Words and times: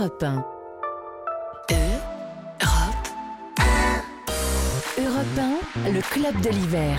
Europe 0.00 0.22
1. 0.22 0.44
Europe 1.68 2.96
1. 3.58 5.02
Europe 5.02 5.38
1, 5.84 5.90
le 5.90 6.00
club 6.00 6.40
de 6.40 6.48
l'hiver. 6.48 6.98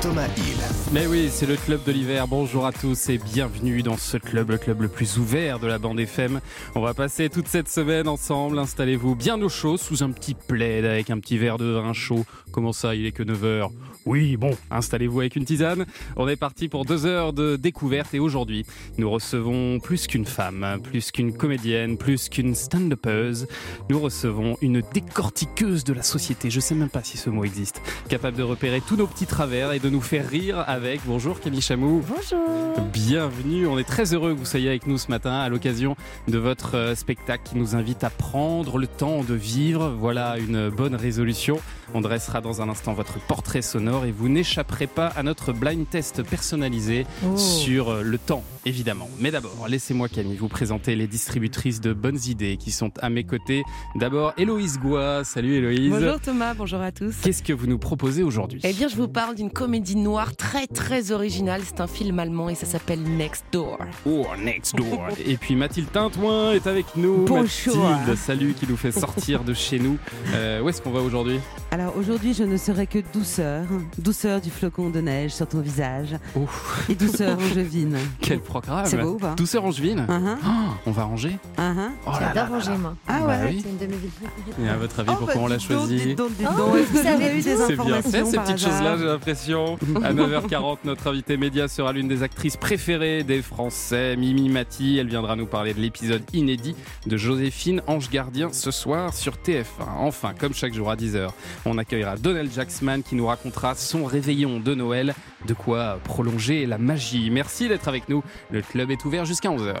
Thomas 0.00 0.28
Hill. 0.36 0.58
Mais 0.92 1.08
oui, 1.08 1.28
c'est 1.32 1.46
le 1.46 1.56
club 1.56 1.82
de 1.84 1.90
l'hiver. 1.90 2.28
Bonjour 2.28 2.64
à 2.64 2.70
tous 2.70 3.08
et 3.08 3.18
bienvenue 3.18 3.82
dans 3.82 3.96
ce 3.96 4.18
club, 4.18 4.50
le 4.50 4.58
club 4.58 4.82
le 4.82 4.88
plus 4.88 5.18
ouvert 5.18 5.58
de 5.58 5.66
la 5.66 5.80
bande 5.80 5.98
FM. 5.98 6.40
On 6.76 6.80
va 6.80 6.94
passer 6.94 7.28
toute 7.28 7.48
cette 7.48 7.68
semaine 7.68 8.06
ensemble. 8.06 8.56
Installez-vous 8.60 9.16
bien 9.16 9.42
au 9.42 9.48
chaud 9.48 9.76
sous 9.76 10.04
un 10.04 10.12
petit 10.12 10.34
plaid 10.34 10.84
avec 10.84 11.10
un 11.10 11.18
petit 11.18 11.38
verre 11.38 11.58
de 11.58 11.64
vin 11.64 11.92
chaud. 11.92 12.24
Comment 12.52 12.72
ça, 12.72 12.94
il 12.94 13.04
est 13.04 13.10
que 13.12 13.24
9h 13.24 13.70
Oui, 14.06 14.36
bon, 14.36 14.50
installez-vous 14.70 15.20
avec 15.20 15.34
une 15.34 15.46
tisane. 15.46 15.86
On 16.16 16.28
est 16.28 16.36
parti 16.36 16.68
pour 16.68 16.84
deux 16.84 17.06
heures 17.06 17.32
de 17.32 17.56
découverte 17.56 18.12
et 18.12 18.18
aujourd'hui, 18.18 18.66
nous 18.98 19.10
recevons 19.10 19.80
plus 19.80 20.06
qu'une 20.06 20.26
femme, 20.26 20.78
plus 20.82 21.10
qu'une 21.10 21.32
comédienne, 21.34 21.96
plus 21.96 22.28
qu'une 22.28 22.54
stand-upeuse. 22.54 23.46
Nous 23.88 23.98
recevons 23.98 24.58
une 24.60 24.82
décortiqueuse 24.92 25.84
de 25.84 25.94
la 25.94 26.02
société. 26.02 26.50
Je 26.50 26.60
sais 26.60 26.74
même 26.74 26.90
pas 26.90 27.02
si 27.02 27.16
ce 27.16 27.30
mot 27.30 27.44
existe. 27.44 27.80
Capable 28.10 28.36
de 28.36 28.42
repérer 28.42 28.82
tous 28.86 28.96
nos 28.96 29.06
petits 29.06 29.26
travers 29.26 29.72
et 29.72 29.78
de 29.78 29.88
nous 29.88 30.02
faire 30.02 30.28
rire 30.28 30.62
avec. 30.66 31.00
Bonjour 31.06 31.40
Camille 31.40 31.62
Chamou. 31.62 32.02
Bonjour. 32.06 32.78
Bienvenue. 32.92 33.66
On 33.66 33.78
est 33.78 33.84
très 33.84 34.12
heureux 34.12 34.34
que 34.34 34.38
vous 34.38 34.44
soyez 34.44 34.68
avec 34.68 34.86
nous 34.86 34.98
ce 34.98 35.08
matin 35.08 35.32
à 35.32 35.48
l'occasion 35.48 35.96
de 36.28 36.36
votre 36.36 36.76
euh, 36.76 36.94
spectacle 36.94 37.48
qui 37.48 37.56
nous 37.56 37.74
invite 37.74 38.04
à 38.04 38.10
prendre 38.10 38.76
le 38.76 38.86
temps 38.86 39.24
de 39.24 39.34
vivre. 39.34 39.94
Voilà 39.98 40.36
une 40.38 40.68
bonne 40.68 40.94
résolution. 40.94 41.58
On 41.92 42.00
dressera 42.00 42.40
dans 42.40 42.62
un 42.62 42.68
instant 42.68 42.92
votre 42.94 43.18
portrait 43.26 43.62
sonore 43.62 44.04
et 44.04 44.12
vous 44.12 44.28
n'échapperez 44.28 44.86
pas 44.86 45.06
à 45.08 45.22
notre 45.22 45.52
blind 45.52 45.88
test 45.88 46.22
personnalisé 46.22 47.06
Oh. 47.24 47.36
sur 47.36 47.90
euh, 47.90 48.02
le 48.02 48.18
temps, 48.18 48.42
évidemment. 48.64 49.08
Mais 49.20 49.30
d'abord, 49.30 49.66
laissez-moi 49.68 50.08
Camille 50.08 50.36
vous 50.36 50.48
présenter 50.48 50.96
les 50.96 51.06
distributrices 51.06 51.80
de 51.80 51.92
bonnes 51.92 52.18
idées 52.26 52.56
qui 52.56 52.70
sont 52.70 52.90
à 53.00 53.10
mes 53.10 53.24
côtés. 53.24 53.62
D'abord, 53.96 54.32
Héloïse 54.36 54.78
Goua. 54.78 55.24
Salut 55.24 55.54
Héloïse. 55.56 55.90
Bonjour 55.90 56.20
Thomas, 56.20 56.54
bonjour 56.54 56.80
à 56.80 56.92
tous. 56.92 57.14
Qu'est-ce 57.22 57.42
que 57.42 57.52
vous 57.52 57.66
nous 57.66 57.78
proposez 57.78 58.22
aujourd'hui? 58.22 58.60
Eh 58.64 58.72
bien, 58.72 58.88
je 58.88 58.96
vous 58.96 59.08
parle 59.08 59.34
d'une 59.34 59.50
comédie 59.50 59.96
noire 59.96 60.34
très 60.36 60.66
très 60.66 61.10
originale. 61.12 61.62
C'est 61.64 61.80
un 61.80 61.86
film 61.86 62.18
allemand 62.18 62.48
et 62.48 62.54
ça 62.54 62.66
s'appelle 62.66 63.02
Next 63.02 63.44
Door. 63.52 63.78
Oh, 64.06 64.26
next 64.42 64.74
door. 64.76 65.08
Et 65.26 65.36
puis 65.36 65.54
Mathilde 65.56 65.90
Tintouin 65.92 66.52
est 66.52 66.66
avec 66.66 66.86
nous. 66.96 67.24
Bonjour. 67.26 67.76
Mathilde, 67.88 68.16
salut, 68.16 68.54
qui 68.58 68.66
nous 68.68 68.76
fait 68.76 68.92
sortir 68.92 69.44
de 69.44 69.54
chez 69.54 69.78
nous. 69.78 69.98
Euh, 70.34 70.60
où 70.60 70.68
est-ce 70.68 70.80
qu'on 70.82 70.90
va 70.90 71.00
aujourd'hui? 71.00 71.38
Alors 71.74 71.96
aujourd'hui, 71.96 72.34
je 72.34 72.44
ne 72.44 72.56
serai 72.56 72.86
que 72.86 73.00
douceur, 73.12 73.64
douceur 73.98 74.40
du 74.40 74.48
flocon 74.48 74.90
de 74.90 75.00
neige 75.00 75.32
sur 75.32 75.48
ton 75.48 75.58
visage 75.58 76.14
Ouf, 76.36 76.86
et 76.88 76.94
douceur 76.94 77.36
angevine. 77.36 77.98
quel 78.20 78.38
programme 78.38 78.86
C'est 78.86 78.96
beau 78.96 79.14
ou 79.14 79.16
pas 79.16 79.34
Douceur 79.34 79.64
angevine 79.64 80.06
Oh, 80.08 80.52
On 80.86 80.92
va 80.92 81.02
ranger 81.02 81.36
oh 81.58 81.60
là 81.60 81.90
J'adore 82.32 82.48
ranger, 82.54 82.78
moi. 82.78 82.94
Ah 83.08 83.18
Bah 83.22 83.26
ouais. 83.26 83.46
oui. 83.48 83.60
C'est 83.64 83.70
une 83.70 83.78
de 83.78 83.86
mes 83.86 83.96
villes 84.00 84.10
préférées. 84.10 84.64
Et 84.64 84.68
à 84.68 84.76
votre 84.76 85.00
avis, 85.00 85.10
Oh, 85.10 85.16
pourquoi 85.18 85.34
bah, 85.34 85.40
on 85.42 85.46
l'a 85.48 85.58
choisi 85.58 86.14
vous 86.14 87.06
avez 87.08 87.38
eu 87.38 87.42
des. 87.42 87.56
C'est 87.56 87.76
bien 87.76 88.02
fait 88.02 88.24
ces 88.24 88.38
petites 88.38 88.58
choses-là, 88.58 88.96
j'ai 88.96 89.06
l'impression. 89.06 89.76
À 90.04 90.12
9h40, 90.12 90.78
notre 90.84 91.08
invitée 91.10 91.36
média 91.36 91.66
sera 91.66 91.92
l'une 91.92 92.06
des 92.06 92.22
actrices 92.22 92.56
préférées 92.56 93.24
des 93.24 93.42
Français, 93.42 94.14
Mimi 94.16 94.48
Mati. 94.48 94.98
Elle 94.98 95.08
viendra 95.08 95.34
nous 95.34 95.46
parler 95.46 95.74
de 95.74 95.80
l'épisode 95.80 96.22
inédit 96.34 96.76
de 97.08 97.16
Joséphine, 97.16 97.82
Ange 97.88 98.10
Gardien, 98.10 98.50
ce 98.52 98.70
soir 98.70 99.12
sur 99.12 99.32
TF1. 99.44 99.64
Enfin, 99.98 100.34
comme 100.38 100.54
chaque 100.54 100.72
jour 100.72 100.88
à 100.88 100.94
10h, 100.94 101.30
on 101.66 101.78
accueillera 101.78 102.16
Donald 102.16 102.50
Jacksman 102.52 103.02
qui 103.02 103.14
nous 103.14 103.26
racontera 103.26 103.74
son 103.74 104.04
réveillon 104.04 104.60
de 104.60 104.74
Noël. 104.74 105.14
De 105.46 105.54
quoi 105.54 105.98
prolonger 106.04 106.66
la 106.66 106.78
magie. 106.78 107.30
Merci 107.30 107.68
d'être 107.68 107.88
avec 107.88 108.08
nous. 108.08 108.22
Le 108.50 108.62
club 108.62 108.90
est 108.90 109.04
ouvert 109.04 109.24
jusqu'à 109.24 109.48
11h. 109.50 109.74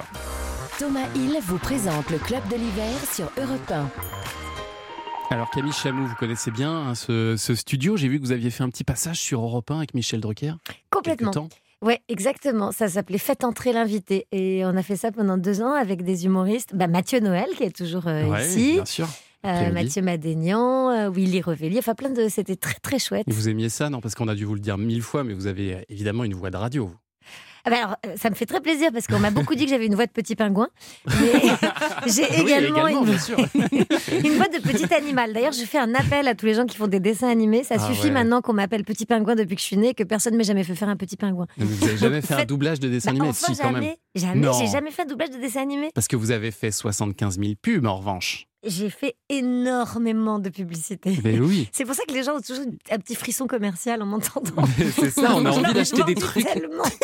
Thomas 0.78 1.06
Hill 1.14 1.38
vous 1.42 1.58
présente 1.58 2.10
le 2.10 2.18
club 2.18 2.42
de 2.50 2.56
l'hiver 2.56 2.92
sur 3.12 3.30
Europe 3.38 3.70
1. 3.70 3.88
Alors 5.30 5.50
Camille 5.50 5.72
Chamou, 5.72 6.06
vous 6.06 6.14
connaissez 6.16 6.50
bien 6.50 6.70
hein, 6.72 6.94
ce, 6.94 7.36
ce 7.36 7.54
studio. 7.54 7.96
J'ai 7.96 8.08
vu 8.08 8.20
que 8.20 8.24
vous 8.26 8.32
aviez 8.32 8.50
fait 8.50 8.62
un 8.62 8.68
petit 8.70 8.84
passage 8.84 9.18
sur 9.18 9.40
Europe 9.42 9.70
1 9.70 9.78
avec 9.78 9.94
Michel 9.94 10.20
Drucker. 10.20 10.52
Complètement. 10.90 11.32
Ouais, 11.82 12.00
exactement. 12.08 12.72
Ça 12.72 12.88
s'appelait 12.88 13.18
Faites 13.18 13.44
entrer 13.44 13.72
l'invité. 13.72 14.26
Et 14.32 14.64
on 14.64 14.76
a 14.76 14.82
fait 14.82 14.96
ça 14.96 15.12
pendant 15.12 15.36
deux 15.36 15.60
ans 15.62 15.72
avec 15.72 16.02
des 16.02 16.24
humoristes. 16.24 16.74
Bah, 16.74 16.86
Mathieu 16.86 17.20
Noël, 17.20 17.46
qui 17.56 17.64
est 17.64 17.76
toujours 17.76 18.06
euh, 18.06 18.24
Ouais, 18.26 18.46
ici. 18.46 18.72
bien 18.74 18.84
sûr. 18.84 19.08
Euh. 19.44 19.72
Mathieu 19.72 20.02
Madénian, 20.02 20.90
euh, 20.90 21.10
Willy 21.10 21.40
Revelli. 21.42 21.78
Enfin, 21.78 21.94
plein 21.94 22.10
de. 22.10 22.28
C'était 22.28 22.56
très, 22.56 22.74
très 22.74 22.98
chouette. 22.98 23.24
Et 23.28 23.32
vous 23.32 23.48
aimiez 23.48 23.68
ça, 23.68 23.90
non 23.90 24.00
Parce 24.00 24.14
qu'on 24.14 24.28
a 24.28 24.34
dû 24.34 24.44
vous 24.44 24.54
le 24.54 24.60
dire 24.60 24.78
mille 24.78 25.02
fois, 25.02 25.24
mais 25.24 25.34
vous 25.34 25.46
avez 25.46 25.74
euh, 25.74 25.80
évidemment 25.88 26.24
une 26.24 26.34
voix 26.34 26.50
de 26.50 26.56
radio. 26.56 26.90
Ah 27.66 27.70
bah 27.70 27.76
alors, 27.78 28.16
ça 28.18 28.28
me 28.28 28.34
fait 28.34 28.44
très 28.44 28.60
plaisir 28.60 28.90
parce 28.92 29.06
qu'on 29.06 29.18
m'a 29.18 29.30
beaucoup 29.30 29.54
dit 29.54 29.64
que 29.64 29.70
j'avais 29.70 29.86
une 29.86 29.94
voix 29.94 30.04
de 30.04 30.10
petit 30.10 30.36
pingouin. 30.36 30.68
Mais 31.18 31.32
j'ai 32.06 32.24
Oui, 32.42 32.52
également, 32.52 32.86
une, 32.88 32.96
une 33.08 34.32
voix 34.34 34.48
de 34.48 34.60
petit 34.62 34.92
animal. 34.92 35.32
D'ailleurs, 35.32 35.52
je 35.54 35.64
fais 35.64 35.78
un 35.78 35.94
appel 35.94 36.28
à 36.28 36.34
tous 36.34 36.44
les 36.44 36.52
gens 36.52 36.66
qui 36.66 36.76
font 36.76 36.88
des 36.88 37.00
dessins 37.00 37.30
animés. 37.30 37.64
Ça 37.64 37.76
Ah 37.78 37.86
suffit 37.86 38.08
ouais. 38.08 38.10
maintenant 38.10 38.42
qu'on 38.42 38.52
m'appelle 38.52 38.84
petit 38.84 39.06
pingouin 39.06 39.34
depuis 39.34 39.54
que 39.54 39.62
je 39.62 39.66
suis 39.66 39.78
née, 39.78 39.94
que 39.94 40.02
personne 40.04 40.34
ne 40.34 40.38
m'a 40.38 40.44
jamais 40.44 40.62
fait 40.62 40.74
faire 40.74 40.90
un 40.90 40.96
petit 40.96 41.16
pingouin. 41.16 41.46
Mais 41.56 41.64
vous 41.64 41.86
n'avez 41.86 41.96
jamais 41.96 42.20
fait 42.20 42.34
un 42.34 42.44
doublage 42.44 42.80
de 42.80 42.88
dessin 42.90 43.12
Bah, 43.12 43.16
animé? 43.16 43.28
enfin, 43.30 43.54
Si, 43.54 43.58
quand 43.58 43.72
même. 43.72 43.82
jamais, 43.82 43.96
jamais, 44.14 44.48
j'ai 44.58 44.66
jamais 44.70 44.90
fait 44.90 45.02
un 45.02 45.06
doublage 45.06 45.30
de 45.30 45.38
dessin 45.38 45.62
animé. 45.62 45.88
Parce 45.94 46.06
que 46.06 46.16
vous 46.16 46.32
avez 46.32 46.50
fait 46.50 46.70
75 46.70 47.38
000 47.38 47.52
pubs, 47.62 47.86
en 47.86 47.96
revanche. 47.96 48.46
J'ai 48.66 48.90
fait 48.90 49.16
énormément 49.28 50.38
de 50.38 50.48
publicité. 50.48 51.16
Mais 51.24 51.38
oui. 51.38 51.68
C'est 51.72 51.84
pour 51.84 51.94
ça 51.94 52.02
que 52.06 52.12
les 52.14 52.22
gens 52.22 52.36
ont 52.36 52.40
toujours 52.40 52.64
un 52.90 52.98
petit 52.98 53.14
frisson 53.14 53.46
commercial 53.46 54.02
en 54.02 54.06
m'entendant. 54.06 54.64
C'est 54.98 55.10
ça, 55.10 55.34
on 55.36 55.44
a 55.44 55.50
envie 55.50 55.72
d'acheter 55.74 56.02
des 56.04 56.14
trucs. 56.14 56.46
tellement. 56.46 56.84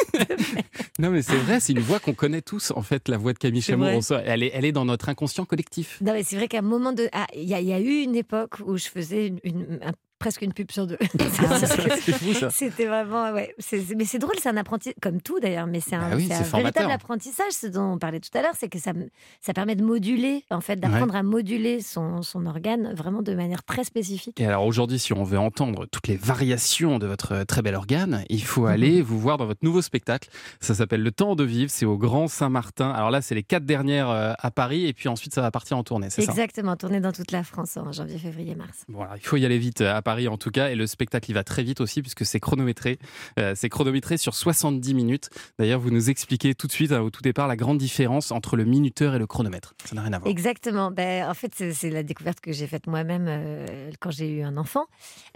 Non, 0.99 1.09
mais 1.10 1.22
c'est 1.22 1.37
vrai, 1.37 1.60
c'est 1.60 1.72
une 1.72 1.81
voix 1.81 1.99
qu'on 1.99 2.12
connaît 2.12 2.43
tous, 2.43 2.72
en 2.76 2.82
fait, 2.82 3.09
la 3.09 3.16
voix 3.16 3.32
de 3.32 3.38
Camille 3.38 3.62
C'est 3.62 3.72
Chamou. 3.72 3.84
vrai. 3.84 3.97
On 3.97 4.00
sait- 4.03 4.22
Elle 4.26 4.43
est, 4.43 4.50
elle 4.53 4.66
est 4.66 4.72
dans 4.72 4.84
notre 4.84 5.09
inconscient 5.09 5.47
collectif. 5.47 5.97
Non, 6.03 6.12
mais 6.12 6.22
c'est 6.25 6.37
vrai 6.37 6.47
qu'à 6.47 6.59
un 6.59 6.62
moment 6.62 6.93
de. 6.93 7.09
Ah, 7.12 7.26
Il 7.34 7.44
y, 7.49 7.54
a- 7.54 7.60
il 7.60 7.66
y 7.69 7.72
a 7.72 7.81
eu 7.81 8.03
une 8.03 8.15
époque 8.16 8.56
où 8.66 8.76
je 8.76 8.87
faisais 8.88 9.28
une- 9.28 9.41
une- 9.44 9.78
un- 9.82 9.93
presque 10.20 10.42
une 10.42 10.53
pub 10.53 10.70
sur 10.70 10.86
deux. 10.86 10.98
ça. 11.32 12.50
C'était 12.50 12.86
vraiment. 12.86 13.32
Ouais. 13.32 13.54
mais 13.97 14.04
c'est 14.04 14.19
drôle, 14.19 14.34
c'est 14.41 14.48
un 14.48 14.56
apprentissage. 14.56 14.94
Comme 15.03 15.20
tout 15.20 15.41
d'ailleurs, 15.41 15.66
mais 15.66 15.81
c'est 15.81 15.97
un, 15.97 16.10
Bah 16.10 16.16
oui, 16.16 16.28
un 16.32 16.42
véritable 16.42 16.92
apprentissage. 16.92 17.53
Ce 17.53 17.66
dont 17.66 17.94
on 17.94 17.98
parlait 17.98 18.20
tout 18.20 18.36
à 18.38 18.42
l'heure, 18.42 18.54
c'est 18.58 18.69
que 18.69 18.78
ça, 18.78 18.92
ça 19.41 19.53
permet 19.53 19.75
de 19.75 19.82
moduler, 19.84 20.44
en 20.50 20.60
fait, 20.60 20.76
d'apprendre 20.76 21.16
à 21.16 21.22
moduler 21.22 21.81
son, 21.81 22.22
son 22.22 22.47
organe 22.47 22.92
vraiment 22.94 23.22
de 23.22 23.34
manière 23.34 23.64
très 23.64 23.82
spécifique. 23.82 24.38
Et 24.41 24.47
alors 24.47 24.64
aujourd'hui, 24.66 24.98
si 24.98 25.12
on 25.12 25.25
veut 25.25 25.38
entendre 25.38 25.86
toutes 25.86 26.06
les 26.06 26.16
variations 26.16 26.98
de 26.98 27.06
votre 27.06 27.42
très 27.44 27.62
bel 27.62 27.75
organe, 27.75 28.25
il 28.28 28.42
faut 28.44 28.60
Mhm. 28.62 28.66
aller 28.69 29.02
vous 29.02 29.19
voir 29.19 29.38
dans 29.38 29.47
votre 29.47 29.64
nouveau 29.64 29.81
spectacle. 29.82 30.28
Ça 30.60 30.75
s'appelle 30.75 31.02
Le 31.02 31.10
Temps 31.10 31.34
de 31.34 31.44
Vivre, 31.44 31.70
c'est 31.70 31.87
au 31.87 31.97
Grand 31.97 32.28
Saint-Martin. 32.28 32.91
Alors 32.91 33.10
là, 33.10 33.22
c'est 33.22 33.34
les 33.34 33.42
quatre 33.42 33.64
dernières 33.64 34.10
euh, 34.10 34.32
à 34.38 34.50
Paris, 34.50 34.87
et 34.87 34.92
puis 34.92 35.08
ensuite, 35.08 35.32
ça 35.32 35.41
va 35.41 35.50
partir 35.50 35.78
en 35.78 35.82
tournée, 35.82 36.10
c'est 36.10 36.22
ça? 36.22 36.31
Exactement, 36.31 36.76
tourné 36.76 37.00
dans 37.00 37.12
toute 37.12 37.32
la 37.32 37.42
France 37.42 37.78
en 37.78 37.91
janvier, 37.91 38.19
février, 38.19 38.54
mars. 38.54 38.84
Bon, 38.88 39.00
alors, 39.02 39.16
il 39.16 39.22
faut 39.26 39.37
y 39.38 39.47
aller 39.47 39.58
vite 39.58 39.81
euh, 39.81 39.94
à 39.97 40.02
Paris 40.02 40.09
en 40.28 40.37
tout 40.37 40.50
cas, 40.50 40.71
et 40.71 40.75
le 40.75 40.87
spectacle 40.87 41.31
il 41.31 41.34
va 41.34 41.44
très 41.44 41.62
vite 41.62 41.81
aussi 41.81 42.03
puisque 42.03 42.25
c'est 42.25 42.41
chronométré. 42.41 42.98
Euh, 43.38 43.54
c'est 43.56 43.69
chronométré 43.69 44.16
sur 44.16 44.34
70 44.34 44.94
minutes. 44.94 45.31
D'ailleurs, 45.59 45.81
vous 45.81 45.91
nous 45.91 46.10
expliquez 46.10 46.54
tout 46.54 46.66
de 46.66 46.72
suite 46.72 46.93
hein, 46.93 47.00
au 47.00 47.10
tout 47.10 47.22
départ 47.22 47.48
la 47.48 47.56
grande 47.56 47.78
différence 47.78 48.31
entre 48.31 48.56
le 48.56 48.65
minuteur 48.65 49.15
et 49.15 49.19
le 49.19 49.26
chronomètre. 49.26 49.75
Ça 49.84 49.94
n'a 49.94 50.03
rien 50.03 50.12
à 50.12 50.19
voir. 50.19 50.31
Exactement. 50.31 50.91
Ben, 50.91 51.28
en 51.28 51.34
fait, 51.34 51.72
c'est 51.72 51.91
la 51.91 52.03
découverte 52.03 52.41
que 52.41 52.53
j'ai 52.53 52.66
faite 52.66 52.87
moi-même 52.87 53.26
euh, 53.28 53.91
quand 54.00 54.10
j'ai 54.10 54.28
eu 54.28 54.43
un 54.43 54.56
enfant. 54.56 54.87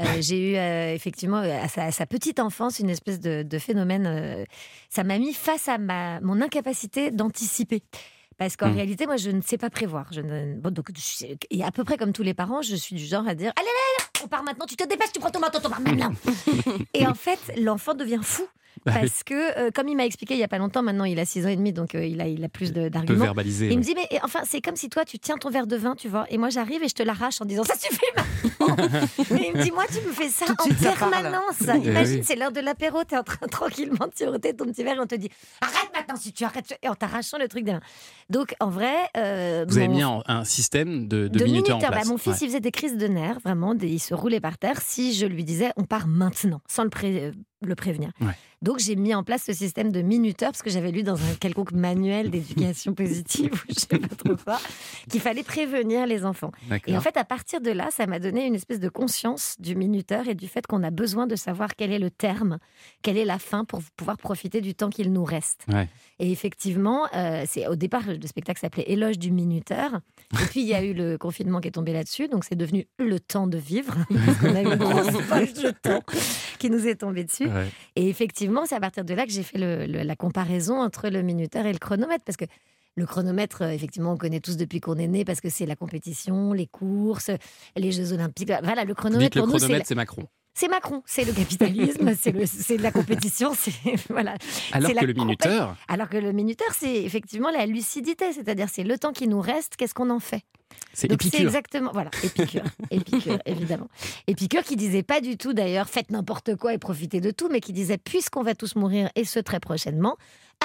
Euh, 0.00 0.04
j'ai 0.20 0.52
eu 0.52 0.94
effectivement 0.94 1.38
à 1.38 1.68
sa, 1.68 1.84
à 1.84 1.90
sa 1.90 2.06
petite 2.06 2.40
enfance 2.40 2.78
une 2.78 2.90
espèce 2.90 3.20
de, 3.20 3.42
de 3.42 3.58
phénomène. 3.58 4.46
ça 4.88 5.04
m'a 5.04 5.18
mis 5.18 5.32
face 5.34 5.68
à 5.68 5.78
ma, 5.78 6.20
mon 6.20 6.40
incapacité 6.40 7.10
d'anticiper. 7.10 7.82
Parce 8.36 8.56
qu'en 8.56 8.70
Mm. 8.70 8.74
réalité, 8.74 9.06
moi, 9.06 9.16
je 9.16 9.30
ne 9.30 9.40
sais 9.40 9.58
pas 9.58 9.70
prévoir. 9.70 10.06
Je 10.12 10.20
ne... 10.20 10.54
bon, 10.56 10.72
donc, 10.72 10.88
je 10.96 11.26
et 11.50 11.62
à 11.62 11.70
peu 11.70 11.84
près 11.84 11.96
comme 11.96 12.12
tous 12.12 12.22
les 12.24 12.34
parents, 12.34 12.62
je 12.62 12.74
suis 12.74 12.96
du 12.96 13.04
genre 13.04 13.26
à 13.28 13.34
dire 13.34 13.52
Allez, 13.56 13.68
allez, 13.68 13.68
allez, 13.98 14.03
on 14.24 14.28
part 14.28 14.42
maintenant, 14.42 14.66
tu 14.66 14.76
te 14.76 14.84
dépêches, 14.84 15.12
tu 15.12 15.20
prends 15.20 15.30
ton 15.30 15.40
manteau, 15.40 15.58
ton 15.58 15.68
part 15.68 15.80
là. 15.80 16.10
et 16.94 17.06
en 17.06 17.14
fait, 17.14 17.38
l'enfant 17.56 17.94
devient 17.94 18.20
fou. 18.22 18.46
Bah 18.84 18.92
Parce 19.00 19.22
que, 19.22 19.58
euh, 19.58 19.70
comme 19.74 19.88
il 19.88 19.96
m'a 19.96 20.04
expliqué 20.04 20.34
il 20.34 20.38
n'y 20.38 20.44
a 20.44 20.48
pas 20.48 20.58
longtemps, 20.58 20.82
maintenant 20.82 21.04
il 21.04 21.18
a 21.20 21.24
6 21.24 21.46
ans 21.46 21.48
et 21.48 21.56
demi, 21.56 21.72
donc 21.72 21.94
euh, 21.94 22.04
il, 22.04 22.20
a, 22.20 22.26
il 22.26 22.42
a 22.44 22.48
plus 22.48 22.72
de- 22.72 22.80
on 22.80 22.84
peut 22.84 22.90
d'arguments. 22.90 23.24
verbaliser. 23.24 23.68
Il 23.70 23.78
me 23.78 23.82
dit, 23.82 23.94
mais 23.94 24.06
et 24.10 24.18
enfin, 24.22 24.40
c'est 24.44 24.60
comme 24.60 24.76
si 24.76 24.88
toi, 24.88 25.04
tu 25.04 25.18
tiens 25.18 25.36
ton 25.38 25.50
verre 25.50 25.66
de 25.66 25.76
vin, 25.76 25.94
tu 25.94 26.08
vois, 26.08 26.26
et 26.30 26.38
moi, 26.38 26.48
j'arrive 26.50 26.82
et 26.82 26.88
je 26.88 26.94
te 26.94 27.02
l'arrache 27.02 27.40
en 27.40 27.44
disant, 27.44 27.64
ça 27.64 27.74
suffit 27.78 28.00
maintenant 28.16 28.76
Et 29.30 29.48
il 29.48 29.56
me 29.56 29.62
dit, 29.62 29.70
moi, 29.70 29.84
tu 29.88 30.06
me 30.06 30.12
fais 30.12 30.28
ça 30.28 30.46
Tout 30.46 30.54
en 30.70 30.74
permanence 31.10 31.56
Eh 31.62 31.88
Imagine, 31.88 32.16
oui. 32.18 32.24
c'est 32.24 32.36
l'heure 32.36 32.52
de 32.52 32.60
l'apéro, 32.60 33.04
t'es 33.04 33.16
en 33.16 33.22
train 33.22 33.46
tranquillement 33.46 34.06
de 34.06 34.12
siroter 34.14 34.54
ton 34.54 34.64
petit 34.66 34.82
verre 34.82 34.96
et 34.96 35.00
on 35.00 35.06
te 35.06 35.14
dit, 35.14 35.30
arrête 35.60 35.90
maintenant 35.94 36.16
si 36.16 36.32
tu 36.32 36.44
arrêtes, 36.44 36.76
et 36.82 36.88
en 36.88 36.94
t'arrachant 36.94 37.38
le 37.38 37.48
truc 37.48 37.64
des 37.64 37.72
mains. 37.72 37.80
Donc, 38.30 38.54
en 38.60 38.70
vrai... 38.70 38.94
euh, 39.16 39.64
Vous 39.68 39.78
avez 39.78 39.88
mis 39.88 40.04
en- 40.04 40.22
un 40.26 40.44
système 40.44 41.06
de, 41.08 41.28
de, 41.28 41.38
de 41.38 41.44
minuteurs 41.44 41.76
en 41.76 41.78
minuteur. 41.80 42.00
Bah, 42.02 42.08
mon 42.08 42.18
fils, 42.18 42.32
Ouais. 42.32 42.38
il 42.42 42.46
faisait 42.48 42.60
des 42.60 42.70
crises 42.72 42.96
de 42.96 43.06
nerfs, 43.06 43.38
vraiment, 43.44 43.74
des- 43.74 43.88
il 43.88 43.98
se 44.00 44.14
roulait 44.14 44.40
par 44.40 44.58
terre. 44.58 44.80
Si 44.82 45.14
je 45.14 45.26
lui 45.26 45.44
disais, 45.44 45.70
on 45.76 45.84
part 45.84 46.06
maintenant, 46.06 46.60
sans 46.68 46.82
le 46.84 46.90
pré- 46.90 47.32
le 47.68 47.74
prévenir. 47.74 48.10
Ouais. 48.20 48.32
Donc 48.64 48.78
j'ai 48.78 48.96
mis 48.96 49.14
en 49.14 49.22
place 49.22 49.42
ce 49.44 49.52
système 49.52 49.92
de 49.92 50.00
minuteur 50.00 50.50
parce 50.50 50.62
que 50.62 50.70
j'avais 50.70 50.90
lu 50.90 51.02
dans 51.02 51.16
un 51.16 51.34
quelconque 51.38 51.72
manuel 51.72 52.30
d'éducation 52.30 52.94
positive 52.94 53.52
ou 53.52 53.72
je 53.74 53.80
sais 53.80 53.98
pas 53.98 54.08
trop 54.08 54.36
quoi 54.36 54.58
qu'il 55.10 55.20
fallait 55.20 55.42
prévenir 55.42 56.06
les 56.06 56.24
enfants. 56.24 56.50
Et 56.86 56.96
en 56.96 57.00
fait, 57.02 57.18
à 57.18 57.24
partir 57.24 57.60
de 57.60 57.70
là, 57.70 57.88
ça 57.90 58.06
m'a 58.06 58.18
donné 58.18 58.46
une 58.46 58.54
espèce 58.54 58.80
de 58.80 58.88
conscience 58.88 59.56
du 59.58 59.76
minuteur 59.76 60.28
et 60.28 60.34
du 60.34 60.48
fait 60.48 60.66
qu'on 60.66 60.82
a 60.82 60.90
besoin 60.90 61.26
de 61.26 61.36
savoir 61.36 61.76
quel 61.76 61.92
est 61.92 61.98
le 61.98 62.10
terme, 62.10 62.58
quelle 63.02 63.18
est 63.18 63.26
la 63.26 63.38
fin 63.38 63.66
pour 63.66 63.82
pouvoir 63.96 64.16
profiter 64.16 64.62
du 64.62 64.74
temps 64.74 64.88
qu'il 64.88 65.12
nous 65.12 65.24
reste. 65.24 65.66
Ouais. 65.70 65.88
Et 66.18 66.32
effectivement, 66.32 67.06
euh, 67.14 67.44
c'est 67.46 67.66
au 67.66 67.76
départ 67.76 68.02
le 68.06 68.26
spectacle 68.26 68.60
s'appelait 68.60 68.84
Éloge 68.86 69.18
du 69.18 69.30
minuteur. 69.30 70.00
Et 70.32 70.46
puis 70.46 70.60
il 70.60 70.66
y 70.66 70.74
a 70.74 70.82
eu 70.82 70.94
le 70.94 71.18
confinement 71.24 71.60
qui 71.60 71.68
est 71.68 71.72
tombé 71.72 71.92
là-dessus, 71.92 72.28
donc 72.28 72.44
c'est 72.44 72.56
devenu 72.56 72.86
le 72.98 73.20
temps 73.20 73.46
de 73.46 73.58
vivre 73.58 73.94
parce 74.26 74.38
qu'on 74.38 74.54
a 74.54 74.62
eu 74.62 74.64
une 74.64 74.76
grosse 74.76 75.22
poche 75.28 75.52
de 75.54 75.70
temps 75.70 76.02
qui 76.58 76.70
nous 76.70 76.86
est 76.86 76.96
tombée 76.96 77.24
dessus. 77.24 77.46
Ouais. 77.46 77.53
Et 77.96 78.08
effectivement, 78.08 78.66
c'est 78.66 78.74
à 78.74 78.80
partir 78.80 79.04
de 79.04 79.14
là 79.14 79.24
que 79.24 79.32
j'ai 79.32 79.42
fait 79.42 79.58
le- 79.58 79.86
le- 79.86 80.02
la 80.02 80.16
comparaison 80.16 80.80
entre 80.80 81.08
le 81.08 81.22
minuteur 81.22 81.66
et 81.66 81.72
le 81.72 81.78
chronomètre. 81.78 82.24
Parce 82.24 82.36
que 82.36 82.44
le 82.96 83.06
chronomètre, 83.06 83.62
euh, 83.62 83.70
effectivement, 83.70 84.12
on 84.12 84.16
connaît 84.16 84.40
tous 84.40 84.56
depuis 84.56 84.80
qu'on 84.80 84.96
est 84.96 85.08
né 85.08 85.24
parce 85.24 85.40
que 85.40 85.48
c'est 85.50 85.66
la 85.66 85.74
compétition, 85.76 86.52
les 86.52 86.66
courses, 86.66 87.30
les 87.76 87.90
Jeux 87.92 88.12
Olympiques. 88.12 88.52
Voilà, 88.62 88.84
le 88.84 88.94
chronomètre, 88.94 89.30
Dites 89.30 89.34
le 89.36 89.40
pour 89.42 89.50
c'est 89.52 89.58
chronomètre, 89.66 89.86
c'est 89.88 89.94
Macron. 89.94 90.22
C'est 90.54 90.68
Macron, 90.68 91.02
c'est 91.04 91.24
le 91.24 91.32
capitalisme, 91.40 92.14
c'est 92.46 92.76
la 92.78 92.92
compétition, 92.92 93.52
c'est 93.58 93.72
voilà. 94.08 94.36
Alors 94.72 94.90
que 94.90 94.94
la 94.96 95.02
le 95.02 95.12
minuteur, 95.12 95.76
Alors 95.88 96.08
que 96.08 96.16
le 96.16 96.32
minuteur, 96.32 96.68
c'est 96.78 97.02
effectivement 97.02 97.50
la 97.50 97.66
lucidité, 97.66 98.32
c'est-à-dire 98.32 98.68
c'est 98.72 98.84
le 98.84 98.98
temps 98.98 99.12
qui 99.12 99.28
nous 99.28 99.40
reste, 99.40 99.76
qu'est-ce 99.76 99.94
qu'on 99.94 100.10
en 100.10 100.20
fait? 100.20 100.42
C'est 100.92 101.10
Épicure. 101.10 101.40
exactement, 101.40 101.90
voilà, 101.92 102.10
Épicure, 102.22 102.62
Épicure, 102.90 103.38
évidemment. 103.46 103.88
Épicure 104.26 104.62
qui 104.62 104.76
disait 104.76 105.02
pas 105.02 105.20
du 105.20 105.36
tout 105.36 105.52
d'ailleurs, 105.52 105.88
faites 105.88 106.10
n'importe 106.10 106.56
quoi 106.56 106.72
et 106.72 106.78
profitez 106.78 107.20
de 107.20 107.30
tout, 107.30 107.48
mais 107.48 107.60
qui 107.60 107.72
disait, 107.72 107.98
puisqu'on 107.98 108.42
va 108.42 108.54
tous 108.54 108.76
mourir 108.76 109.10
et 109.16 109.24
ce 109.24 109.40
très 109.40 109.60
prochainement, 109.60 110.16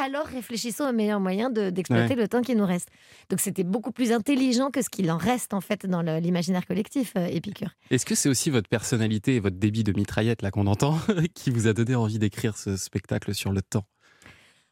alors 0.02 0.26
réfléchissons 0.26 0.84
au 0.86 0.92
meilleur 0.94 1.20
moyen 1.20 1.50
de- 1.50 1.70
d'exploiter 1.70 2.16
le 2.16 2.28
temps 2.28 2.42
qui 2.42 2.56
nous 2.56 2.66
reste. 2.66 2.90
Donc 3.30 3.40
c'était 3.40 3.64
beaucoup 3.64 3.92
plus 3.92 4.12
intelligent 4.12 4.70
que 4.72 4.82
ce 4.82 4.90
qu'il 4.90 5.12
en 5.12 5.18
reste 5.18 5.54
en 5.54 5.62
fait 5.62 5.86
dans 5.86 6.02
l'imaginaire 6.02 6.66
collectif, 6.66 7.14
euh, 7.18 7.26
Épicure. 7.28 7.70
Est-ce 7.92 8.06
que 8.06 8.16
c'est 8.16 8.30
aussi 8.30 8.50
votre 8.50 8.70
personnalité 8.70 9.36
et 9.36 9.40
votre 9.40 9.58
débit 9.58 9.84
de 9.84 9.92
mitraillette 9.94 10.42
là 10.42 10.52
qu'on 10.52 10.68
entend 10.68 10.98
qui 11.36 11.50
vous 11.52 11.68
a 11.68 11.74
donné 11.74 11.96
envie 11.96 12.20
d'écrire 12.20 12.58
ce 12.58 12.78
spectacle 12.78 13.34
sur 13.34 13.52
le 13.52 13.62
temps? 13.62 13.86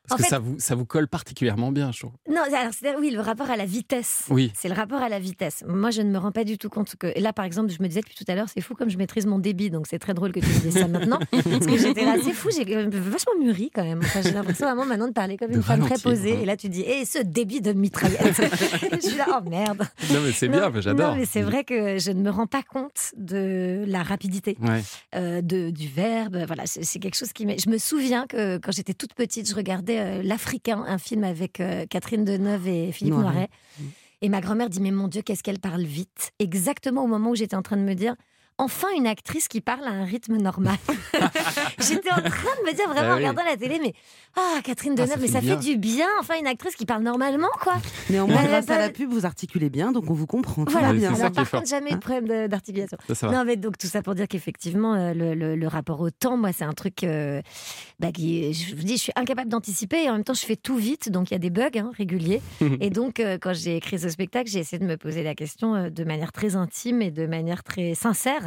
Parce 0.07 0.13
En 0.13 0.17
que 0.17 0.23
fait- 0.23 0.29
ça, 0.29 0.39
vous, 0.39 0.55
ça 0.59 0.75
vous 0.75 0.85
colle 0.85 1.07
particulièrement 1.07 1.71
bien, 1.71 1.91
je 1.91 1.99
trouve. 1.99 2.11
Non, 2.29 2.41
alors 2.43 2.99
oui, 2.99 3.09
le 3.11 3.19
rapport 3.19 3.49
à 3.49 3.57
la 3.57 3.65
vitesse. 3.65 4.23
Oui. 4.29 4.51
C'est 4.55 4.69
le 4.69 4.73
rapport 4.75 5.01
à 5.01 5.09
la 5.09 5.19
vitesse. 5.19 5.63
Moi, 5.67 5.91
je 5.91 6.01
ne 6.01 6.09
me 6.11 6.17
rends 6.17 6.31
pas 6.31 6.43
du 6.43 6.57
tout 6.57 6.69
compte 6.69 6.95
que. 6.95 7.07
Et 7.15 7.19
là, 7.19 7.33
par 7.33 7.45
exemple, 7.45 7.71
je 7.71 7.81
me 7.81 7.87
disais 7.87 8.01
depuis 8.01 8.15
tout 8.15 8.23
à 8.29 8.35
l'heure, 8.35 8.47
c'est 8.53 8.61
fou 8.61 8.73
comme 8.75 8.89
je 8.89 8.97
maîtrise 8.97 9.25
mon 9.25 9.39
débit, 9.39 9.69
donc 9.69 9.85
c'est 9.87 9.99
très 9.99 10.13
drôle 10.13 10.31
que 10.31 10.39
tu 10.39 10.47
me 10.47 10.59
dises 10.59 10.73
ça 10.77 10.87
maintenant. 10.87 11.19
Parce 11.31 11.65
que 11.65 11.77
j'étais 11.77 12.05
là, 12.05 12.15
c'est 12.23 12.33
fou, 12.33 12.49
j'ai 12.55 12.75
euh, 12.75 12.87
vachement 12.89 13.33
mûri 13.39 13.69
quand 13.73 13.83
même. 13.83 13.99
Enfin, 14.03 14.21
j'ai 14.21 14.31
l'impression 14.31 14.65
vraiment 14.65 14.85
maintenant 14.85 15.07
de 15.07 15.13
parler 15.13 15.35
comme 15.37 15.51
De 15.51 15.57
une 15.57 15.63
femme 15.63 15.81
très 15.85 15.97
posée. 15.97 16.33
hein. 16.37 16.39
Et 16.41 16.45
là, 16.45 16.55
tu 16.57 16.69
dis, 16.69 16.81
et 16.81 17.05
ce 17.05 17.19
débit 17.19 17.61
de 17.61 17.73
mitraillette. 17.73 18.21
je 19.01 19.07
suis 19.07 19.17
là, 19.17 19.25
oh 19.41 19.49
merde. 19.49 19.83
Non, 20.13 20.21
mais 20.23 20.31
c'est 20.31 20.47
bien, 20.47 20.71
j'adore. 20.79 21.11
Non, 21.11 21.15
mais 21.17 21.25
c'est 21.25 21.41
vrai 21.41 21.63
que 21.63 21.97
je 21.99 22.11
ne 22.11 22.21
me 22.21 22.29
rends 22.29 22.47
pas 22.47 22.63
compte 22.63 23.11
de 23.17 23.83
la 23.87 24.03
rapidité 24.03 24.57
Ouais. 24.61 24.81
euh, 25.15 25.41
de, 25.41 25.69
du 25.69 25.87
verbe. 25.87 26.37
Voilà, 26.47 26.63
c'est 26.65 26.83
c'est 26.83 26.99
quelque 26.99 27.15
chose 27.17 27.33
qui 27.33 27.45
m'est. 27.45 27.57
Je 27.61 27.69
me 27.69 27.77
souviens 27.77 28.25
que 28.27 28.57
quand 28.57 28.71
j'étais 28.71 28.93
toute 28.93 29.13
petite, 29.13 29.49
je 29.49 29.55
regardais 29.55 29.96
euh, 29.97 30.21
L'Africain, 30.23 30.83
un 30.87 30.97
film 30.97 31.23
avec 31.23 31.59
euh, 31.59 31.85
Catherine 31.87 32.25
Deneuve 32.25 32.67
et 32.67 32.91
Philippe 32.91 33.15
Noiret. 33.15 33.33
Noiret. 33.33 33.49
Et 34.21 34.29
ma 34.29 34.41
grand-mère 34.41 34.69
dit 34.69 34.81
Mais 34.81 34.91
mon 34.91 35.07
Dieu, 35.07 35.21
qu'est-ce 35.21 35.43
qu'elle 35.43 35.59
parle 35.59 35.83
vite 35.83 36.31
Exactement 36.39 37.03
au 37.03 37.07
moment 37.07 37.31
où 37.31 37.35
j'étais 37.35 37.55
en 37.55 37.61
train 37.61 37.77
de 37.77 37.83
me 37.83 37.93
dire. 37.93 38.15
Enfin, 38.59 38.87
une 38.95 39.05
actrice 39.05 39.47
qui 39.47 39.61
parle 39.61 39.83
à 39.85 39.91
un 39.91 40.03
rythme 40.03 40.37
normal. 40.37 40.77
J'étais 41.79 42.11
en 42.11 42.15
train 42.15 42.23
de 42.23 42.67
me 42.67 42.73
dire, 42.75 42.87
vraiment, 42.89 43.09
Ah 43.09 43.13
en 43.13 43.17
oui. 43.17 43.27
regardant 43.27 43.43
la 43.43 43.55
télé, 43.55 43.79
mais 43.79 43.93
ah, 44.35 44.59
Catherine 44.63 44.93
Ah, 44.97 45.03
Deneuve, 45.05 45.19
mais 45.21 45.27
ça 45.27 45.41
bien. 45.41 45.55
fait 45.59 45.63
du 45.63 45.77
bien. 45.77 46.07
Enfin, 46.19 46.35
une 46.39 46.47
actrice 46.47 46.75
qui 46.75 46.85
parle 46.85 47.03
normalement, 47.03 47.49
quoi. 47.61 47.75
Néanmoins, 48.09 48.37
Elle 48.39 48.45
a 48.47 48.49
grâce 48.49 48.65
à 48.69 48.75
pas- 48.75 48.79
la 48.79 48.89
pub, 48.89 49.11
vous 49.11 49.25
articulez 49.25 49.69
bien, 49.69 49.91
donc 49.91 50.09
on 50.09 50.13
vous 50.13 50.25
comprend. 50.25 50.65
Voilà, 50.67 50.93
bien. 50.93 51.13
Alors, 51.13 51.31
par 51.31 51.49
contre, 51.49 51.67
jamais 51.67 51.91
eu 51.91 51.95
de 51.95 51.99
problème 51.99 52.47
d'articulation. 52.47 52.97
Non, 53.23 53.43
mais 53.45 53.55
donc 53.57 53.77
tout 53.77 53.87
ça 53.87 54.01
pour 54.01 54.15
dire 54.15 54.27
qu'effectivement, 54.27 54.95
euh, 54.95 55.13
le, 55.13 55.35
le- 55.35 55.55
le 55.55 55.67
rapport 55.67 56.01
au 56.01 56.09
temps, 56.09 56.35
moi, 56.37 56.51
c'est 56.51 56.63
un 56.65 56.73
truc 56.73 57.03
euh, 57.03 57.41
bah, 57.99 58.11
qui, 58.11 58.53
je 58.53 58.75
vous 58.75 58.83
dis, 58.83 58.97
je 58.97 59.01
suis 59.03 59.13
incapable 59.15 59.49
d'anticiper 59.49 60.03
et 60.05 60.09
en 60.09 60.13
même 60.13 60.23
temps, 60.23 60.33
je 60.33 60.45
fais 60.45 60.55
tout 60.55 60.77
vite, 60.77 61.11
donc 61.11 61.29
il 61.29 61.33
y 61.33 61.35
a 61.35 61.39
des 61.39 61.49
bugs 61.51 61.69
hein, 61.75 61.91
réguliers. 61.95 62.41
et 62.81 62.89
donc, 62.89 63.19
euh, 63.19 63.37
quand 63.39 63.53
j'ai 63.53 63.75
écrit 63.77 63.99
ce 63.99 64.09
spectacle, 64.09 64.49
j'ai 64.49 64.59
essayé 64.59 64.79
de 64.79 64.85
me 64.87 64.97
poser 64.97 65.21
la 65.23 65.35
question 65.35 65.75
euh, 65.75 65.89
de 65.91 66.03
manière 66.03 66.31
très 66.31 66.55
intime 66.55 67.01
et 67.03 67.11
de 67.11 67.27
manière 67.27 67.63
très 67.63 67.93
sincère 67.93 68.46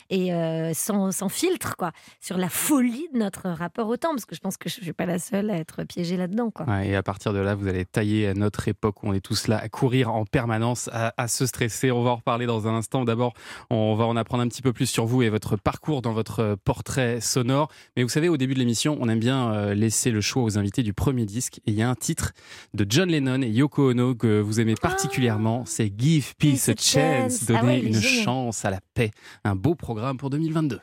et 0.11 0.31
euh, 0.33 0.71
sans, 0.75 1.11
sans 1.11 1.29
filtre, 1.29 1.75
quoi, 1.77 1.91
sur 2.19 2.37
la 2.37 2.49
folie 2.49 3.07
de 3.13 3.17
notre 3.17 3.49
rapport 3.49 3.87
au 3.87 3.97
temps, 3.97 4.09
parce 4.11 4.25
que 4.25 4.35
je 4.35 4.41
pense 4.41 4.57
que 4.57 4.69
je 4.69 4.79
ne 4.79 4.83
suis 4.83 4.93
pas 4.93 5.07
la 5.07 5.17
seule 5.17 5.49
à 5.49 5.55
être 5.55 5.83
piégée 5.85 6.17
là-dedans, 6.17 6.51
quoi. 6.51 6.67
Ouais, 6.67 6.89
et 6.89 6.95
à 6.95 7.01
partir 7.01 7.33
de 7.33 7.39
là, 7.39 7.55
vous 7.55 7.67
allez 7.67 7.85
tailler 7.85 8.27
à 8.27 8.33
notre 8.33 8.67
époque 8.67 9.01
où 9.01 9.07
on 9.07 9.13
est 9.13 9.21
tous 9.21 9.47
là 9.47 9.57
à 9.57 9.69
courir 9.69 10.11
en 10.13 10.25
permanence, 10.25 10.89
à, 10.91 11.13
à 11.17 11.27
se 11.29 11.45
stresser. 11.45 11.91
On 11.91 12.03
va 12.03 12.11
en 12.11 12.15
reparler 12.17 12.45
dans 12.45 12.67
un 12.67 12.75
instant. 12.75 13.05
D'abord, 13.05 13.33
on 13.69 13.95
va 13.95 14.05
en 14.05 14.17
apprendre 14.17 14.43
un 14.43 14.47
petit 14.49 14.61
peu 14.61 14.73
plus 14.73 14.85
sur 14.87 15.05
vous 15.05 15.21
et 15.23 15.29
votre 15.29 15.55
parcours 15.55 16.01
dans 16.01 16.11
votre 16.13 16.55
portrait 16.65 17.21
sonore. 17.21 17.69
Mais 17.95 18.03
vous 18.03 18.09
savez, 18.09 18.27
au 18.27 18.35
début 18.35 18.53
de 18.53 18.59
l'émission, 18.59 18.97
on 18.99 19.07
aime 19.07 19.19
bien 19.19 19.53
euh, 19.53 19.73
laisser 19.73 20.11
le 20.11 20.19
choix 20.19 20.43
aux 20.43 20.57
invités 20.57 20.83
du 20.83 20.93
premier 20.93 21.25
disque. 21.25 21.59
Et 21.65 21.71
il 21.71 21.75
y 21.75 21.81
a 21.81 21.89
un 21.89 21.95
titre 21.95 22.33
de 22.73 22.85
John 22.89 23.09
Lennon 23.09 23.41
et 23.43 23.49
Yoko 23.49 23.91
Ono 23.91 24.13
que 24.13 24.41
vous 24.41 24.59
aimez 24.59 24.75
particulièrement. 24.75 25.63
C'est 25.65 25.89
Give 25.97 26.35
Peace 26.37 26.67
a 26.69 26.73
Chance, 26.75 27.43
Ah 27.43 27.45
donner 27.47 27.61
ouais, 27.61 27.77
est 27.77 27.81
une 27.87 27.93
génial. 27.93 28.25
chance 28.25 28.65
à 28.65 28.71
la 28.71 28.81
paix. 28.93 29.11
Un 29.45 29.55
beau 29.55 29.73
programme 29.75 30.00
pour 30.17 30.29
2022. 30.29 30.79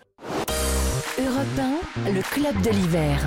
Europe 1.18 1.46
1, 2.06 2.12
le 2.12 2.22
club 2.22 2.60
de 2.62 2.70
l'hiver. 2.70 3.18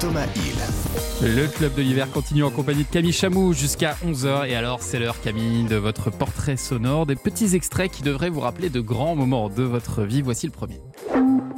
Thomas 0.00 0.26
Hill. 0.36 1.34
Le 1.34 1.46
club 1.48 1.74
de 1.74 1.82
l'hiver 1.82 2.10
continue 2.10 2.44
en 2.44 2.50
compagnie 2.50 2.84
de 2.84 2.88
Camille 2.88 3.12
Chamou 3.12 3.52
jusqu'à 3.52 3.96
11h. 4.06 4.48
Et 4.48 4.54
alors, 4.54 4.80
c'est 4.80 4.98
l'heure, 4.98 5.20
Camille, 5.20 5.64
de 5.64 5.76
votre 5.76 6.10
portrait 6.10 6.56
sonore, 6.56 7.04
des 7.04 7.16
petits 7.16 7.54
extraits 7.54 7.90
qui 7.90 8.02
devraient 8.02 8.30
vous 8.30 8.40
rappeler 8.40 8.70
de 8.70 8.80
grands 8.80 9.16
moments 9.16 9.48
de 9.48 9.62
votre 9.62 10.02
vie. 10.02 10.22
Voici 10.22 10.46
le 10.46 10.52
premier. 10.52 10.80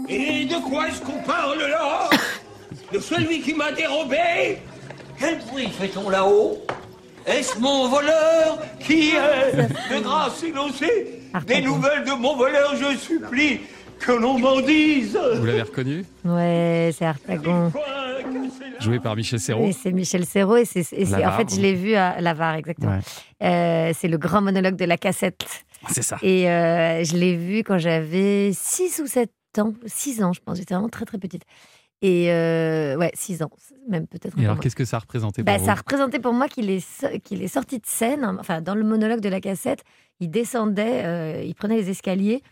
Et 0.08 0.46
de 0.46 0.68
quoi 0.68 0.88
est-ce 0.88 1.02
qu'on 1.02 1.22
parle 1.22 1.58
là? 1.58 2.08
De 2.92 2.98
celui 2.98 3.42
qui 3.42 3.54
m'a 3.54 3.72
dérobé? 3.72 4.58
Quel 5.18 5.38
bruit 5.40 5.68
fait-on 5.68 6.08
là-haut? 6.08 6.58
Est-ce 7.26 7.58
mon 7.60 7.88
voleur 7.88 8.58
qui 8.80 9.10
est 9.10 9.94
De 9.94 10.02
grâce 10.02 10.42
énoncée 10.42 11.21
Des 11.46 11.60
nouvelles 11.62 12.04
de 12.04 12.12
mon 12.12 12.36
voleur, 12.36 12.74
je 12.76 12.96
supplie 12.96 13.60
que 13.98 14.12
l'on 14.12 14.38
m'en 14.38 14.60
dise 14.60 15.18
Vous 15.36 15.46
l'avez 15.46 15.62
reconnu 15.62 16.04
Ouais, 16.24 16.90
c'est 16.96 17.04
là. 17.04 17.14
Joué 18.80 18.98
par 18.98 19.14
Michel 19.14 19.38
Serrault. 19.38 19.64
Et 19.66 19.72
c'est 19.72 19.92
Michel 19.92 20.26
Serrault 20.26 20.56
et 20.56 20.64
c'est, 20.64 20.80
et 20.80 21.04
c'est- 21.06 21.14
en 21.14 21.18
Lavar. 21.18 21.36
fait 21.36 21.54
je 21.54 21.60
l'ai 21.60 21.74
vu 21.74 21.94
à 21.94 22.20
Lavar 22.20 22.54
exactement. 22.56 22.92
Ouais. 22.92 23.46
Euh, 23.46 23.92
c'est 23.96 24.08
le 24.08 24.18
grand 24.18 24.40
monologue 24.42 24.74
de 24.76 24.84
la 24.84 24.96
cassette 24.96 25.44
C'est 25.88 26.02
ça. 26.02 26.18
et 26.22 26.50
euh, 26.50 27.04
je 27.04 27.16
l'ai 27.16 27.36
vu 27.36 27.58
quand 27.58 27.78
j'avais 27.78 28.50
6 28.52 29.00
ou 29.04 29.06
7 29.06 29.30
ans, 29.58 29.72
6 29.86 30.22
ans 30.24 30.32
je 30.32 30.40
pense, 30.44 30.58
j'étais 30.58 30.74
vraiment 30.74 30.88
très 30.88 31.04
très 31.04 31.18
petite. 31.18 31.42
Et 32.02 32.32
euh, 32.32 32.96
ouais, 32.96 33.12
6 33.14 33.44
ans, 33.44 33.50
même 33.88 34.08
peut-être. 34.08 34.36
Et 34.36 34.44
alors, 34.44 34.58
qu'est-ce 34.58 34.74
que 34.74 34.84
ça 34.84 34.98
représentait 34.98 35.44
pour 35.44 35.52
Bah, 35.52 35.58
vous 35.58 35.66
ça 35.66 35.74
représentait 35.74 36.18
pour 36.18 36.32
moi 36.32 36.48
qu'il 36.48 36.68
est, 36.68 37.20
qu'il 37.20 37.42
est 37.42 37.48
sorti 37.48 37.78
de 37.78 37.86
scène, 37.86 38.24
hein, 38.24 38.36
enfin 38.40 38.60
dans 38.60 38.74
le 38.74 38.82
monologue 38.82 39.20
de 39.20 39.28
la 39.28 39.40
cassette, 39.40 39.84
il 40.18 40.28
descendait, 40.28 41.04
euh, 41.04 41.42
il 41.44 41.54
prenait 41.54 41.76
les 41.76 41.90
escaliers 41.90 42.42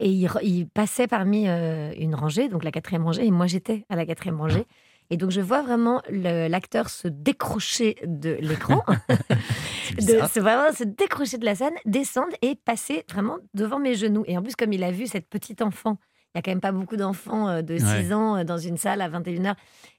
et 0.00 0.10
il, 0.10 0.66
passait 0.68 1.06
parmi 1.06 1.48
euh, 1.48 1.92
une 1.96 2.16
rangée, 2.16 2.48
donc 2.48 2.64
la 2.64 2.72
quatrième 2.72 3.04
rangée, 3.04 3.24
et 3.24 3.30
moi 3.30 3.46
j'étais 3.46 3.84
à 3.88 3.94
la 3.94 4.04
quatrième 4.04 4.40
rangée. 4.40 4.66
Et 5.10 5.16
donc 5.16 5.30
je 5.30 5.40
vois 5.40 5.62
vraiment 5.62 6.02
l'acteur 6.10 6.88
se 6.88 7.06
décrocher 7.06 7.94
de 8.04 8.36
l'écran, 8.40 8.82
se, 10.00 10.40
vraiment 10.40 10.72
se 10.72 10.82
décrocher 10.82 11.38
de 11.38 11.44
la 11.44 11.54
scène, 11.54 11.74
descendre 11.84 12.32
et 12.42 12.56
passer 12.56 13.04
vraiment 13.08 13.38
devant 13.54 13.78
mes 13.78 13.94
genoux. 13.94 14.24
Et 14.26 14.36
en 14.36 14.42
plus, 14.42 14.56
comme 14.56 14.72
il 14.72 14.82
a 14.82 14.90
vu 14.90 15.06
cette 15.06 15.28
petite 15.28 15.62
enfant, 15.62 15.96
il 16.36 16.40
n'y 16.40 16.40
a 16.40 16.42
quand 16.42 16.50
même 16.50 16.60
pas 16.60 16.72
beaucoup 16.72 16.96
d'enfants 16.96 17.48
euh, 17.48 17.62
de 17.62 17.78
6 17.78 17.84
Ouais. 17.84 18.12
ans 18.12 18.36
euh, 18.36 18.44
dans 18.44 18.58
une 18.58 18.76
salle 18.76 19.00
à 19.00 19.08
21h. 19.08 19.54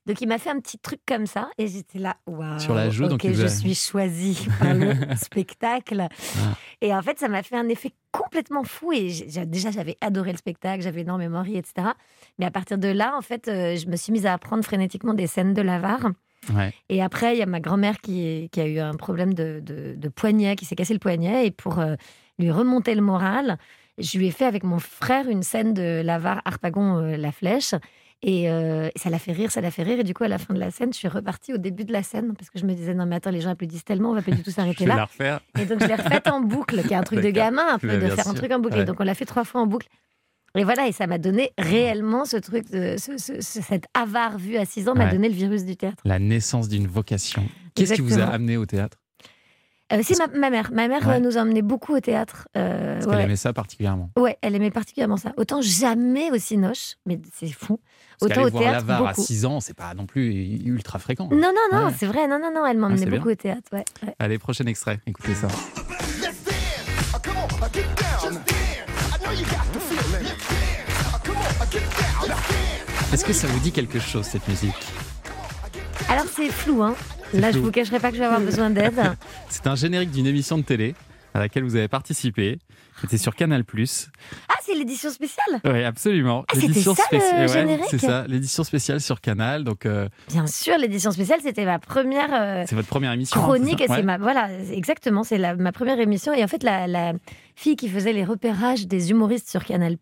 Donc 0.06 0.22
il 0.22 0.28
m'a 0.28 0.38
fait 0.38 0.52
un 0.52 0.60
petit 0.60 0.78
truc 0.78 1.00
comme 1.08 1.26
ça 1.26 1.50
et 1.58 1.68
j'étais 1.68 1.98
là, 1.98 2.16
waouh. 2.28 2.60
Sur 2.60 2.76
la 2.76 2.92
joue, 2.92 3.08
donc 3.08 3.26
je 3.26 3.48
suis 3.48 3.74
choisie 3.74 4.48
par 4.60 4.74
le 4.76 4.94
spectacle. 5.16 6.08
Ah. 6.12 6.56
Et 6.82 6.94
en 6.94 7.02
fait, 7.02 7.18
ça 7.18 7.28
m'a 7.28 7.42
fait 7.42 7.58
un 7.58 7.68
effet 7.70 7.92
complètement 8.12 8.64
fou. 8.64 8.92
Et 8.94 9.10
déjà, 9.48 9.72
j'avais 9.72 9.98
adoré 10.00 10.32
le 10.32 10.38
spectacle, 10.38 10.84
j'avais 10.84 11.02
énormément 11.02 11.42
ri, 11.42 11.58
etc. 11.58 11.88
Mais 12.38 12.46
à 12.46 12.52
partir 12.52 12.78
de 12.78 12.88
là, 12.88 13.16
en 13.18 13.22
fait, 13.22 13.48
euh, 13.48 13.76
je 13.76 13.88
me 13.88 13.96
suis 13.96 14.12
mise 14.14 14.26
à 14.28 14.34
apprendre 14.34 14.64
frénétiquement 14.64 15.14
des 15.16 15.28
scènes 15.28 15.54
de 15.56 15.62
l'avare. 15.64 16.08
Ouais. 16.54 16.72
Et 16.90 17.02
après, 17.02 17.36
il 17.36 17.40
y 17.40 17.44
a 17.44 17.46
ma 17.48 17.60
grand-mère 17.60 18.00
qui, 18.00 18.50
a 18.56 18.66
eu 18.68 18.80
un 18.80 18.94
problème 18.94 19.34
de, 19.34 19.60
de- 19.62 19.96
de 19.98 20.10
poignet, 20.10 20.56
qui 20.56 20.66
s'est 20.66 20.76
cassé 20.76 20.94
le 20.94 21.00
poignet. 21.00 21.48
Et 21.48 21.52
pour 21.52 21.80
euh, 21.80 21.96
lui 22.40 22.52
remonter 22.52 22.94
le 22.96 23.02
moral, 23.02 23.58
je 23.98 24.18
lui 24.18 24.28
ai 24.28 24.32
fait 24.32 24.46
avec 24.46 24.64
mon 24.64 24.80
frère 24.80 25.28
une 25.30 25.44
scène 25.44 25.74
de 25.74 26.02
l'avare 26.04 26.42
Harpagon 26.46 26.98
euh, 27.00 27.18
La 27.18 27.32
Flèche. 27.32 27.74
Et, 28.24 28.50
euh, 28.50 28.90
et 28.96 28.98
ça 29.00 29.12
l'a 29.12 29.20
fait 29.20 29.32
rire, 29.32 29.52
ça 29.52 29.62
l'a 29.62 29.70
fait 29.70 29.84
rire. 29.84 30.00
Et 30.00 30.04
du 30.04 30.16
coup, 30.16 30.24
à 30.24 30.28
la 30.28 30.40
fin 30.40 30.54
de 30.56 30.60
la 30.60 30.72
scène, 30.72 30.92
je 30.92 30.98
suis 30.98 31.08
repartie 31.08 31.54
au 31.54 31.58
début 31.58 31.86
de 31.86 31.94
la 31.94 32.02
scène 32.02 32.34
parce 32.36 32.50
que 32.50 32.58
je 32.58 32.66
me 32.66 32.74
disais, 32.74 32.96
non, 32.96 33.06
mais 33.06 33.18
attends, 33.18 33.30
les 33.30 33.42
gens 33.42 33.52
applaudissent 33.52 33.86
tellement, 33.86 34.10
on 34.10 34.16
va 34.16 34.24
pas 34.24 34.32
du 34.32 34.42
tout 34.42 34.50
s'arrêter 34.58 34.88
là. 34.88 34.96
la 34.96 35.06
refaire. 35.06 35.40
Et 35.60 35.66
donc, 35.66 35.82
je 35.84 35.88
l'ai 35.88 35.94
refaite 35.94 36.28
en 36.28 36.42
boucle, 36.42 36.82
qui 36.82 36.94
est 36.94 36.98
un 36.98 37.04
truc 37.04 37.20
de 37.22 37.30
gamin, 37.30 37.68
un 37.74 37.78
peu, 37.78 37.86
Mais 37.88 37.98
de 38.00 38.08
faire 38.10 38.28
un 38.28 38.34
truc 38.34 38.52
en 38.52 38.58
boucle. 38.60 38.74
Ouais. 38.76 38.82
Et 38.82 38.86
donc, 38.86 39.00
on 39.00 39.04
l'a 39.04 39.14
fait 39.14 39.26
trois 39.26 39.44
fois 39.44 39.62
en 39.62 39.68
boucle. 39.68 39.88
Et 40.56 40.64
voilà, 40.64 40.88
et 40.88 40.92
ça 40.94 41.06
m'a 41.06 41.20
donné 41.20 41.52
réellement 41.60 42.26
ce 42.26 42.38
truc, 42.38 42.72
de, 42.72 42.96
ce, 42.98 43.20
ce- 43.20 43.40
ce- 43.42 43.62
cet 43.62 43.86
avare 43.94 44.40
vu 44.40 44.58
à 44.58 44.66
6 44.66 44.90
ans 44.90 44.96
m'a 44.96 45.06
Ouais. 45.06 45.12
donné 45.12 45.30
le 45.30 45.36
virus 45.36 45.64
du 45.64 45.78
théâtre. 45.78 46.02
La 46.04 46.18
naissance 46.18 46.68
d'une 46.70 46.88
vocation. 46.88 47.44
Qu'est-ce 47.76 47.94
qui 47.94 48.02
vous 48.02 48.18
a 48.18 48.24
amené 48.24 48.58
au 48.58 48.66
théâtre? 48.66 48.98
Euh, 49.94 50.02
c'est 50.04 50.18
ma, 50.18 50.28
ma 50.28 50.50
mère. 50.50 50.70
Ma 50.74 50.88
mère 50.90 51.08
Ouais. 51.08 51.16
euh, 51.16 51.20
nous 51.20 51.38
a 51.38 51.42
emmenés 51.42 51.62
beaucoup 51.62 51.96
au 51.96 52.00
théâtre. 52.02 52.48
Euh, 52.58 52.96
Parce 52.96 53.06
ouais. 53.06 53.12
qu'elle 53.14 53.22
aimait 53.26 53.36
ça 53.38 53.54
particulièrement. 53.54 54.10
Ouais, 54.18 54.38
elle 54.42 54.54
aimait 54.56 54.70
particulièrement 54.72 55.16
ça. 55.16 55.32
Autant 55.38 55.62
jamais 55.62 56.30
au 56.32 56.38
Cinoche, 56.38 56.96
mais 57.06 57.20
c'est 57.34 57.48
fou. 57.52 57.80
Parce 58.20 58.32
Autant 58.32 58.44
au 58.44 58.50
voir 58.50 58.64
théâtre, 58.64 58.78
l'avare 58.88 59.08
à 59.08 59.10
beaucoup. 59.12 59.24
6 59.26 59.46
ans, 59.46 59.60
c'est 59.62 59.76
pas 59.76 59.94
non 59.94 60.06
plus 60.06 60.30
ultra 60.66 61.00
fréquent. 61.00 61.30
Non, 61.32 61.38
non, 61.54 61.80
non, 61.80 61.86
Ouais. 61.88 61.94
c'est 61.98 62.06
vrai. 62.08 62.28
Non, 62.28 62.38
non, 62.40 62.52
non, 62.54 62.66
elle 62.66 62.78
m'emmenait 62.78 62.98
c'est 62.98 63.06
beaucoup 63.06 63.26
bien. 63.26 63.34
au 63.34 63.36
théâtre. 63.36 63.70
Ouais, 63.72 63.86
ouais. 64.06 64.16
Allez, 64.20 64.38
prochain 64.40 64.66
extrait, 64.66 65.00
écoutez 65.08 65.36
ça. 65.36 65.48
Est-ce 73.14 73.24
que 73.26 73.34
ça 73.34 73.48
vous 73.48 73.60
dit 73.60 73.72
quelque 73.72 74.00
chose 74.00 74.26
cette 74.26 74.48
musique? 74.48 74.76
Alors 76.10 76.26
c'est 76.34 76.50
flou, 76.50 76.84
hein. 76.84 76.96
Là, 77.34 77.52
je 77.52 77.60
vous 77.60 77.72
cacherai 77.72 78.00
pas 78.00 78.10
que 78.10 78.16
je 78.16 78.20
vais 78.20 78.26
avoir 78.26 78.40
besoin 78.42 78.70
d'aide. 78.70 79.00
C'est 79.50 79.68
un 79.68 79.76
générique 79.76 80.12
d'une 80.12 80.28
émission 80.28 80.58
de 80.58 80.64
télé 80.64 80.96
à 81.34 81.40
laquelle 81.40 81.64
vous 81.64 81.76
avez 81.76 81.88
participé. 81.88 82.60
C'était 83.02 83.18
sur 83.20 83.36
Canal+. 83.36 83.64
Ah, 84.50 84.54
c'est 84.64 84.74
l'édition 84.74 85.12
spéciale 85.12 85.62
Oui, 85.66 85.84
absolument. 85.84 86.44
Ah, 86.48 86.54
c'était 86.56 86.74
ça, 86.82 86.94
le 87.12 87.18
spéci- 87.20 87.54
générique 87.54 87.86
c'est 87.90 88.00
ça, 88.00 88.26
l'édition 88.28 88.64
spéciale 88.64 89.00
sur 89.02 89.22
Canal. 89.22 89.64
Donc, 89.64 89.86
euh, 89.86 90.10
Bien 90.30 90.48
sûr, 90.48 90.78
l'édition 90.80 91.12
spéciale, 91.12 91.40
c'était 91.44 91.66
ma 91.66 91.78
première 91.78 92.34
euh, 92.34 92.64
c'est 92.68 92.74
votre 92.76 92.88
première 92.88 93.12
émission. 93.12 93.40
hein, 93.40 93.44
chronique. 93.44 93.80
ça 93.80 93.86
c'est 93.88 93.92
Ouais. 93.98 94.04
ma 94.04 94.18
voilà, 94.18 94.50
exactement, 94.72 95.24
c'est 95.24 95.38
ma 95.38 95.72
première 95.72 96.00
émission. 96.00 96.34
Et 96.34 96.44
en 96.44 96.48
fait, 96.48 96.64
la, 96.64 96.88
la 96.88 97.14
fille 97.56 97.76
qui 97.76 97.88
faisait 97.88 98.14
les 98.14 98.26
repérages 98.26 98.88
des 98.88 99.12
humoristes 99.12 99.50
sur 99.50 99.64
Canal+ 99.64 99.96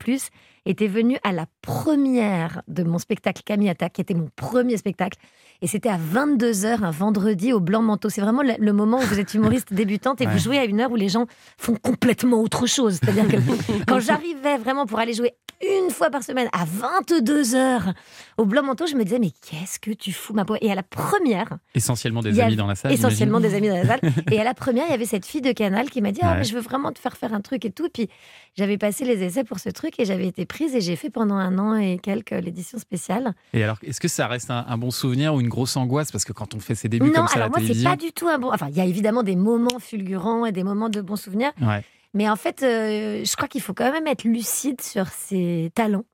était 0.66 0.88
venue 0.88 1.18
à 1.24 1.34
la 1.34 1.48
première 1.62 2.62
de 2.70 2.84
mon 2.84 2.98
spectacle 2.98 3.42
Camille 3.46 3.74
qui 3.94 4.02
était 4.02 4.14
mon 4.14 4.30
premier 4.38 4.78
spectacle. 4.78 5.18
Et 5.62 5.68
c'était 5.68 5.90
à 5.90 5.98
22h 5.98 6.84
un 6.84 6.92
vendredi 6.92 7.54
au 7.54 7.60
Blanc 7.60 7.82
Manteau. 7.82 8.10
C'est 8.10 8.22
vraiment 8.22 8.42
le, 8.44 8.74
moment 8.74 8.98
où 8.98 9.02
vous 9.02 9.20
êtes 9.20 9.34
humoriste 9.34 9.74
débutante 9.74 10.22
et 10.22 10.26
Ouais. 10.28 10.32
vous 10.34 10.40
jouez 10.40 10.58
à 10.58 10.66
une 10.66 10.82
heure 10.82 10.92
où 10.92 10.96
les 10.96 11.10
gens 11.10 11.26
font 11.58 11.76
complètement 11.76 12.42
autre 12.42 12.66
chose. 12.68 13.00
C'est-à-dire 13.02 13.28
que 13.28 13.38
quand 13.88 14.00
j'arrivais 14.00 14.58
vraiment 14.58 14.86
pour 14.86 15.00
aller 15.00 15.14
jouer 15.14 15.34
une 15.62 15.90
fois 15.90 16.10
par 16.10 16.22
semaine 16.24 16.50
à 16.52 16.66
22h 16.66 17.94
au 18.38 18.46
Blanc 18.46 18.64
Manteau, 18.64 18.88
je 18.88 18.96
me 18.96 19.04
disais, 19.04 19.20
mais 19.20 19.32
qu'est-ce 19.50 19.80
que 19.80 19.92
tu 19.92 20.12
fous, 20.12 20.34
ma 20.34 20.44
pauvre? 20.44 20.60
Et 20.62 20.70
à 20.72 20.76
la 20.76 20.84
première, 20.84 21.58
Essentiellement 21.74 22.22
des 22.22 22.40
amis 22.40 22.56
dans 22.58 22.68
la 22.68 22.76
salle. 22.76 22.92
essentiellement 22.92 23.40
des 23.40 23.54
amis 23.56 23.70
dans 23.70 23.76
la 23.78 23.86
salle. 23.86 24.02
Et 24.32 24.40
à 24.40 24.44
la 24.44 24.54
première, 24.54 24.86
il 24.88 24.92
y 24.92 24.94
avait 24.94 25.06
cette 25.06 25.26
fille 25.26 25.42
de 25.42 25.54
Canal 25.54 25.90
qui 25.90 26.02
m'a 26.02 26.12
dit 26.12 26.20
Ah, 26.24 26.36
mais 26.36 26.44
je 26.44 26.54
veux 26.54 26.60
vraiment 26.62 26.92
te 26.92 27.00
faire 27.00 27.16
faire 27.16 27.34
un 27.34 27.40
truc 27.42 27.64
et 27.66 27.72
tout. 27.72 27.88
Puis 27.94 28.10
j'avais 28.58 28.78
passé 28.78 29.06
les 29.06 29.24
essais 29.24 29.44
pour 29.46 29.60
ce 29.60 29.70
truc 29.70 29.94
et 30.00 30.06
j'avais 30.06 30.28
été 30.28 30.46
prise 30.46 30.76
et 30.76 30.82
j'ai 30.82 30.96
fait 30.98 31.10
pendant 31.10 31.36
un 31.36 31.58
an 31.58 31.76
et 31.76 31.98
quelques 32.00 32.32
l'édition 32.32 32.78
spéciale. 32.78 33.34
Et 33.54 33.64
alors, 33.64 33.78
est-ce 33.84 34.02
que 34.02 34.08
ça 34.10 34.28
reste 34.28 34.52
un, 34.52 34.66
un 34.68 34.78
bon 34.78 34.92
souvenir 34.92 35.34
ou 35.34 35.40
une 35.40 35.45
grosse 35.50 35.76
angoisse 35.78 36.12
Parce 36.12 36.26
que 36.26 36.34
quand 36.34 36.54
on 36.56 36.60
fait 36.60 36.76
ses 36.76 36.90
débuts 36.90 37.08
non, 37.08 37.14
comme 37.14 37.28
ça 37.28 37.36
à 37.36 37.40
la 37.40 37.48
moi, 37.50 37.58
c'est 37.60 37.64
télévision. 37.68 37.90
pas 37.90 37.96
du 37.98 38.12
tout 38.12 38.28
un 38.28 38.38
bon. 38.40 38.52
Enfin, 38.54 38.68
il 38.70 38.76
y 38.78 38.82
a 38.82 38.86
évidemment 38.86 39.24
des 39.24 39.36
moments 39.36 39.80
fulgurants 39.80 40.46
et 40.46 40.52
des 40.52 40.64
moments 40.64 40.90
de 40.90 41.02
bons 41.02 41.16
souvenirs. 41.16 41.52
Ouais. 41.62 41.84
Mais 42.14 42.30
en 42.30 42.36
fait, 42.36 42.64
euh, 42.64 43.24
je 43.26 43.36
crois 43.36 43.48
qu'il 43.48 43.62
faut 43.62 43.74
quand 43.74 43.92
même 43.92 44.08
être 44.08 44.24
lucide 44.24 44.80
sur 44.82 45.08
ses 45.08 45.72
talents 45.76 46.06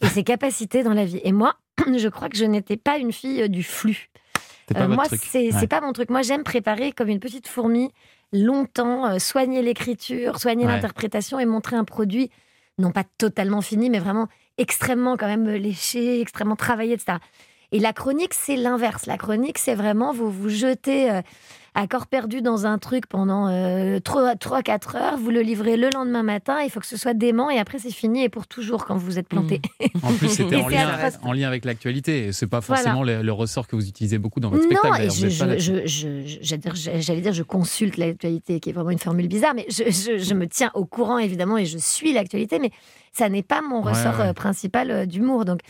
et 0.00 0.06
ses 0.06 0.22
capacités 0.24 0.82
dans 0.82 0.94
la 0.94 1.04
vie. 1.04 1.20
Et 1.24 1.32
moi, 1.32 1.56
je 1.96 2.08
crois 2.08 2.28
que 2.28 2.36
je 2.36 2.44
n'étais 2.44 2.76
pas 2.76 2.98
une 2.98 3.12
fille 3.12 3.42
euh, 3.42 3.48
du 3.48 3.62
flux. 3.62 4.10
C'est 4.68 4.74
pas 4.74 4.82
Euh, 4.84 4.88
moi, 4.88 5.04
c'est 5.10 5.38
Ouais. 5.38 5.50
c'est 5.58 5.66
pas 5.66 5.80
mon 5.80 5.92
truc. 5.92 6.10
Moi, 6.10 6.22
j'aime 6.22 6.44
préparer 6.44 6.92
comme 6.92 7.08
une 7.08 7.20
petite 7.20 7.48
fourmi 7.48 7.90
longtemps, 8.32 9.06
euh, 9.06 9.18
soigner 9.18 9.62
l'écriture, 9.62 10.38
soigner 10.38 10.66
Ouais. 10.66 10.72
l'interprétation 10.72 11.38
et 11.40 11.46
montrer 11.46 11.76
un 11.76 11.84
produit 11.84 12.30
non 12.80 12.92
pas 12.92 13.02
totalement 13.16 13.60
fini, 13.62 13.90
mais 13.90 13.98
vraiment 13.98 14.28
extrêmement 14.56 15.16
quand 15.16 15.26
même 15.26 15.48
léché, 15.48 16.20
extrêmement 16.20 16.54
travaillé, 16.56 16.92
etc. 16.92 17.18
Et 17.72 17.78
la 17.80 17.92
chronique, 17.92 18.32
c'est 18.34 18.56
l'inverse. 18.56 19.06
La 19.06 19.18
chronique, 19.18 19.58
c'est 19.58 19.74
vraiment 19.74 20.12
vous 20.12 20.30
vous 20.30 20.48
jetez 20.48 21.10
euh, 21.10 21.20
à 21.74 21.86
corps 21.86 22.06
perdu 22.06 22.40
dans 22.40 22.66
un 22.66 22.78
truc 22.78 23.06
pendant 23.06 23.48
3-4 23.48 24.96
heures, 24.96 25.16
vous 25.18 25.30
le 25.30 25.42
livrez 25.42 25.76
le 25.76 25.90
lendemain 25.90 26.22
matin, 26.22 26.60
il 26.64 26.70
faut 26.70 26.80
que 26.80 26.86
ce 26.86 26.96
soit 26.96 27.14
dément 27.14 27.50
et 27.50 27.58
après 27.58 27.78
c'est 27.78 27.92
fini 27.92 28.24
et 28.24 28.28
pour 28.28 28.46
toujours 28.46 28.84
quand 28.86 28.96
vous 28.96 29.18
êtes 29.18 29.28
planté. 29.28 29.60
En 30.02 30.12
plus, 30.12 30.28
c'était 30.28 30.56
en, 30.62 30.68
lien, 30.68 30.88
atroce. 30.88 31.20
en 31.22 31.32
lien 31.32 31.46
avec 31.46 31.64
l'actualité. 31.64 32.32
C'est 32.32 32.46
pas 32.46 32.60
Voilà. 32.60 32.82
forcément 32.82 33.04
le, 33.04 33.22
le 33.22 33.32
ressort 33.32 33.66
que 33.68 33.76
vous 33.76 33.86
utilisez 33.86 34.18
beaucoup 34.18 34.40
dans 34.40 34.50
votre 34.50 34.64
Non, 34.64 34.70
spectacle. 34.80 35.10
je, 35.12 35.28
je, 35.28 35.84
je- 35.86 36.42
je- 36.42 37.00
j'allais 37.00 37.20
dire, 37.20 37.32
je 37.32 37.42
consulte 37.42 37.96
l'actualité, 37.96 38.60
qui 38.60 38.70
est 38.70 38.72
vraiment 38.72 38.90
une 38.90 38.98
formule 38.98 39.28
bizarre, 39.28 39.54
mais 39.54 39.66
je, 39.68 40.34
me 40.34 40.46
tiens 40.48 40.70
au 40.74 40.84
courant 40.84 41.18
évidemment 41.18 41.58
et 41.58 41.66
je 41.66 41.78
suis 41.78 42.12
l'actualité, 42.12 42.58
mais 42.58 42.70
ça 43.12 43.28
n'est 43.28 43.42
pas 43.42 43.60
mon 43.62 43.82
ressort 43.82 44.18
ouais. 44.18 44.28
euh, 44.28 44.32
principal 44.32 44.90
euh, 44.90 45.06
d'humour. 45.06 45.44
Donc, 45.44 45.60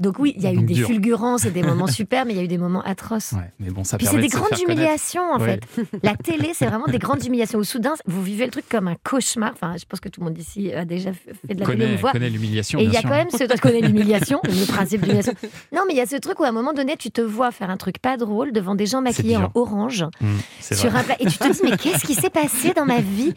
donc 0.00 0.18
oui, 0.18 0.34
il 0.36 0.42
y 0.42 0.46
a 0.46 0.52
eu 0.52 0.62
des 0.62 0.74
dur. 0.74 0.86
fulgurances 0.88 1.44
et 1.44 1.50
des 1.50 1.62
moments 1.62 1.86
super, 1.88 2.24
mais 2.26 2.32
il 2.32 2.36
y 2.36 2.40
a 2.40 2.44
eu 2.44 2.48
des 2.48 2.58
moments 2.58 2.82
atroces. 2.82 3.32
Ouais, 3.32 3.50
mais 3.60 3.70
bon, 3.70 3.84
ça 3.84 3.98
Puis 3.98 4.06
c'est 4.06 4.18
des 4.18 4.28
de 4.28 4.32
grandes 4.32 4.58
humiliations 4.60 5.22
en 5.32 5.38
Ouais. 5.40 5.58
fait. 5.76 5.84
La 6.02 6.14
télé, 6.16 6.52
c'est 6.54 6.66
vraiment 6.66 6.86
des 6.86 6.98
grandes 6.98 7.24
humiliations. 7.24 7.58
Où 7.58 7.64
soudain, 7.64 7.94
vous 8.06 8.22
vivez 8.22 8.44
le 8.46 8.50
truc 8.50 8.68
comme 8.68 8.88
un 8.88 8.96
cauchemar. 9.04 9.52
Enfin, 9.52 9.74
je 9.78 9.84
pense 9.84 10.00
que 10.00 10.08
tout 10.08 10.20
le 10.20 10.26
monde 10.26 10.38
ici 10.38 10.72
a 10.72 10.84
déjà 10.84 11.12
fait 11.12 11.32
de 11.32 11.60
la 11.60 11.66
télé 11.66 11.66
Connaît, 11.66 11.92
une 11.92 11.98
fois. 11.98 12.12
connaît 12.12 12.30
l'humiliation. 12.30 12.78
Et 12.78 12.84
il 12.84 12.92
y 12.92 12.96
a 12.96 13.00
sûr. 13.00 13.08
quand 13.10 13.16
même 13.16 13.30
ce 13.30 13.44
truc, 13.44 13.60
connais 13.60 13.80
l'humiliation, 13.80 14.40
le 14.44 14.66
principe 14.66 15.00
de 15.02 15.06
l'humiliation. 15.06 15.34
Non, 15.72 15.82
mais 15.86 15.94
il 15.94 15.96
y 15.96 16.00
a 16.00 16.06
ce 16.06 16.16
truc 16.16 16.38
où 16.40 16.44
à 16.44 16.48
un 16.48 16.52
moment 16.52 16.72
donné, 16.72 16.96
tu 16.96 17.10
te 17.10 17.20
vois 17.20 17.50
faire 17.50 17.70
un 17.70 17.76
truc 17.76 17.98
pas 17.98 18.16
drôle 18.16 18.52
devant 18.52 18.74
des 18.74 18.86
gens 18.86 19.00
maquillés 19.02 19.36
en 19.36 19.50
orange 19.54 20.04
Mmh, 20.20 20.26
sur 20.60 20.90
vrai. 20.90 21.00
un 21.00 21.02
plat, 21.04 21.16
et 21.20 21.26
tu 21.26 21.38
te 21.38 21.52
dis 21.52 21.60
mais 21.64 21.76
qu'est-ce 21.76 22.06
qui 22.06 22.14
s'est 22.14 22.30
passé 22.30 22.72
dans 22.74 22.84
ma 22.86 23.00
vie? 23.00 23.34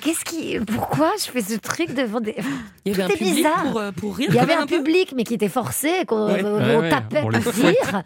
Qu'est-ce 0.00 0.24
qui, 0.24 0.58
pourquoi 0.60 1.10
je 1.18 1.30
fais 1.30 1.40
ce 1.42 1.54
truc 1.58 1.94
devant 1.94 2.20
des 2.20 2.34
Il 2.84 2.92
y 2.92 2.94
avait 3.00 3.04
un 3.04 3.16
bizarre. 3.16 3.62
pour, 3.64 3.78
euh, 3.80 3.92
pour 3.92 4.16
rire. 4.16 4.28
il 4.30 4.34
y 4.34 4.38
avait 4.38 4.54
un 4.54 4.66
public, 4.66 5.12
mais 5.16 5.24
qui 5.24 5.34
était 5.34 5.48
forcé, 5.48 5.87
qu'on 6.06 6.26
Ouais. 6.32 6.42
on 6.44 6.58
Ouais, 6.58 6.76
ouais, 6.76 6.88
tapait 6.90 7.22
on 7.22 7.28
rire, 7.28 8.02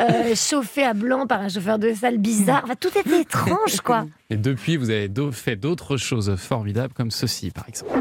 euh, 0.00 0.34
chauffé 0.34 0.84
à 0.84 0.94
blanc 0.94 1.26
par 1.26 1.40
un 1.40 1.48
chauffeur 1.48 1.78
de 1.78 1.92
salle 1.94 2.18
bizarre. 2.18 2.62
Enfin, 2.64 2.74
tout 2.78 2.90
était 2.96 3.20
étrange, 3.20 3.80
quoi. 3.84 4.06
Et 4.30 4.36
depuis, 4.36 4.76
vous 4.76 4.90
avez 4.90 5.10
fait 5.32 5.56
d'autres 5.56 5.96
choses 5.96 6.34
formidables 6.36 6.94
comme 6.94 7.10
ceci, 7.10 7.50
par 7.50 7.68
exemple. 7.68 7.92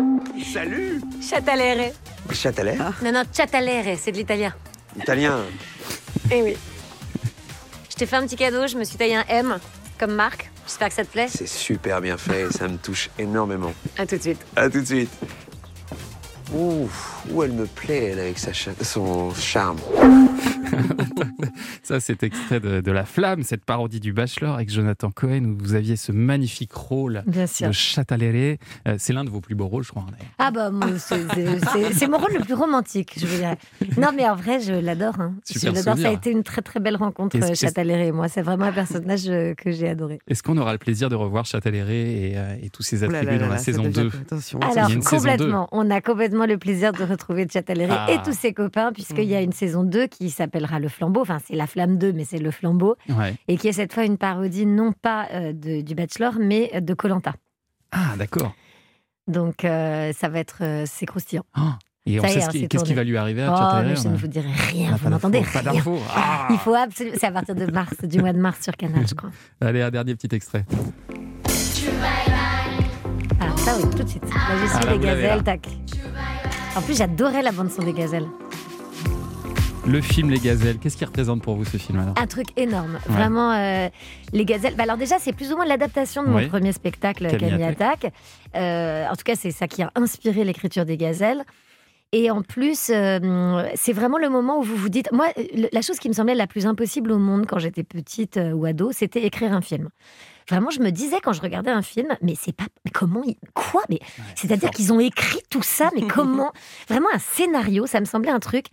Salut 0.54 1.02
Chatalere. 1.22 1.92
Châtelet 2.32 2.78
Non, 3.04 3.12
non, 3.12 3.24
chatalere, 3.34 3.98
c'est 3.98 4.12
de 4.12 4.18
l'italien. 4.18 4.54
Italien. 4.98 5.38
Eh 6.32 6.42
oui. 6.42 6.58
Je 7.90 7.96
t'ai 7.96 8.06
fait 8.06 8.16
un 8.16 8.24
petit 8.26 8.36
cadeau, 8.36 8.68
je 8.68 8.78
me 8.78 8.84
suis 8.84 8.98
taillé 8.98 9.16
un 9.16 9.26
M 9.28 9.58
comme 10.00 10.14
marque. 10.14 10.50
J'espère 10.66 10.88
que 10.90 10.94
ça 10.94 11.04
te 11.04 11.12
plaît. 11.12 11.28
C'est 11.30 11.48
super 11.48 12.02
bien 12.02 12.18
fait 12.18 12.52
ça 12.52 12.68
me 12.68 12.78
touche 12.78 13.10
énormément. 13.20 13.74
À 13.98 14.06
tout 14.06 14.16
de 14.18 14.22
suite. 14.22 14.40
À 14.56 14.70
tout 14.70 14.80
de 14.80 14.86
suite. 14.86 15.10
Ouh, 16.54 16.90
où 17.30 17.44
elle 17.44 17.52
me 17.54 17.66
plaît, 17.66 18.06
elle, 18.12 18.20
avec 18.20 18.38
sa 18.40 18.54
cha- 18.54 18.72
son 18.82 19.34
charme. 19.34 19.78
Ça, 21.84 22.00
c'est 22.00 22.24
extrait 22.24 22.60
de, 22.60 22.82
de 22.82 22.92
La 22.92 23.06
Flamme, 23.06 23.44
cette 23.44 23.66
parodie 23.66 24.00
du 24.00 24.14
Bachelor 24.14 24.56
avec 24.56 24.70
Jonathan 24.70 25.12
Cohen, 25.12 25.44
où 25.46 25.58
vous 25.60 25.74
aviez 25.74 25.96
ce 25.96 26.12
magnifique 26.12 26.74
rôle 26.74 27.24
Bien 27.28 27.48
sûr. 27.48 27.68
de 27.68 27.72
Châtelet. 27.74 28.58
Euh, 28.88 28.96
c'est 28.98 29.14
l'un 29.14 29.24
de 29.26 29.30
vos 29.30 29.42
plus 29.42 29.56
beaux 29.56 29.68
rôles, 29.68 29.84
je 29.84 29.90
crois. 29.90 30.06
hein. 30.10 30.26
Ah 30.40 30.52
bah 30.52 30.72
c'est- 30.98 32.08
mon 32.08 32.18
rôle 32.18 32.34
le 32.34 32.40
plus 32.44 32.54
romantique, 32.54 33.14
je 33.18 33.26
veux 33.26 33.38
dire. 33.38 33.56
Non 33.98 34.10
mais 34.16 34.28
en 34.28 34.36
vrai, 34.36 34.60
je 34.60 34.74
l'adore. 34.74 35.20
hein. 35.20 35.34
Je 35.50 35.66
l'adore. 35.70 35.98
Ça 35.98 36.10
a 36.10 36.12
été 36.12 36.32
une 36.32 36.44
très 36.44 36.62
très 36.62 36.80
belle 36.80 36.96
rencontre, 36.98 37.38
Châtellerault 37.56 38.04
et 38.04 38.12
moi. 38.12 38.28
C'est 38.28 38.42
vraiment 38.42 38.66
un 38.66 38.72
personnage 38.72 39.28
euh, 39.28 39.54
que 39.56 39.72
j'ai 39.72 39.90
adoré. 39.90 40.20
Est-ce 40.28 40.44
qu'on 40.44 40.58
aura 40.58 40.74
le 40.74 40.80
plaisir 40.80 41.10
de 41.10 41.16
revoir 41.16 41.46
Châtelet 41.46 41.80
et, 41.80 42.34
euh, 42.38 42.56
et 42.62 42.70
tous 42.70 42.84
ses 42.84 43.04
Oh 43.04 43.08
là 43.08 43.20
attributs 43.20 43.34
là 43.34 43.38
dans 43.40 43.44
là 43.46 43.50
la 43.52 43.56
là, 43.56 43.62
saison 43.62 43.84
c'est 43.84 43.90
déjà- 43.90 44.02
2 44.04 44.12
Attention. 44.22 44.60
il 44.62 44.76
y 44.76 44.80
Alors 44.80 44.90
saison 44.90 45.18
complètement, 45.18 45.68
on 45.72 45.90
a 45.90 46.02
complètement 46.02 46.46
le 46.46 46.58
plaisir 46.58 46.92
de 46.94 47.04
retrouver 47.12 47.48
Châtellerault 47.52 47.94
Ah. 47.96 48.12
et 48.12 48.22
tous 48.24 48.34
ses 48.34 48.54
copains, 48.54 48.92
puisqu'il 48.94 49.26
y 49.26 49.36
a 49.36 49.42
une 49.42 49.52
saison 49.52 49.84
2 49.84 50.08
qui 50.08 50.30
s'appellera 50.30 50.80
Le 50.80 50.88
Flambeau. 50.90 51.22
Enfin, 51.22 51.38
c'est 51.46 51.56
La 51.56 51.68
Flamme 51.68 51.98
2, 51.98 52.14
mais 52.14 52.24
c'est 52.24 52.40
Le 52.40 52.52
Flambeau. 52.52 52.96
Ouais. 53.10 53.36
Et 53.48 53.58
qui 53.58 53.68
est 53.68 53.74
cette 53.74 53.94
fois 53.94 54.06
une 54.06 54.18
parodie, 54.18 54.66
non 54.66 54.92
pas 54.94 55.28
euh, 55.34 55.54
de- 55.54 55.82
du 55.82 55.96
Bachelor, 55.96 56.34
mais 56.40 56.82
de 56.82 56.94
Colanta. 56.94 57.34
Ah, 57.92 58.16
d'accord. 58.18 58.54
Donc 59.28 59.64
euh, 59.66 60.12
ça 60.14 60.30
va 60.30 60.40
être, 60.40 60.58
euh, 60.62 60.84
c'est 60.88 61.06
croustillant. 61.06 61.44
Ah. 61.54 61.78
Et 62.08 62.20
on 62.20 62.24
Ça 62.24 62.30
sait 62.30 62.44
hein, 62.44 62.48
qui- 62.50 62.68
qu'est-ce 62.68 62.84
qui 62.84 62.96
va 62.96 63.04
lui 63.04 63.16
arriver 63.16 63.44
à 63.44 63.54
Oh, 63.54 63.86
mais 63.86 63.96
je 63.96 64.08
ne 64.08 64.16
vous 64.18 64.28
dirai 64.28 64.50
rien, 64.72 64.96
vous 64.96 65.10
n'entendez 65.10 65.42
Pas 65.54 65.60
rien. 65.60 65.74
d'infos. 65.74 66.00
Ah. 66.16 66.48
Il 66.50 66.58
faut 66.58 66.74
absolument. 66.74 67.16
C'est 67.20 67.28
à 67.28 67.32
partir 67.32 67.54
de 67.54 67.68
mars, 67.68 67.94
du 68.04 68.20
mois 68.20 68.34
de 68.34 68.40
mars 68.40 68.60
sur 68.64 68.76
Canal, 68.76 69.08
je 69.08 69.14
crois. 69.14 69.30
Allez, 69.62 69.82
un 69.84 69.92
dernier 69.92 70.16
petit 70.16 70.36
extrait. 70.36 70.66
Ah, 73.40 73.56
ça 73.58 73.76
oui, 73.78 73.90
tout 73.96 74.04
de 74.04 74.10
suite. 74.10 74.24
Là, 74.24 74.30
je 74.62 74.66
suis 74.68 74.78
Ah, 74.82 74.86
là, 74.86 74.92
les 74.94 75.00
gazelles, 75.00 75.44
tac. 75.44 75.68
En 76.76 76.82
plus, 76.82 76.98
j'adorais 76.98 77.42
la 77.42 77.52
bande-son 77.52 77.84
des 77.84 77.94
gazelles. 77.94 78.28
Le 79.88 80.00
film 80.00 80.30
Les 80.30 80.38
Gazelles, 80.40 80.78
qu'est-ce 80.78 80.96
qui 80.96 81.06
représente 81.06 81.42
pour 81.42 81.56
vous 81.56 81.66
ce 81.66 81.78
film 81.78 82.00
alors 82.00 82.14
Un 82.18 82.28
truc 82.28 82.48
énorme. 82.56 82.94
Ouais. 82.94 83.14
Vraiment, 83.16 83.52
euh, 83.52 83.90
les 84.32 84.46
gazelles. 84.46 84.76
Bah, 84.76 84.84
alors, 84.84 84.96
déjà, 84.98 85.18
c'est 85.20 85.34
plus 85.34 85.52
ou 85.52 85.56
moins 85.56 85.66
l'adaptation 85.66 86.22
de 86.24 86.30
mon 86.30 86.38
Oui. 86.38 86.48
premier 86.48 86.72
spectacle, 86.72 87.28
Camille 87.36 87.64
Attaque. 87.64 88.14
Euh, 88.56 89.08
en 89.08 89.16
tout 89.16 89.24
cas, 89.26 89.36
c'est 89.36 89.50
ça 89.52 89.68
qui 89.68 89.82
a 89.82 89.92
inspiré 89.96 90.44
l'écriture 90.44 90.86
des 90.86 90.98
gazelles. 90.98 91.44
Et 92.14 92.30
en 92.30 92.42
plus, 92.44 92.92
euh, 92.94 93.64
c'est 93.74 93.94
vraiment 93.94 94.18
le 94.20 94.30
moment 94.30 94.60
où 94.60 94.62
vous 94.62 94.76
vous 94.76 94.90
dites. 94.90 95.12
Moi, 95.12 95.28
la 95.74 95.82
chose 95.82 95.98
qui 95.98 96.10
me 96.10 96.14
semblait 96.14 96.36
la 96.36 96.46
plus 96.48 96.68
impossible 96.68 97.12
au 97.12 97.18
monde 97.18 97.46
quand 97.48 97.58
j'étais 97.58 97.84
petite 97.84 98.40
ou 98.54 98.66
ado, 98.66 98.92
c'était 98.92 99.24
écrire 99.24 99.52
un 99.54 99.62
film. 99.62 99.90
Vraiment, 100.52 100.70
je 100.70 100.80
me 100.82 100.92
disais 100.92 101.18
quand 101.24 101.34
je 101.34 101.42
regardais 101.42 101.72
un 101.72 101.82
film, 101.82 102.10
mais 102.22 102.36
c'est 102.40 102.52
pas. 102.56 102.66
Mais 102.86 102.92
comment 102.92 103.24
ils- 103.26 103.38
Quoi 103.56 103.82
Mais 103.90 104.00
c'est-à-dire 104.36 104.70
qu'ils 104.70 104.94
ont 104.94 105.00
écrit 105.00 105.42
tout 105.50 105.64
ça, 105.64 105.90
mais 105.96 106.02
comment 106.08 106.52
Vraiment 106.88 107.08
un 107.14 107.20
scénario, 107.20 107.88
ça 107.88 108.00
me 108.00 108.06
semblait 108.06 108.32
un 108.32 108.40
truc. 108.40 108.66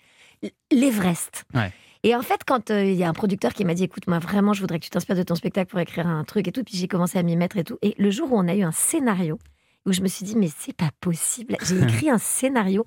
L'Everest. 0.71 1.45
Ouais. 1.55 1.73
Et 2.05 2.15
en 2.15 2.23
fait, 2.23 2.41
quand 2.47 2.71
euh, 2.71 2.85
il 2.85 2.95
y 2.95 3.03
a 3.03 3.09
un 3.09 3.13
producteur 3.13 3.53
qui 3.53 3.65
m'a 3.65 3.75
dit, 3.75 3.85
écoute, 3.85 4.07
moi 4.07 4.19
vraiment, 4.21 4.53
je 4.53 4.61
voudrais 4.61 4.79
que 4.79 4.85
tu 4.85 4.91
t'inspires 4.91 5.17
de 5.17 5.23
ton 5.25 5.35
spectacle 5.35 5.69
pour 5.71 5.81
écrire 5.81 6.07
un 6.07 6.23
truc 6.25 6.47
et 6.47 6.53
tout, 6.53 6.63
puis 6.63 6.77
j'ai 6.77 6.87
commencé 6.87 7.19
à 7.19 7.23
m'y 7.23 7.37
mettre 7.37 7.57
et 7.57 7.65
tout. 7.65 7.79
Et 7.83 7.95
le 7.99 8.11
jour 8.11 8.33
où 8.33 8.39
on 8.39 8.47
a 8.47 8.55
eu 8.55 8.63
un 8.63 8.71
scénario, 8.73 9.39
où 9.87 9.93
je 9.93 10.01
me 10.01 10.07
suis 10.09 10.25
dit, 10.25 10.37
mais 10.37 10.49
c'est 10.57 10.77
pas 10.77 10.91
possible. 11.01 11.57
J'ai 11.63 11.79
écrit 11.83 12.11
un 12.11 12.19
scénario. 12.19 12.85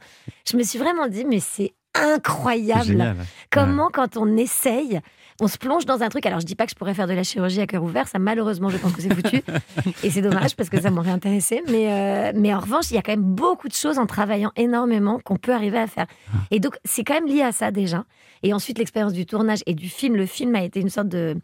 Je 0.49 0.55
me 0.55 0.63
suis 0.63 0.79
vraiment 0.79 1.07
dit, 1.07 1.25
mais 1.25 1.39
c'est 1.41 1.73
incroyable. 1.93 2.85
Génial. 2.85 3.17
Comment, 3.49 3.89
quand 3.91 4.15
on 4.15 4.37
essaye, 4.37 5.01
on 5.41 5.47
se 5.47 5.57
plonge 5.57 5.85
dans 5.85 6.03
un 6.03 6.09
truc. 6.09 6.25
Alors, 6.27 6.39
je 6.39 6.45
dis 6.45 6.55
pas 6.55 6.65
que 6.65 6.71
je 6.71 6.75
pourrais 6.75 6.93
faire 6.93 7.07
de 7.07 7.13
la 7.13 7.23
chirurgie 7.23 7.59
à 7.61 7.67
cœur 7.67 7.83
ouvert. 7.83 8.07
Ça, 8.07 8.19
malheureusement, 8.19 8.69
je 8.69 8.77
pense 8.77 8.93
que 8.93 9.01
c'est 9.01 9.13
foutu. 9.13 9.41
Et 10.03 10.11
c'est 10.11 10.21
dommage 10.21 10.55
parce 10.55 10.69
que 10.69 10.79
ça 10.79 10.91
m'aurait 10.91 11.11
intéressé. 11.11 11.63
Mais, 11.67 11.91
euh, 11.91 12.31
mais 12.35 12.53
en 12.53 12.59
revanche, 12.59 12.91
il 12.91 12.93
y 12.93 12.97
a 12.99 13.01
quand 13.01 13.11
même 13.11 13.23
beaucoup 13.23 13.67
de 13.67 13.73
choses 13.73 13.97
en 13.97 14.05
travaillant 14.05 14.51
énormément 14.55 15.19
qu'on 15.19 15.37
peut 15.37 15.51
arriver 15.51 15.79
à 15.79 15.87
faire. 15.87 16.05
Et 16.51 16.59
donc, 16.59 16.77
c'est 16.85 17.03
quand 17.03 17.15
même 17.15 17.25
lié 17.25 17.41
à 17.41 17.51
ça 17.51 17.71
déjà. 17.71 18.05
Et 18.43 18.53
ensuite, 18.53 18.77
l'expérience 18.77 19.13
du 19.13 19.25
tournage 19.25 19.61
et 19.65 19.73
du 19.73 19.89
film. 19.89 20.15
Le 20.15 20.27
film 20.27 20.53
a 20.55 20.63
été 20.63 20.79
une 20.79 20.89
sorte 20.89 21.09
de. 21.09 21.35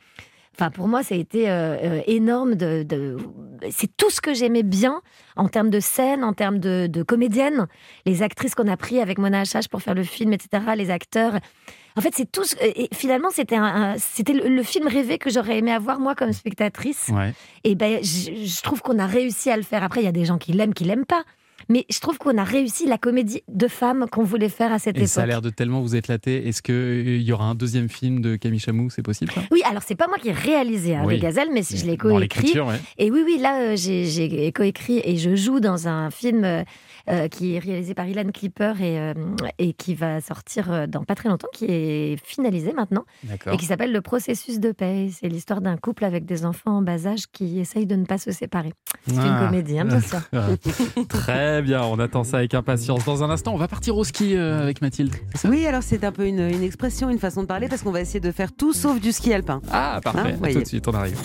Enfin, 0.60 0.72
pour 0.72 0.88
moi, 0.88 1.04
ça 1.04 1.14
a 1.14 1.18
été 1.18 1.50
euh, 1.50 1.76
euh, 1.84 2.02
énorme. 2.08 2.56
De, 2.56 2.82
de- 2.84 3.18
C'est 3.70 3.96
tout 3.96 4.10
ce 4.10 4.22
que 4.22 4.34
j'aimais 4.34 4.64
bien 4.64 5.02
en 5.36 5.48
termes 5.48 5.70
de 5.70 5.80
scène, 5.80 6.24
en 6.24 6.34
termes 6.34 6.58
de, 6.60 6.88
de 6.88 7.04
comédienne. 7.04 7.68
Les 8.06 8.24
actrices 8.24 8.56
qu'on 8.56 8.68
a 8.68 8.76
pris 8.78 9.00
avec 9.00 9.20
Mona 9.20 9.44
H 9.44 9.70
pour 9.70 9.82
faire 9.84 9.94
le 9.94 10.04
film, 10.04 10.34
etc. 10.34 10.64
Les 10.76 10.90
acteurs. 10.90 11.34
En 11.96 12.02
fait, 12.02 12.14
c'est 12.16 12.32
tout. 12.32 12.44
ce- 12.44 12.56
Et 12.62 12.90
finalement, 12.94 13.30
c'était 13.32 13.56
un, 13.56 13.64
un- 13.94 13.96
c'était 14.00 14.34
le, 14.34 14.48
le 14.50 14.64
film 14.64 14.88
rêvé 14.88 15.20
que 15.20 15.30
j'aurais 15.30 15.60
aimé 15.60 15.72
avoir 15.72 16.00
moi 16.00 16.16
comme 16.16 16.34
spectatrice. 16.34 17.10
Ouais. 17.14 17.34
Et 17.64 17.76
ben, 17.76 18.00
je, 18.04 18.32
je 18.46 18.62
trouve 18.64 18.82
qu'on 18.82 18.98
a 18.98 19.06
réussi 19.06 19.52
à 19.52 19.58
le 19.58 19.64
faire. 19.64 19.84
Après, 19.84 20.02
il 20.02 20.06
y 20.06 20.10
a 20.10 20.12
des 20.12 20.26
gens 20.26 20.38
qui 20.40 20.54
l'aiment, 20.54 20.74
qui 20.74 20.84
l'aiment 20.86 21.06
pas. 21.06 21.24
Mais 21.70 21.86
je 21.90 22.00
trouve 22.00 22.18
qu'on 22.18 22.38
a 22.38 22.44
réussi 22.44 22.88
la 22.88 22.98
comédie 22.98 23.42
de 23.48 23.68
femmes 23.68 24.06
qu'on 24.12 24.24
voulait 24.24 24.50
faire 24.50 24.72
à 24.72 24.80
cette 24.80 24.96
Et 24.98 25.00
époque. 25.00 25.10
ça 25.10 25.24
a 25.24 25.26
l'air 25.26 25.42
de 25.42 25.50
tellement 25.50 25.82
vous 25.82 25.96
éclater. 25.96 26.48
Est-ce 26.48 26.62
qu'il 26.62 27.22
y 27.22 27.32
aura 27.32 27.46
un 27.46 27.56
deuxième 27.56 27.90
film 27.90 28.22
de 28.22 28.36
Camille 28.38 28.60
Chamou 28.60 28.90
C'est 28.90 29.02
possible 29.04 29.32
ça? 29.32 29.42
Oui, 29.52 29.62
alors 29.70 29.84
c'est 29.86 29.96
pas 29.96 30.08
moi 30.08 30.18
qui 30.18 30.30
ai 30.30 30.34
réalisé 30.34 30.96
hein, 30.96 31.04
Oui. 31.06 31.16
Les 31.16 31.20
Gazelles, 31.20 31.50
mais 31.54 31.64
je 31.64 31.86
l'ai 31.86 31.98
coécrit. 31.98 32.60
ouais. 32.60 32.76
Et 32.98 33.12
oui, 33.12 33.22
oui, 33.26 33.38
là, 33.42 33.62
euh, 33.62 33.76
j'ai- 33.76 34.06
j'ai 34.06 34.52
coécrit 34.52 35.02
et 35.04 35.18
je 35.18 35.36
joue 35.36 35.60
dans 35.60 35.88
un 35.88 36.10
film 36.12 36.64
euh, 37.10 37.28
qui 37.28 37.56
est 37.56 37.60
réalisé 37.60 37.94
par 37.94 38.08
Ilan 38.08 38.30
Clipper 38.34 38.74
et, 38.82 39.00
euh, 39.00 39.14
et 39.60 39.74
qui 39.74 39.96
va 39.96 40.20
sortir 40.22 40.72
euh, 40.72 40.88
dans 40.88 41.04
pas 41.04 41.16
très 41.16 41.30
longtemps, 41.30 41.48
qui 41.54 41.66
est 41.70 42.18
finalisé 42.24 42.74
maintenant, 42.74 43.06
D'accord. 43.24 43.54
et 43.54 43.58
qui 43.58 43.66
s'appelle 43.66 43.92
Le 43.92 44.02
processus 44.02 44.60
de 44.60 44.72
paix. 44.72 45.10
C'est 45.12 45.30
l'histoire 45.30 45.62
d'un 45.62 45.78
couple 45.78 46.04
avec 46.06 46.26
des 46.26 46.46
enfants 46.46 46.78
en 46.78 46.82
bas 46.82 47.08
âge 47.08 47.26
qui 47.32 47.60
essayent 47.60 47.86
de 47.86 47.96
ne 47.96 48.06
pas 48.06 48.18
se 48.18 48.32
séparer. 48.32 48.74
C'est 49.08 49.14
une 49.16 49.20
Ah. 49.22 49.46
comédie, 49.48 49.80
hein, 49.80 49.86
bien 49.86 50.02
sûr. 50.02 50.20
Très 51.10 51.62
bien, 51.62 51.84
on 51.84 52.00
attend 52.00 52.24
ça 52.24 52.38
avec 52.38 52.54
impatience. 52.54 53.06
Dans 53.06 53.24
un 53.24 53.30
instant, 53.30 53.54
on 53.54 53.58
va 53.58 53.68
partir 53.68 53.96
au 53.98 54.04
ski 54.04 54.36
euh, 54.36 54.62
avec 54.62 54.82
Mathilde. 54.82 55.16
Oui, 55.46 55.66
alors 55.66 55.84
c'est 55.84 56.04
un 56.04 56.12
peu 56.12 56.26
une, 56.28 56.40
une 56.40 56.64
expression, 56.64 57.10
une 57.10 57.20
façon 57.20 57.42
de 57.42 57.48
parler, 57.48 57.68
parce 57.70 57.82
qu'on 57.84 57.92
va 57.92 58.02
essayer 58.02 58.20
de 58.20 58.32
faire 58.32 58.52
tout 58.52 58.74
sauf 58.74 59.00
du 59.00 59.12
ski 59.12 59.34
alpin. 59.34 59.62
Ah, 59.72 60.00
parfait. 60.04 60.36
Hein, 60.42 60.52
tout 60.54 60.60
de 60.60 60.66
suite, 60.66 60.88
on 60.88 60.94
arrive. 60.94 61.18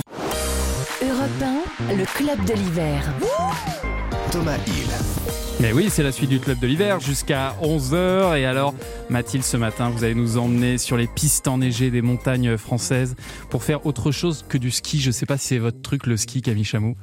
Europe 1.03 1.43
1, 1.91 1.95
le 1.97 2.05
club 2.05 2.45
de 2.47 2.53
l'hiver. 2.55 3.03
Thomas 4.31 4.57
Hill. 4.67 4.82
Mais 5.63 5.73
oui, 5.73 5.91
c'est 5.91 6.03
la 6.03 6.11
suite 6.11 6.29
du 6.29 6.41
club 6.41 6.59
de 6.59 6.67
l'hiver 6.67 6.99
jusqu'à 6.99 7.55
11h. 7.63 8.37
Et 8.37 8.45
alors, 8.45 8.75
Mathilde, 9.11 9.45
ce 9.45 9.57
matin, 9.57 9.91
vous 9.91 10.03
allez 10.03 10.17
nous 10.17 10.37
emmener 10.37 10.77
sur 10.77 10.97
les 10.97 11.07
pistes 11.07 11.47
enneigées 11.47 11.93
des 11.93 12.03
montagnes 12.03 12.57
françaises 12.57 13.15
pour 13.49 13.63
faire 13.63 13.87
autre 13.87 14.11
chose 14.11 14.45
que 14.49 14.59
du 14.59 14.73
ski. 14.73 15.01
Je 15.01 15.13
sais 15.13 15.25
pas 15.25 15.39
si 15.39 15.47
c'est 15.47 15.59
votre 15.59 15.81
truc, 15.81 16.07
le 16.07 16.17
ski, 16.17 16.43
Camille 16.43 16.65
Chamou. 16.65 16.97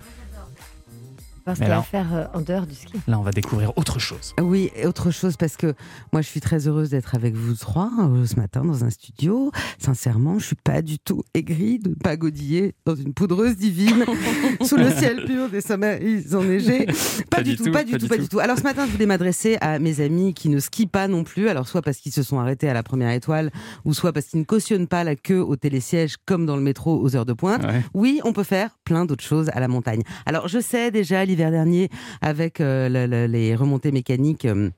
Parce 1.49 1.59
qu'il 1.59 1.67
y 1.67 1.71
a 1.71 1.75
là- 1.75 1.79
à 1.79 1.83
faire 1.83 2.07
euh, 2.13 2.25
en 2.33 2.41
dehors 2.41 2.65
du 2.67 2.75
ski. 2.75 2.93
Là, 3.07 3.19
on 3.19 3.23
va 3.23 3.31
découvrir 3.31 3.71
autre 3.77 3.99
chose. 3.99 4.33
Oui, 4.41 4.69
et 4.75 4.85
autre 4.85 5.11
chose, 5.11 5.37
parce 5.37 5.55
que 5.57 5.73
moi, 6.13 6.21
je 6.21 6.27
suis 6.27 6.41
très 6.41 6.67
heureuse 6.67 6.89
d'être 6.89 7.15
avec 7.15 7.35
vous 7.35 7.53
trois 7.55 7.91
euh, 7.99 8.25
ce 8.25 8.35
matin 8.35 8.63
dans 8.63 8.83
un 8.83 8.89
studio. 8.89 9.51
Sincèrement, 9.77 10.39
je 10.39 10.45
suis 10.47 10.55
pas 10.55 10.81
du 10.81 10.99
tout 10.99 11.23
aigrie 11.33 11.79
de 11.79 11.89
ne 11.89 11.95
pas 11.95 12.17
godiller 12.17 12.73
dans 12.85 12.95
une 12.95 13.13
poudreuse 13.13 13.55
divine 13.57 14.05
sous 14.61 14.77
le 14.77 14.89
ciel 14.91 15.23
pur 15.25 15.49
des 15.49 15.61
sommets 15.61 15.99
enneigés. 16.33 16.85
Pas, 17.29 17.37
Pas 17.37 17.43
du 17.43 17.55
tout, 17.55 17.65
tout, 17.65 17.71
pas 17.71 17.83
du 17.83 17.91
pas 17.93 17.97
tout, 17.97 18.03
du 18.05 18.09
pas 18.09 18.15
tout. 18.17 18.21
du 18.23 18.29
tout. 18.29 18.39
Alors 18.39 18.57
ce 18.57 18.63
matin, 18.63 18.85
je 18.85 18.91
voulais 18.91 19.05
m'adresser 19.05 19.57
à 19.61 19.79
mes 19.79 20.01
amis 20.01 20.33
qui 20.33 20.49
ne 20.49 20.59
skient 20.59 20.87
pas 20.87 21.07
non 21.07 21.23
plus. 21.23 21.47
Alors 21.49 21.67
soit 21.67 21.81
parce 21.81 21.97
qu'ils 21.97 22.11
se 22.11 22.23
sont 22.23 22.39
arrêtés 22.39 22.67
à 22.69 22.73
la 22.73 22.83
première 22.83 23.11
étoile, 23.11 23.51
ou 23.85 23.93
soit 23.93 24.11
parce 24.13 24.27
qu'ils 24.27 24.39
ne 24.39 24.45
cautionnent 24.45 24.87
pas 24.87 25.03
la 25.03 25.15
queue 25.15 25.39
au 25.41 25.55
télésiège 25.55 26.15
comme 26.25 26.45
dans 26.45 26.55
le 26.55 26.61
métro 26.61 26.99
aux 27.01 27.15
heures 27.15 27.25
de 27.25 27.33
pointe. 27.33 27.63
Ouais. 27.63 27.81
Oui, 27.93 28.19
on 28.23 28.33
peut 28.33 28.43
faire 28.43 28.77
plein 28.83 29.05
d'autres 29.05 29.23
choses 29.23 29.49
à 29.53 29.59
la 29.59 29.67
montagne. 29.67 30.01
Alors, 30.25 30.47
je 30.47 30.59
sais 30.59 30.91
déjà 30.91 31.23
l'hiver 31.23 31.38
dernier, 31.50 31.89
avec 32.22 32.60
euh, 32.62 32.89
le- 32.89 33.06
le- 33.08 33.25
les 33.28 33.56
remontées 33.56 33.91
mécaniques. 33.91 34.45
euh, 34.45 34.69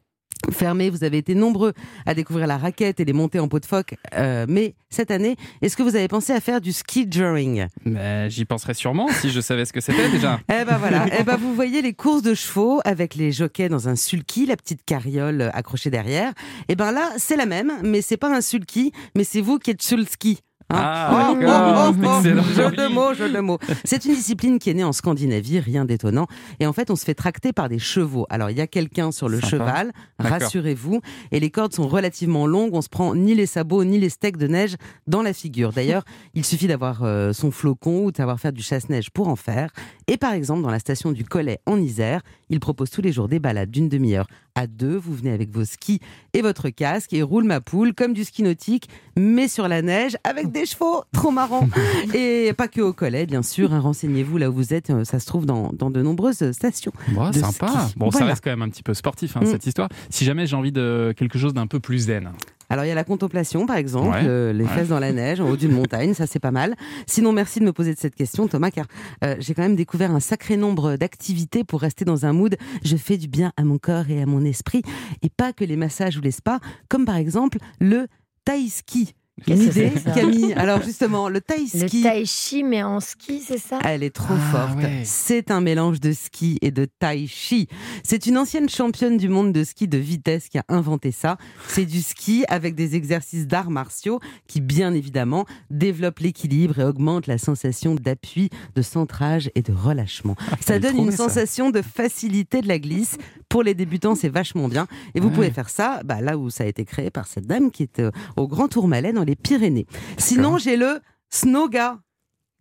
Fermées, 0.52 0.90
vous 0.90 1.04
avez 1.04 1.20
été 1.20 1.36
nombreux 1.36 1.72
à 2.08 2.16
découvrir 2.16 2.48
la 2.48 2.58
raquette 2.58 3.00
et 3.00 3.06
les 3.06 3.14
montées 3.14 3.40
en 3.40 3.48
pot 3.48 3.60
de 3.60 3.66
phoque. 3.66 3.94
euh, 4.16 4.48
mais 4.50 4.74
cette 4.90 5.12
année, 5.12 5.36
est-ce 5.62 5.78
que 5.78 5.84
vous 5.84 5.96
avez 5.96 6.08
pensé 6.08 6.34
à 6.34 6.40
faire 6.42 6.60
du 6.62 6.74
ski 6.74 7.08
joring 7.12 7.68
Mais 7.86 8.28
J'y 8.32 8.46
penserais 8.46 8.74
sûrement 8.74 9.08
si 9.10 9.30
je 9.30 9.40
savais 9.40 9.66
ce 9.66 9.74
que 9.74 9.82
c'était 9.82 10.10
déjà. 10.10 10.40
Eh 10.50 10.66
ben 10.66 10.78
voilà. 10.80 11.06
eh 11.20 11.24
ben 11.24 11.36
vous 11.38 11.54
voyez 11.54 11.84
les 11.84 11.94
courses 11.94 12.24
de 12.24 12.34
chevaux 12.34 12.82
avec 12.86 13.14
les 13.14 13.32
jockeys 13.32 13.70
dans 13.70 13.88
un 13.88 13.96
sulky, 13.96 14.48
la 14.48 14.56
petite 14.58 14.84
carriole 14.84 15.52
accrochée 15.54 15.92
derrière. 15.92 16.34
Eh 16.70 16.76
ben 16.76 16.92
là, 16.92 17.12
c'est 17.18 17.36
la 17.38 17.46
même, 17.46 17.74
mais 17.84 18.02
c'est 18.02 18.18
pas 18.18 18.36
un 18.36 18.42
sulky, 18.42 18.92
mais 19.16 19.24
c'est 19.24 19.42
vous 19.42 19.60
qui 19.60 19.70
êtes 19.70 19.84
sur 19.84 19.98
le 19.98 20.06
ski. 20.06 20.40
Hein 20.74 20.78
Ah, 20.84 21.32
Oh, 21.34 21.38
oh, 21.42 21.94
oh, 22.04 22.08
oh. 22.08 22.22
Jeu 22.56 22.72
de 22.72 22.88
mots, 22.94 23.14
jeu 23.14 23.30
de 23.32 23.40
mots. 23.40 23.58
C'est 23.84 24.06
une 24.06 24.14
discipline 24.16 24.60
qui 24.60 24.70
est 24.70 24.74
née 24.74 24.84
en 24.84 24.92
Scandinavie, 24.92 25.60
rien 25.60 25.86
d'étonnant. 25.86 26.28
Et 26.60 26.68
en 26.68 26.74
fait, 26.74 26.90
on 26.92 26.96
se 26.96 27.06
fait 27.06 27.14
tracter 27.14 27.54
par 27.54 27.70
des 27.70 27.80
chevaux. 27.80 28.26
Alors, 28.30 28.50
il 28.50 28.58
y 28.58 28.62
a 28.62 28.68
quelqu'un 28.68 29.12
sur 29.12 29.30
le 29.30 29.38
Sympa. 29.40 29.50
cheval, 29.50 29.92
rassurez-vous. 30.20 31.02
Et 31.32 31.40
les 31.40 31.50
cordes 31.50 31.74
sont 31.74 31.88
relativement 31.88 32.48
longues. 32.48 32.74
On 32.74 32.82
se 32.82 32.90
prend 32.90 33.16
ni 33.16 33.36
les 33.36 33.46
sabots, 33.46 33.84
ni 33.84 34.00
les 34.00 34.10
steaks 34.10 34.38
de 34.38 34.48
neige 34.48 34.76
dans 35.08 35.22
la 35.22 35.34
figure. 35.34 35.72
D'ailleurs, 35.74 36.04
il 36.34 36.46
suffit 36.46 36.68
d'avoir 36.68 37.04
euh, 37.04 37.34
son 37.34 37.52
flocon 37.52 38.06
ou 38.06 38.12
de 38.12 38.18
savoir 38.18 38.40
faire 38.40 38.54
du 38.54 38.62
chasse-neige 38.64 39.10
pour 39.12 39.28
en 39.28 39.36
faire. 39.36 39.72
Et 40.08 40.18
par 40.18 40.34
exemple, 40.34 40.62
dans 40.62 40.72
la 40.72 40.80
station 40.80 41.12
du 41.12 41.24
Collet 41.24 41.60
en 41.66 41.78
Isère, 41.80 42.22
il 42.50 42.60
propose 42.60 42.90
tous 42.90 43.02
les 43.02 43.12
jours 43.12 43.28
des 43.28 43.40
balades 43.40 43.72
d'une 43.72 43.90
demi-heure 43.90 44.28
à 44.56 44.68
deux. 44.68 44.98
Vous 44.98 45.16
venez 45.16 45.32
avec 45.32 45.50
vos 45.52 45.64
skis 45.66 46.00
et 46.34 46.42
votre 46.42 46.70
casque 46.70 47.14
et 47.14 47.22
roule 47.24 47.46
ma 47.46 47.62
poule 47.62 47.94
comme 47.94 48.14
du 48.14 48.24
ski 48.26 48.44
nautique, 48.44 48.90
mais 49.18 49.48
sur 49.48 49.68
la 49.68 49.82
neige 49.82 50.18
avec 50.24 50.52
des 50.52 50.61
chevaux. 50.66 51.04
Trop 51.12 51.32
marrant. 51.32 51.68
Et 52.14 52.54
pas 52.58 52.68
que 52.68 52.82
au 52.82 52.94
Collet, 52.94 53.26
bien 53.26 53.42
sûr. 53.44 53.74
hein. 53.74 53.80
Renseignez-vous 53.80 54.38
là 54.38 54.50
où 54.50 54.54
vous 54.54 54.74
êtes. 54.74 54.90
euh, 54.90 55.04
Ça 55.04 55.20
se 55.20 55.26
trouve 55.26 55.46
dans, 55.46 55.72
dans 55.74 55.90
de 55.92 56.02
nombreuses 56.02 56.52
stations. 56.52 56.92
Bon, 57.10 57.30
de 57.30 57.40
sympa. 57.40 57.68
ski. 57.88 57.94
Bon, 57.98 58.12
ça 58.12 58.26
reste 58.26 58.44
quand 58.44 58.50
même 58.52 58.62
un 58.62 58.70
petit 58.70 58.84
peu 58.84 58.94
sportif, 58.94 59.38
hein, 59.38 59.42
Mm. 59.44 59.46
cette 59.48 59.66
histoire. 59.66 59.90
Si 60.10 60.26
jamais 60.26 60.46
j'ai 60.48 60.56
envie 60.56 60.72
de 60.72 61.14
quelque 61.18 61.38
chose 61.40 61.54
d'un 61.54 61.68
peu 61.68 61.80
plus 61.80 62.00
zen. 62.00 62.32
Alors 62.70 62.86
il 62.86 62.88
y 62.88 62.92
a 62.92 62.96
la 62.96 63.04
contemplation 63.04 63.66
par 63.66 63.76
exemple, 63.76 64.12
Ouais, 64.12 64.22
euh, 64.24 64.54
les 64.54 64.64
ouais. 64.64 64.70
fesses 64.70 64.88
dans 64.88 65.00
la 65.00 65.12
neige 65.12 65.42
en 65.42 65.50
haut 65.50 65.58
d'une 65.58 65.74
montagne, 65.74 66.14
ça 66.14 66.26
c'est 66.26 66.40
pas 66.40 66.52
mal. 66.52 66.76
Sinon 67.06 67.34
merci 67.34 67.60
de 67.60 67.66
me 67.66 67.74
poser 67.74 67.94
de 67.94 68.00
cette 68.00 68.16
question 68.16 68.48
Thomas 68.48 68.72
car 68.72 68.86
euh, 69.26 69.36
j'ai 69.40 69.54
quand 69.54 69.62
même 69.64 69.76
découvert 69.76 70.12
un 70.12 70.22
sacré 70.22 70.56
nombre 70.56 70.96
d'activités 70.96 71.66
pour 71.66 71.82
rester 71.82 72.06
dans 72.06 72.26
un 72.26 72.32
mood 72.32 72.56
je 72.86 72.96
fais 72.96 73.18
du 73.18 73.28
bien 73.28 73.52
à 73.58 73.66
mon 73.66 73.78
corps 73.78 74.10
et 74.10 74.22
à 74.22 74.26
mon 74.26 74.46
esprit 74.46 74.84
et 75.22 75.28
pas 75.30 75.52
que 75.52 75.66
les 75.66 75.76
massages 75.76 76.16
ou 76.18 76.22
les 76.22 76.32
spas 76.32 76.60
comme 76.88 77.04
par 77.04 77.18
exemple 77.18 77.58
le 77.82 78.08
tai 78.46 78.70
ski. 78.70 79.16
Une 79.48 79.60
idée 79.62 79.92
ça 79.98 80.12
Camille 80.12 80.54
Alors 80.54 80.84
justement 80.84 81.28
le 81.28 81.42
tai 81.42 81.56
Le 81.74 81.88
ski 81.88 82.04
tai 82.04 82.26
chi, 82.26 82.64
mais 82.64 82.84
en 82.84 83.00
ski, 83.00 83.42
c'est 83.46 83.58
ça? 83.58 83.80
Elle 83.84 84.04
est 84.04 84.12
trop 84.14 84.36
Ah, 84.38 84.52
forte. 84.68 84.78
ouais. 84.84 85.02
C'est 85.04 85.50
un 85.50 85.62
mélange 85.62 86.00
de 86.00 86.12
ski 86.12 86.60
et 86.62 86.70
de 86.70 86.86
tai 86.86 87.26
chi. 87.28 87.68
C'est 88.04 88.28
une 88.28 88.38
ancienne 88.38 88.70
championne 88.70 89.18
du 89.18 89.30
monde 89.30 89.52
de 89.52 89.64
ski 89.64 89.88
de 89.88 89.98
vitesse 89.98 90.48
qui 90.48 90.60
a 90.60 90.64
inventé 90.70 91.12
ça. 91.12 91.38
C'est 91.68 91.86
du 91.86 92.02
ski 92.04 92.44
avec 92.50 92.76
des 92.76 92.96
exercices 92.96 93.48
d'arts 93.48 93.72
martiaux 93.72 94.20
qui, 94.48 94.62
bien 94.62 94.94
évidemment, 94.94 95.46
développent 95.72 96.20
l'équilibre 96.20 96.78
et 96.80 96.84
augmentent 96.84 97.28
la 97.28 97.40
sensation 97.40 97.96
d'appui, 97.96 98.50
de 98.76 98.82
centrage 98.84 99.50
et 99.56 99.64
de 99.64 99.74
relâchement. 99.74 100.36
ça 100.60 100.76
fallait 100.76 100.80
donne 100.82 100.98
une 101.06 101.12
ça. 101.12 101.18
sensation 101.30 101.72
de 101.72 101.82
facilité 101.82 102.62
de 102.62 102.68
la 102.68 102.78
glisse. 102.78 103.18
Pour 103.50 103.64
les 103.64 103.74
débutants, 103.74 104.16
c'est 104.16 104.30
vachement 104.30 104.68
bien. 104.68 104.88
Et 105.16 105.20
vous 105.20 105.28
Ouais. 105.30 105.34
pouvez 105.34 105.52
faire 105.52 105.70
ça 105.70 106.02
bah, 106.06 106.22
là 106.22 106.38
où 106.38 106.50
ça 106.50 106.64
a 106.64 106.68
été 106.68 106.86
créé 106.86 107.10
par 107.10 107.28
cette 107.28 107.48
dame 107.48 107.72
qui 107.72 107.84
est 107.84 108.00
euh, 108.00 108.12
au 108.38 108.48
Grand 108.48 108.68
Tourmalet 108.68 109.12
dans 109.22 109.26
les 109.26 109.36
Pyrénées. 109.36 109.86
Sinon, 110.18 110.58
j'ai 110.58 110.78
le 110.78 111.00
snowga. 111.30 112.00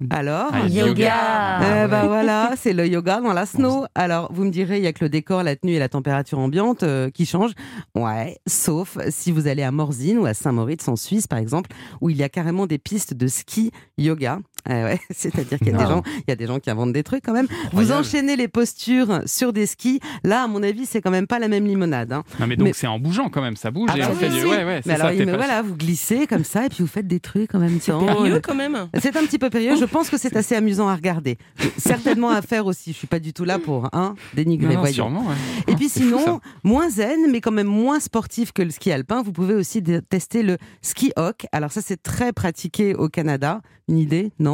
Alors 0.09 0.51
Ah, 0.55 0.66
Yoga. 0.66 0.87
yoga. 0.88 1.07
eh 1.07 1.64
Ah, 1.64 1.87
ben 1.88 2.03
ouais. 2.03 2.09
voilà, 2.09 2.53
c'est 2.57 2.73
le 2.73 2.87
yoga 2.87 3.20
dans 3.20 3.35
la 3.35 3.44
snow. 3.44 3.85
Alors, 3.94 4.33
vous 4.33 4.44
me 4.44 4.51
direz, 4.51 4.79
il 4.79 4.85
y 4.85 4.87
a 4.87 4.94
que 4.94 5.05
le 5.05 5.11
décor, 5.11 5.42
la 5.42 5.57
tenue 5.57 5.75
et 5.75 5.79
la 5.79 5.90
température 5.90 6.38
ambiante 6.38 6.83
euh, 6.85 7.11
qui 7.11 7.27
changent. 7.27 7.53
Ouais, 7.94 8.38
sauf 8.46 8.96
si 9.11 9.31
vous 9.31 9.46
allez 9.46 9.62
à 9.62 9.70
Morzine 9.73 10.18
ou 10.18 10.25
à 10.25 10.33
Saint-Moritz 10.33 10.88
en 10.88 10.96
Suisse, 10.96 11.27
par 11.27 11.38
exemple, 11.38 11.70
où 12.01 12.09
il 12.09 12.16
y 12.16 12.23
a 12.23 12.31
carrément 12.31 12.66
des 12.66 12.79
pistes 12.79 13.12
de 13.12 13.27
ski 13.27 13.73
yoga. 13.99 14.38
Eh 14.68 14.73
ouais, 14.73 15.01
c'est-à-dire 15.11 15.59
qu'il 15.59 15.68
y 15.68 15.75
a 15.75 15.79
des 15.79 15.85
Non. 15.85 15.88
gens, 15.90 16.03
il 16.18 16.25
y 16.29 16.33
a 16.33 16.37
des 16.37 16.46
gens 16.46 16.59
qui 16.59 16.70
inventent 16.70 16.92
des 16.92 17.03
trucs 17.03 17.25
quand 17.25 17.33
même. 17.33 17.46
Vous 17.73 17.92
enchaînez 17.92 18.37
les 18.37 18.49
postures 18.49 19.23
sur 19.27 19.53
des 19.53 19.66
skis. 19.66 20.01
Là, 20.25 20.42
à 20.44 20.46
mon 20.49 20.62
avis, 20.62 20.87
c'est 20.87 21.01
quand 21.01 21.11
même 21.11 21.27
pas 21.27 21.38
la 21.38 21.49
même 21.49 21.66
limonade. 21.66 22.12
hein. 22.12 22.25
Non 22.38 22.46
mais 22.46 22.57
donc 22.57 22.68
Mais- 22.68 22.73
c'est 22.73 22.87
en 22.87 22.99
bougeant 22.99 23.29
quand 23.31 23.42
même, 23.42 23.57
ça 23.57 23.70
bouge 23.70 23.88
Ah 23.92 23.96
et 23.96 24.01
bah 24.01 24.09
on 24.11 24.14
fait 24.14 24.29
oui, 24.29 24.35
du... 24.38 24.44
oui. 24.44 24.51
Ouais, 24.51 24.64
ouais, 24.64 24.81
c'est 24.83 24.90
Mais 24.90 24.96
ça, 24.99 25.07
alors, 25.07 25.25
pas- 25.27 25.37
voilà, 25.37 25.62
vous 25.62 25.77
glissez 25.77 26.27
comme 26.27 26.44
ça 26.44 26.66
et 26.66 26.68
puis 26.68 26.79
vous 26.81 26.87
faites 26.88 27.07
des 27.07 27.20
trucs 27.20 27.55
en 27.55 27.59
même 27.59 27.79
temps. 27.79 28.05
Périlleux 28.05 28.40
quand 28.40 28.55
même. 28.55 28.88
C'est 29.01 29.16
un 29.16 29.23
petit 29.25 29.38
peu 29.38 29.51
périlleux. 29.51 29.77
Je 29.77 29.85
pense 29.85 30.11
que 30.11 30.16
c'est 30.18 30.37
assez 30.37 30.55
amusant 30.55 30.88
à 30.88 30.94
regarder. 30.94 31.38
Certainement 31.79 32.31
à 32.31 32.42
faire 32.42 32.66
aussi. 32.66 32.92
Je 32.92 32.99
suis 32.99 33.07
pas 33.07 33.18
du 33.20 33.33
tout 33.33 33.44
là 33.44 33.59
pour 33.59 33.88
hein, 33.92 34.14
dénigrer. 34.35 34.75
Non, 34.75 34.81
non, 34.85 34.87
sûrement, 34.92 35.27
ouais. 35.27 35.35
Et 35.68 35.75
puis 35.77 35.88
C'est 35.88 36.01
fou, 36.03 36.16
ça. 36.18 36.25
sinon, 36.25 36.40
moins 36.64 36.88
zen, 36.90 37.31
mais 37.31 37.40
quand 37.40 37.51
même 37.53 37.66
moins 37.66 38.01
sportif 38.01 38.53
que 38.53 38.62
le 38.62 38.70
ski 38.70 38.92
alpin, 38.92 39.23
vous 39.23 39.33
pouvez 39.33 39.55
aussi 39.55 39.83
tester 40.09 40.42
le 40.42 40.57
ski 40.83 41.12
hawk. 41.16 41.46
Alors 41.53 41.73
ça, 41.73 41.81
c'est 41.83 42.03
très 42.03 42.33
pratiqué 42.33 42.94
au 42.94 43.09
Canada. 43.09 43.61
Une 43.88 43.99
idée? 43.99 44.31
Non 44.38 44.50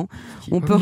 On 0.51 0.61
peut. 0.61 0.77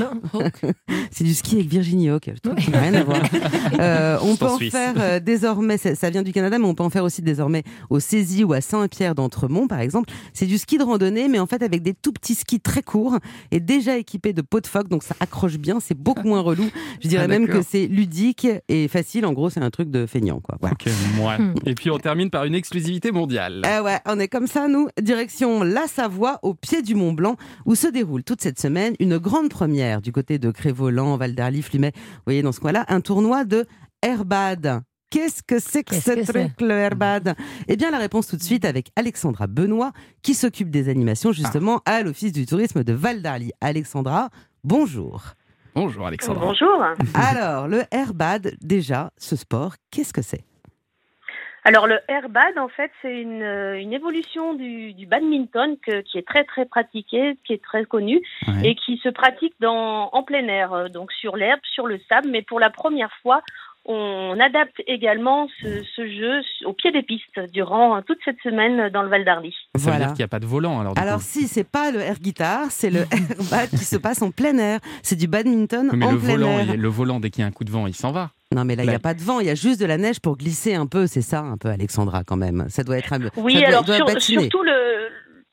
c'est 1.10 1.24
du 1.24 1.34
ski 1.34 1.56
avec 1.56 1.68
Virginie 1.68 2.08
Hawk. 2.10 2.30
Je 2.34 2.40
trouve 2.40 2.54
qu'il 2.56 2.72
n'a 2.72 2.80
rien 2.80 2.94
à 2.94 3.04
voir. 3.04 3.20
Euh, 3.80 4.18
on 4.22 4.36
peut 4.36 4.46
en 4.46 4.56
Suisse. 4.56 4.70
faire 4.72 4.94
euh, 4.98 5.20
désormais. 5.20 5.78
Ça, 5.78 5.94
ça 5.94 6.08
vient 6.10 6.22
du 6.22 6.32
Canada, 6.32 6.58
mais 6.58 6.66
on 6.66 6.74
peut 6.74 6.82
en 6.84 6.90
faire 6.90 7.02
aussi 7.04 7.22
désormais 7.22 7.64
au 7.90 7.98
Cézy 7.98 8.44
ou 8.44 8.52
à 8.52 8.60
Saint-Pierre 8.60 9.14
d'Entremont, 9.14 9.66
par 9.66 9.80
exemple. 9.80 10.10
C'est 10.32 10.46
du 10.46 10.58
ski 10.58 10.78
de 10.78 10.84
randonnée, 10.84 11.28
mais 11.28 11.38
en 11.38 11.46
fait 11.46 11.62
avec 11.62 11.82
des 11.82 11.92
tout 11.94 12.12
petits 12.12 12.34
skis 12.34 12.60
très 12.60 12.82
courts 12.82 13.18
et 13.50 13.60
déjà 13.60 13.96
équipés 13.96 14.32
de 14.32 14.42
pots 14.42 14.60
de 14.60 14.66
phoque, 14.66 14.88
donc 14.88 15.02
ça 15.02 15.14
accroche 15.20 15.58
bien. 15.58 15.78
C'est 15.80 15.96
beaucoup 15.98 16.26
moins 16.28 16.40
relou. 16.40 16.64
Je 17.02 17.08
dirais 17.08 17.24
Ah, 17.24 17.28
même 17.28 17.46
que 17.48 17.62
c'est 17.62 17.86
ludique 17.86 18.46
et 18.68 18.88
facile. 18.88 19.26
En 19.26 19.32
gros, 19.32 19.50
c'est 19.50 19.60
un 19.60 19.70
truc 19.70 19.90
de 19.90 20.06
feignant, 20.06 20.40
quoi. 20.40 20.56
Voilà. 20.60 20.76
Ouais. 21.20 21.44
Et 21.66 21.74
puis 21.74 21.90
on 21.90 21.98
termine 21.98 22.30
par 22.30 22.44
une 22.44 22.54
exclusivité 22.54 23.10
mondiale. 23.12 23.62
Ah 23.64 23.82
ouais, 23.82 23.98
on 24.06 24.18
est 24.18 24.28
comme 24.28 24.46
ça, 24.46 24.68
nous. 24.68 24.88
Direction 25.00 25.62
la 25.62 25.86
Savoie, 25.86 26.38
au 26.42 26.54
pied 26.54 26.82
du 26.82 26.94
Mont 26.94 27.12
Blanc, 27.12 27.36
où 27.66 27.74
se 27.74 27.86
déroule 27.86 28.22
toute 28.24 28.40
cette 28.40 28.60
semaine 28.60 28.94
une 29.00 29.03
grande 29.12 29.50
première 29.50 30.00
du 30.00 30.12
côté 30.12 30.38
de 30.38 30.50
Crévolan, 30.50 31.16
Val 31.16 31.34
d'Arly, 31.34 31.62
Flumet. 31.62 31.92
Vous 31.94 32.22
voyez, 32.26 32.42
dans 32.42 32.52
ce 32.52 32.60
coin-là, 32.60 32.84
un 32.88 33.00
tournoi 33.00 33.44
de 33.44 33.66
Airbad. 34.02 34.82
Qu'est-ce 35.10 35.42
que 35.42 35.60
c'est 35.60 35.84
que 35.84 35.94
Qu'est-ce 35.94 36.10
ce 36.10 36.32
que 36.32 36.38
truc, 36.38 36.60
le 36.60 36.72
Airbad 36.72 37.36
Eh 37.68 37.76
bien, 37.76 37.90
la 37.90 37.98
réponse 37.98 38.26
tout 38.26 38.36
de 38.36 38.42
suite 38.42 38.64
avec 38.64 38.90
Alexandra 38.96 39.46
Benoît, 39.46 39.92
qui 40.22 40.34
s'occupe 40.34 40.70
des 40.70 40.88
animations 40.88 41.30
justement 41.32 41.80
à 41.84 42.02
l'Office 42.02 42.32
du 42.32 42.46
tourisme 42.46 42.82
de 42.82 42.92
Val 42.92 43.22
d'Arly. 43.22 43.52
Alexandra, 43.60 44.30
bonjour. 44.64 45.22
Bonjour 45.74 46.06
Alexandra. 46.06 46.46
Bonjour. 46.46 46.84
Alors, 47.14 47.68
le 47.68 47.82
Airbad, 47.90 48.56
déjà, 48.60 49.10
ce 49.16 49.36
sport, 49.36 49.74
qu'est-ce 49.90 50.12
que 50.12 50.22
c'est? 50.22 50.44
Alors 51.66 51.86
le 51.86 51.98
airbad, 52.08 52.58
en 52.58 52.68
fait, 52.68 52.90
c'est 53.00 53.20
une, 53.22 53.42
euh, 53.42 53.80
une 53.80 53.92
évolution 53.94 54.52
du, 54.54 54.92
du 54.92 55.06
badminton 55.06 55.76
que- 55.84 56.02
qui 56.02 56.18
est 56.18 56.26
très 56.26 56.44
très 56.44 56.66
pratiqué, 56.66 57.38
qui 57.46 57.54
est 57.54 57.62
très 57.62 57.84
connu 57.86 58.20
Ouais. 58.46 58.68
et 58.70 58.74
qui 58.74 58.98
se 59.02 59.08
pratique 59.08 59.54
dans, 59.60 60.10
en 60.12 60.22
plein 60.22 60.46
air, 60.48 60.72
euh, 60.74 60.88
donc 60.88 61.10
sur 61.12 61.36
l'herbe, 61.36 61.60
sur 61.72 61.86
le 61.86 61.98
sable. 62.08 62.28
Mais 62.30 62.42
pour 62.42 62.60
la 62.60 62.68
première 62.70 63.10
fois, 63.22 63.40
on 63.86 64.36
adapte 64.40 64.80
également 64.86 65.46
ce, 65.62 65.82
ce 65.96 66.06
jeu 66.06 66.40
au 66.66 66.72
pied 66.72 66.90
des 66.92 67.02
pistes 67.02 67.38
durant 67.52 67.96
euh, 67.96 68.00
toute 68.02 68.18
cette 68.24 68.40
semaine 68.42 68.88
dans 68.90 69.02
le 69.02 69.08
Val 69.08 69.24
d'Arly. 69.24 69.54
Ça 69.76 69.90
veut 69.90 69.96
dire 69.98 70.08
qu'il 70.08 70.18
n'y 70.18 70.24
a 70.24 70.28
pas 70.28 70.40
de 70.40 70.46
volant 70.46 70.80
alors 70.80 70.94
du 70.94 71.00
Alors 71.00 71.18
coup. 71.18 71.24
si, 71.26 71.48
c'est 71.48 71.68
pas 71.70 71.90
le 71.90 72.00
air 72.00 72.18
guitar, 72.18 72.70
c'est 72.70 72.90
le 72.90 73.00
airbad 73.12 73.68
qui 73.70 73.84
se 73.84 73.96
passe 73.96 74.20
en 74.22 74.30
plein 74.30 74.56
air. 74.58 74.80
C'est 75.02 75.16
du 75.16 75.28
badminton 75.28 75.90
mais 75.94 76.04
en 76.06 76.12
le 76.12 76.18
plein 76.18 76.28
volant, 76.36 76.58
air. 76.58 76.76
le 76.76 76.88
volant, 76.88 77.20
dès 77.20 77.30
qu'il 77.30 77.40
y 77.42 77.44
a 77.44 77.46
un 77.46 77.52
coup 77.52 77.64
de 77.64 77.70
vent, 77.70 77.86
il 77.86 77.94
s'en 77.94 78.12
va. 78.12 78.30
Non 78.54 78.64
mais 78.64 78.76
là, 78.76 78.84
il 78.84 78.88
n'y 78.88 78.94
a 78.94 78.98
pas 79.00 79.14
de 79.14 79.20
vent, 79.20 79.40
il 79.40 79.46
y 79.46 79.50
a 79.50 79.54
juste 79.54 79.80
de 79.80 79.86
la 79.86 79.98
neige 79.98 80.20
pour 80.20 80.36
glisser 80.36 80.74
un 80.74 80.86
peu, 80.86 81.06
c'est 81.06 81.22
ça 81.22 81.40
un 81.40 81.56
peu 81.56 81.68
Alexandra 81.68 82.22
quand 82.24 82.36
même. 82.36 82.66
Ça 82.68 82.84
doit 82.84 82.96
être 82.98 83.12
un... 83.12 83.18
Oui, 83.36 83.54
doit, 83.58 83.68
alors 83.68 83.84
doit 83.84 83.96
sur- 83.96 84.06
patiner. 84.06 84.42
surtout 84.42 84.62
le, 84.62 85.08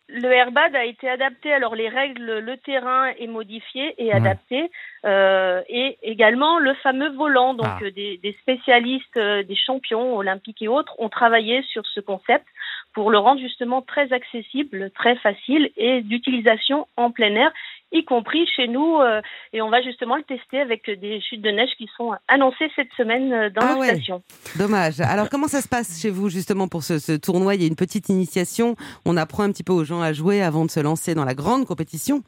le 0.10 0.32
airbad 0.32 0.76
a 0.76 0.86
été 0.86 1.10
adapté. 1.10 1.52
Alors 1.52 1.76
les 1.76 1.90
règles, 1.90 2.40
le 2.40 2.58
terrain 2.58 3.08
est 3.20 3.28
modifié 3.28 3.96
et 3.98 4.06
Ouais. 4.08 4.12
adapté, 4.14 4.70
euh, 5.06 5.62
et 5.70 5.98
également 6.04 6.60
le 6.60 6.74
fameux 6.76 7.10
volant. 7.12 7.54
Donc 7.54 7.66
Ah. 7.68 7.80
euh, 7.82 7.92
des, 7.92 8.20
des 8.22 8.36
spécialistes, 8.42 9.18
euh, 9.18 9.44
des 9.44 9.56
champions 9.56 10.16
olympiques 10.18 10.62
et 10.62 10.68
autres 10.68 10.94
ont 11.00 11.10
travaillé 11.10 11.64
sur 11.72 11.84
ce 11.88 12.00
concept 12.02 12.46
pour 12.94 13.10
le 13.12 13.18
rendre 13.18 13.40
justement 13.42 13.82
très 13.82 14.12
accessible, 14.14 14.92
très 14.92 15.16
facile 15.18 15.72
et 15.78 16.02
d'utilisation 16.02 16.88
en 16.98 17.12
plein 17.12 17.34
air, 17.36 17.52
y 17.92 18.04
compris 18.06 18.46
chez 18.56 18.68
nous. 18.68 18.98
euh, 19.00 19.22
et 19.54 19.62
on 19.62 19.70
va 19.70 19.82
justement 19.82 20.16
le 20.16 20.24
tester 20.24 20.60
avec 20.60 20.90
des 20.90 21.22
chutes 21.22 21.42
de 21.42 21.50
neige 21.52 21.72
qui 21.78 21.90
sont 21.98 22.12
annoncées 22.28 22.70
cette 22.76 22.92
semaine 22.98 23.32
euh, 23.34 23.50
dans 23.50 23.62
Ah 23.62 23.74
nos 23.76 23.80
ouais. 23.82 23.88
stations. 23.96 24.22
Dommage. 24.58 25.00
Alors 25.02 25.30
comment 25.30 25.48
ça 25.48 25.62
se 25.62 25.68
passe 25.68 26.02
chez 26.02 26.10
vous 26.10 26.30
justement 26.30 26.68
pour 26.68 26.84
ce, 26.84 27.00
ce 27.00 27.14
tournoi? 27.14 27.56
Il 27.56 27.62
y 27.62 27.66
a 27.66 27.68
une 27.68 27.76
petite 27.76 28.10
initiation, 28.10 28.76
on 29.06 29.18
apprend 29.18 29.44
un 29.44 29.52
petit 29.52 29.64
peu 29.64 29.74
aux 29.74 29.84
gens 29.84 30.02
à 30.02 30.14
jouer 30.14 30.42
avant 30.42 30.66
de 30.66 30.72
se 30.72 30.80
lancer 30.80 31.16
dans 31.16 31.26
la 31.26 31.34
grande 31.36 31.66
compétition. 31.66 32.24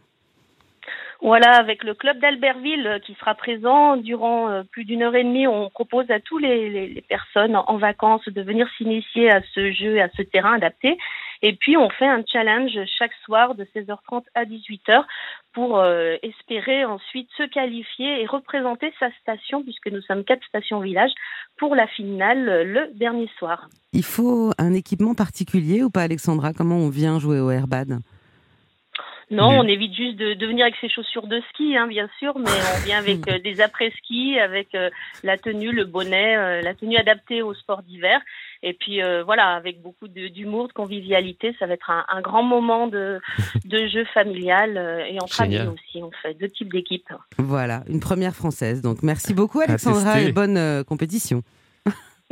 Voilà, 1.24 1.56
avec 1.56 1.86
le 1.86 1.94
club 1.94 2.20
d'Albertville 2.20 2.86
euh, 2.86 3.00
qui 3.00 3.14
sera 3.14 3.34
présent 3.34 3.96
durant 3.96 4.50
euh, 4.50 4.64
plus 4.70 4.84
d'une 4.84 5.04
heure 5.04 5.16
et 5.16 5.24
demie, 5.24 5.48
on 5.48 5.70
propose 5.70 6.12
à 6.12 6.20
tous 6.20 6.38
les, 6.38 7.02
personnes 7.08 7.56
en 7.56 7.78
vacances 7.78 8.28
de 8.28 8.42
venir 8.42 8.68
s'initier 8.78 9.32
à 9.32 9.42
ce 9.56 9.72
jeu, 9.72 10.02
à 10.02 10.10
ce 10.18 10.22
terrain 10.22 10.56
adapté. 10.56 10.98
Et 11.42 11.54
puis 11.54 11.78
on 11.78 11.90
fait 11.90 12.06
un 12.06 12.24
challenge 12.30 12.78
chaque 12.98 13.14
soir 13.24 13.56
de 13.56 13.64
16h30 13.64 14.24
à 14.36 14.44
18h 14.44 15.06
pour 15.54 15.80
euh, 15.80 16.18
espérer 16.24 16.84
ensuite 16.84 17.30
se 17.38 17.44
qualifier 17.44 18.22
et 18.22 18.26
représenter 18.26 18.92
sa 19.00 19.10
station, 19.22 19.64
puisque 19.64 19.88
nous 19.88 20.02
sommes 20.02 20.26
quatre 20.26 20.44
stations 20.46 20.82
villages, 20.82 21.14
pour 21.58 21.74
la 21.74 21.88
finale 21.88 22.64
le 22.64 22.92
dernier 22.96 23.30
soir. 23.40 23.70
Il 23.94 24.04
faut 24.04 24.52
un 24.58 24.74
équipement 24.74 25.16
particulier 25.16 25.84
ou 25.84 25.90
pas 25.90 26.02
Alexandra? 26.02 26.52
Comment 26.52 26.80
on 26.80 26.90
vient 26.90 27.18
jouer 27.18 27.40
au 27.40 27.50
airbad? 27.50 28.00
Non, 29.32 29.52
Mais- 29.52 29.58
on 29.60 29.64
évite 29.64 29.94
juste 29.96 30.18
de, 30.18 30.34
de 30.34 30.46
venir 30.48 30.64
avec 30.66 30.76
ses 30.82 30.90
chaussures 30.90 31.28
de 31.28 31.42
ski, 31.50 31.76
hein, 31.78 31.88
bien 31.88 32.10
sûr, 32.20 32.38
mais 32.38 32.50
on 32.50 32.86
vient 32.86 32.98
avec 33.00 33.28
euh, 33.30 33.40
des 33.40 33.62
après-ski, 33.62 34.38
avec 34.40 34.76
euh, 34.76 34.90
la 35.24 35.38
tenue, 35.38 35.72
le 35.72 35.86
bonnet, 35.86 36.36
euh, 36.38 36.62
la 36.62 36.74
tenue 36.74 36.98
adaptée 36.98 37.42
au 37.42 37.54
sport 37.54 37.84
d'hiver. 37.84 38.20
Et 38.64 38.74
puis 38.74 39.02
euh, 39.04 39.24
voilà, 39.24 39.56
avec 39.56 39.82
beaucoup 39.82 40.08
de- 40.08 40.28
d'humour, 40.28 40.68
de 40.68 40.74
convivialité, 40.74 41.56
ça 41.60 41.66
va 41.68 41.74
être 41.74 41.90
un, 41.90 42.06
un 42.10 42.22
grand 42.22 42.44
moment 42.44 42.88
de, 42.88 43.20
de 43.66 43.88
jeu 43.88 44.06
familial 44.14 44.78
euh, 44.78 45.06
et 45.06 45.20
entre 45.22 45.42
amis 45.42 45.56
aussi. 45.74 46.02
On 46.04 46.12
fait 46.22 46.34
deux 46.34 46.50
types 46.50 46.72
d'équipes. 46.72 47.12
Voilà, 47.38 47.84
une 47.90 48.00
première 48.00 48.36
française. 48.36 48.82
Donc 48.82 49.04
merci 49.04 49.34
beaucoup 49.34 49.60
Alexandra 49.60 50.22
et 50.22 50.32
bonne 50.32 50.58
euh, 50.58 50.84
compétition. 50.84 51.44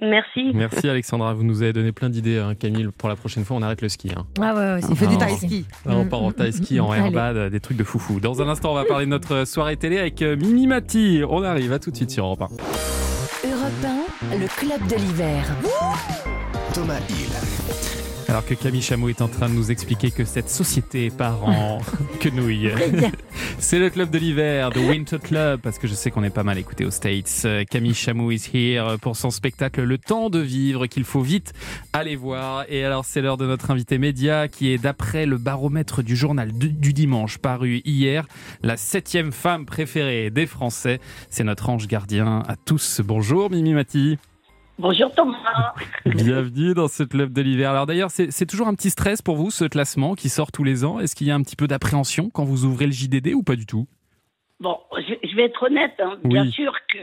Merci. 0.02 0.52
Merci 0.54 0.90
Alexandra, 0.90 1.34
vous 1.34 1.44
nous 1.44 1.62
avez 1.62 1.74
donné 1.74 1.92
plein 1.92 2.10
d'idées, 2.10 2.40
hein, 2.40 2.56
Camille. 2.56 2.88
Pour 2.98 3.08
la 3.08 3.16
prochaine 3.16 3.46
fois, 3.46 3.58
on 3.58 3.62
arrête 3.62 3.82
le 3.82 3.90
ski. 3.90 4.10
hein. 4.18 4.26
Ah 4.42 4.54
ouais, 4.56 4.60
ouais, 4.74 4.82
c'est 4.82 4.92
On 4.92 4.96
fait 4.96 5.08
du 5.08 5.16
Ah, 5.16 5.20
taille 5.26 5.38
ski. 5.38 5.66
Ah, 5.88 5.92
on 5.96 6.06
part 6.06 6.24
en 6.24 6.32
taille 6.32 6.54
ski, 6.54 6.80
en. 6.80 6.92
Airbad, 6.94 7.38
euh, 7.38 7.50
des 7.52 7.60
trucs 7.60 7.78
de 7.78 7.84
foufou. 7.84 8.20
Dans 8.20 8.42
un 8.42 8.48
instant, 8.50 8.72
on 8.72 8.76
va 8.76 8.86
parler 8.86 9.06
de 9.06 9.12
notre 9.12 9.46
soirée 9.46 9.78
télé 9.78 10.00
avec 10.00 10.22
euh, 10.24 10.36
Mimi 10.36 10.66
Mati. 10.66 11.22
On 11.30 11.44
arrive, 11.44 11.72
à 11.72 11.80
tout 11.80 11.92
de 11.92 11.96
suite 11.96 12.10
sur 12.12 12.26
Europe 12.26 12.42
1. 12.42 13.48
Europe 13.48 13.72
1, 14.34 14.38
le 14.38 14.48
club 14.48 14.88
de 14.88 14.96
l'hiver. 14.96 15.46
Thomas 16.74 17.00
Hill. 17.10 17.30
Alors 18.28 18.46
que 18.46 18.54
Camille 18.54 18.82
Chamou 18.82 19.10
est 19.10 19.22
en 19.22 19.28
train 19.28 19.50
de 19.50 19.54
nous 19.54 19.72
expliquer 19.72 20.10
que 20.10 20.24
cette 20.24 20.50
société 20.50 21.10
part 21.10 21.44
en 21.48 21.80
quenouille. 22.22 22.72
C'est 23.62 23.78
le 23.78 23.92
club 23.92 24.10
de 24.10 24.18
l'hiver, 24.18 24.72
The 24.72 24.78
Winter 24.78 25.20
Club, 25.20 25.62
parce 25.62 25.78
que 25.78 25.88
je 25.88 25.94
sais 25.94 26.10
qu'on 26.10 26.24
est 26.24 26.32
pas 26.32 26.44
mal 26.44 26.58
écouté 26.58 26.84
aux 26.84 26.92
States. 26.92 27.44
Euh, 27.46 27.64
Camille 27.64 27.94
Chamou 27.94 28.32
is 28.32 28.50
here 28.52 28.98
pour 29.00 29.16
son 29.16 29.30
spectacle 29.30 29.84
Le 29.84 29.98
temps 30.00 30.30
de 30.30 30.40
vivre, 30.40 30.88
qu'il 30.88 31.06
faut 31.06 31.22
vite 31.22 31.54
aller 31.94 32.16
voir. 32.16 32.66
Et 32.70 32.84
alors, 32.84 33.06
c'est 33.06 33.22
l'heure 33.22 33.38
de 33.38 33.46
notre 33.46 33.70
invité 33.70 34.00
média, 34.00 34.48
qui 34.48 34.74
est, 34.74 34.80
d'après 34.80 35.26
le 35.26 35.38
baromètre 35.38 36.02
du 36.02 36.16
journal 36.16 36.52
du, 36.52 36.92
dimanche 36.92 37.38
paru 37.38 37.82
hier, 37.86 38.28
la 38.64 38.78
septième 38.78 39.32
femme 39.32 39.66
préférée 39.66 40.32
des 40.32 40.48
Français. 40.48 41.00
C'est 41.30 41.44
notre 41.44 41.70
ange 41.70 41.88
gardien 41.88 42.44
à 42.48 42.56
tous. 42.56 43.00
Bonjour, 43.06 43.52
Mimi 43.52 43.74
Mati. 43.74 44.18
Bonjour 44.80 45.14
Thomas. 45.14 45.74
Bienvenue 46.06 46.74
dans 46.74 46.88
ce 46.88 47.04
club 47.04 47.34
de 47.34 47.42
l'hiver. 47.42 47.70
Alors 47.70 47.86
d'ailleurs, 47.86 48.10
c'est 48.10 48.46
toujours 48.48 48.68
un 48.68 48.74
petit 48.74 48.90
stress 48.90 49.22
pour 49.22 49.36
vous, 49.36 49.52
ce 49.52 49.66
classement 49.66 50.16
qui 50.16 50.30
sort 50.30 50.52
tous 50.52 50.64
les 50.64 50.84
ans. 50.84 51.00
Est-ce 51.00 51.16
qu'il 51.16 51.28
y 51.28 51.32
a 51.32 51.36
un 51.36 51.42
petit 51.44 51.56
peu 51.56 51.68
d'appréhension 51.68 52.30
quand 52.32 52.44
vous 52.46 52.66
ouvrez 52.66 52.88
le 52.88 52.92
JDD 52.92 53.34
ou 53.34 53.44
pas 53.44 53.56
du 53.56 53.66
tout? 53.66 53.88
Bon, 54.60 54.78
je, 54.96 55.36
vais 55.36 55.46
être 55.46 55.64
honnête. 55.64 55.94
hein. 56.00 56.18
Oui. 56.24 56.34
Bien 56.34 56.46
sûr 56.46 56.74
que 56.88 56.98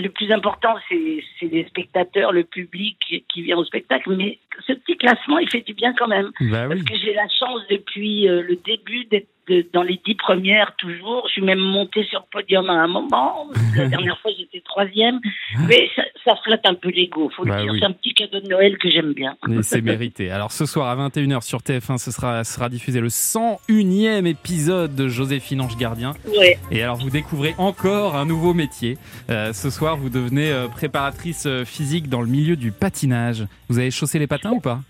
le 0.00 0.08
plus 0.08 0.32
important, 0.32 0.74
c'est 0.88 1.22
c'est 1.38 1.46
les 1.46 1.64
spectateurs, 1.66 2.32
le 2.32 2.42
public 2.42 2.98
qui 3.32 3.42
vient 3.42 3.56
au 3.56 3.64
spectacle. 3.64 4.14
Mais 4.16 4.38
ce 4.66 4.72
petit 4.72 4.96
classement, 4.96 5.38
il 5.38 5.48
fait 5.48 5.60
du 5.60 5.74
bien 5.74 5.94
quand 5.96 6.08
même. 6.08 6.30
Bah 6.40 6.66
Parce 6.68 6.82
que 6.82 6.96
j'ai 6.96 7.14
la 7.14 7.28
chance 7.28 7.60
depuis 7.70 8.28
euh, 8.28 8.42
le 8.42 8.56
début 8.56 9.04
d'être 9.04 9.28
de- 9.48 9.66
dans 9.72 9.82
les 9.82 10.00
dix 10.04 10.14
premières 10.14 10.74
toujours. 10.76 11.24
Je 11.28 11.32
suis 11.32 11.42
même 11.42 11.58
montée 11.58 12.04
sur 12.04 12.20
le 12.20 12.26
podium 12.30 12.68
à 12.70 12.74
un 12.74 12.86
moment. 12.88 13.46
La 13.76 13.86
dernière 13.88 14.18
fois, 14.20 14.30
j'étais 14.38 14.60
troisième. 14.64 15.20
Mais 15.68 15.88
ça, 15.96 16.02
ça 16.24 16.34
flatte 16.44 16.64
un 16.66 16.74
peu 16.74 16.90
l'ego. 16.90 17.30
Faut 17.36 17.44
Bah 17.44 17.56
le 17.56 17.62
dire. 17.62 17.72
oui. 17.72 17.78
C'est 17.80 17.86
un 17.86 17.92
petit 17.92 18.14
cadeau 18.14 18.40
de 18.40 18.48
Noël 18.48 18.78
que 18.78 18.90
j'aime 18.90 19.12
bien. 19.12 19.36
C'est 19.62 19.80
mérité. 19.82 20.30
Alors 20.30 20.52
ce 20.52 20.66
soir 20.66 20.88
à 20.88 21.08
21h 21.08 21.42
sur 21.42 21.58
TF1, 21.60 21.98
ce 21.98 22.10
sera, 22.10 22.44
sera 22.44 22.68
diffusé 22.68 23.00
le 23.00 23.08
101e 23.08 24.26
épisode 24.26 24.94
de 24.94 25.08
Joséphine 25.08 25.60
Ange 25.60 25.76
Gardien. 25.76 26.12
Ouais. 26.38 26.58
Et 26.70 26.82
alors 26.82 26.96
vous 26.96 27.10
découvrez 27.10 27.54
encore 27.58 28.16
un 28.16 28.24
nouveau 28.26 28.54
métier. 28.54 28.98
Euh, 29.30 29.52
ce 29.52 29.70
soir, 29.70 29.96
vous 29.96 30.08
devenez 30.10 30.50
euh, 30.50 30.68
préparatrice 30.68 31.44
euh, 31.46 31.64
physique 31.64 32.08
dans 32.08 32.20
le 32.20 32.28
milieu 32.28 32.56
du 32.56 32.72
patinage. 32.72 33.44
Vous 33.68 33.78
avez 33.78 33.90
chaussé 33.90 34.18
les 34.18 34.26
patins 34.26 34.50
ou 34.52 34.60
pas? 34.60 34.80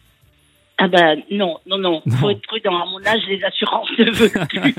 Ah 0.85 0.89
bah 0.89 1.15
non, 1.31 1.61
non, 1.67 1.79
non, 1.79 2.03
faut 2.19 2.31
être 2.31 2.43
prudent. 2.43 2.77
À 2.77 2.87
mon 2.87 3.07
âge, 3.07 3.21
les 3.29 3.45
assurances 3.45 3.89
ne 3.99 4.11
veulent 4.11 4.49
plus. 4.49 4.75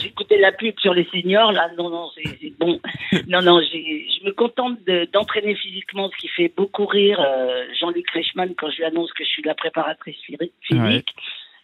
J'écoutais 0.00 0.38
la 0.38 0.52
pub 0.52 0.78
sur 0.80 0.94
les 0.94 1.04
seniors, 1.12 1.52
là, 1.52 1.68
non, 1.76 1.90
non, 1.90 2.08
c'est 2.16 2.50
bon. 2.58 2.80
Non, 3.28 3.42
non, 3.42 3.60
je 3.60 4.24
me 4.24 4.30
contente 4.32 4.82
de- 4.86 5.06
d'entraîner 5.12 5.54
physiquement, 5.54 6.08
ce 6.08 6.16
qui 6.16 6.28
fait 6.28 6.50
beaucoup 6.56 6.86
rire 6.86 7.20
euh, 7.20 7.66
Jean-Luc 7.78 8.08
Reichmann 8.10 8.54
quand 8.54 8.70
je 8.70 8.78
lui 8.78 8.84
annonce 8.84 9.12
que 9.12 9.22
je 9.22 9.28
suis 9.28 9.42
la 9.42 9.54
préparatrice 9.54 10.16
physique. 10.24 10.54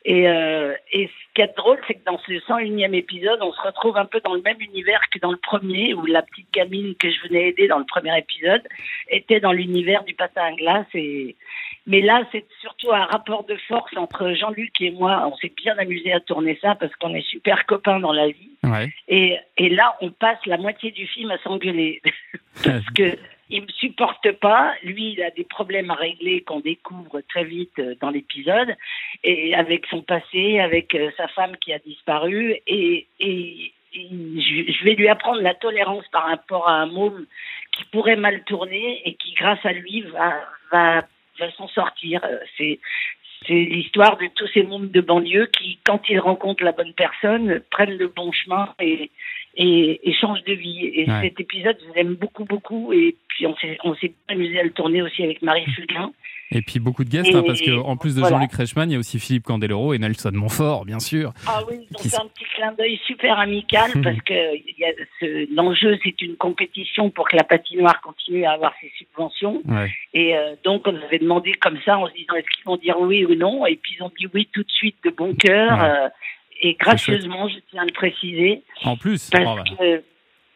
Et, 0.05 0.29
euh, 0.29 0.75
et 0.93 1.07
ce 1.09 1.35
qui 1.35 1.41
est 1.43 1.57
drôle, 1.57 1.79
c'est 1.87 1.95
que 1.95 2.05
dans 2.05 2.19
ce 2.19 2.33
101e 2.33 2.95
épisode, 2.95 3.41
on 3.43 3.53
se 3.53 3.61
retrouve 3.61 3.97
un 3.97 4.05
peu 4.05 4.21
dans 4.25 4.35
le 4.35 4.43
même 4.43 4.61
univers 4.61 5.01
que 5.13 5.19
dans 5.19 5.33
le 5.33 5.37
premier, 5.39 5.93
où 5.95 6.07
la 6.07 6.23
petite 6.23 6.53
gamine 6.53 6.95
que 6.97 7.11
je 7.11 7.29
venais 7.29 7.49
aider 7.49 7.67
dans 7.67 7.79
le 7.79 7.85
premier 7.85 8.17
épisode 8.19 8.63
était 9.09 9.41
dans 9.41 9.53
l'univers 9.53 10.05
du 10.05 10.15
patin 10.15 10.43
à 10.43 10.53
glace. 10.53 10.87
Et... 10.95 11.37
Mais 11.89 12.03
là, 12.03 12.23
c'est 12.31 12.45
surtout 12.61 12.93
un 12.93 13.07
rapport 13.07 13.45
de 13.45 13.57
force 13.67 13.97
entre 13.97 14.33
Jean-Luc 14.35 14.79
et 14.81 14.91
moi. 14.91 15.27
On 15.27 15.35
s'est 15.39 15.53
bien 15.57 15.77
amusé 15.79 16.13
à 16.13 16.21
tourner 16.21 16.59
ça 16.61 16.75
parce 16.75 16.95
qu'on 16.97 17.15
est 17.15 17.27
super 17.27 17.65
copains 17.65 17.99
dans 17.99 18.13
la 18.13 18.29
vie. 18.29 18.51
Ouais. 18.63 18.93
Et, 19.09 19.39
et 19.57 19.71
là, 19.71 19.97
on 20.03 20.11
passe 20.11 20.39
la 20.45 20.59
moitié 20.59 20.91
du 20.91 21.07
film 21.07 21.31
à 21.31 21.39
s'engueuler. 21.39 22.03
Parce 22.63 22.85
que 22.91 23.17
il 23.51 23.63
me 23.63 23.69
supporte 23.69 24.31
pas. 24.33 24.75
Lui, 24.83 25.13
il 25.13 25.23
a 25.23 25.31
des 25.31 25.45
problèmes 25.45 25.91
à 25.91 25.95
régler 25.95 26.43
qu'on 26.43 26.61
découvre 26.61 27.23
très 27.23 27.45
vite 27.45 27.79
euh, 27.79 27.95
dans 28.01 28.11
l'épisode. 28.11 28.77
Et 29.25 29.55
avec 29.55 29.87
son 29.87 30.03
passé, 30.03 30.61
avec 30.61 30.95
euh, 30.95 31.11
sa 31.17 31.29
femme 31.29 31.57
qui 31.57 31.73
a 31.73 31.79
disparu. 31.79 32.57
Et, 32.67 33.07
et, 33.21 33.73
je 33.95 34.85
vais 34.85 34.95
lui 34.95 35.09
apprendre 35.09 35.41
la 35.41 35.55
tolérance 35.55 36.07
par 36.13 36.27
rapport 36.27 36.69
à 36.69 36.75
un 36.75 36.87
môme 36.87 37.25
qui 37.73 37.85
pourrait 37.87 38.17
mal 38.17 38.45
tourner 38.45 39.01
et 39.07 39.15
qui, 39.15 39.33
grâce 39.33 39.65
à 39.65 39.73
lui, 39.73 40.03
va, 40.03 40.35
va, 40.71 41.07
va 41.39 41.51
s'en 41.53 41.69
sortir. 41.69 42.21
Euh, 42.25 42.39
C'est, 42.57 42.79
c'est 43.47 43.55
l'histoire 43.55 44.17
de 44.19 44.27
tous 44.35 44.49
ces 44.49 44.63
mômes 44.65 44.91
de 44.91 45.01
banlieue 45.01 45.47
qui, 45.47 45.79
quand 45.85 46.01
ils 46.09 46.19
rencontrent 46.19 46.65
la 46.65 46.73
bonne 46.73 46.93
personne, 46.95 47.61
prennent 47.71 47.97
le 47.97 48.09
bon 48.09 48.33
chemin 48.33 48.75
et, 48.81 49.11
et, 49.55 50.09
et 50.09 50.13
changent 50.13 50.45
de 50.45 50.55
vie. 50.55 50.87
Et 50.87 51.09
Ouais. 51.09 51.21
cet 51.23 51.39
épisode, 51.41 51.79
je 51.87 51.93
l'aime 51.95 52.15
beaucoup, 52.15 52.45
beaucoup. 52.45 52.93
Et 52.93 53.15
puis, 53.29 53.47
on 53.47 53.55
s'est, 53.57 53.79
on 53.85 53.95
s'est 53.95 54.13
amusé 54.29 54.59
à 54.59 54.65
le 54.65 54.73
tourner 54.73 55.03
aussi 55.03 55.23
avec 55.23 55.41
Marie 55.43 55.67
Fugain. 55.67 56.11
Et 56.51 56.63
puis 56.63 56.81
beaucoup 56.81 57.05
de 57.05 57.11
guests, 57.11 57.35
hein, 57.35 57.43
Et- 57.45 57.47
parce 57.47 57.61
que 57.61 57.71
en 57.71 57.97
plus 57.97 58.15
de 58.15 58.21
voilà. 58.21 58.37
Jean-Luc 58.37 58.53
Reichmann, 58.53 58.89
il 58.91 58.95
y 58.95 58.97
a 58.97 58.99
aussi 58.99 59.19
Philippe 59.19 59.45
Candeloro 59.45 59.93
et 59.93 59.99
Nelson 59.99 60.31
Montfort, 60.33 60.87
bien 60.87 60.99
sûr. 60.99 61.33
Ah 61.47 61.61
oui, 61.69 61.87
ont 61.95 61.99
Qui 62.03 62.09
un 62.09 62.27
petit 62.27 62.45
clin 62.55 62.73
d'œil 62.73 62.99
super 63.07 63.39
amical 63.39 63.91
parce 64.03 64.21
que 64.23 65.55
l'enjeu, 65.55 65.99
c'est 66.03 66.21
une 66.23 66.37
compétition 66.37 67.11
pour 67.11 67.29
que 67.29 67.37
la 67.37 67.45
patinoire 67.45 68.01
continue 68.01 68.45
à 68.45 68.53
avoir 68.53 68.73
ses 68.81 68.91
subventions. 68.97 69.63
Ouais. 69.67 69.91
Et 70.15 70.37
euh, 70.37 70.55
donc, 70.65 70.87
on 70.87 70.97
avait 70.97 71.19
demandé 71.19 71.53
comme 71.53 71.79
ça 71.85 71.99
en 71.99 72.09
se 72.09 72.15
disant 72.15 72.35
est-ce 72.35 72.47
qu'ils 72.57 72.65
vont 72.65 72.77
dire 72.77 72.97
oui 73.01 73.25
ou 73.27 73.35
non? 73.35 73.67
Et 73.67 73.77
puis, 73.77 73.97
ils 73.99 74.03
ont 74.03 74.13
dit 74.19 74.27
oui 74.33 74.49
tout 74.53 74.63
de 74.63 74.71
suite 74.71 74.97
de 75.05 75.11
bon 75.11 75.35
cœur. 75.35 75.79
Ouais. 75.79 75.85
euh, 75.85 76.09
et 76.61 76.75
gracieusement, 76.75 77.49
je 77.49 77.57
tiens 77.71 77.83
à 77.83 77.85
le 77.85 77.93
préciser. 77.93 78.63
En 78.83 78.97
plus, 78.97 79.31
Parce 79.31 79.45
oh, 79.47 79.57
bah. 79.57 79.65
que, 79.79 80.03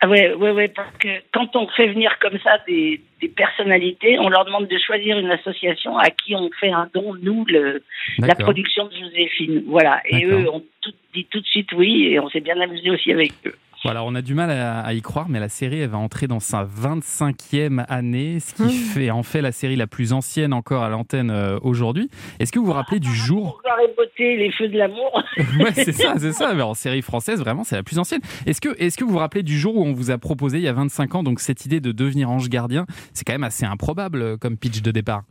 ah 0.05 0.09
ouais, 0.09 0.35
ouais, 0.35 0.51
ouais, 0.51 0.67
parce 0.67 0.97
que 0.99 1.09
quand 1.33 1.55
on 1.55 1.69
fait 1.69 1.87
venir 1.87 2.19
comme 2.19 2.37
ça 2.41 2.59
des, 2.67 3.01
des 3.21 3.29
personnalités, 3.29 4.19
on 4.19 4.29
leur 4.29 4.45
demande 4.45 4.67
de 4.67 4.77
choisir 4.77 5.17
une 5.17 5.31
association 5.31 5.97
à 5.97 6.11
qui 6.11 6.35
on 6.35 6.51
fait 6.59 6.73
un 6.73 6.89
don, 6.93 7.15
nous, 7.23 7.45
le, 7.49 7.85
la 8.19 8.35
production 8.35 8.89
de 8.89 8.97
Joséphine. 8.97 9.63
Voilà. 9.69 10.03
Et 10.09 10.25
eux 10.25 10.51
ont 10.51 10.65
tout, 10.81 10.93
dit 11.15 11.25
tout 11.27 11.39
de 11.39 11.47
suite 11.47 11.73
oui, 11.75 12.09
et 12.09 12.19
on 12.19 12.29
s'est 12.31 12.41
bien 12.41 12.61
amusé 12.61 12.91
aussi 12.91 13.13
avec 13.13 13.31
eux. 13.47 13.55
Voilà, 13.85 14.05
on 14.05 14.15
a 14.15 14.23
du 14.23 14.35
mal 14.35 14.49
à, 14.51 14.81
à 14.81 14.93
y 14.93 15.03
croire, 15.03 15.29
mais 15.29 15.41
la 15.41 15.49
série, 15.49 15.81
elle 15.81 15.91
va 15.91 15.99
entrer 15.99 16.29
dans 16.29 16.39
sa 16.39 16.65
25e 16.65 17.85
année, 17.89 18.39
ce 18.39 18.55
qui 18.55 18.71
fait 18.71 19.11
en 19.11 19.25
fait 19.25 19.43
la 19.43 19.51
série 19.51 19.75
la 19.75 19.89
plus 19.89 20.13
ancienne 20.13 20.53
encore 20.53 20.85
à 20.85 20.89
l'antenne 20.89 21.31
euh, 21.31 21.59
aujourd'hui. 21.63 22.09
Est-ce 22.39 22.53
que 22.53 22.61
vous 22.61 22.67
vous 22.67 22.73
rappelez 22.73 23.01
du 23.01 23.13
jour? 23.13 23.61
Et 23.83 23.93
beauté, 23.97 24.37
les 24.37 24.53
feux 24.53 24.69
de 24.69 24.79
l'amour. 24.79 25.23
Ouais, 25.59 25.73
c'est 25.73 25.93
ça, 25.93 26.15
c'est 26.19 26.33
ça. 26.33 26.55
Mais 26.55 26.63
en 26.63 26.75
série 26.75 27.03
française, 27.03 27.41
vraiment, 27.41 27.65
c'est 27.65 27.75
la 27.75 27.83
plus 27.83 27.99
ancienne. 27.99 28.21
Est-ce 28.47 28.61
que, 28.61 28.69
est-ce 28.81 28.97
que 28.97 29.05
vous 29.05 29.11
vous 29.11 29.19
rappelez 29.19 29.43
du 29.43 29.59
jour 29.59 29.77
où 29.77 29.85
on 29.85 29.93
vous 29.93 30.13
a 30.13 30.19
proposé, 30.19 30.59
il 30.59 30.65
y 30.65 30.69
a 30.69 30.73
25 30.73 31.17
ans, 31.17 31.23
donc 31.25 31.41
cette 31.41 31.67
idée 31.67 31.81
de 31.81 31.91
devenir 31.91 32.31
ange 32.31 32.49
gardien? 32.49 32.87
C'est 33.13 33.25
quand 33.25 33.33
même 33.33 33.43
assez 33.43 33.65
improbable 33.65 34.23
euh, 34.23 34.37
comme 34.37 34.57
pitch 34.57 34.83
de 34.83 34.93
départ. 34.93 35.23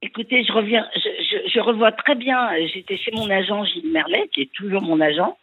Écoutez, 0.00 0.44
je 0.44 0.52
reviens, 0.52 0.86
je, 0.96 1.00
je, 1.00 1.50
je 1.50 1.60
revois 1.60 1.92
très 1.92 2.14
bien. 2.14 2.48
J'étais 2.72 2.96
chez 2.96 3.10
mon 3.12 3.28
agent 3.30 3.64
Gilles 3.64 3.90
Merlet, 3.92 4.28
qui 4.32 4.42
est 4.42 4.50
toujours 4.54 4.82
mon 4.82 5.00
agent, 5.00 5.36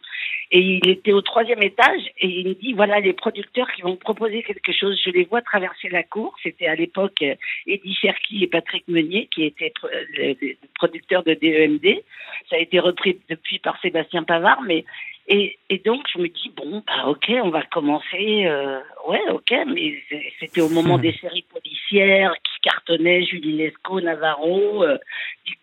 et 0.50 0.60
il 0.60 0.88
était 0.88 1.12
au 1.12 1.22
troisième 1.22 1.62
étage 1.62 2.02
et 2.18 2.26
il 2.28 2.48
me 2.48 2.54
dit 2.54 2.72
voilà 2.74 3.00
les 3.00 3.12
producteurs 3.12 3.70
qui 3.72 3.82
vont 3.82 3.96
proposer 3.96 4.42
quelque 4.42 4.72
chose. 4.72 5.00
Je 5.04 5.10
les 5.10 5.24
vois 5.24 5.40
traverser 5.42 5.88
la 5.88 6.02
cour. 6.02 6.34
C'était 6.42 6.66
à 6.66 6.74
l'époque 6.74 7.22
euh, 7.22 7.34
Eddie 7.66 7.94
Cherki 7.94 8.42
et 8.44 8.46
Patrick 8.46 8.86
Meunier 8.88 9.28
qui 9.34 9.44
étaient 9.44 9.72
les 10.18 10.58
producteurs 10.74 11.22
de 11.22 11.34
DEMD. 11.34 12.02
Ça 12.50 12.56
a 12.56 12.58
été 12.58 12.78
repris 12.80 13.18
depuis 13.30 13.58
par 13.58 13.80
Sébastien 13.80 14.24
Pavard, 14.24 14.62
mais 14.62 14.84
et, 15.28 15.56
et 15.70 15.78
donc 15.78 16.02
je 16.12 16.20
me 16.20 16.28
dis 16.28 16.52
bon 16.56 16.82
bah 16.86 17.06
ok 17.06 17.30
on 17.44 17.50
va 17.50 17.62
commencer 17.62 18.44
euh, 18.44 18.80
ouais 19.08 19.22
ok 19.30 19.54
mais 19.68 19.94
c'était 20.40 20.60
au 20.60 20.68
moment 20.68 20.98
des 20.98 21.12
séries 21.12 21.44
policières 21.48 22.34
qui 22.42 22.60
cartonnaient 22.68 23.24
Julie 23.24 23.56
Lescaut 23.56 24.00
Navarro 24.00 24.82
euh, 24.82 24.98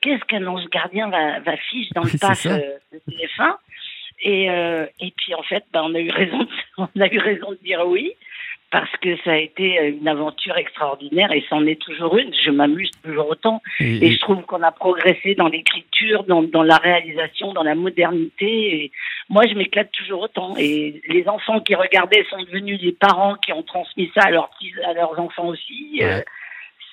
qu'est-ce 0.01 0.23
qu'un 0.25 0.47
ange 0.47 0.65
gardien 0.69 1.09
va, 1.09 1.41
va 1.41 1.57
fiche 1.57 1.89
dans 1.89 2.03
Oui, 2.03 2.11
le 2.13 2.19
pass 2.19 2.39
ça. 2.39 2.53
euh, 2.55 2.77
de 2.93 2.99
TF1 3.11 3.55
et 4.21 4.49
euh, 4.49 4.85
et 4.99 5.11
puis 5.17 5.33
en 5.35 5.43
fait 5.43 5.63
bah, 5.73 5.81
on 5.83 5.93
a 5.95 5.99
eu 5.99 6.09
raison 6.09 6.39
de, 6.39 6.47
on 6.77 7.01
a 7.01 7.07
eu 7.13 7.19
raison 7.19 7.51
de 7.51 7.59
dire 7.63 7.83
oui 7.87 8.13
parce 8.71 8.91
que 9.01 9.17
ça 9.23 9.31
a 9.31 9.37
été 9.37 9.77
une 9.87 10.07
aventure 10.07 10.55
extraordinaire 10.57 11.31
et 11.31 11.43
c'en 11.49 11.65
est 11.65 11.81
toujours 11.81 12.15
une. 12.19 12.31
Je 12.35 12.51
m'amuse 12.51 12.91
toujours 13.03 13.27
autant. 13.29 13.63
Et- 13.79 14.05
Et, 14.05 14.11
je 14.11 14.19
trouve 14.19 14.43
qu'on 14.43 14.61
a 14.61 14.71
progressé 14.71 15.33
dans 15.33 15.47
l'écriture, 15.47 16.23
dans, 16.25 16.43
dans 16.43 16.61
la 16.61 16.77
réalisation, 16.77 17.51
dans 17.53 17.63
la 17.63 17.73
modernité. 17.73 18.75
Et 18.83 18.91
moi, 19.27 19.41
je 19.47 19.55
m'éclate 19.55 19.91
toujours 19.91 20.21
autant. 20.21 20.55
Et 20.59 21.01
les 21.07 21.27
enfants 21.27 21.59
qui 21.61 21.73
regardaient 21.73 22.23
sont 22.29 22.43
devenus 22.43 22.79
des 22.79 22.91
parents 22.91 23.33
qui 23.43 23.53
ont 23.53 23.63
transmis 23.63 24.11
ça 24.13 24.27
à 24.27 24.29
leurs, 24.29 24.49
petits, 24.51 24.71
à 24.85 24.93
leurs 24.93 25.19
enfants 25.19 25.47
aussi. 25.47 26.01
Euh, 26.03 26.21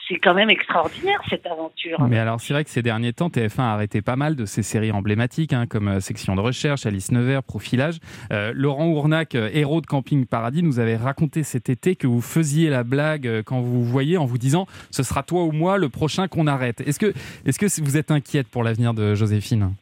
c'est 0.09 0.19
quand 0.19 0.35
même 0.35 0.51
extraordinaire, 0.51 1.21
cette 1.29 1.47
aventure. 1.47 2.01
Mais 2.09 2.19
alors, 2.19 2.40
c'est 2.40 2.53
vrai 2.53 2.64
que 2.64 2.71
ces 2.71 2.83
derniers 2.83 3.12
temps, 3.12 3.29
TF1 3.29 3.61
a 3.61 3.73
arrêté 3.73 4.03
pas 4.03 4.16
mal 4.16 4.37
de 4.37 4.45
ces 4.45 4.62
séries 4.62 4.92
emblématiques, 4.92 5.53
hein, 5.53 5.66
comme 5.66 5.88
euh, 5.88 6.01
Section 6.01 6.37
de 6.37 6.40
recherche, 6.40 6.87
Alice 6.87 7.11
Nevers, 7.11 7.42
Profilage. 7.42 7.99
Euh, 8.33 8.53
Laurent 8.55 8.87
Ournac, 8.87 9.35
euh, 9.35 9.51
héros 9.53 9.81
de 9.81 9.87
Camping 9.87 10.27
Paradis, 10.27 10.62
nous 10.62 10.79
avait 10.79 10.97
raconté 10.97 11.42
cet 11.42 11.69
été 11.69 11.97
que 11.97 12.07
vous 12.07 12.21
faisiez 12.21 12.71
la 12.71 12.85
blague 12.85 13.42
quand 13.45 13.61
vous 13.61 13.85
voyez 13.85 14.16
en 14.16 14.27
vous 14.27 14.38
disant 14.38 14.66
ce 14.90 15.03
sera 15.03 15.23
toi 15.23 15.45
ou 15.45 15.53
moi 15.53 15.79
le 15.79 15.88
prochain 15.88 16.29
qu'on 16.29 16.47
arrête. 16.47 16.81
Est-ce 16.81 16.99
que, 16.99 17.12
est-ce 17.45 17.59
que 17.59 17.83
vous 17.83 17.97
êtes 17.97 18.11
inquiète 18.11 18.49
pour 18.49 18.62
l'avenir 18.62 18.95
de 18.95 19.14
Joséphine? 19.14 19.73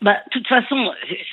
Bah, 0.00 0.14
de 0.26 0.30
toute 0.30 0.46
façon, 0.46 0.92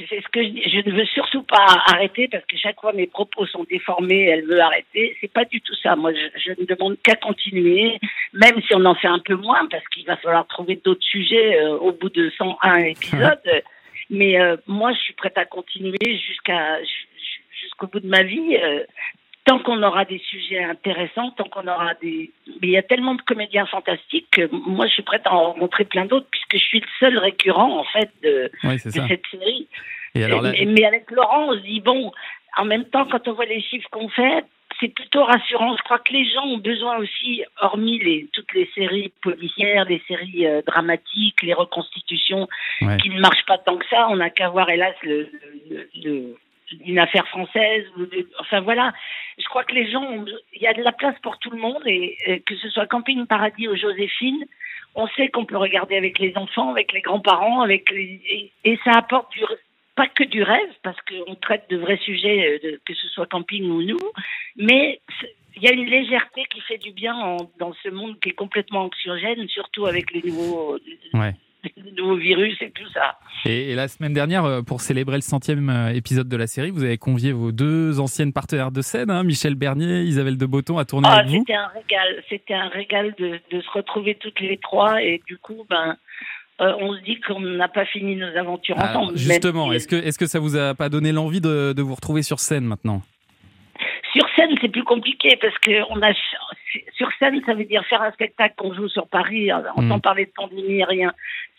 c'est 0.10 0.22
ce 0.22 0.28
que 0.30 0.42
je 0.44 0.50
dis. 0.50 0.64
Je 0.68 0.90
ne 0.90 0.96
veux 0.96 1.06
surtout 1.06 1.44
pas 1.44 1.66
arrêter 1.86 2.28
parce 2.28 2.44
que 2.46 2.58
chaque 2.58 2.82
fois 2.82 2.94
mes 2.94 3.06
propos 3.06 3.46
sont 3.46 3.64
déformés, 3.70 4.24
elle 4.26 4.46
veut 4.46 4.60
arrêter. 4.60 5.16
C'est 5.22 5.32
pas 5.32 5.46
du 5.46 5.62
tout 5.62 5.76
ça. 5.84 5.96
Moi, 5.96 6.12
je, 6.14 6.40
je 6.40 6.60
ne 6.60 6.66
demande 6.66 6.98
qu'à 7.04 7.16
continuer, 7.16 8.00
même 8.34 8.60
si 8.64 8.74
on 8.74 8.84
en 8.86 8.96
fait 8.96 9.08
un 9.08 9.20
peu 9.20 9.36
moins 9.36 9.68
parce 9.68 9.88
qu'il 9.90 10.06
va 10.08 10.18
falloir 10.18 10.48
trouver 10.48 10.82
d'autres 10.84 11.04
sujets 11.06 11.60
euh, 11.60 11.78
au 11.78 11.92
bout 11.92 12.10
de 12.10 12.32
101 12.38 12.76
épisodes. 12.86 13.62
Mais 14.10 14.40
euh, 14.42 14.58
moi, 14.66 14.94
je 14.94 15.00
suis 15.00 15.14
prête 15.14 15.38
à 15.38 15.46
continuer 15.46 15.98
jusqu'à 16.28 16.82
ju- 16.84 16.88
ju- 17.18 17.44
jusqu'au 17.62 17.86
bout 17.88 18.00
de 18.00 18.08
ma 18.08 18.24
vie. 18.24 18.58
euh, 18.58 18.84
tant 19.46 19.60
qu'on 19.60 19.82
aura 19.84 20.06
des 20.06 20.18
sujets 20.20 20.64
intéressants, 20.64 21.32
tant 21.32 21.44
qu'on 21.46 21.68
aura 21.68 21.94
des... 22.02 22.32
Mais 22.48 22.68
il 22.68 22.70
y 22.72 22.78
a 22.78 22.84
tellement 22.84 23.16
de 23.16 23.22
comédiens 23.22 23.66
fantastiques 23.68 24.28
que 24.32 24.50
moi, 24.52 24.88
je 24.88 24.94
suis 24.94 25.04
prête 25.04 25.26
à 25.26 25.34
en 25.34 25.44
rencontrer 25.54 25.86
plein 25.86 26.06
d'autres 26.06 26.28
puisque 26.32 26.54
je 26.58 26.64
suis 26.68 26.80
le 26.80 26.88
seul 27.00 27.18
récurrent, 27.18 27.80
en 27.80 27.84
fait, 27.86 28.10
de, 28.24 28.52
Oui, 28.64 28.80
cette 28.80 28.94
série. 29.32 29.68
Et 30.16 30.24
alors 30.24 30.42
là- 30.42 30.52
mais, 30.52 30.66
mais 30.66 30.86
avec 30.86 31.12
Laurent, 31.12 31.50
on 31.50 31.54
se 31.54 31.60
dit, 31.64 31.80
bon, 31.82 32.12
en 32.58 32.66
même 32.66 32.86
temps, 32.86 33.06
quand 33.06 33.28
on 33.28 33.34
voit 33.34 33.46
les 33.46 33.62
chiffres 33.62 33.88
qu'on 33.92 34.10
fait, 34.10 34.44
c'est 34.80 34.88
plutôt 34.94 35.24
rassurant. 35.24 35.78
Je 35.78 35.84
crois 35.84 36.00
que 36.00 36.12
les 36.12 36.26
gens 36.28 36.44
ont 36.46 36.58
besoin 36.58 36.98
aussi, 36.98 37.44
hormis 37.62 38.00
les, 38.00 38.28
toutes 38.34 38.52
les 38.54 38.70
séries 38.76 39.12
policières, 39.22 39.86
les 39.86 40.02
séries 40.08 40.48
euh, 40.48 40.62
dramatiques, 40.66 41.42
les 41.44 41.54
reconstitutions, 41.54 42.48
Ouais. 42.82 42.98
qui 42.98 43.10
ne 43.10 43.20
marchent 43.22 43.46
pas 43.46 43.58
tant 43.58 43.78
que 43.78 43.86
ça. 43.90 44.08
On 44.10 44.18
n'a 44.18 44.30
qu'à 44.30 44.50
voir, 44.50 44.70
hélas, 44.70 44.96
le, 45.04 45.30
le- 45.70 45.90
le- 46.04 46.36
une 46.86 47.00
affaire 47.00 47.28
française. 47.28 47.86
enfin 48.40 48.62
voilà, 48.62 48.94
je 49.38 49.46
crois 49.46 49.64
que 49.64 49.74
les 49.74 49.90
gens, 49.90 50.26
il 50.54 50.62
y 50.62 50.68
a 50.68 50.74
de 50.74 50.82
la 50.82 50.92
place 50.92 51.16
pour 51.22 51.38
tout 51.40 51.50
le 51.50 51.58
monde, 51.58 51.84
et, 51.86 52.18
que 52.46 52.56
ce 52.56 52.70
soit 52.70 52.88
Camping 52.88 53.26
Paradis 53.28 53.68
ou 53.68 53.76
Joséphine, 53.76 54.46
on 54.96 55.08
sait 55.10 55.28
qu'on 55.28 55.46
peut 55.46 55.58
regarder 55.58 55.96
avec 55.98 56.20
les 56.20 56.36
enfants, 56.38 56.72
avec 56.72 56.94
les 56.94 57.02
grands-parents, 57.02 57.62
avec 57.62 57.92
et, 57.92 58.80
ça 58.84 58.92
apporte 58.92 59.32
du, 59.34 59.42
pas 59.96 60.08
que 60.08 60.24
du 60.24 60.42
rêve, 60.42 60.74
parce 60.84 60.98
qu'on 61.02 61.36
traite 61.36 61.70
de 61.70 61.78
vrais 61.78 61.98
sujets, 61.98 62.60
euh, 62.64 62.78
que 62.86 62.94
ce 62.94 63.08
soit 63.10 63.26
camping 63.28 63.66
ou 63.70 63.82
nous, 63.82 64.00
mais 64.56 65.00
il 65.58 65.64
y 65.64 65.68
a 65.68 65.74
une 65.74 65.86
légèreté 65.86 66.44
qui 66.52 66.60
fait 66.62 66.78
du 66.78 66.92
bien 66.92 67.16
en- 67.16 67.50
dans 67.60 67.74
ce 67.82 67.90
monde 67.90 68.20
qui 68.20 68.30
est 68.30 68.34
complètement 68.34 68.82
anxiogène, 68.84 69.48
surtout 69.48 69.86
avec 69.86 70.12
les 70.12 70.22
nouveaux, 70.22 70.78
Ouais. 71.14 71.34
les 71.78 71.92
nouveaux 71.92 72.16
virus 72.18 72.56
et 72.62 72.72
tout 72.72 72.88
ça. 72.94 73.18
Et, 73.46 73.72
et 73.72 73.76
la 73.76 73.88
semaine 73.88 74.14
dernière, 74.14 74.46
euh, 74.46 74.62
pour 74.62 74.82
célébrer 74.82 75.16
le 75.18 75.22
centième 75.22 75.70
euh, 75.70 75.90
épisode 75.94 76.28
de 76.28 76.38
la 76.38 76.48
série, 76.48 76.72
vous 76.72 76.84
avez 76.84 76.98
convié 76.98 77.32
vos 77.32 77.52
deux 77.52 78.00
anciennes 78.00 78.34
partenaires 78.34 78.72
de 78.72 78.82
scène, 78.82 79.10
hein, 79.12 79.24
Michel 79.24 79.56
Bernier, 79.56 80.02
Isabelle 80.04 80.38
de 80.38 80.46
Botton, 80.46 80.78
à 80.78 80.86
tourner 80.86 81.08
Ah, 81.12 81.18
avec 81.20 81.32
vous. 81.32 81.38
c'était 81.40 81.54
un 81.56 81.68
régal, 81.68 82.24
c'était 82.30 82.54
un 82.54 82.68
régal 82.70 83.14
de, 83.20 83.40
de 83.52 83.62
se 83.62 83.70
retrouver 83.72 84.16
toutes 84.16 84.40
les 84.40 84.58
trois 84.58 85.02
et 85.04 85.22
du 85.28 85.38
coup, 85.38 85.66
ben, 85.70 85.96
euh, 86.62 86.74
on 86.80 86.96
se 86.96 87.02
dit 87.04 87.20
qu'on 87.20 87.40
n'a 87.42 87.68
pas 87.68 87.86
fini 87.86 88.16
nos 88.16 88.28
aventures 88.38 88.80
Alors, 88.80 89.02
ensemble. 89.04 89.18
justement, 89.18 89.72
est-ce 89.74 89.88
que, 89.88 89.96
est-ce 89.98 90.18
que 90.18 90.26
ça 90.26 90.40
vous 90.40 90.56
a 90.56 90.74
pas 90.74 90.90
donné 90.90 91.12
l'envie 91.12 91.42
de, 91.42 91.74
de 91.74 91.82
vous 91.82 91.96
retrouver 91.96 92.24
sur 92.24 92.40
scène 92.40 92.64
maintenant? 92.66 93.02
Sur 94.16 94.28
scène, 94.36 94.56
c'est 94.62 94.70
plus 94.70 94.84
compliqué 94.84 95.38
parce 95.42 95.58
que 95.60 95.82
on 95.90 96.02
a 96.02 96.14
sur 96.94 97.10
scène, 97.20 97.42
ça 97.46 97.54
veut 97.54 97.66
dire 97.66 97.84
faire 97.86 98.02
un 98.02 98.12
spectacle 98.12 98.56
qu'on 98.58 98.74
joue 98.74 98.88
sur 98.88 99.08
Paris, 99.08 99.52
euh, 99.52 99.58
on 99.76 99.82
Mm. 99.84 99.90
sans 99.90 100.00
parler 100.00 100.26
de 100.26 100.32
pandémie, 100.36 100.84
rien. 100.86 101.14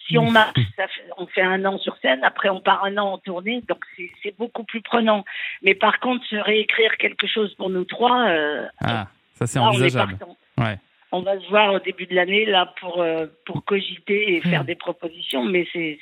Si 0.06 0.16
on 0.16 0.30
marche, 0.30 0.54
ça 0.76 0.86
fait- 0.88 1.10
on 1.18 1.26
fait 1.26 1.42
un 1.42 1.64
an 1.64 1.78
sur 1.78 1.96
scène, 1.98 2.22
après 2.24 2.48
on 2.48 2.60
part 2.60 2.84
un 2.84 2.96
an 2.96 3.12
en 3.14 3.18
tournée, 3.18 3.60
donc 3.68 3.84
c'est- 3.96 4.36
beaucoup 4.38 4.64
plus 4.64 4.80
prenant. 4.80 5.24
Mais 5.62 5.74
par 5.74 5.98
contre, 6.00 6.24
se 6.26 6.36
réécrire 6.36 6.96
quelque 6.96 7.26
chose 7.26 7.52
pour 7.56 7.70
nous 7.70 7.84
trois, 7.84 8.28
euh, 8.28 8.66
Ah, 8.80 9.06
ça 9.34 9.46
c'est 9.46 9.58
envisageable. 9.58 10.16
Ouais. 10.58 10.76
On 11.16 11.22
va 11.22 11.40
se 11.40 11.48
voir 11.48 11.74
au 11.74 11.78
début 11.80 12.06
de 12.06 12.14
l'année 12.14 12.44
là 12.46 12.72
pour 12.80 13.00
euh, 13.00 13.26
pour 13.46 13.64
cogiter 13.64 14.34
et 14.36 14.40
faire 14.40 14.62
Mm. 14.62 14.66
des 14.66 14.74
propositions, 14.74 15.44
mais 15.44 15.66
c'est 15.72 15.98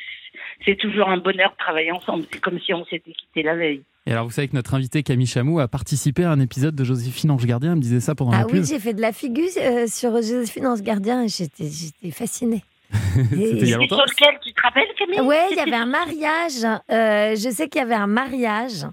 c'est 0.65 0.77
toujours 0.77 1.09
un 1.09 1.19
bonheur 1.19 1.51
de 1.53 1.57
travailler 1.57 1.93
ensemble. 1.93 2.25
C'est 2.33 2.41
comme 2.41 2.59
si 2.61 2.73
on 2.75 2.85
s'était 2.87 3.13
quitté 3.13 3.43
la 3.43 3.55
veille. 3.55 3.83
Et 4.07 4.13
alors, 4.13 4.25
vous 4.25 4.31
savez 4.33 4.49
que 4.49 4.55
notre 4.57 4.75
invité 4.75 5.03
Camille 5.03 5.27
Chamou 5.27 5.61
a 5.61 5.69
participé 5.69 6.25
à 6.25 6.31
un 6.31 6.41
épisode 6.41 6.75
de 6.75 6.85
Joséphine 6.85 7.31
Ange 7.31 7.47
Gardien. 7.47 7.71
Elle 7.71 7.77
me 7.77 7.81
disait 7.83 8.01
ça 8.01 8.15
pendant 8.15 8.33
Ah 8.33 8.41
la 8.41 8.47
oui, 8.47 8.53
pub. 8.53 8.65
j'ai 8.65 8.79
fait 8.79 8.93
de 8.93 9.01
la 9.01 9.13
figure 9.13 9.49
euh, 9.59 9.87
sur 9.87 10.11
Joséphine 10.17 10.67
Ange 10.67 10.83
Gardien 10.83 11.23
et 11.23 11.29
j'étais, 11.29 11.65
j'étais 11.71 12.11
fascinée. 12.11 12.63
C'était 12.93 13.35
il 13.37 13.69
y 13.69 13.73
a 13.73 13.77
Et 13.77 13.81
longtemps. 13.81 13.97
sur 13.97 14.05
lequel 14.07 14.39
tu 14.45 14.53
te 14.53 14.61
rappelles, 14.61 14.89
Camille? 14.99 15.21
Ouais, 15.21 15.47
il 15.53 15.57
y 15.57 15.61
avait 15.61 15.73
un 15.75 15.87
mariage. 15.87 16.65
euh, 16.91 17.31
je 17.35 17.49
sais 17.51 17.69
qu'il 17.69 17.81
y 17.81 17.85
avait 17.85 17.95
un 17.95 18.07
mariage. 18.07 18.85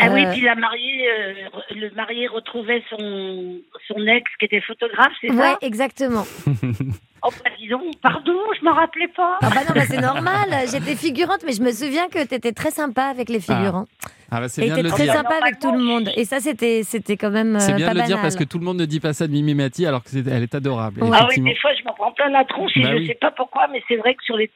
Ah 0.00 0.10
oui, 0.12 0.24
Euh, 0.24 0.32
puis 0.32 0.40
la 0.42 0.54
mariée, 0.54 1.08
euh, 1.10 1.34
le 1.74 1.90
marié 1.94 2.26
retrouvait 2.26 2.82
son, 2.90 3.58
son 3.86 4.06
ex 4.06 4.30
qui 4.38 4.46
était 4.46 4.60
photographe, 4.60 5.12
c'est 5.20 5.30
Ouais, 5.30 5.36
ça 5.36 5.58
exactement. 5.62 6.26
Oh, 7.22 7.28
bah 7.44 7.50
dis 7.58 7.68
donc, 7.68 7.82
pardon, 8.02 8.32
je 8.58 8.64
m'en 8.64 8.72
rappelais 8.74 9.08
pas. 9.08 9.38
Ah 9.42 9.50
bah 9.50 9.60
non, 9.68 9.74
bah 9.74 9.82
c'est 9.86 10.00
normal. 10.00 10.48
J'étais 10.70 10.96
figurante, 10.96 11.40
mais 11.46 11.52
je 11.52 11.62
me 11.62 11.70
souviens 11.72 12.08
que 12.08 12.26
tu 12.26 12.34
étais 12.34 12.52
très 12.52 12.70
sympa 12.70 13.04
avec 13.04 13.28
les 13.28 13.40
figurants. 13.40 13.84
Ah 14.32 14.40
bah 14.40 14.48
c'est 14.48 14.62
Et 14.62 14.66
bien 14.66 14.76
de 14.78 14.82
le 14.82 14.88
très 14.90 15.02
dire. 15.04 15.12
sympa 15.14 15.34
avec 15.42 15.58
tout 15.58 15.72
le 15.72 15.78
monde. 15.80 16.08
Et 16.16 16.24
ça, 16.24 16.38
c'était, 16.40 16.82
c'était 16.84 17.16
quand 17.16 17.30
même 17.30 17.58
C'est 17.58 17.72
euh, 17.72 17.76
bien 17.76 17.88
pas 17.88 17.94
de 17.94 17.98
le 18.00 18.04
dire 18.06 18.20
parce 18.22 18.36
que 18.36 18.44
tout 18.44 18.58
le 18.58 18.64
monde 18.64 18.78
ne 18.78 18.84
dit 18.86 19.00
pas 19.00 19.12
ça 19.12 19.26
de 19.26 19.32
Mimi 19.32 19.54
Mati 19.54 19.84
alors 19.86 20.02
qu'elle 20.04 20.26
est 20.42 20.54
adorable. 20.54 21.02
Ah 21.12 21.26
oui, 21.28 21.40
des 21.42 21.56
fois, 21.56 21.72
je 21.78 21.84
m'en 21.84 21.92
prends 21.94 22.12
plein 22.12 22.28
la 22.30 22.44
tronche 22.44 22.70
et 22.76 22.82
Bah 22.82 22.90
je 22.92 22.96
oui. 22.98 23.06
sais 23.08 23.18
pas 23.20 23.32
pourquoi, 23.32 23.66
mais 23.72 23.82
c'est 23.88 23.96
vrai 23.96 24.14
que 24.14 24.22
sur 24.24 24.36
les, 24.36 24.48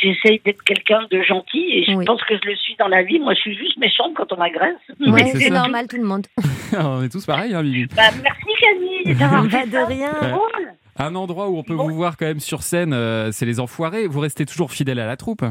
j'essaye 0.00 0.40
d'être 0.44 0.62
quelqu'un 0.64 1.00
de 1.10 1.22
gentil 1.22 1.62
et 1.72 1.84
je 1.84 1.92
Oui. 1.94 2.04
pense 2.06 2.22
que 2.24 2.34
je 2.42 2.48
le 2.48 2.56
suis 2.56 2.74
dans 2.76 2.88
la 2.88 3.02
vie. 3.02 3.18
Moi, 3.20 3.34
je 3.34 3.40
suis 3.40 3.56
juste 3.56 3.76
méchante 3.76 4.14
quand 4.16 4.32
on 4.32 4.36
m'agresse. 4.38 4.76
Ouais, 5.00 5.10
Mais 5.12 5.26
c'est 5.32 5.38
c'est 5.40 5.50
normal, 5.50 5.86
tout 5.88 5.98
le 5.98 6.04
monde. 6.04 6.26
On 6.78 7.02
est 7.02 7.10
tous 7.10 7.26
pareils, 7.26 7.54
hein, 7.54 7.62
Mimi. 7.62 7.84
Bah, 7.94 8.04
merci 8.22 8.46
Camille 8.60 9.14
d'avoir 9.14 9.42
Pas 9.44 9.50
fait 9.60 9.66
de 9.66 9.78
rien. 9.78 10.10
C'est 10.22 10.28
drôle. 10.30 10.72
Un 10.98 11.14
endroit 11.14 11.48
où 11.48 11.56
on 11.58 11.62
peut 11.62 11.74
vous 11.74 11.94
voir 11.94 12.16
quand 12.16 12.26
même 12.26 12.40
sur 12.40 12.62
scène, 12.62 12.92
euh, 12.92 13.32
c'est 13.32 13.46
les 13.46 13.60
Enfoirés. 13.60 14.06
Vous 14.06 14.20
restez 14.20 14.44
toujours 14.46 14.70
fidèle 14.72 14.98
à 15.00 15.06
la 15.06 15.16
troupe. 15.16 15.42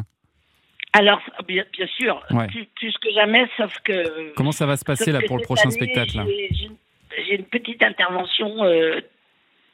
Alors, 0.93 1.21
bien, 1.47 1.63
bien 1.73 1.87
sûr, 1.87 2.21
Ouais. 2.31 2.47
plus, 2.47 2.65
plus 2.75 2.93
que 2.97 3.09
jamais, 3.13 3.45
sauf 3.57 3.73
que. 3.83 4.33
Comment 4.35 4.51
ça 4.51 4.65
va 4.65 4.75
se 4.77 4.83
passer 4.85 5.11
là 5.11 5.19
pour 5.25 5.37
le 5.37 5.43
prochain 5.43 5.63
année, 5.69 5.71
spectacle 5.71 6.23
j'ai 7.27 7.35
une 7.35 7.43
petite 7.45 7.83
intervention. 7.83 8.63
euh, 8.63 9.01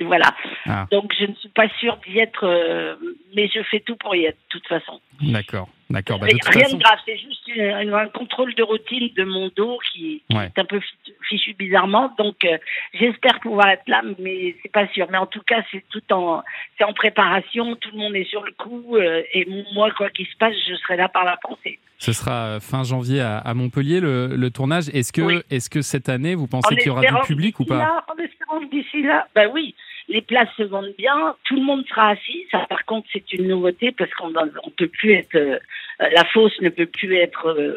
voilà. 0.05 0.33
Ah. 0.65 0.85
Donc, 0.91 1.11
je 1.19 1.25
ne 1.25 1.33
suis 1.35 1.49
pas 1.49 1.67
sûre 1.79 1.97
d'y 2.07 2.19
être, 2.19 2.43
euh, 2.45 2.95
mais 3.35 3.47
je 3.53 3.61
fais 3.63 3.79
tout 3.79 3.95
pour 3.95 4.15
y 4.15 4.25
être, 4.25 4.35
de 4.37 4.49
toute 4.59 4.67
façon. 4.67 4.99
D'accord, 5.21 5.67
d'accord. 5.89 6.19
Bah, 6.19 6.27
rien 6.27 6.37
façon, 6.63 6.77
de 6.77 6.83
grave, 6.83 6.99
c'est 7.05 7.17
juste 7.17 7.47
une- 7.47 7.93
un 7.93 8.07
contrôle 8.09 8.53
de 8.53 8.61
routine 8.63 9.09
de 9.15 9.23
mon 9.23 9.49
dos 9.55 9.79
qui, 9.91 10.21
qui 10.29 10.37
Ouais. 10.37 10.51
est 10.55 10.59
un 10.59 10.65
peu 10.65 10.79
fichu, 11.27 11.53
bizarrement. 11.55 12.13
Donc, 12.19 12.45
euh, 12.45 12.57
j'espère 12.93 13.39
pouvoir 13.39 13.69
être 13.69 13.87
là, 13.87 14.03
mais 14.19 14.55
c'est 14.61 14.71
pas 14.71 14.87
sûr. 14.89 15.07
Mais 15.09 15.17
en 15.17 15.25
tout 15.25 15.41
cas, 15.41 15.63
c'est 15.71 15.83
tout 15.89 16.03
en, 16.13 16.43
c'est 16.77 16.83
en 16.83 16.93
préparation. 16.93 17.75
Tout 17.75 17.89
le 17.93 17.97
monde 17.97 18.15
est 18.15 18.25
sur 18.29 18.43
le 18.43 18.51
coup. 18.51 18.95
euh, 18.97 19.23
et 19.33 19.47
moi, 19.73 19.89
quoi 19.91 20.09
qu'il 20.11 20.27
se 20.27 20.35
passe, 20.37 20.53
je 20.69 20.75
serai 20.75 20.97
là 20.97 21.09
par 21.09 21.23
la 21.25 21.37
pensée. 21.37 21.79
ce 21.99 22.13
sera 22.13 22.59
fin 22.59 22.83
janvier 22.83 23.21
à, 23.21 23.39
à 23.39 23.53
Montpellier 23.55 23.99
le, 23.99 24.27
le 24.35 24.51
tournage. 24.51 24.87
Est-ce 24.89 25.11
que, 25.11 25.21
Oui. 25.23 25.39
est-ce 25.49 25.67
que 25.67 25.81
cette 25.81 26.09
année 26.09 26.35
vous 26.35 26.45
pensez 26.45 26.75
En 26.75 26.77
qu'il 26.77 26.85
y 26.85 26.89
aura 26.91 27.01
du 27.01 27.25
public 27.25 27.59
ou 27.59 27.65
pas 27.65 28.05
En 28.07 28.21
espérant 28.21 28.61
d'ici 28.71 29.01
là, 29.01 29.27
bah 29.33 29.47
oui, 29.51 29.73
les 30.09 30.21
places 30.21 30.49
se 30.57 30.63
vendent 30.63 30.93
bien, 30.97 31.35
tout 31.45 31.55
le 31.55 31.63
monde 31.63 31.85
sera 31.87 32.09
assis. 32.11 32.45
Ça, 32.51 32.65
par 32.69 32.85
contre, 32.85 33.07
c'est 33.11 33.33
une 33.33 33.47
nouveauté 33.47 33.91
parce 33.91 34.11
qu'on 34.13 34.29
ne 34.29 34.71
peut 34.77 34.87
plus 34.87 35.13
être, 35.13 35.35
euh, 35.35 35.59
la 35.99 36.23
fosse 36.25 36.59
ne 36.61 36.69
peut 36.69 36.85
plus 36.85 37.15
être 37.15 37.47
euh, 37.47 37.75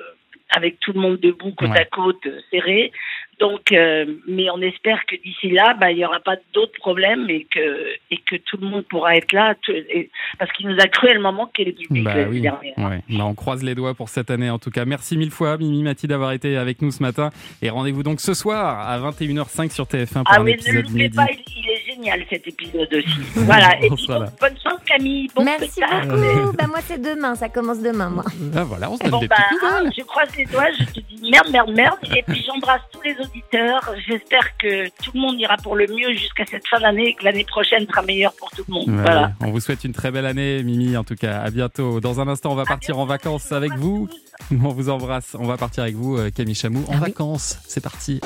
avec 0.52 0.80
tout 0.80 0.92
le 0.92 1.00
monde 1.00 1.18
debout, 1.20 1.52
côte 1.52 1.70
Ouais. 1.70 1.78
à 1.80 1.84
côte, 1.84 2.26
euh, 2.26 2.40
serré. 2.50 2.90
Donc, 3.38 3.72
euh, 3.72 4.04
mais 4.28 4.50
on 4.50 4.60
espère 4.60 5.06
que 5.06 5.16
d'ici 5.16 5.48
là, 5.50 5.74
bah, 5.80 5.90
il 5.92 5.96
n'y 5.96 6.04
aura 6.04 6.20
pas 6.20 6.36
d'autres 6.52 6.74
problèmes 6.74 7.30
et 7.30 7.44
que, 7.50 7.86
et 8.10 8.18
que 8.18 8.36
tout 8.36 8.58
le 8.60 8.66
monde 8.66 8.82
pourra 8.84 9.16
être 9.16 9.32
là, 9.32 9.54
tout- 9.62 9.72
et- 9.72 10.10
parce 10.38 10.52
qu'il 10.52 10.68
nous 10.68 10.76
a 10.78 10.86
cruellement 10.88 11.32
manqué 11.32 11.64
le 11.64 11.72
public 11.72 12.04
Bah 12.04 12.14
oui, 12.28 12.40
dernière. 12.42 12.74
ouais. 12.76 13.00
Bah, 13.08 13.24
on 13.24 13.34
croise 13.34 13.62
les 13.64 13.74
doigts 13.74 13.94
pour 13.94 14.08
cette 14.10 14.30
année 14.30 14.50
en 14.50 14.58
tout 14.58 14.70
cas. 14.70 14.84
Merci 14.84 15.16
mille 15.16 15.30
fois 15.30 15.56
Mimi 15.56 15.82
Mati 15.82 16.06
d'avoir 16.06 16.32
été 16.32 16.56
avec 16.58 16.82
nous 16.82 16.90
ce 16.90 17.02
matin 17.02 17.30
et 17.62 17.70
rendez-vous 17.70 18.02
donc 18.02 18.20
ce 18.20 18.34
soir 18.34 18.78
à 18.86 18.98
21h05 18.98 19.70
sur 19.72 19.86
TF1 19.86 20.24
pour 20.24 20.34
Ah 20.34 20.40
un 20.40 20.44
ne 20.44 20.50
épisode 20.50 20.90
inédit. 20.90 21.16
pas, 21.16 21.26
il, 21.30 21.38
il 21.56 21.70
est 21.70 21.89
génial 22.00 22.24
cet 22.28 22.46
épisode 22.46 22.88
aussi. 22.92 23.20
voilà, 23.34 23.76
et 23.82 23.90
puis 23.90 24.06
bonne 24.06 24.56
chance 24.62 24.80
Camille, 24.86 25.28
bon 25.34 25.44
Merci 25.44 25.70
spectacle. 25.70 26.08
beaucoup. 26.08 26.52
bah, 26.58 26.66
moi, 26.66 26.78
c'est 26.86 27.00
demain. 27.00 27.34
Ça 27.34 27.48
commence 27.48 27.80
demain, 27.80 28.10
moi. 28.10 28.24
Ah, 28.56 28.64
voilà, 28.64 28.90
on 28.90 28.96
se 28.96 29.02
donne 29.02 29.10
Bon, 29.10 29.20
des 29.20 29.28
bah, 29.28 29.36
hein, 29.62 29.82
je 29.96 30.02
croise 30.02 30.28
les 30.36 30.44
doigts, 30.46 30.66
je 30.78 30.84
te 30.84 31.00
dis 31.00 31.30
merde, 31.30 31.48
merde, 31.50 31.70
merde. 31.70 31.98
Et 32.16 32.22
puis 32.26 32.44
j'embrasse 32.46 32.82
tous 32.92 33.02
les 33.02 33.14
auditeurs. 33.20 33.94
J'espère 34.06 34.56
que 34.56 34.88
tout 35.02 35.10
le 35.14 35.20
monde 35.20 35.38
ira 35.38 35.56
pour 35.58 35.76
le 35.76 35.86
mieux 35.86 36.12
jusqu'à 36.12 36.44
cette 36.46 36.66
fin 36.66 36.80
d'année 36.80 37.08
et 37.08 37.14
que 37.14 37.24
l'année 37.24 37.44
prochaine 37.44 37.86
sera 37.86 38.02
meilleure 38.02 38.32
pour 38.38 38.50
tout 38.50 38.64
le 38.66 38.74
monde. 38.74 38.88
Ouais, 38.88 39.02
voilà. 39.02 39.32
On 39.40 39.50
vous 39.50 39.60
souhaite 39.60 39.84
une 39.84 39.92
très 39.92 40.10
belle 40.10 40.26
année, 40.26 40.62
Mimi, 40.62 40.96
en 40.96 41.04
tout 41.04 41.16
cas. 41.16 41.40
À 41.40 41.50
bientôt. 41.50 42.00
Dans 42.00 42.20
un 42.20 42.28
instant, 42.28 42.52
on 42.52 42.56
va 42.56 42.64
partir 42.64 42.98
en 42.98 43.06
vacances 43.06 43.52
avec 43.52 43.72
vous. 43.74 44.08
On 44.50 44.68
vous 44.68 44.88
embrasse. 44.88 45.36
On 45.38 45.46
va 45.46 45.56
partir 45.58 45.82
avec 45.82 45.94
vous, 45.94 46.16
euh, 46.16 46.30
Camille 46.30 46.54
Chamou, 46.54 46.82
en 46.88 46.96
vacances. 46.96 47.58
C'est 47.68 47.82
parti. 47.82 48.20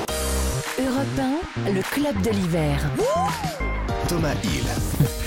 Europe 1.04 1.20
1, 1.66 1.70
le 1.72 1.82
club 1.82 2.22
de 2.22 2.30
l'hiver. 2.30 2.90
Thomas 4.08 4.34
Hill. 4.42 5.23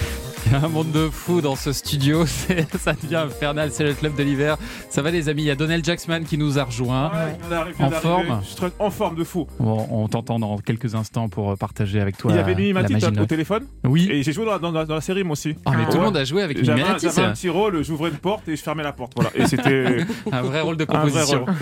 Il 0.49 0.53
y 0.53 0.55
a 0.55 0.63
un 0.63 0.69
monde 0.69 0.91
de 0.91 1.10
fou 1.10 1.41
dans 1.41 1.55
ce 1.55 1.73
studio. 1.73 2.25
Ça 2.79 2.93
devient 2.93 3.15
infernal. 3.17 3.69
C'est 3.71 3.83
le 3.83 3.93
club 3.93 4.15
de 4.15 4.23
l'hiver. 4.23 4.57
Ça 4.89 5.01
va, 5.01 5.12
les 5.12 5.27
amis? 5.27 5.41
Il 5.43 5.45
y 5.45 5.51
a 5.51 5.55
Donald 5.55 5.83
Jacksman 5.83 6.23
qui 6.23 6.38
nous 6.38 6.57
a 6.57 6.62
arrive, 6.62 7.75
on 7.79 7.86
En 7.86 7.91
forme? 7.91 8.39
Je 8.43 8.47
suis 8.47 8.55
très- 8.55 8.71
en 8.79 8.89
forme 8.89 9.15
de 9.15 9.23
fou. 9.23 9.47
Bon, 9.60 9.86
on 9.91 10.07
t'entend 10.07 10.39
dans 10.39 10.57
quelques 10.57 10.95
instants 10.95 11.27
pour 11.27 11.57
partager 11.57 11.99
avec 11.99 12.17
toi. 12.17 12.31
Il 12.31 12.38
y 12.38 12.39
avait 12.39 12.55
Mimi 12.55 12.67
la 12.73 12.81
Mati 12.81 12.93
magie 12.93 13.12
de 13.12 13.19
au 13.21 13.25
téléphone. 13.25 13.65
Oui. 13.83 14.07
Et 14.12 14.23
j'ai 14.23 14.31
joué 14.31 14.45
dans 14.45 14.53
la, 14.53 14.60
dans 14.60 14.71
la- 14.71 14.86
dans 14.86 14.95
la 14.95 15.01
série 15.01 15.23
moi 15.23 15.33
aussi. 15.33 15.55
Ah, 15.65 15.71
mais 15.77 15.86
tout 15.86 15.93
le 15.93 15.97
Ouais. 15.99 16.05
monde 16.05 16.17
a 16.17 16.23
joué 16.23 16.41
avec 16.43 16.57
Mimi 16.57 16.67
J'avais 16.67 16.81
un- 16.83 17.29
un 17.29 17.33
petit 17.33 17.49
rôle, 17.49 17.83
j'ouvrais 17.83 18.10
une 18.10 18.17
porte 18.17 18.47
et 18.47 18.55
je 18.55 18.62
fermais 18.62 18.83
la 18.83 18.93
porte. 18.93 19.13
Voilà. 19.15 19.31
Et 19.36 19.45
c'était 19.47 20.05
Un 20.31 20.41
vrai 20.43 20.62
rôle 20.62 20.77
de 20.77 20.83
Un 20.83 20.86
composition. 20.86 21.45
rôle. 21.45 21.53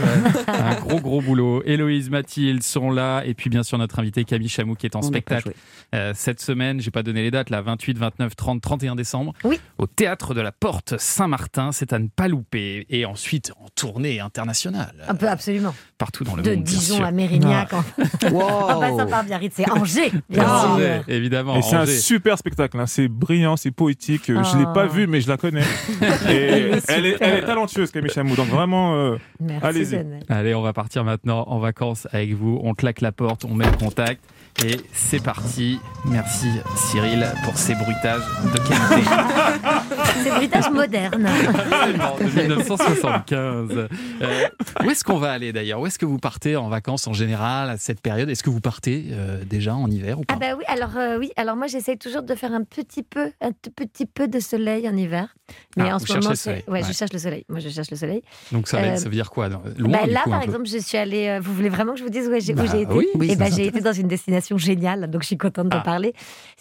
un 0.48 0.76
gros, 0.76 1.00
gros 1.00 1.22
boulot. 1.22 1.64
Héloïse, 1.66 2.10
Mathilde 2.10 2.62
sont 2.64 2.92
là. 2.92 3.24
Et 3.26 3.34
puis, 3.34 3.50
bien 3.50 3.64
sûr, 3.64 3.78
notre 3.78 4.00
invité 4.00 4.24
Camille 4.26 4.50
Chamou 4.50 4.76
qui 4.76 4.86
est 4.86 4.96
en 4.96 5.00
On 5.00 5.02
spectacle 5.04 5.54
euh, 5.94 6.12
cette 6.16 6.42
semaine. 6.42 6.80
J'ai 6.82 6.92
pas 6.92 7.04
donné 7.04 7.22
les 7.24 7.32
dates, 7.32 7.50
là, 7.50 7.62
28, 7.62 7.98
29, 7.98 8.36
30, 8.36 8.62
31 8.78 8.96
décembre. 8.96 9.34
Oui. 9.44 9.60
Au 9.78 9.88
théâtre 9.88 10.34
de 10.34 10.42
la 10.42 10.52
Porte 10.52 10.96
Saint-Martin. 10.98 11.72
C'est 11.72 11.94
à 11.94 12.00
ne 12.00 12.08
pas 12.08 12.28
louper. 12.28 12.86
Et 12.90 13.06
ensuite, 13.06 13.52
en 13.60 13.68
tournée 13.76 14.20
internationale. 14.20 14.94
Un 15.08 15.16
peu, 15.16 15.28
absolument. 15.30 15.74
Partout 15.98 16.24
dans 16.26 16.36
le 16.36 16.44
De 16.44 16.50
monde. 16.56 16.64
bien 16.64 16.78
Dijon 16.78 17.04
à 17.04 17.12
Mérignac. 17.12 17.72
En... 17.74 17.84
Wow. 18.32 18.42
en 18.42 18.80
passant 18.80 19.08
par 19.08 19.24
Biarritz, 19.24 19.54
c'est 19.56 19.70
Angers, 19.70 20.12
bien 20.30 20.44
Ah, 20.46 20.60
sûr. 20.62 20.70
Angers, 20.72 21.02
évidemment. 21.08 21.56
Et 21.58 21.62
c'est 21.62 21.76
un 21.76 21.86
super 21.86 22.38
spectacle, 22.38 22.78
hein. 22.80 22.86
c'est 22.88 23.08
brillant, 23.08 23.56
c'est 23.56 23.72
poétique. 23.72 24.24
Je 24.28 24.34
l'ai 24.34 24.66
Ah. 24.68 24.72
pas 24.74 24.88
vu, 24.88 25.06
mais 25.08 25.22
je 25.22 25.30
la 25.30 25.38
connais. 25.38 25.62
Et 26.30 26.72
elle 26.88 27.06
est, 27.06 27.18
elle 27.22 27.36
est 27.36 27.42
talentueuse, 27.46 27.92
Camille 27.92 28.12
Chamou. 28.12 28.36
Donc 28.36 28.48
vraiment, 28.48 28.96
euh, 28.96 29.18
Merci, 29.40 29.66
allez-y. 29.66 30.06
Allez, 30.28 30.56
on 30.56 30.62
va 30.62 30.74
partir 30.74 31.04
maintenant 31.04 31.44
en 31.48 31.60
vacances 31.60 32.08
avec 32.12 32.34
vous. 32.34 32.60
On 32.64 32.74
claque 32.74 33.02
la 33.02 33.12
porte, 33.12 33.46
on 33.46 33.54
met 33.54 33.66
le 33.70 33.78
contact. 33.78 34.24
Et 34.64 34.78
c'est 34.94 35.22
parti. 35.22 35.80
Merci 36.06 36.48
Cyril 36.78 37.28
pour 37.44 37.58
ces 37.58 37.76
bruitages 37.76 38.22
de 38.54 38.58
qualité. 38.60 39.10
C'est 40.24 40.30
bruitage 40.32 40.70
moderne. 40.72 41.26
Absolument, 41.28 42.16
de 42.18 42.42
1975. 42.42 43.88
Euh, 44.22 44.48
où 44.84 44.90
est-ce 44.90 45.04
qu'on 45.04 45.18
va 45.18 45.32
aller 45.32 45.52
d'ailleurs? 45.52 45.80
Où 45.82 45.88
est-ce 45.88 46.00
que 46.00 46.06
vous 46.06 46.18
partez 46.20 46.56
en 46.56 46.70
vacances 46.70 47.06
en 47.08 47.14
général 47.14 47.70
à 47.70 47.78
cette 47.78 48.02
période? 48.02 48.30
Est-ce 48.30 48.44
que 48.44 48.50
vous 48.50 48.62
partez 48.62 49.06
euh, 49.12 49.44
déjà 49.46 49.76
en 49.76 49.90
hiver 49.90 50.20
ou 50.20 50.24
pas? 50.24 50.36
Ah 50.36 50.40
bah 50.40 50.56
oui, 50.58 50.64
alors 50.68 50.96
euh, 50.98 51.18
oui, 51.20 51.32
alors 51.36 51.56
moi 51.56 51.68
j'essaye 51.68 51.98
toujours 51.98 52.24
de 52.24 52.34
faire 52.36 52.54
un 52.54 52.64
petit 52.64 53.04
peu, 53.04 53.32
un 53.42 53.52
tout 53.52 53.72
petit 53.76 54.06
peu 54.06 54.28
de 54.28 54.40
soleil 54.40 54.88
en 54.88 54.96
hiver. 54.96 55.36
Mais 55.78 55.90
Ah, 55.90 55.96
en 55.96 55.98
vous 55.98 56.06
ce 56.08 56.14
cherchez 56.14 56.28
moment, 56.28 56.36
le 56.68 56.72
ouais, 56.74 56.80
ouais. 56.82 56.88
je 56.88 56.94
cherche 56.94 57.14
le 57.14 57.20
soleil. 57.20 57.46
Moi, 57.50 57.60
je 57.60 57.70
cherche 57.70 57.92
le 57.92 57.98
soleil. 57.98 58.22
Donc 58.52 58.68
ça, 58.68 58.78
va, 58.80 58.88
Euh, 58.88 58.96
ça 58.96 59.06
veut 59.06 59.12
dire 59.12 59.30
quoi 59.30 59.48
Loin 59.50 59.60
Bah, 59.92 60.00
là, 60.08 60.22
coup, 60.24 60.30
par 60.32 60.42
exemple, 60.42 60.66
je 60.66 60.78
suis 60.80 60.98
allée. 60.98 61.28
euh, 61.28 61.40
vous 61.40 61.54
voulez 61.54 61.70
vraiment 61.70 61.94
que 61.94 62.00
je 62.00 62.04
vous 62.04 62.10
dise 62.10 62.28
où 62.28 62.40
j'ai 62.40 62.54
Bah 62.54 62.64
été? 62.66 62.86
oui, 62.90 63.06
oui, 63.16 63.32
Et 63.32 63.36
ben, 63.36 63.50
nous 63.50 63.56
j'ai 63.56 63.68
été 63.68 63.80
dans 63.82 63.94
une 63.94 64.08
destination 64.08 64.45
géniale, 64.58 65.10
donc 65.10 65.22
je 65.24 65.28
suis 65.28 65.38
contente 65.38 65.68
Ah. 65.72 65.80
de 65.80 65.84
parler. 65.84 66.14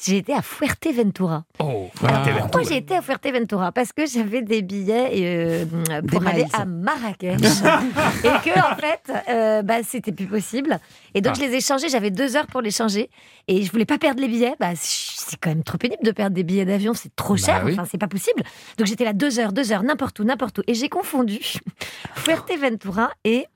J'ai 0.02 0.16
été 0.18 0.32
à 0.34 0.42
Fuerteventura. 0.42 1.44
Oh, 1.58 1.88
Fuerteventura. 1.96 2.48
Moi, 2.52 2.62
j'ai 2.68 2.76
été 2.76 2.96
à 2.96 3.02
Fuerteventura 3.02 3.72
parce 3.72 3.92
que 3.92 4.06
j'avais 4.06 4.42
des 4.42 4.62
billets 4.62 5.10
euh, 5.12 6.00
pour 6.08 6.20
Des 6.20 6.26
aller 6.26 6.42
miles. 6.44 6.50
à 6.52 6.64
Marrakech. 6.64 7.38
et 8.24 8.28
que, 8.50 8.58
en 8.72 8.76
fait, 8.76 9.12
euh, 9.28 9.62
bah, 9.62 9.82
c'était 9.82 10.12
plus 10.12 10.26
possible. 10.26 10.78
Et 11.14 11.20
donc, 11.20 11.34
Ah. 11.36 11.40
je 11.42 11.46
les 11.48 11.56
ai 11.56 11.60
changés. 11.60 11.88
J'avais 11.88 12.10
deux 12.10 12.36
heures 12.36 12.46
pour 12.46 12.60
les 12.60 12.70
changer. 12.70 13.10
Et 13.48 13.62
je 13.62 13.70
voulais 13.70 13.84
pas 13.84 13.98
perdre 13.98 14.20
les 14.20 14.28
billets. 14.28 14.54
Bah, 14.58 14.70
c'est 14.74 15.36
quand 15.38 15.50
même 15.50 15.62
trop 15.64 15.78
pénible 15.78 16.02
de 16.02 16.10
perdre 16.10 16.34
des 16.34 16.42
billets 16.44 16.64
d'avion. 16.64 16.94
C'est 16.94 17.14
trop 17.14 17.34
Bah 17.34 17.40
cher. 17.44 17.62
oui. 17.64 17.72
Enfin, 17.74 17.84
c'est 17.90 17.98
pas 17.98 18.08
possible. 18.08 18.42
Donc, 18.78 18.86
j'étais 18.86 19.04
là 19.04 19.12
deux 19.12 19.38
heures, 19.38 19.52
deux 19.52 19.70
heures, 19.72 19.82
n'importe 19.82 20.18
où, 20.20 20.24
n'importe 20.24 20.58
où. 20.58 20.62
Et 20.66 20.74
j'ai 20.74 20.88
confondu 20.88 21.40
Fuerteventura 22.14 23.10
et. 23.24 23.46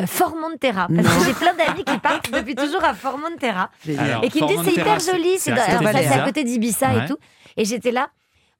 Euh, 0.00 0.06
Formentera, 0.06 0.88
parce 0.94 1.18
que 1.18 1.24
j'ai 1.26 1.34
plein 1.34 1.54
d'amis 1.54 1.84
qui 1.84 1.98
partent 1.98 2.30
depuis 2.30 2.54
toujours 2.56 2.82
à 2.84 2.94
Formentera 2.94 3.70
Alors, 3.98 4.24
et 4.24 4.28
qui 4.28 4.42
me 4.42 4.48
disent 4.48 4.60
c'est 4.64 4.80
hyper 4.80 4.98
joli, 4.98 5.38
c'est 5.38 5.52
à 5.52 6.24
côté 6.24 6.44
Ouais. 6.88 7.04
et 7.04 7.08
tout. 7.08 7.16
Et 7.56 7.64
j'étais 7.64 7.92
là, 7.92 8.08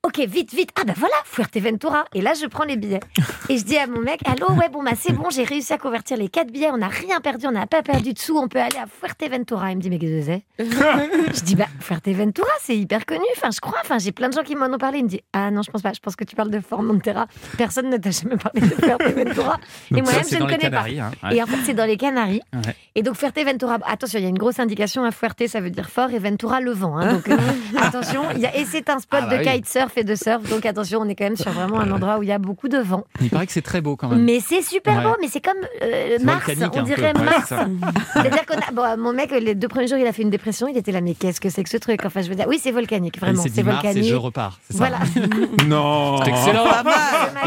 ok, 0.04 0.18
vite, 0.28 0.52
vite, 0.54 0.70
ah 0.80 0.84
bah 0.86 0.92
voilà, 0.96 1.14
Fuerteventura. 1.24 2.04
Et 2.14 2.20
là, 2.20 2.32
je 2.40 2.46
prends 2.46 2.64
les 2.64 2.76
billets. 2.76 3.00
Et 3.48 3.58
je 3.58 3.64
dis 3.64 3.76
à 3.76 3.86
mon 3.86 4.00
mec, 4.00 4.20
allô, 4.26 4.52
ouais, 4.54 4.68
bon, 4.68 4.82
bah 4.82 4.92
c'est 4.98 5.12
bon, 5.12 5.28
j'ai 5.30 5.44
réussi 5.44 5.72
à 5.72 5.78
convertir 5.78 6.16
les 6.16 6.28
quatre 6.28 6.50
billets, 6.52 6.70
on 6.70 6.76
n'a 6.78 6.88
rien 6.88 7.20
perdu, 7.20 7.46
on 7.46 7.52
n'a 7.52 7.66
pas 7.66 7.82
perdu 7.82 8.12
de 8.12 8.18
sous, 8.18 8.36
on 8.38 8.46
peut 8.48 8.60
aller 8.60 8.76
à 8.78 8.86
Fuerteventura. 8.86 9.70
Il 9.72 9.76
me 9.78 9.80
dit, 9.82 9.90
mais 9.90 9.98
qu'est-ce 9.98 10.26
que 10.26 10.32
c'est? 10.58 10.64
Je 11.34 11.40
dis, 11.42 11.56
bah 11.56 11.66
Fuerteventura, 11.80 12.48
c'est 12.60 12.76
hyper 12.76 13.06
connu, 13.06 13.24
enfin, 13.36 13.48
je 13.52 13.60
crois, 13.60 13.78
enfin, 13.82 13.98
j'ai 13.98 14.12
plein 14.12 14.28
de 14.28 14.34
gens 14.34 14.42
qui 14.42 14.54
m'en 14.56 14.66
ont 14.66 14.78
parlé. 14.78 14.98
Il 14.98 15.04
me 15.04 15.08
dit, 15.08 15.20
ah 15.32 15.50
non, 15.50 15.62
je 15.62 15.70
pense 15.70 15.82
pas, 15.82 15.92
je 15.92 16.00
pense 16.00 16.16
que 16.16 16.24
tu 16.24 16.36
parles 16.36 16.50
de 16.50 16.60
Formentera. 16.60 17.26
Personne 17.58 17.90
ne 17.90 17.96
t'a 17.96 18.10
jamais 18.10 18.36
parlé 18.36 18.60
de 18.60 18.74
Fuerteventura. 18.74 19.58
Et 19.90 20.02
moi-même, 20.02 20.22
je 20.30 20.36
ne 20.36 20.40
connais 20.44 20.56
pas. 20.58 20.70
Canaries, 20.70 21.00
hein. 21.00 21.10
Ouais. 21.22 21.36
Et 21.36 21.42
en 21.42 21.46
fait, 21.46 21.56
c'est 21.64 21.74
dans 21.74 21.84
les 21.86 21.96
Canaries. 21.96 22.42
Ouais. 22.52 22.74
Et 22.94 23.02
donc 23.02 23.16
Fuerteventura, 23.16 23.78
attention, 23.86 24.18
il 24.18 24.22
y 24.22 24.26
a 24.26 24.28
une 24.28 24.38
grosse 24.38 24.58
indication 24.60 25.04
à 25.04 25.10
Fuerte, 25.10 25.46
ça 25.48 25.60
veut 25.60 25.70
dire 25.70 25.88
fort, 25.88 26.10
et 26.10 26.18
Ventura, 26.18 26.60
le 26.60 26.72
vent. 26.72 26.98
hein. 26.98 27.12
donc 27.14 27.28
euh, 27.28 27.36
attention, 27.80 28.22
il 28.34 28.40
y 28.40 28.46
a, 28.46 28.56
et 28.56 28.64
c'est 28.64 28.88
un 28.90 28.98
spot 28.98 29.20
Ah 29.22 29.26
bah 29.26 29.38
de 29.38 29.44
oui. 29.44 29.52
kitesurf 29.56 29.93
et 29.98 30.04
de 30.04 30.14
surf, 30.14 30.42
donc 30.50 30.64
attention, 30.66 31.00
on 31.02 31.08
est 31.08 31.14
quand 31.14 31.24
même 31.24 31.36
sur 31.36 31.50
vraiment 31.52 31.80
un 31.80 31.90
endroit 31.90 32.18
où 32.18 32.22
il 32.22 32.28
y 32.28 32.32
a 32.32 32.38
beaucoup 32.38 32.68
de 32.68 32.78
vent. 32.78 33.04
Il 33.20 33.30
paraît 33.30 33.46
que 33.46 33.52
c'est 33.52 33.62
très 33.62 33.80
beau 33.80 33.96
quand 33.96 34.08
même. 34.08 34.22
Mais 34.24 34.40
c'est 34.40 34.62
super 34.62 34.96
Ouais. 34.98 35.02
beau, 35.04 35.16
mais 35.20 35.28
c'est 35.28 35.40
comme 35.44 35.56
euh, 35.82 36.18
Mars, 36.22 36.48
on 36.60 36.68
peu. 36.70 36.82
dirait 36.82 37.12
Ouais, 37.14 37.24
Mars. 37.24 37.48
C'est-à-dire 38.14 38.46
qu'on 38.46 38.54
a, 38.58 38.96
bon, 38.96 39.02
mon 39.02 39.12
mec, 39.12 39.30
les 39.30 39.54
deux 39.54 39.68
premiers 39.68 39.86
jours, 39.88 39.98
il 39.98 40.06
a 40.06 40.12
fait 40.12 40.22
une 40.22 40.30
dépression, 40.30 40.68
il 40.68 40.76
était 40.76 40.92
là, 40.92 41.00
mais 41.00 41.14
qu'est-ce 41.14 41.40
que 41.40 41.48
c'est 41.50 41.62
que 41.64 41.70
ce 41.70 41.76
truc? 41.76 42.00
Enfin, 42.04 42.22
je 42.22 42.28
veux 42.28 42.34
dire, 42.34 42.46
oui, 42.48 42.58
c'est 42.62 42.70
volcanique, 42.72 43.14
Il 43.16 43.20
vraiment, 43.20 43.42
c'est 43.42 43.50
dit 43.50 43.62
Mars 43.62 43.82
et 43.84 43.86
volcanique. 43.88 44.10
je 44.10 44.14
repars. 44.16 44.58
c'est 44.68 44.76
ça? 44.76 44.78
Voilà. 44.78 44.98
Non. 45.66 46.18
C'est 46.24 46.30
excellent. 46.30 46.64
Pas 46.68 46.82
mal. 46.82 46.94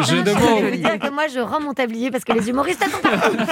Je 0.08 0.16
vous 0.16 0.78
dire 0.78 1.00
que 1.00 1.10
moi, 1.12 1.28
je 1.34 1.40
rends 1.40 1.60
mon 1.62 1.74
tablier 1.74 2.12
parce 2.12 2.24
que 2.24 2.34
les 2.34 2.50
humoristes 2.50 2.84
attendent. 2.84 3.38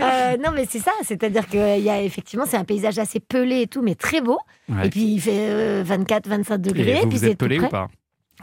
Euh, 0.00 0.36
non, 0.42 0.50
mais 0.52 0.66
c'est 0.68 0.80
ça. 0.80 0.90
C'est-à-dire 1.04 1.46
qu'il 1.46 1.78
y 1.78 1.88
a 1.88 2.00
effectivement, 2.02 2.44
c'est 2.46 2.56
un 2.56 2.64
paysage 2.64 2.98
assez 2.98 3.20
pelé 3.20 3.62
et 3.62 3.66
tout, 3.68 3.82
mais 3.82 3.94
très 3.94 4.20
beau. 4.20 4.38
Ouais. 4.68 4.86
Et 4.86 4.90
puis, 4.90 5.02
il 5.14 5.20
fait 5.20 5.30
euh, 5.32 5.82
24, 5.86 6.26
25 6.28 6.58
degrés. 6.58 6.90
Et 6.90 6.94
vous 7.02 7.08
puis 7.08 7.18
vous 7.18 7.24
c'est 7.24 7.30
êtes 7.32 7.38
pelé 7.38 7.60
ou 7.60 7.68
pas? 7.68 7.88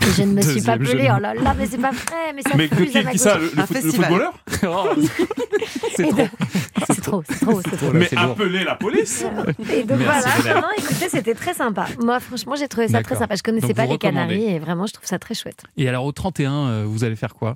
Et 0.01 0.11
je 0.11 0.23
ne 0.23 0.33
me 0.33 0.41
suis 0.41 0.61
pas 0.61 0.77
pelée. 0.77 1.09
Oh 1.15 1.19
là 1.19 1.33
là, 1.33 1.53
mais 1.57 1.65
c'est 1.67 1.77
pas 1.77 1.91
vrai. 1.91 2.33
Mais 2.35 2.41
ça 2.41 2.51
Mais 2.55 2.67
que- 2.69 2.75
fuse 2.75 2.95
à 2.95 2.99
qui, 2.99 3.05
ma 3.05 3.11
qui 3.11 3.17
ça 3.19 3.37
le, 3.37 3.51
le 3.53 3.59
Un 3.59 3.65
foot- 3.65 3.75
le 3.75 3.81
festival. 3.81 4.11
footballeur 4.11 4.33
C'est 5.95 6.07
trop. 6.07 6.27
C'est 6.91 7.01
trop, 7.01 7.23
c'est 7.29 7.39
trop, 7.45 7.61
c'est 7.61 7.77
trop. 7.77 7.91
Mais 7.93 8.09
appelez 8.17 8.63
la 8.63 8.75
police 8.75 9.23
Et 9.71 9.83
donc 9.83 9.99
Merci, 9.99 10.29
voilà, 10.41 10.61
non, 10.61 10.67
écoutez, 10.77 11.09
c'était 11.09 11.35
très 11.35 11.53
sympa. 11.53 11.85
Moi, 12.01 12.19
franchement, 12.19 12.55
j'ai 12.55 12.67
trouvé 12.69 12.87
ça 12.87 13.03
très 13.03 13.15
sympa. 13.15 13.35
Je 13.35 13.43
connaissais 13.43 13.67
Donc, 13.67 13.75
pas 13.75 13.85
les. 13.85 13.97
Canaries 13.97 14.45
et 14.49 14.59
vraiment, 14.59 14.85
je 14.87 14.93
trouve 14.93 15.05
ça 15.05 15.19
très 15.19 15.33
chouette. 15.35 15.63
Et 15.77 15.87
alors 15.89 16.05
au 16.05 16.11
31, 16.11 16.51
euh, 16.53 16.83
vous 16.87 17.03
allez 17.03 17.15
faire 17.17 17.35
quoi? 17.35 17.55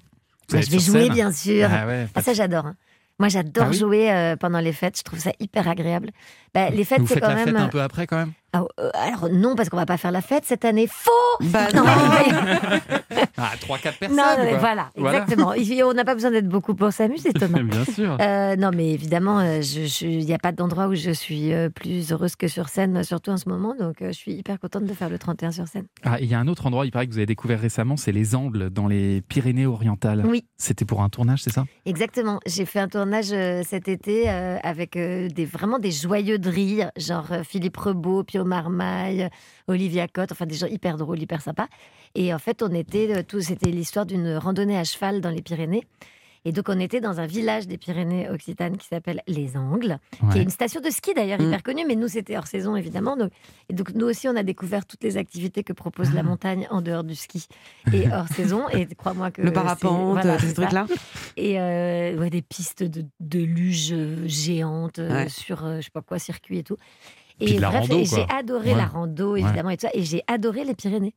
Vous 0.49 0.57
Bah, 0.57 0.61
je 0.61 0.69
vais 0.69 0.79
jouer, 0.79 1.03
scène? 1.05 1.13
bien 1.13 1.31
sûr. 1.31 1.69
Ah 1.71 1.87
ouais, 1.87 2.07
Ah, 2.15 2.21
ça, 2.21 2.33
j'adore. 2.33 2.65
hein. 2.65 2.75
Moi, 3.17 3.29
j'adore 3.29 3.65
Ah 3.67 3.69
oui? 3.71 3.77
jouer 3.77 4.11
euh, 4.11 4.35
pendant 4.35 4.59
les 4.59 4.73
fêtes. 4.73 4.97
Je 4.97 5.03
trouve 5.03 5.19
ça 5.19 5.31
hyper 5.39 5.67
agréable. 5.69 6.09
Bah, 6.53 6.69
les 6.69 6.83
fêtes, 6.83 6.99
Vous 6.99 7.07
c'est 7.07 7.15
faites 7.15 7.23
quand 7.23 7.29
la 7.29 7.35
même. 7.35 7.45
fête 7.45 7.55
un 7.55 7.67
peu 7.69 7.81
après 7.81 8.05
quand 8.07 8.17
même? 8.17 8.33
Ah, 8.54 8.64
euh, 8.80 8.89
alors 8.93 9.30
non, 9.32 9.56
parce 9.56 9.70
qu'on 9.70 9.78
va 9.78 9.86
pas 9.86 9.97
faire 9.97 10.12
la 10.12 10.22
fête 10.22 10.45
cette 10.45 10.64
année. 10.64 10.88
Faux 10.88 11.12
Bah 11.41 11.68
Non, 11.74 11.84
non. 11.84 11.89
Ah, 13.38 13.51
3-4 13.60 13.97
personnes 13.97 14.10
non, 14.18 14.24
non, 14.38 14.58
voilà, 14.60 14.89
Voilà. 14.95 15.20
exactement. 15.24 15.54
On 15.89 15.93
n'a 15.93 16.06
pas 16.06 16.14
besoin 16.14 16.30
d'être 16.32 16.47
beaucoup 16.47 16.76
pour 16.76 16.93
s'amuser, 16.93 17.34
Thomas. 17.34 17.60
Bien 17.64 17.84
sûr. 17.86 18.16
Euh, 18.22 18.56
non, 18.56 18.70
mais 18.74 18.91
évidemment, 18.91 19.39
euh, 19.39 19.62
je- 19.62 19.86
je- 19.86 20.06
il 20.06 20.26
n'y 20.26 20.34
a 20.34 20.38
pas 20.38 20.51
d'endroit 20.51 20.88
où 20.88 20.95
je 20.95 21.10
suis 21.12 21.51
plus 21.76 22.12
heureuse 22.12 22.36
que 22.36 22.47
sur 22.47 22.70
scène, 22.70 23.04
surtout 23.04 23.32
en 23.32 23.38
ce 23.38 23.49
moment. 23.49 23.76
Donc, 23.78 23.95
je 24.01 24.12
suis 24.12 24.34
hyper 24.34 24.60
contente 24.60 24.86
de 24.86 24.93
faire 24.93 25.10
le 25.10 25.18
31 25.18 25.51
sur 25.51 25.68
scène. 25.68 25.86
Ah, 26.04 26.20
il 26.22 26.28
y 26.28 26.36
a 26.36 26.39
un 26.39 26.47
autre 26.47 26.68
endroit, 26.68 26.86
il 26.86 26.91
paraît 26.91 27.08
que 27.08 27.12
vous 27.12 27.18
avez 27.18 27.26
découvert 27.26 27.60
récemment, 27.60 27.97
c'est 27.97 28.12
les 28.12 28.36
Angles 28.36 28.70
dans 28.70 28.88
les 28.88 29.22
Pyrénées-Orientales. 29.22 30.24
Oui. 30.28 30.45
C'était 30.58 30.86
pour 30.86 31.01
un 31.01 31.10
tournage, 31.10 31.41
c'est 31.41 31.51
ça? 31.51 31.66
Exactement. 31.86 32.39
J'ai 32.45 32.66
fait 32.66 32.80
un 32.80 32.88
tournage 32.88 33.34
cet 33.66 33.88
été 33.88 34.30
euh, 34.30 34.58
avec 34.64 34.95
euh, 34.95 35.28
des, 35.30 35.45
vraiment 35.45 35.80
des 35.80 35.91
joyeux 35.91 36.38
de 36.38 36.49
rire, 36.49 36.91
genre 36.97 37.28
Philippe 37.43 37.78
Rebaud, 37.78 38.24
Marmaille, 38.45 39.29
Olivia 39.67 40.07
Cotte, 40.07 40.31
enfin 40.31 40.45
des 40.45 40.55
gens 40.55 40.67
hyper 40.67 40.97
drôles, 40.97 41.21
hyper 41.21 41.41
sympas. 41.41 41.67
Et 42.15 42.33
en 42.33 42.39
fait, 42.39 42.61
on 42.63 42.73
était, 42.73 43.15
euh, 43.17 43.23
tout, 43.23 43.41
c'était 43.41 43.71
l'histoire 43.71 44.05
d'une 44.05 44.35
randonnée 44.37 44.77
à 44.77 44.83
cheval 44.83 45.21
dans 45.21 45.29
les 45.29 45.41
Pyrénées. 45.41 45.83
Et 46.45 46.51
donc, 46.51 46.67
on 46.67 46.77
était 46.77 46.99
dans 46.99 47.21
un 47.21 47.25
village 47.25 47.67
des 47.67 47.77
Pyrénées 47.77 48.29
occitanes 48.29 48.75
qui 48.75 48.85
s'appelle 48.85 49.21
Les 49.27 49.55
Angles, 49.55 49.97
qui 50.33 50.39
est 50.39 50.43
une 50.43 50.49
station 50.49 50.81
de 50.81 50.89
ski 50.89 51.13
d'ailleurs 51.13 51.39
Mm. 51.39 51.45
hyper 51.47 51.63
connue, 51.63 51.85
mais 51.87 51.95
nous, 51.95 52.09
c'était 52.09 52.35
hors 52.35 52.47
saison 52.47 52.75
évidemment. 52.75 53.15
Donc, 53.15 53.31
et 53.69 53.73
donc, 53.73 53.91
nous 53.95 54.05
aussi, 54.07 54.27
on 54.27 54.35
a 54.35 54.43
découvert 54.43 54.85
toutes 54.85 55.05
les 55.05 55.15
activités 55.15 55.63
que 55.63 55.71
propose 55.71 56.09
Ah. 56.11 56.15
la 56.15 56.23
montagne 56.23 56.67
en 56.69 56.81
dehors 56.81 57.05
du 57.05 57.15
ski 57.15 57.47
et 57.93 58.07
hors 58.13 58.27
saison. 58.27 58.67
Et 58.73 58.85
crois-moi 58.93 59.31
que. 59.31 59.41
Le 59.41 59.53
parapente, 59.53 60.11
voilà, 60.11 60.37
ces 60.37 60.47
c'est 60.47 60.55
ça. 60.55 60.61
trucs-là. 60.63 60.85
Et 61.37 61.61
euh, 61.61 62.17
ouais, 62.19 62.29
des 62.29 62.41
pistes 62.41 62.83
de, 62.83 63.05
de 63.21 63.39
luge 63.39 63.93
euh, 63.93 64.27
géantes 64.27 64.99
euh, 64.99 65.13
Ouais. 65.23 65.29
sur, 65.29 65.63
euh, 65.65 65.77
je 65.77 65.83
sais 65.85 65.91
pas 65.91 66.01
quoi, 66.01 66.19
circuit 66.19 66.57
et 66.57 66.63
tout. 66.63 66.75
Et 67.43 68.05
j'ai 68.05 68.25
adoré 68.29 68.71
Ouais. 68.71 68.77
la 68.77 68.85
rando, 68.87 69.35
évidemment, 69.35 69.69
et 69.69 69.77
tout 69.77 69.87
ça. 69.87 69.91
Et 69.93 70.03
j'ai 70.03 70.23
adoré 70.27 70.63
les 70.65 70.73
Pyrénées. 70.75 71.13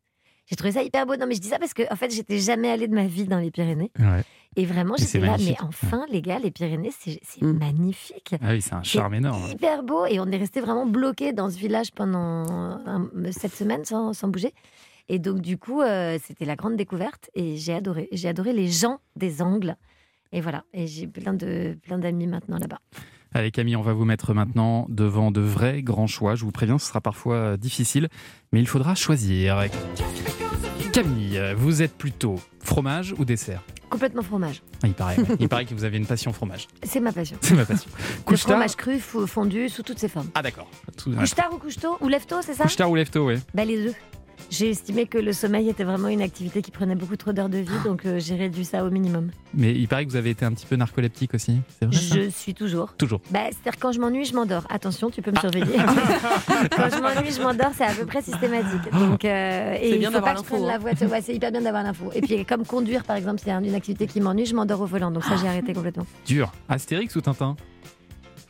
J'ai 0.49 0.55
trouvé 0.57 0.73
ça 0.73 0.83
hyper 0.83 1.07
beau. 1.07 1.17
Non, 1.17 1.27
mais 1.27 1.35
je 1.35 1.41
dis 1.41 1.49
ça 1.49 1.59
parce 1.59 1.75
que, 1.75 1.83
en 1.93 1.97
fait, 1.97 2.11
j'étais 2.15 2.39
jamais 2.39 2.71
allée 2.71 2.87
de 2.87 2.95
ma 2.95 3.07
vie 3.07 3.25
dans 3.25 3.39
les 3.41 3.51
Pyrénées. 3.51 3.91
Ouais. 3.99 4.23
Et 4.55 4.65
vraiment, 4.65 4.95
j'étais 4.97 5.19
là, 5.19 5.37
mais 5.39 5.57
enfin, 5.61 6.07
les 6.09 6.23
gars, 6.23 6.39
les 6.39 6.51
Pyrénées, 6.53 6.93
c'est 6.99 7.19
c'est 7.23 7.43
Mm. 7.43 7.59
magnifique. 7.59 8.35
Ah 8.41 8.53
oui, 8.53 8.63
c'est 8.63 8.75
un 8.75 8.83
charme 8.85 9.15
énorme. 9.15 9.43
Hyper 9.51 9.83
beau. 9.83 10.07
Et 10.07 10.21
on 10.21 10.27
est 10.27 10.37
resté 10.37 10.61
vraiment 10.61 10.87
bloqué 10.87 11.33
dans 11.33 11.51
ce 11.51 11.59
village 11.59 11.91
pendant 11.93 12.79
sept 13.33 13.53
semaines 13.55 13.85
sans, 13.85 14.13
sans 14.13 14.29
bouger. 14.29 14.55
Et 15.09 15.19
donc, 15.19 15.41
du 15.41 15.59
coup, 15.59 15.83
euh, 15.83 16.17
c'était 16.25 16.45
la 16.45 16.55
grande 16.57 16.77
découverte. 16.77 17.29
Et 17.35 17.57
j'ai 17.57 17.75
adoré. 17.75 18.09
J'ai 18.13 18.29
adoré 18.29 18.53
les 18.53 18.69
gens 18.69 18.99
des 19.17 19.43
Angles. 19.43 19.77
Et 20.33 20.41
voilà. 20.41 20.65
Et 20.73 20.87
j'ai 20.87 21.07
plein 21.09 21.35
de 21.35 21.77
plein 21.83 21.99
d'amis 21.99 22.27
maintenant 22.29 22.59
là-bas. 22.59 22.81
Allez 23.37 23.51
Camille, 23.51 23.77
on 23.77 23.83
va 23.83 23.93
vous 23.93 24.07
mettre 24.07 24.33
maintenant 24.33 24.87
devant 24.89 25.31
de 25.31 25.43
vrais 25.43 25.83
grands 25.83 26.07
choix. 26.07 26.37
Je 26.37 26.45
vous 26.47 26.53
préviens, 26.53 26.79
ce 26.79 26.87
sera 26.89 27.03
parfois 27.03 27.35
euh, 27.35 27.57
difficile, 27.59 28.09
mais 28.51 28.61
il 28.61 28.67
faudra 28.67 28.95
choisir. 28.95 29.63
Camille, 30.91 31.39
vous 31.55 31.83
êtes 31.83 31.95
plutôt 31.99 32.37
fromage 32.61 33.15
ou 33.19 33.27
dessert? 33.27 33.63
Complètement 33.91 34.23
fromage. 34.23 34.63
Ah, 34.83 34.87
Il 34.87 34.95
paraît, 34.95 35.19
ouais. 35.19 35.27
il 35.39 35.51
paraît 35.51 35.67
que 35.67 35.75
vous 35.75 35.85
avez 35.85 35.99
une 35.99 36.07
passion 36.07 36.33
fromage. 36.33 36.67
C'est 36.83 36.99
ma 36.99 37.13
passion. 37.13 37.37
C'est 37.43 37.55
ma 37.55 37.67
passion. 37.67 37.91
Le 38.27 38.37
fromage 38.39 38.75
cru, 38.75 38.97
fo- 38.97 39.27
fondu, 39.27 39.69
sous 39.69 39.83
toutes 39.83 39.99
ses 39.99 40.09
formes. 40.09 40.31
Ah 40.35 40.41
d'accord. 40.41 40.71
Couche-tard 40.97 41.51
ou 41.53 41.59
couche-tôt 41.59 41.99
Ou 42.01 42.09
lève-tôt, 42.09 42.37
c'est 42.41 42.55
ça? 42.55 42.63
Couche-tard 42.65 42.91
ou 42.91 42.95
lève-tôt, 42.95 43.27
ouais. 43.27 43.39
Bah, 43.53 43.67
les 43.67 43.85
deux. 43.85 43.95
J'ai 44.51 44.71
estimé 44.71 45.07
que 45.07 45.19
le 45.19 45.33
sommeil 45.33 45.69
était 45.69 45.85
vraiment 45.85 46.09
une 46.09 46.23
activité 46.23 46.63
qui 46.63 46.71
prenait 46.71 46.95
beaucoup 46.95 47.17
trop 47.17 47.33
d'heures 47.33 47.49
de 47.49 47.59
vie, 47.59 47.79
donc 47.85 48.07
euh, 48.07 48.19
j'ai 48.19 48.35
réduit 48.35 48.65
ça 48.65 48.85
au 48.85 48.91
minimum. 48.91 49.31
Mais 49.55 49.73
il 49.73 49.89
paraît 49.89 50.05
que 50.05 50.11
vous 50.11 50.17
avez 50.17 50.31
été 50.31 50.45
un 50.45 50.53
petit 50.53 50.67
peu 50.67 50.77
narcoleptique 50.77 51.35
aussi. 51.35 51.61
C'est 51.79 51.87
vrai 51.87 51.97
ça? 51.97 52.15
Je 52.15 52.31
suis 52.31 52.55
toujours. 52.55 52.93
Toujours. 52.95 53.21
Bah, 53.31 53.41
C'est-à-dire 53.51 53.79
quand 53.81 53.93
je 53.93 54.01
m'ennuie, 54.01 54.25
je 54.25 54.35
m'endors. 54.35 54.65
Attention, 54.71 55.11
tu 55.11 55.23
peux 55.23 55.31
me 55.31 55.39
surveiller. 55.39 55.67
quand 55.77 56.89
je 56.95 57.01
m'ennuie, 57.01 57.33
je 57.33 57.43
m'endors, 57.43 57.73
c'est 57.77 57.85
à 57.85 57.93
peu 57.93 58.07
près 58.07 58.23
systématique. 58.23 58.91
Donc, 58.93 59.25
euh, 59.25 59.75
et 59.75 59.79
C'est 59.81 59.91
il 59.91 59.99
bien 59.99 60.11
faut 60.11 60.21
pas 60.21 60.33
d'avoir 60.33 60.35
que 60.35 60.41
je 60.41 60.45
prenne 60.55 60.67
la 60.67 60.75
hein. 60.75 60.79
voiture. 60.79 61.11
Ouais, 61.11 61.21
c'est 61.21 61.35
hyper 61.35 61.53
bien 61.53 61.61
d'avoir 61.61 61.83
l'info. 61.83 62.11
Et 62.15 62.21
puis 62.21 62.45
comme 62.45 62.65
conduire, 62.65 63.05
par 63.05 63.17
exemple, 63.17 63.41
c'est 63.43 63.51
une 63.51 63.75
activité 63.75 64.07
qui 64.07 64.21
m'ennuie, 64.21 64.47
je 64.47 64.55
m'endors 64.55 64.81
au 64.81 64.87
volant. 64.87 65.11
Donc 65.11 65.25
ça, 65.25 65.37
j'ai 65.37 65.49
arrêté 65.49 65.73
complètement. 65.73 66.07
Dur. 66.27 66.53
Astérix 66.69 67.15
ou 67.17 67.21
Tintin? 67.21 67.57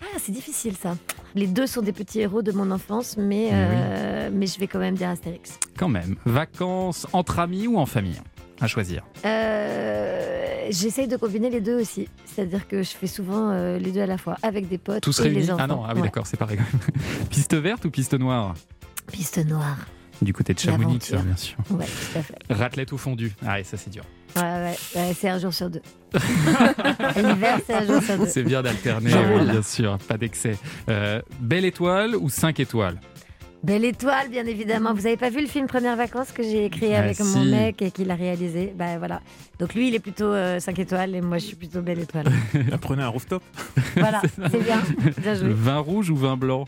Ah, 0.02 0.18
c'est 0.18 0.32
difficile 0.32 0.74
ça. 0.76 0.96
Les 1.34 1.46
deux 1.46 1.66
sont 1.66 1.82
des 1.82 1.92
petits 1.92 2.20
héros 2.20 2.42
de 2.42 2.52
mon 2.52 2.70
enfance, 2.70 3.16
mais, 3.16 3.46
Eh 3.46 3.50
euh, 3.52 4.30
mais 4.32 4.46
je 4.46 4.58
vais 4.58 4.66
quand 4.66 4.78
même 4.78 4.94
dire 4.94 5.08
Astérix. 5.10 5.58
Quand 5.78 5.88
même. 5.88 6.16
Vacances 6.24 7.06
entre 7.12 7.38
amis 7.38 7.66
ou 7.66 7.78
en 7.78 7.86
famille 7.86 8.20
À 8.60 8.66
choisir? 8.66 9.02
Euh, 9.24 10.66
J'essaye 10.70 11.06
de 11.08 11.16
combiner 11.16 11.48
les 11.50 11.60
deux 11.60 11.80
aussi. 11.80 12.08
C'est-à-dire 12.24 12.66
que 12.66 12.82
je 12.82 12.90
fais 12.90 13.06
souvent 13.06 13.50
euh, 13.50 13.78
les 13.78 13.92
deux 13.92 14.00
à 14.00 14.06
la 14.06 14.18
fois, 14.18 14.36
avec 14.42 14.68
des 14.68 14.78
potes 14.78 15.02
Tous 15.02 15.18
et 15.20 15.24
réunis? 15.24 15.38
Les 15.40 15.50
enfants. 15.50 15.62
Ah 15.62 15.66
non, 15.68 15.84
ah 15.84 15.90
oui 15.94 16.00
Ouais. 16.00 16.06
d'accord, 16.08 16.26
c'est 16.26 16.36
pareil. 16.36 16.58
piste 17.30 17.54
verte 17.54 17.84
ou 17.84 17.90
piste 17.90 18.14
noire? 18.14 18.54
Piste 19.12 19.44
noire. 19.46 19.76
Du 20.22 20.32
côté 20.32 20.54
de 20.54 20.58
Chamonix, 20.58 20.98
L'aventure. 21.12 21.18
ça, 21.18 21.24
bien 21.24 21.36
sûr. 21.36 21.56
Ouais, 21.70 21.84
tout 21.84 22.18
à 22.18 22.22
fait. 22.22 22.34
Raclette 22.50 22.90
ou 22.92 22.98
fondu 22.98 23.32
Ah, 23.46 23.60
et 23.60 23.64
ça 23.64 23.76
c'est 23.76 23.90
dur. 23.90 24.02
Ouais, 24.36 24.42
ouais, 24.42 24.76
ouais, 24.96 25.14
c'est 25.18 25.28
un 25.28 25.38
jour 25.38 25.52
sur 25.52 25.70
deux. 25.70 25.82
L'hiver, 27.16 27.58
c'est 27.66 27.74
un 27.74 27.86
jour 27.86 28.02
sur 28.02 28.18
deux. 28.18 28.26
C'est 28.26 28.42
bien 28.42 28.62
d'alterner, 28.62 29.12
euh, 29.14 29.38
roule. 29.38 29.50
bien 29.50 29.62
sûr, 29.62 29.98
pas 30.06 30.16
d'excès. 30.18 30.56
Euh, 30.88 31.20
belle 31.40 31.64
étoile 31.64 32.14
ou 32.16 32.28
5 32.28 32.60
étoiles? 32.60 33.00
Belle 33.62 33.84
étoile, 33.84 34.28
bien 34.28 34.44
évidemment. 34.46 34.94
Vous 34.94 35.06
avez 35.06 35.16
pas 35.16 35.30
vu 35.30 35.40
le 35.40 35.46
film 35.48 35.66
Premières 35.66 35.96
vacances 35.96 36.30
que 36.30 36.42
j'ai 36.42 36.66
écrit 36.66 36.94
Ah, 36.94 37.00
avec 37.00 37.16
si. 37.16 37.22
mon 37.24 37.44
mec 37.44 37.82
et 37.82 37.90
qu'il 37.90 38.10
a 38.10 38.14
réalisé? 38.14 38.72
Bah 38.76 38.98
voilà. 38.98 39.20
Donc 39.58 39.74
lui, 39.74 39.88
il 39.88 39.94
est 39.94 39.98
plutôt 40.00 40.32
5 40.60 40.78
étoiles 40.78 41.14
et 41.16 41.20
moi, 41.20 41.38
je 41.38 41.46
suis 41.46 41.56
plutôt 41.56 41.80
belle 41.80 41.98
étoile. 41.98 42.26
Apprenez 42.72 43.02
un 43.02 43.08
rooftop. 43.08 43.42
Voilà, 43.96 44.20
c'est 44.50 44.62
bien. 44.62 44.80
Bien 45.18 45.34
joué. 45.34 45.48
Vin 45.50 45.78
rouge 45.78 46.10
ou 46.10 46.16
vin 46.16 46.36
blanc? 46.36 46.66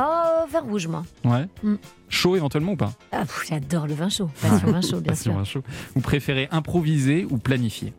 Oh, 0.00 0.46
vin 0.50 0.60
rouge, 0.60 0.86
moi. 0.86 1.04
Ouais. 1.24 1.46
Mm. 1.62 1.74
Chaud 2.08 2.36
éventuellement 2.36 2.72
ou 2.72 2.76
pas 2.76 2.92
Ah, 3.12 3.22
pff, 3.22 3.46
J'adore 3.48 3.86
le 3.86 3.94
vin 3.94 4.08
chaud. 4.08 4.30
Passion 4.40 4.70
vin 4.70 4.80
chaud, 4.80 5.00
bien 5.00 5.12
Passion 5.12 5.32
sûr. 5.32 5.38
vin 5.38 5.44
chaud. 5.44 5.62
Vous 5.94 6.00
préférez 6.00 6.48
improviser 6.52 7.26
ou 7.30 7.38
planifier 7.38 7.92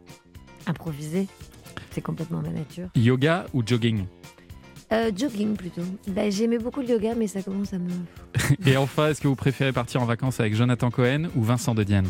Improviser, 0.68 1.28
c'est 1.91 2.02
complètement 2.02 2.41
ma 2.41 2.50
nature. 2.50 2.88
Yoga 2.95 3.45
ou 3.54 3.64
jogging 3.66 4.06
Euh, 4.93 5.12
jogging 5.16 5.56
plutôt. 5.56 5.82
Bah, 6.08 6.30
J'aimais 6.30 6.58
beaucoup 6.60 6.82
le 6.82 6.88
yoga, 6.89 7.16
mais 7.16 7.28
ça 7.28 7.41
commence 7.41 7.74
à 7.74 7.80
me. 7.80 7.89
Et 8.66 8.78
enfin, 8.78 9.10
est-ce 9.10 9.20
que 9.22 9.28
vous 9.28 9.36
préférez 9.36 9.72
partir 9.74 10.02
en 10.02 10.06
vacances 10.06 10.39
avec 10.39 10.56
Jonathan 10.56 10.89
Cohen 10.91 11.28
ou 11.36 11.43
Vincent 11.43 11.76
de 11.76 11.84
Dienne 11.84 12.08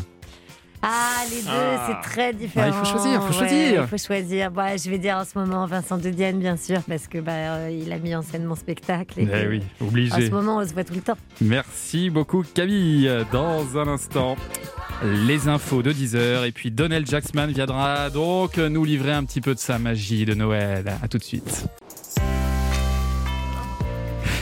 Ah, 0.82 1.24
les 1.30 1.42
deux, 1.42 1.48
Ah. 1.50 1.86
c'est 2.02 2.08
très 2.10 2.32
différent. 2.32 2.66
il 2.66 2.72
faut 2.72 2.84
choisir, 2.86 3.20
faut 3.22 3.28
Ouais, 3.28 3.32
choisir. 3.48 3.82
Il 3.82 3.86
faut 3.88 3.98
choisir. 4.06 4.50
Bah, 4.50 4.76
je 4.78 4.88
vais 4.88 4.96
dire 4.98 5.16
en 5.16 5.24
ce 5.24 5.38
moment 5.38 5.66
Vincent 5.66 5.98
de 5.98 6.08
Dienne, 6.08 6.38
bien 6.38 6.56
sûr, 6.56 6.80
parce 6.88 7.06
que 7.06 7.18
bah, 7.18 7.32
euh, 7.32 7.70
il 7.70 7.92
a 7.92 7.98
mis 7.98 8.14
en 8.14 8.22
scène 8.22 8.44
mon 8.44 8.54
spectacle. 8.54 9.20
Et 9.20 9.28
Eh 9.30 9.46
oui, 9.46 9.62
obligé. 9.80 10.12
En 10.14 10.20
ce 10.20 10.30
moment, 10.30 10.56
on 10.56 10.66
se 10.66 10.72
voit 10.72 10.84
tout 10.84 10.94
le 10.94 11.02
temps. 11.02 11.18
Merci 11.42 12.08
beaucoup 12.08 12.42
Camille. 12.54 13.10
Dans 13.30 13.76
un 13.76 13.88
instant, 13.88 14.36
les 15.04 15.48
infos 15.48 15.82
de 15.82 15.92
10h 15.92 16.46
et 16.46 16.52
puis 16.52 16.70
Donald 16.70 17.06
Jacksman 17.06 17.50
viendra 17.52 18.08
donc 18.08 18.56
nous 18.56 18.84
livrer 18.84 19.12
un 19.12 19.24
petit 19.24 19.42
peu 19.42 19.54
de 19.54 19.58
sa 19.60 19.78
magie 19.78 20.24
de 20.24 20.32
Noël. 20.34 20.84
À 21.02 21.08
tout 21.08 21.18
de 21.18 21.24
suite. 21.24 21.66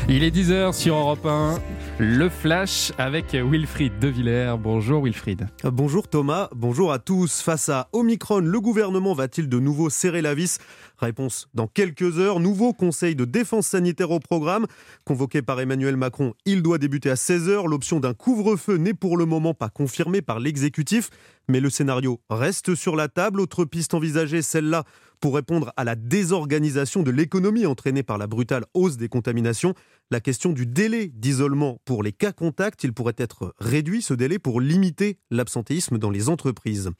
Il 0.08 0.22
est 0.22 0.30
10h 0.30 0.72
sur 0.72 0.94
Europe 0.94 1.26
1. 1.26 1.58
Le 2.00 2.28
flash 2.28 2.92
avec 2.96 3.32
Wilfried 3.34 3.98
De 3.98 4.06
Villers. 4.06 4.54
Bonjour 4.56 5.02
Wilfried. 5.02 5.48
Bonjour 5.64 6.06
Thomas, 6.06 6.48
bonjour 6.54 6.92
à 6.92 7.00
tous. 7.00 7.40
Face 7.40 7.68
à 7.68 7.88
Omicron, 7.92 8.38
le 8.38 8.60
gouvernement 8.60 9.14
va-t-il 9.14 9.48
de 9.48 9.58
nouveau 9.58 9.90
serrer 9.90 10.22
la 10.22 10.32
vis 10.32 10.60
Réponse 10.98 11.48
dans 11.54 11.68
quelques 11.68 12.18
heures. 12.18 12.40
Nouveau 12.40 12.72
conseil 12.72 13.14
de 13.14 13.24
défense 13.24 13.68
sanitaire 13.68 14.10
au 14.10 14.18
programme. 14.18 14.66
Convoqué 15.04 15.42
par 15.42 15.60
Emmanuel 15.60 15.96
Macron, 15.96 16.34
il 16.44 16.62
doit 16.62 16.78
débuter 16.78 17.10
à 17.10 17.14
16h. 17.14 17.68
L'option 17.68 18.00
d'un 18.00 18.14
couvre-feu 18.14 18.76
n'est 18.76 18.94
pour 18.94 19.16
le 19.16 19.24
moment 19.24 19.54
pas 19.54 19.68
confirmée 19.68 20.22
par 20.22 20.40
l'exécutif, 20.40 21.10
mais 21.48 21.60
le 21.60 21.70
scénario 21.70 22.20
reste 22.28 22.74
sur 22.74 22.96
la 22.96 23.08
table. 23.08 23.40
Autre 23.40 23.64
piste 23.64 23.94
envisagée, 23.94 24.42
celle-là, 24.42 24.84
pour 25.20 25.34
répondre 25.34 25.72
à 25.76 25.84
la 25.84 25.94
désorganisation 25.94 27.02
de 27.02 27.10
l'économie 27.10 27.66
entraînée 27.66 28.02
par 28.02 28.18
la 28.18 28.26
brutale 28.26 28.64
hausse 28.74 28.96
des 28.96 29.08
contaminations. 29.08 29.74
La 30.10 30.20
question 30.20 30.52
du 30.52 30.64
délai 30.64 31.08
d'isolement 31.08 31.78
pour 31.84 32.02
les 32.02 32.12
cas 32.12 32.32
contacts, 32.32 32.82
il 32.82 32.94
pourrait 32.94 33.14
être 33.18 33.54
réduit, 33.58 34.00
ce 34.00 34.14
délai, 34.14 34.38
pour 34.38 34.60
limiter 34.60 35.18
l'absentéisme 35.30 35.98
dans 35.98 36.10
les 36.10 36.30
entreprises. 36.30 36.90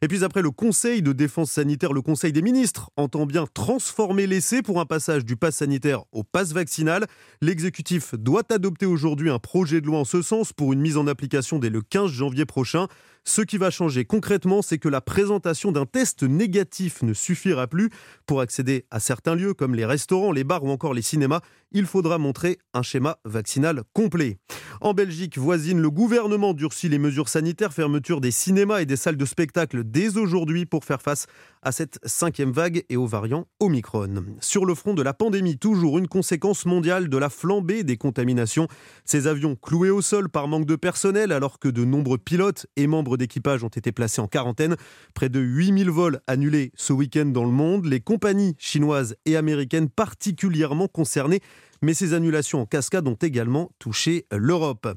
Et 0.00 0.08
puis 0.08 0.24
après 0.24 0.40
le 0.40 0.50
Conseil 0.50 1.02
de 1.02 1.12
défense 1.12 1.50
sanitaire, 1.50 1.92
le 1.92 2.00
Conseil 2.00 2.32
des 2.32 2.42
ministres 2.42 2.90
entend 2.96 3.26
bien 3.26 3.43
transformer 3.52 4.26
l'essai 4.26 4.62
pour 4.62 4.80
un 4.80 4.86
passage 4.86 5.24
du 5.24 5.36
pass 5.36 5.56
sanitaire 5.56 6.04
au 6.12 6.22
pass 6.22 6.52
vaccinal. 6.52 7.06
L'exécutif 7.40 8.14
doit 8.14 8.44
adopter 8.50 8.86
aujourd'hui 8.86 9.30
un 9.30 9.38
projet 9.38 9.80
de 9.80 9.86
loi 9.86 9.98
en 9.98 10.04
ce 10.04 10.22
sens 10.22 10.52
pour 10.52 10.72
une 10.72 10.80
mise 10.80 10.96
en 10.96 11.06
application 11.06 11.58
dès 11.58 11.70
le 11.70 11.82
15 11.82 12.10
janvier 12.10 12.46
prochain. 12.46 12.88
Ce 13.26 13.40
qui 13.40 13.56
va 13.56 13.70
changer 13.70 14.04
concrètement, 14.04 14.60
c'est 14.60 14.78
que 14.78 14.88
la 14.88 15.00
présentation 15.00 15.72
d'un 15.72 15.86
test 15.86 16.22
négatif 16.22 17.02
ne 17.02 17.14
suffira 17.14 17.66
plus. 17.66 17.88
Pour 18.26 18.42
accéder 18.42 18.84
à 18.90 19.00
certains 19.00 19.34
lieux 19.34 19.54
comme 19.54 19.74
les 19.74 19.86
restaurants, 19.86 20.30
les 20.30 20.44
bars 20.44 20.62
ou 20.62 20.68
encore 20.68 20.92
les 20.92 21.02
cinémas, 21.02 21.40
il 21.72 21.86
faudra 21.86 22.18
montrer 22.18 22.58
un 22.74 22.82
schéma 22.82 23.16
vaccinal 23.24 23.82
complet. 23.94 24.38
En 24.80 24.92
Belgique 24.92 25.38
voisine, 25.38 25.80
le 25.80 25.90
gouvernement 25.90 26.52
durcit 26.52 26.88
les 26.88 26.98
mesures 26.98 27.28
sanitaires, 27.28 27.72
fermeture 27.72 28.20
des 28.20 28.30
cinémas 28.30 28.80
et 28.80 28.86
des 28.86 28.96
salles 28.96 29.16
de 29.16 29.24
spectacle 29.24 29.82
dès 29.84 30.16
aujourd'hui 30.16 30.66
pour 30.66 30.84
faire 30.84 31.02
face 31.02 31.26
à 31.62 31.72
cette 31.72 31.98
cinquième 32.04 32.52
vague 32.52 32.84
et 32.90 32.96
aux 32.96 33.06
variants 33.06 33.46
Omicron. 33.58 34.22
Sur 34.40 34.66
le 34.66 34.74
front 34.74 34.94
de 34.94 35.02
la 35.02 35.14
pandémie, 35.14 35.58
toujours 35.58 35.98
une 35.98 36.08
conséquence 36.08 36.66
mondiale 36.66 37.08
de 37.08 37.16
la 37.16 37.30
flambée 37.30 37.82
des 37.82 37.96
contaminations. 37.96 38.68
Ces 39.04 39.26
avions 39.26 39.56
cloués 39.56 39.90
au 39.90 40.02
sol 40.02 40.28
par 40.28 40.46
manque 40.46 40.66
de 40.66 40.76
personnel 40.76 41.32
alors 41.32 41.58
que 41.58 41.68
de 41.68 41.84
nombreux 41.84 42.18
pilotes 42.18 42.66
et 42.76 42.86
membres 42.86 43.13
d'équipage 43.16 43.64
ont 43.64 43.68
été 43.68 43.92
placés 43.92 44.20
en 44.20 44.26
quarantaine. 44.28 44.76
Près 45.14 45.28
de 45.28 45.40
8000 45.40 45.90
vols 45.90 46.20
annulés 46.26 46.72
ce 46.74 46.92
week-end 46.92 47.26
dans 47.26 47.44
le 47.44 47.50
monde. 47.50 47.86
Les 47.86 48.00
compagnies 48.00 48.54
chinoises 48.58 49.16
et 49.26 49.36
américaines 49.36 49.88
particulièrement 49.88 50.88
concernées 50.88 51.40
mais 51.82 51.92
ces 51.92 52.14
annulations 52.14 52.62
en 52.62 52.66
cascade 52.66 53.06
ont 53.06 53.18
également 53.20 53.70
touché 53.78 54.24
l'Europe. 54.32 54.88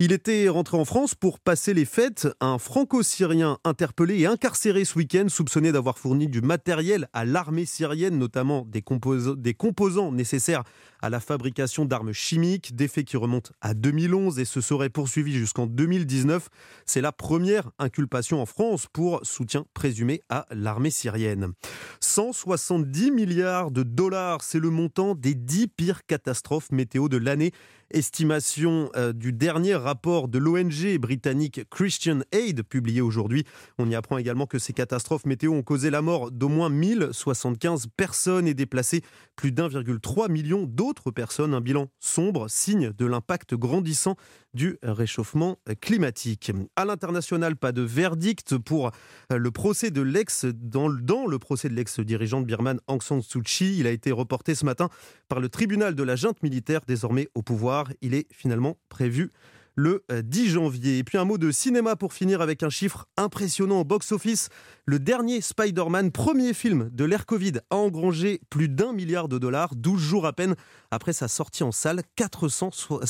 Il 0.00 0.10
était 0.10 0.48
rentré 0.48 0.76
en 0.76 0.84
France 0.84 1.14
pour 1.14 1.38
passer 1.38 1.74
les 1.74 1.84
fêtes. 1.84 2.26
Un 2.40 2.58
franco-syrien 2.58 3.58
interpellé 3.62 4.18
et 4.18 4.26
incarcéré 4.26 4.84
ce 4.84 4.98
week-end, 4.98 5.26
soupçonné 5.28 5.70
d'avoir 5.70 5.96
fourni 5.96 6.26
du 6.26 6.40
matériel 6.40 7.08
à 7.12 7.24
l'armée 7.24 7.66
syrienne, 7.66 8.18
notamment 8.18 8.66
des, 8.68 8.80
compos- 8.82 9.36
des 9.36 9.54
composants 9.54 10.10
nécessaires 10.10 10.64
à 11.04 11.10
la 11.10 11.20
fabrication 11.20 11.84
d'armes 11.84 12.14
chimiques, 12.14 12.74
des 12.74 12.88
faits 12.88 13.04
qui 13.04 13.18
remontent 13.18 13.50
à 13.60 13.74
2011 13.74 14.38
et 14.38 14.46
se 14.46 14.62
seraient 14.62 14.88
poursuivis 14.88 15.34
jusqu'en 15.34 15.66
2019. 15.66 16.48
C'est 16.86 17.02
la 17.02 17.12
première 17.12 17.70
inculpation 17.78 18.40
en 18.40 18.46
France 18.46 18.86
pour 18.90 19.20
soutien 19.22 19.66
présumé 19.74 20.22
à 20.30 20.46
l'armée 20.50 20.88
syrienne. 20.88 21.52
170 22.00 23.10
milliards 23.10 23.70
de 23.70 23.82
dollars, 23.82 24.42
c'est 24.42 24.58
le 24.58 24.70
montant 24.70 25.14
des 25.14 25.34
10 25.34 25.68
pires 25.68 26.06
catastrophes 26.06 26.72
météo 26.72 27.10
de 27.10 27.18
l'année. 27.18 27.52
Estimation 27.90 28.90
euh, 28.96 29.12
du 29.12 29.32
dernier 29.32 29.74
rapport 29.74 30.28
de 30.28 30.38
l'ONG 30.38 30.98
britannique 30.98 31.62
Christian 31.70 32.20
Aid 32.32 32.62
publié 32.62 33.00
aujourd'hui. 33.00 33.44
On 33.78 33.88
y 33.88 33.94
apprend 33.94 34.18
également 34.18 34.46
que 34.46 34.58
ces 34.58 34.72
catastrophes 34.72 35.26
météo 35.26 35.52
ont 35.52 35.62
causé 35.62 35.90
la 35.90 36.02
mort 36.02 36.30
d'au 36.30 36.48
moins 36.48 36.68
1075 36.70 37.86
personnes 37.96 38.46
et 38.46 38.54
déplacé 38.54 39.02
plus 39.36 39.52
d'1,3 39.52 40.30
million 40.30 40.64
d'autres 40.64 41.10
personnes. 41.10 41.54
Un 41.54 41.60
bilan 41.60 41.88
sombre, 42.00 42.48
signe 42.48 42.92
de 42.96 43.06
l'impact 43.06 43.54
grandissant 43.54 44.16
du 44.54 44.78
réchauffement 44.82 45.58
climatique. 45.80 46.52
À 46.76 46.84
l'international, 46.84 47.56
pas 47.56 47.72
de 47.72 47.82
verdict 47.82 48.56
pour 48.56 48.92
euh, 49.32 49.36
le 49.36 49.50
procès 49.50 49.90
de 49.90 50.00
l'ex 50.00 50.44
dans, 50.44 50.86
le- 50.88 51.38
procès 51.40 51.68
de 51.68 51.74
l'ex-dirigeante 51.74 52.46
birmane 52.46 52.78
Aung 52.86 53.02
San 53.02 53.20
Suu 53.20 53.42
Kyi. 53.42 53.78
Il 53.78 53.86
a 53.88 53.90
été 53.90 54.12
reporté 54.12 54.54
ce 54.54 54.64
matin 54.64 54.88
par 55.28 55.40
le 55.40 55.48
tribunal 55.48 55.96
de 55.96 56.02
la 56.04 56.14
junte 56.14 56.40
militaire 56.44 56.80
désormais 56.86 57.28
au 57.34 57.42
pouvoir. 57.42 57.73
Il 58.00 58.14
est 58.14 58.26
finalement 58.32 58.76
prévu 58.88 59.30
le 59.76 60.04
euh, 60.12 60.22
10 60.22 60.50
janvier. 60.50 60.98
Et 60.98 61.04
puis 61.04 61.18
un 61.18 61.24
mot 61.24 61.36
de 61.36 61.50
cinéma 61.50 61.96
pour 61.96 62.12
finir 62.12 62.40
avec 62.40 62.62
un 62.62 62.70
chiffre 62.70 63.06
impressionnant 63.16 63.80
au 63.80 63.84
box-office. 63.84 64.48
Le 64.86 65.00
dernier 65.00 65.40
Spider-Man, 65.40 66.12
premier 66.12 66.54
film 66.54 66.90
de 66.92 67.04
l'ère 67.04 67.26
Covid, 67.26 67.54
a 67.70 67.76
engrangé 67.76 68.40
plus 68.50 68.68
d'un 68.68 68.92
milliard 68.92 69.28
de 69.28 69.36
dollars, 69.38 69.74
12 69.74 70.00
jours 70.00 70.26
à 70.26 70.32
peine 70.32 70.54
après 70.92 71.12
sa 71.12 71.26
sortie 71.26 71.64
en 71.64 71.72
salle, 71.72 72.02
400 72.14 72.70
so- 72.72 73.00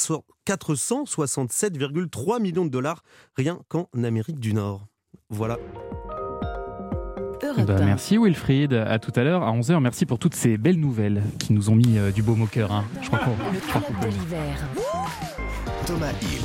467,3 0.46 2.40
millions 2.40 2.64
de 2.64 2.70
dollars 2.70 3.02
rien 3.36 3.60
qu'en 3.68 3.88
Amérique 4.02 4.40
du 4.40 4.54
Nord. 4.54 4.86
Voilà. 5.28 5.58
Ben, 7.57 7.84
merci 7.84 8.18
Wilfried. 8.18 8.72
À 8.74 8.98
tout 8.98 9.12
à 9.16 9.22
l'heure 9.22 9.42
à 9.42 9.52
11h. 9.52 9.80
Merci 9.80 10.07
pour 10.07 10.18
toutes 10.18 10.34
ces 10.34 10.57
belles 10.57 10.78
nouvelles 10.80 11.22
qui 11.38 11.52
nous 11.52 11.70
ont 11.70 11.74
mis 11.76 11.98
euh, 11.98 12.11
du 12.11 12.22
baume 12.22 12.42
au 12.42 12.46
cœur. 12.46 12.72
hein. 12.72 12.84
Je 13.02 13.07
crois 13.09 13.20
qu'on- 13.20 13.32
je 13.55 13.68
crois 13.68 13.80
qu'on 13.80 13.92
Club 13.92 14.02
peut- 14.02 14.16
de 14.16 14.20
l'hiver. 14.22 14.57
Thomas 15.86 16.11
Hill. 16.22 16.42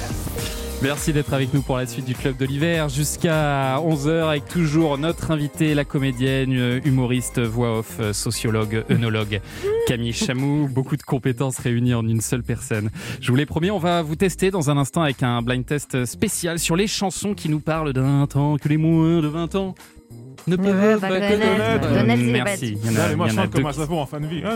Merci 0.81 1.11
d'être 1.11 1.33
avec 1.33 1.53
nous 1.53 1.61
pour 1.61 1.75
la 1.75 1.85
suite 1.85 2.05
du 2.05 2.15
Club 2.15 2.37
de 2.37 2.45
l'hiver 2.45 2.87
jusqu'à 2.87 3.79
11h 3.81 4.29
avec 4.29 4.47
toujours 4.47 4.97
notre 4.97 5.31
invitée, 5.31 5.73
la 5.73 5.83
comédienne, 5.83 6.53
euh, 6.57 6.79
humoriste, 6.85 7.39
voix 7.41 7.79
off, 7.79 7.97
euh, 7.99 8.13
sociologue, 8.13 8.85
œnologue, 8.89 9.41
Camille 9.87 10.13
Chamou. 10.13 10.69
Beaucoup 10.71 10.95
de 10.95 11.03
compétences 11.03 11.57
réunies 11.59 11.93
en 11.93 12.07
une 12.07 12.21
seule 12.21 12.43
personne. 12.43 12.91
Je 13.19 13.29
vous 13.29 13.35
l'ai 13.35 13.45
promis, 13.45 13.71
on 13.71 13.77
va 13.79 14.01
vous 14.03 14.15
tester 14.15 14.51
dans 14.51 14.69
un 14.69 14.77
instant 14.77 15.01
avec 15.01 15.21
un 15.21 15.41
blind 15.41 15.65
test 15.65 16.05
spécial 16.05 16.59
sur 16.59 16.77
les 16.77 16.87
chansons 16.87 17.33
qui 17.33 17.49
nous 17.49 17.59
parlent 17.59 17.91
d'un 17.91 18.25
temps 18.27 18.55
que 18.57 18.69
les 18.69 18.77
moins 18.77 19.19
de 19.21 19.27
20 19.27 19.55
ans 19.55 19.75
ne 20.47 20.55
peuvent 20.55 20.99
est 20.99 22.17
Merci. 22.17 22.73
bête. 22.73 22.81
Il 22.83 22.91
y 22.91 22.95
en 22.95 22.99
a, 22.99 23.03
Allez, 23.03 23.15
moi, 23.15 23.27
je 23.27 23.35
chante 23.35 23.51
comme 23.51 23.65
un 23.65 23.73
savon 23.73 24.01
en 24.01 24.05
fin 24.05 24.19
de 24.19 24.27
vie. 24.27 24.43
Oui, 24.43 24.51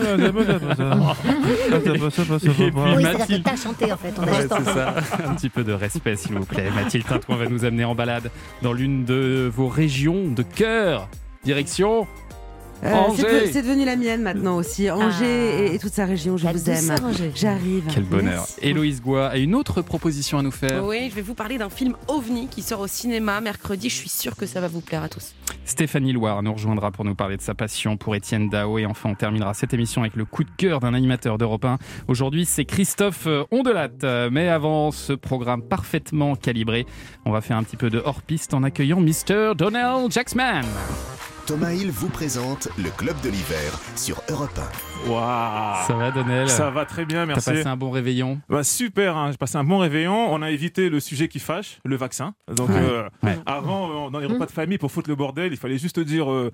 c'est-à-dire 1.70 3.12
que 3.12 3.18
Mathilde. 3.18 3.42
t'as 3.44 3.56
chanté 3.56 3.92
en 3.92 3.96
fait. 3.96 4.14
C'est 4.48 4.64
ça. 4.72 4.94
Un 5.28 5.34
petit 5.34 5.48
peu 5.48 5.64
de 5.64 5.72
respect, 5.72 6.16
s'il 6.16 6.34
vous 6.34 6.44
plaît. 6.44 6.70
Mathilde 6.74 7.06
Tintouin 7.06 7.36
va 7.36 7.46
nous 7.48 7.64
amener 7.64 7.84
en 7.84 7.94
balade 7.94 8.30
dans 8.62 8.72
l'une 8.72 9.04
de 9.04 9.50
vos 9.54 9.68
régions 9.68 10.24
de 10.28 10.42
cœur. 10.42 11.08
Direction 11.44 12.06
Euh, 12.82 12.92
c'est 13.16 13.22
de- 13.46 13.52
c'est 13.52 13.62
devenu 13.62 13.84
la 13.84 13.96
mienne 13.96 14.22
maintenant 14.22 14.56
aussi. 14.56 14.90
Angers 14.90 15.66
et, 15.68 15.74
et 15.74 15.78
toute 15.78 15.92
sa 15.92 16.04
région, 16.04 16.36
je 16.36 16.44
La 16.44 16.52
vous 16.52 16.68
aime. 16.70 16.94
J'arrive. 17.34 17.84
Quel 17.92 18.02
bonheur. 18.04 18.46
Héloïse 18.60 19.00
Goua 19.00 19.28
a 19.28 19.36
une 19.38 19.54
autre 19.54 19.80
proposition 19.80 20.38
à 20.38 20.42
nous 20.42 20.50
faire. 20.50 20.84
Oui, 20.84 21.08
je 21.08 21.14
vais 21.14 21.22
vous 21.22 21.34
parler 21.34 21.56
d'un 21.56 21.70
film 21.70 21.94
OVNI 22.08 22.48
qui 22.48 22.60
sort 22.62 22.80
au 22.80 22.86
cinéma 22.86 23.40
mercredi. 23.40 23.88
Je 23.88 23.94
suis 23.94 24.08
sûre 24.10 24.36
que 24.36 24.44
ça 24.46 24.60
va 24.60 24.68
vous 24.68 24.80
plaire 24.82 25.02
à 25.02 25.08
tous. 25.08 25.34
Stéphanie 25.64 26.12
Loire 26.12 26.42
nous 26.42 26.52
rejoindra 26.52 26.90
pour 26.90 27.06
nous 27.06 27.14
parler 27.14 27.36
de 27.38 27.42
sa 27.42 27.54
passion 27.54 27.96
pour 27.96 28.14
Étienne 28.16 28.50
Dao. 28.50 28.78
Et 28.78 28.84
enfin, 28.84 29.10
on 29.10 29.14
terminera 29.14 29.54
cette 29.54 29.72
émission 29.72 30.02
avec 30.02 30.14
le 30.16 30.26
coup 30.26 30.44
de 30.44 30.50
cœur 30.56 30.80
d'un 30.80 30.92
animateur 30.92 31.38
d'Europe 31.38 31.64
1. 31.64 31.78
Aujourd'hui, 32.08 32.44
c'est 32.44 32.66
Christophe 32.66 33.26
euh, 33.26 33.44
Ondelat. 33.50 33.88
Euh, 34.02 34.28
Mais 34.30 34.48
avant 34.48 34.90
ce 34.90 35.14
programme 35.14 35.62
parfaitement 35.62 36.34
calibré, 36.36 36.84
on 37.24 37.30
va 37.30 37.40
faire 37.40 37.56
un 37.56 37.62
petit 37.62 37.76
peu 37.78 37.88
de 37.88 38.02
hors-piste 38.04 38.52
en 38.52 38.62
accueillant 38.62 39.00
Mr. 39.00 39.54
Donald 39.56 40.12
Jacksman. 40.12 40.64
Thomas 41.46 41.72
Hill 41.72 41.90
vous 41.90 42.08
présente 42.08 42.68
le 42.78 42.88
Club 42.90 43.20
de 43.22 43.28
l'hiver 43.28 43.78
sur 43.96 44.22
Europe 44.30 44.58
Waouh 45.06 45.86
Ça 45.86 45.94
va, 45.94 46.10
Donnel 46.10 46.48
Ça 46.48 46.70
va 46.70 46.86
très 46.86 47.04
bien, 47.04 47.26
merci. 47.26 47.44
T'as 47.44 47.52
passé 47.52 47.66
un 47.66 47.76
bon 47.76 47.90
réveillon 47.90 48.40
Bah, 48.48 48.64
super, 48.64 49.16
hein, 49.16 49.30
j'ai 49.30 49.36
passé 49.36 49.56
un 49.58 49.64
bon 49.64 49.78
réveillon. 49.78 50.32
On 50.32 50.40
a 50.40 50.50
évité 50.50 50.88
le 50.88 51.00
sujet 51.00 51.28
qui 51.28 51.38
fâche, 51.40 51.80
le 51.84 51.96
vaccin. 51.96 52.34
Donc, 52.54 52.70
Ouais. 52.70 52.76
euh, 52.78 53.08
Ouais. 53.22 53.38
avant, 53.44 54.06
euh, 54.06 54.10
dans 54.10 54.20
les 54.20 54.26
repas 54.26 54.46
de 54.46 54.50
famille, 54.52 54.78
pour 54.78 54.90
foutre 54.90 55.10
le 55.10 55.16
bordel, 55.16 55.52
il 55.52 55.58
fallait 55.58 55.76
juste 55.78 56.00
dire. 56.00 56.30
euh, 56.32 56.50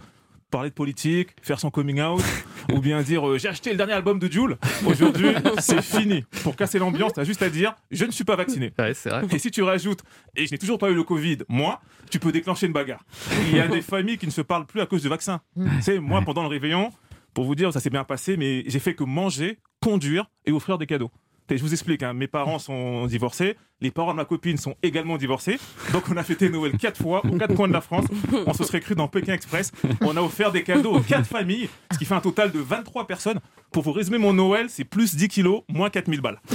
parler 0.51 0.70
de 0.70 0.74
politique, 0.74 1.30
faire 1.42 1.59
son 1.59 1.70
coming 1.70 2.01
out, 2.01 2.22
ou 2.72 2.80
bien 2.80 3.01
dire 3.03 3.26
euh, 3.26 3.38
j'ai 3.38 3.48
acheté 3.48 3.70
le 3.70 3.76
dernier 3.76 3.94
album 3.94 4.18
de 4.18 4.30
Jules. 4.30 4.59
Aujourd'hui, 4.84 5.28
c'est 5.59 5.82
fini. 5.82 6.24
Pour 6.42 6.57
casser 6.57 6.78
l'ambiance, 6.78 7.12
t'as 7.14 7.24
juste 7.24 7.42
à 7.42 7.48
dire 7.48 7.74
je 7.90 8.05
ne 8.05 8.11
suis 8.11 8.24
pas 8.24 8.36
vacciné. 8.36 8.72
Ouais, 8.78 8.94
c'est 8.94 9.11
vrai. 9.11 9.22
Et 9.32 9.38
si 9.38 9.51
tu 9.51 9.62
rajoutes 9.62 10.01
et 10.36 10.46
je 10.46 10.53
n'ai 10.53 10.59
toujours 10.59 10.78
pas 10.78 10.90
eu 10.90 10.94
le 10.94 11.05
Covid, 11.05 11.38
moi, 11.48 11.80
tu 12.11 12.18
peux 12.18 12.32
déclencher 12.32 12.66
une 12.66 12.72
bagarre. 12.72 13.05
Il 13.48 13.57
y 13.57 13.61
a 13.61 13.68
des 13.68 13.82
familles 13.82 14.18
qui 14.18 14.26
ne 14.26 14.32
se 14.32 14.42
parlent 14.42 14.66
plus 14.66 14.80
à 14.80 14.86
cause 14.86 15.03
du 15.03 15.09
vaccin. 15.09 15.40
Tu 15.57 15.82
sais, 15.82 15.98
moi, 15.98 16.22
pendant 16.22 16.42
le 16.42 16.48
réveillon, 16.48 16.90
pour 17.34 17.44
vous 17.44 17.55
dire, 17.55 17.72
ça 17.72 17.80
s'est 17.80 17.90
bien 17.90 18.05
passé, 18.05 18.36
mais 18.36 18.64
j'ai 18.66 18.78
fait 18.80 18.94
que 18.94 19.05
manger, 19.05 19.59
conduire 19.80 20.30
et 20.44 20.53
offrir 20.53 20.78
des 20.78 20.86
cadeaux. 20.86 21.11
Et 21.48 21.57
je 21.57 21.62
vous 21.62 21.72
explique, 21.72 22.03
hein, 22.05 22.12
mes 22.12 22.28
parents 22.28 22.61
sont 22.61 23.07
divorcés, 23.07 23.57
les 23.81 23.91
parents 23.91 24.12
de 24.12 24.16
ma 24.16 24.24
copine 24.24 24.57
sont 24.57 24.74
également 24.83 25.16
divorcés, 25.16 25.59
donc 25.93 26.05
on 26.11 26.16
a 26.16 26.22
fêté 26.22 26.49
Noël 26.49 26.72
quatre 26.78 27.01
fois 27.03 27.24
aux 27.26 27.37
quatre 27.37 27.55
coins 27.55 27.68
de 27.68 27.72
la 27.72 27.81
France. 27.81 28.07
On 28.47 28.53
se 28.53 28.64
serait 28.64 28.81
cru 28.81 28.95
dans 28.95 29.09
Pékin 29.09 29.35
Express. 29.35 29.72
On 30.01 30.16
a 30.16 30.20
offert 30.22 30.53
des 30.53 30.62
cadeaux 30.62 30.93
aux 30.93 31.01
quatre 31.01 31.26
familles, 31.26 31.68
ce 31.93 31.99
qui 31.99 32.05
fait 32.05 32.14
un 32.14 32.20
total 32.20 32.51
de 32.53 32.59
23 32.59 33.07
personnes. 33.07 33.41
Pour 33.72 33.85
vous 33.85 33.93
résumer, 33.93 34.18
mon 34.18 34.33
Noël, 34.33 34.66
c'est 34.68 34.83
plus 34.83 35.14
10 35.14 35.28
kilos, 35.28 35.62
moins 35.68 35.91
4000 35.91 36.20
balles. 36.20 36.41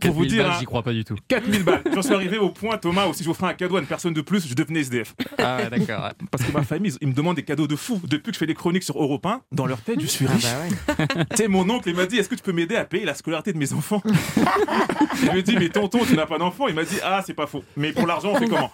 Pour 0.00 0.12
vous 0.12 0.24
4000 0.24 0.28
dire, 0.28 0.50
hein, 0.50 0.56
j'y 0.58 0.66
crois 0.66 0.82
pas 0.82 0.92
du 0.92 1.02
tout. 1.02 1.16
4000 1.28 1.64
balles. 1.64 1.82
J'en 1.94 2.02
suis 2.02 2.12
arrivé 2.12 2.36
au 2.36 2.50
point, 2.50 2.76
Thomas, 2.76 3.06
où 3.06 3.14
si 3.14 3.24
je 3.24 3.30
offrais 3.30 3.46
un 3.46 3.54
cadeau 3.54 3.76
à 3.78 3.80
une 3.80 3.86
personne 3.86 4.12
de 4.12 4.20
plus, 4.20 4.46
je 4.46 4.54
devenais 4.54 4.80
SDF. 4.80 5.14
Ah 5.38 5.56
ouais, 5.56 5.70
d'accord. 5.70 6.04
ouais. 6.04 6.10
Parce 6.30 6.44
que 6.44 6.52
ma 6.52 6.62
famille, 6.62 6.92
ils 7.00 7.08
me 7.08 7.14
demandent 7.14 7.36
des 7.36 7.42
cadeaux 7.42 7.66
de 7.66 7.74
fou. 7.74 8.00
Depuis 8.04 8.32
que 8.32 8.34
je 8.34 8.38
fais 8.38 8.46
des 8.46 8.54
chroniques 8.54 8.82
sur 8.82 9.00
Europe 9.02 9.24
1, 9.24 9.40
dans 9.52 9.64
leur 9.64 9.80
tête, 9.80 9.98
je 9.98 10.06
suis 10.06 10.26
riche. 10.26 10.44
tu 11.30 11.36
sais, 11.36 11.48
mon 11.48 11.68
oncle, 11.70 11.88
il 11.88 11.96
m'a 11.96 12.04
dit 12.04 12.18
Est-ce 12.18 12.28
que 12.28 12.34
tu 12.34 12.42
peux 12.42 12.52
m'aider 12.52 12.76
à 12.76 12.84
payer 12.84 13.06
la 13.06 13.14
scolarité 13.14 13.54
de 13.54 13.58
mes 13.58 13.72
enfants? 13.72 14.02
Je 15.22 15.30
lui 15.30 15.38
ai 15.38 15.42
dit 15.42 15.56
Mais 15.58 15.70
tonton, 15.88 16.04
tu 16.04 16.16
n'as 16.16 16.26
pas 16.26 16.38
d'enfant 16.38 16.68
Il 16.68 16.74
m'a 16.74 16.84
dit 16.84 16.98
Ah, 17.02 17.22
c'est 17.24 17.34
pas 17.34 17.46
faux. 17.46 17.64
Mais 17.76 17.92
pour 17.92 18.06
l'argent, 18.06 18.32
on 18.32 18.38
fait 18.38 18.48
comment? 18.48 18.70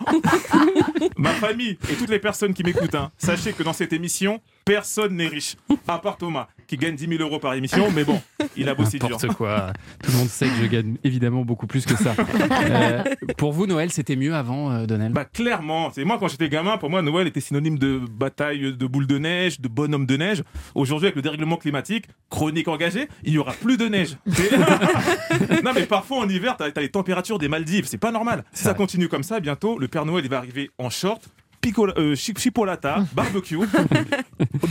Ma 1.16 1.30
famille 1.30 1.78
et 1.90 1.94
toutes 1.94 2.10
les 2.10 2.18
personnes 2.18 2.54
qui 2.54 2.62
m'écoutent, 2.62 2.94
hein, 2.94 3.10
sachez 3.18 3.52
que 3.52 3.62
dans 3.62 3.72
cette 3.72 3.92
émission, 3.92 4.40
personne 4.64 5.16
n'est 5.16 5.28
riche. 5.28 5.56
À 5.86 5.98
part 5.98 6.16
Thomas, 6.16 6.48
qui 6.66 6.76
gagne 6.76 6.96
10 6.96 7.08
000 7.08 7.22
euros 7.22 7.38
par 7.38 7.54
émission. 7.54 7.90
Mais 7.90 8.04
bon, 8.04 8.20
il 8.56 8.68
a 8.68 8.74
bossé 8.74 8.98
dur. 8.98 9.10
N'importe 9.10 9.34
quoi. 9.36 9.72
Tout 10.02 10.10
le 10.10 10.18
monde 10.18 10.28
sait 10.28 10.46
que 10.46 10.54
je 10.62 10.66
gagne 10.66 10.96
évidemment 11.04 11.44
beaucoup 11.44 11.66
plus 11.66 11.84
que 11.84 11.96
ça. 11.96 12.14
Euh, 12.64 13.02
pour 13.36 13.52
vous, 13.52 13.66
Noël, 13.66 13.90
c'était 13.90 14.16
mieux 14.16 14.34
avant, 14.34 14.70
euh, 14.70 14.86
Donnel? 14.86 15.12
Bah 15.12 15.24
clairement, 15.24 15.90
c'est 15.94 16.04
moi 16.04 16.18
quand 16.18 16.28
j'étais 16.28 16.48
gamin, 16.48 16.78
pour 16.78 16.88
moi 16.88 17.02
Noël 17.02 17.26
était 17.26 17.40
synonyme 17.40 17.78
de 17.78 18.00
bataille 18.10 18.74
de 18.76 18.86
boules 18.86 19.06
de 19.06 19.18
neige, 19.18 19.60
de 19.60 19.68
bonhomme 19.68 20.06
de 20.06 20.16
neige. 20.16 20.42
Aujourd'hui 20.74 21.06
avec 21.06 21.16
le 21.16 21.22
dérèglement 21.22 21.56
climatique, 21.56 22.06
chronique 22.30 22.68
engagée, 22.68 23.08
il 23.22 23.32
n'y 23.32 23.38
aura 23.38 23.52
plus 23.52 23.76
de 23.76 23.86
neige. 23.86 24.16
Non 25.64 25.72
mais 25.74 25.86
parfois 25.86 26.18
en 26.18 26.28
hiver, 26.28 26.56
t'as 26.56 26.66
as 26.74 26.80
les 26.80 26.90
températures 26.90 27.38
des 27.38 27.48
Maldives, 27.48 27.86
c'est 27.86 27.98
pas 27.98 28.12
normal. 28.12 28.44
Si 28.52 28.64
ça 28.64 28.74
continue 28.74 29.08
comme 29.08 29.22
ça, 29.22 29.40
bientôt 29.40 29.78
le 29.78 29.88
Père 29.88 30.04
Noël 30.04 30.24
il 30.24 30.30
va 30.30 30.38
arriver 30.38 30.70
en 30.78 30.90
short. 30.90 31.22
Picola, 31.64 31.94
euh, 31.96 32.14
chi- 32.14 32.34
chipolata, 32.36 33.04
barbecue. 33.14 33.56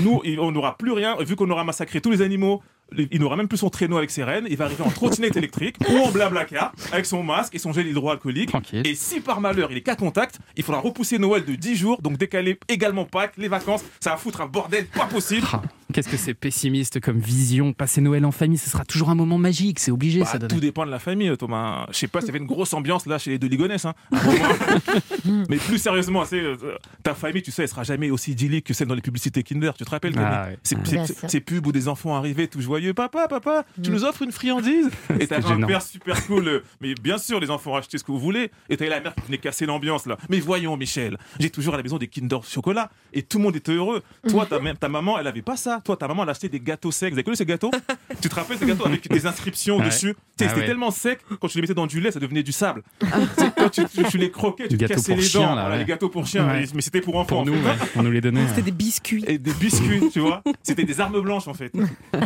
Nous, 0.04 0.22
on 0.40 0.52
n'aura 0.52 0.78
plus 0.78 0.92
rien, 0.92 1.16
vu 1.22 1.36
qu'on 1.36 1.50
aura 1.50 1.64
massacré 1.64 2.02
tous 2.02 2.12
les 2.12 2.22
animaux. 2.22 2.62
Il 3.12 3.20
n'aura 3.22 3.36
même 3.36 3.48
plus 3.48 3.58
son 3.58 3.70
traîneau 3.72 3.98
avec 3.98 4.12
ses 4.12 4.24
rennes. 4.24 4.46
Il 4.50 4.56
va 4.58 4.66
arriver 4.66 4.84
en 4.84 4.90
trottinette 4.92 5.36
électrique 5.36 5.78
ou 5.90 5.98
en 5.98 6.12
blablacar 6.12 6.74
avec 6.92 7.08
son 7.08 7.24
masque 7.24 7.56
et 7.56 7.58
son 7.58 7.74
gel 7.74 7.88
hydroalcoolique. 7.88 8.52
Et 8.86 8.94
si 8.94 9.20
par 9.20 9.42
malheur 9.42 9.72
il 9.72 9.78
est 9.78 9.82
cas 9.82 9.96
contact, 9.96 10.38
il 10.56 10.64
faudra 10.64 10.80
repousser 10.82 11.18
Noël 11.18 11.44
de 11.44 11.56
10 11.56 11.76
jours, 11.76 12.02
donc 12.02 12.18
décaler 12.18 12.60
également 12.68 13.06
Pâques, 13.06 13.34
les 13.38 13.48
vacances. 13.48 13.84
Ça 14.00 14.12
va 14.12 14.18
foutre 14.18 14.42
un 14.42 14.46
bordel 14.48 14.86
pas 14.86 15.06
possible. 15.06 15.48
Qu'est-ce 15.94 16.10
que 16.10 16.18
c'est 16.18 16.34
pessimiste 16.34 17.00
comme 17.00 17.20
vision? 17.20 17.72
Passer 17.74 18.02
Noël 18.02 18.26
en 18.26 18.32
famille, 18.32 18.58
ce 18.58 18.70
sera 18.70 18.84
toujours 18.86 19.10
un 19.10 19.16
moment 19.16 19.38
magique, 19.38 19.80
c'est 19.80 19.92
obligé 19.92 20.22
Bah, 20.22 20.26
ça. 20.26 20.40
tout 20.40 20.60
dépend 20.60 20.86
de 20.86 20.92
la 20.92 21.00
famille, 21.00 21.36
Thomas. 21.38 21.86
Je 21.92 21.98
sais 21.98 22.08
pas, 22.08 22.22
ça 22.22 22.32
fait 22.32 22.38
une 22.40 22.46
grosse 22.48 22.74
ambiance 22.74 23.06
là 23.06 23.18
chez 23.20 23.32
les 23.32 23.40
deux 23.40 23.48
Ligonès. 23.48 23.86
Hein. 23.86 23.94
Mais 25.50 25.58
plus 25.58 25.78
sérieusement, 25.78 26.24
euh, 26.34 26.56
ta 27.04 27.14
famille, 27.14 27.42
tu 27.42 27.52
sais, 27.52 27.64
elle 27.64 27.70
sera 27.70 27.84
jamais 27.84 28.10
aussi 28.10 28.32
idyllique 28.32 28.66
que 28.66 28.74
celle 28.74 28.88
dans 28.88 28.96
les 28.96 29.02
publicités 29.02 29.44
Kinder. 29.44 29.72
Tu 29.78 29.86
te 29.86 29.90
rappelles 29.90 30.14
Ah, 30.18 30.48
ouais. 30.50 30.58
Ces, 30.64 30.76
Ah. 30.98 31.28
ces- 31.28 31.42
pubs 31.42 31.66
où 31.68 31.72
des 31.72 31.88
enfants 31.88 32.16
arrivaient 32.16 32.48
tout 32.48 32.62
joyeux. 32.62 32.94
Papa, 32.94 33.28
papa, 33.28 33.66
tu 33.82 33.92
nous 33.92 34.04
offres 34.06 34.22
une 34.22 34.32
friandise? 34.32 34.90
Et 35.20 35.28
t'avais 35.28 35.46
un 35.52 35.62
père 35.62 35.82
super 35.82 36.26
cool. 36.28 36.48
euh, 36.48 36.64
Mais 36.82 36.94
bien 36.96 37.18
sûr, 37.18 37.40
les 37.40 37.50
enfants 37.50 37.76
achetaient 37.76 37.98
ce 37.98 38.04
que 38.04 38.12
vous 38.12 38.20
voulez. 38.20 38.52
Et 38.70 38.78
t'avais 38.78 38.90
la 38.90 39.02
mère 39.02 39.14
qui 39.16 39.22
venait 39.28 39.38
casser 39.38 39.66
l'ambiance 39.66 40.06
là. 40.06 40.18
Mais 40.30 40.40
voyons, 40.40 40.78
Michel, 40.78 41.18
j'ai 41.40 41.50
toujours 41.50 41.74
à 41.74 41.78
la 41.78 41.84
maison 41.84 41.98
des 41.98 42.08
Kinder 42.08 42.40
chocolat. 42.44 42.90
Et 43.14 43.22
tout 43.24 43.38
le 43.38 43.44
monde 43.44 43.56
était 43.56 43.74
heureux. 43.74 44.02
Toi, 44.30 44.46
ta, 44.46 44.60
même- 44.60 44.78
ta 44.78 44.90
maman, 44.90 45.20
elle 45.20 45.28
avait 45.28 45.42
pas 45.42 45.58
ça. 45.58 45.82
Toi, 45.84 45.98
ta 45.98 46.08
maman, 46.08 46.24
elle 46.24 46.30
achetait 46.30 46.50
des 46.50 46.60
gâteaux 46.60 46.92
secs. 46.92 47.10
Vous 47.10 47.16
avez 47.16 47.24
connu 47.24 47.36
ces 47.36 47.46
gâteaux 47.46 47.72
Tu 48.22 48.30
te 48.30 48.36
rappelles 48.36 48.58
ces 48.58 48.66
gâteaux 48.66 48.86
avec 48.86 49.08
des 49.10 49.26
inscriptions 49.26 49.78
Ouais. 49.78 49.86
dessus 49.86 50.16
Ah 50.18 50.24
C'était 50.40 50.54
ouais. 50.62 50.66
tellement 50.66 50.92
sec, 50.92 51.20
quand 51.40 51.48
tu 51.48 51.58
les 51.58 51.62
mettais 51.64 51.74
dans 51.74 51.88
du 51.88 52.00
lait, 52.00 52.12
ça 52.12 52.20
devenait 52.20 52.44
du 52.44 52.52
sable. 52.52 52.84
Sais, 53.38 53.52
quand 53.58 53.70
tu, 53.70 53.84
tu- 53.86 54.04
tu 54.04 54.18
les 54.18 54.32
croquais, 54.32 54.64
tu 54.68 54.70
te 54.70 54.76
Gâteaux 54.76 54.94
cassais 54.96 55.14
pour 55.14 55.22
les 55.22 55.28
chiens, 55.28 55.42
dents. 55.42 55.48
là, 55.56 55.62
Voilà, 55.62 55.76
ouais. 55.76 55.80
Les 55.80 55.86
gâteaux 55.86 56.10
pour 56.10 56.26
chiens, 56.28 56.48
Ouais. 56.48 56.66
mais 56.74 56.82
c'était 56.82 57.02
pour 57.02 57.16
enfants. 57.16 57.44
Pour 57.44 57.46
nous, 57.46 57.54
en 57.54 57.62
fait. 57.62 57.82
ouais, 57.84 57.90
on 57.98 58.04
nous 58.04 58.12
les 58.12 58.22
donnait. 58.22 58.48
C'était 58.48 58.62
des 58.62 58.72
biscuits. 58.72 59.24
Et 59.28 59.38
des 59.38 59.54
biscuits, 59.54 60.10
tu 60.12 60.20
vois. 60.20 60.42
C'était 60.62 60.84
des 60.86 61.00
armes 61.02 61.20
blanches 61.22 61.48
en 61.48 61.54
fait. 61.54 61.72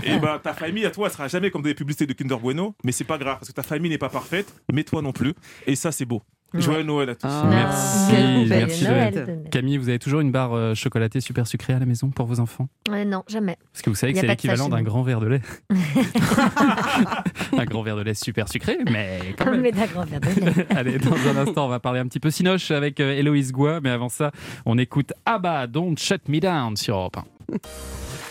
Et 0.03 0.19
ben 0.19 0.39
ta 0.41 0.53
famille 0.53 0.85
à 0.85 0.91
toi, 0.91 1.07
elle 1.07 1.13
sera 1.13 1.27
jamais 1.27 1.51
comme 1.51 1.61
des 1.63 1.73
publicités 1.73 2.05
de 2.05 2.13
Kinder 2.13 2.37
Bueno, 2.39 2.75
mais 2.83 2.91
c'est 2.91 3.03
pas 3.03 3.17
grave 3.17 3.37
parce 3.39 3.49
que 3.49 3.53
ta 3.53 3.63
famille 3.63 3.89
n'est 3.89 3.97
pas 3.97 4.09
parfaite, 4.09 4.53
mais 4.71 4.83
toi 4.83 5.01
non 5.01 5.11
plus. 5.11 5.33
Et 5.65 5.75
ça 5.75 5.91
c'est 5.91 6.05
beau. 6.05 6.21
Joyeux 6.53 6.83
Noël 6.83 7.09
à 7.09 7.15
tous. 7.15 7.27
Ah. 7.29 7.43
Merci, 7.49 8.45
merci 8.49 8.83
Noël. 8.85 9.43
Camille, 9.51 9.77
vous 9.77 9.89
avez 9.89 9.99
toujours 9.99 10.21
une 10.21 10.31
barre 10.31 10.53
euh, 10.53 10.73
chocolatée 10.73 11.19
super 11.19 11.45
sucrée 11.45 11.73
à 11.73 11.79
la 11.79 11.85
maison 11.85 12.09
pour 12.09 12.25
vos 12.25 12.39
enfants? 12.39 12.67
Euh, 12.89 13.03
non, 13.03 13.23
jamais. 13.27 13.57
Parce 13.73 13.81
que 13.81 13.89
vous 13.89 13.95
savez 13.95 14.13
que 14.13 14.19
a 14.19 14.21
c'est 14.21 14.27
l'équivalent 14.27 14.69
d'un 14.69 14.81
grand 14.81 15.03
verre 15.03 15.19
de 15.19 15.27
lait. 15.27 15.41
un 17.57 17.65
grand 17.65 17.83
verre 17.83 17.97
de 17.97 18.01
lait 18.01 18.13
super 18.13 18.47
sucré, 18.47 18.77
mais 18.89 19.35
quand 19.37 19.45
même. 19.51 19.61
Mais 19.61 19.71
d'un 19.71 19.85
grand 19.87 20.05
verre 20.05 20.21
de 20.21 20.27
lait. 20.27 20.67
Allez, 20.75 20.97
dans 20.99 21.15
un 21.15 21.37
instant, 21.37 21.65
on 21.65 21.69
va 21.69 21.79
parler 21.79 21.99
un 21.99 22.07
petit 22.07 22.19
peu 22.19 22.31
Sinoche 22.31 22.71
avec 22.71 22.99
euh, 22.99 23.13
Héloïse 23.13 23.51
Goua, 23.51 23.81
mais 23.81 23.89
avant 23.89 24.09
ça, 24.09 24.31
on 24.65 24.77
écoute 24.77 25.13
Abba, 25.25 25.67
Don't 25.67 25.97
Shut 25.97 26.29
Me 26.29 26.39
Down 26.39 26.77
sur 26.77 26.95
Europe 26.95 27.17
1. 27.17 27.23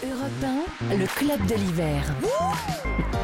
Europe 0.09 0.45
1, 0.91 0.97
le 0.97 1.07
club 1.07 1.47
de 1.47 1.55
l'hiver. 1.55 2.03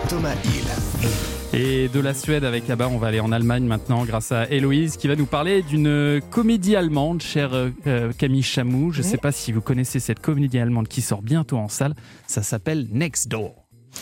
Thomas 0.08 0.34
Hill. 0.44 1.41
Et 1.54 1.88
de 1.88 2.00
la 2.00 2.14
Suède 2.14 2.44
avec 2.44 2.70
Abba, 2.70 2.88
on 2.88 2.96
va 2.96 3.08
aller 3.08 3.20
en 3.20 3.30
Allemagne 3.30 3.64
maintenant 3.64 4.06
grâce 4.06 4.32
à 4.32 4.48
Héloïse 4.50 4.96
qui 4.96 5.06
va 5.06 5.16
nous 5.16 5.26
parler 5.26 5.60
d'une 5.62 6.22
comédie 6.30 6.76
allemande, 6.76 7.20
chère 7.20 7.50
euh, 7.52 8.12
Camille 8.16 8.42
Chamou. 8.42 8.90
Je 8.90 9.02
ne 9.02 9.06
sais 9.06 9.18
pas 9.18 9.32
si 9.32 9.52
vous 9.52 9.60
connaissez 9.60 10.00
cette 10.00 10.20
comédie 10.20 10.58
allemande 10.58 10.88
qui 10.88 11.02
sort 11.02 11.20
bientôt 11.20 11.58
en 11.58 11.68
salle. 11.68 11.94
Ça 12.26 12.42
s'appelle 12.42 12.88
Next 12.90 13.28
Door. 13.28 13.54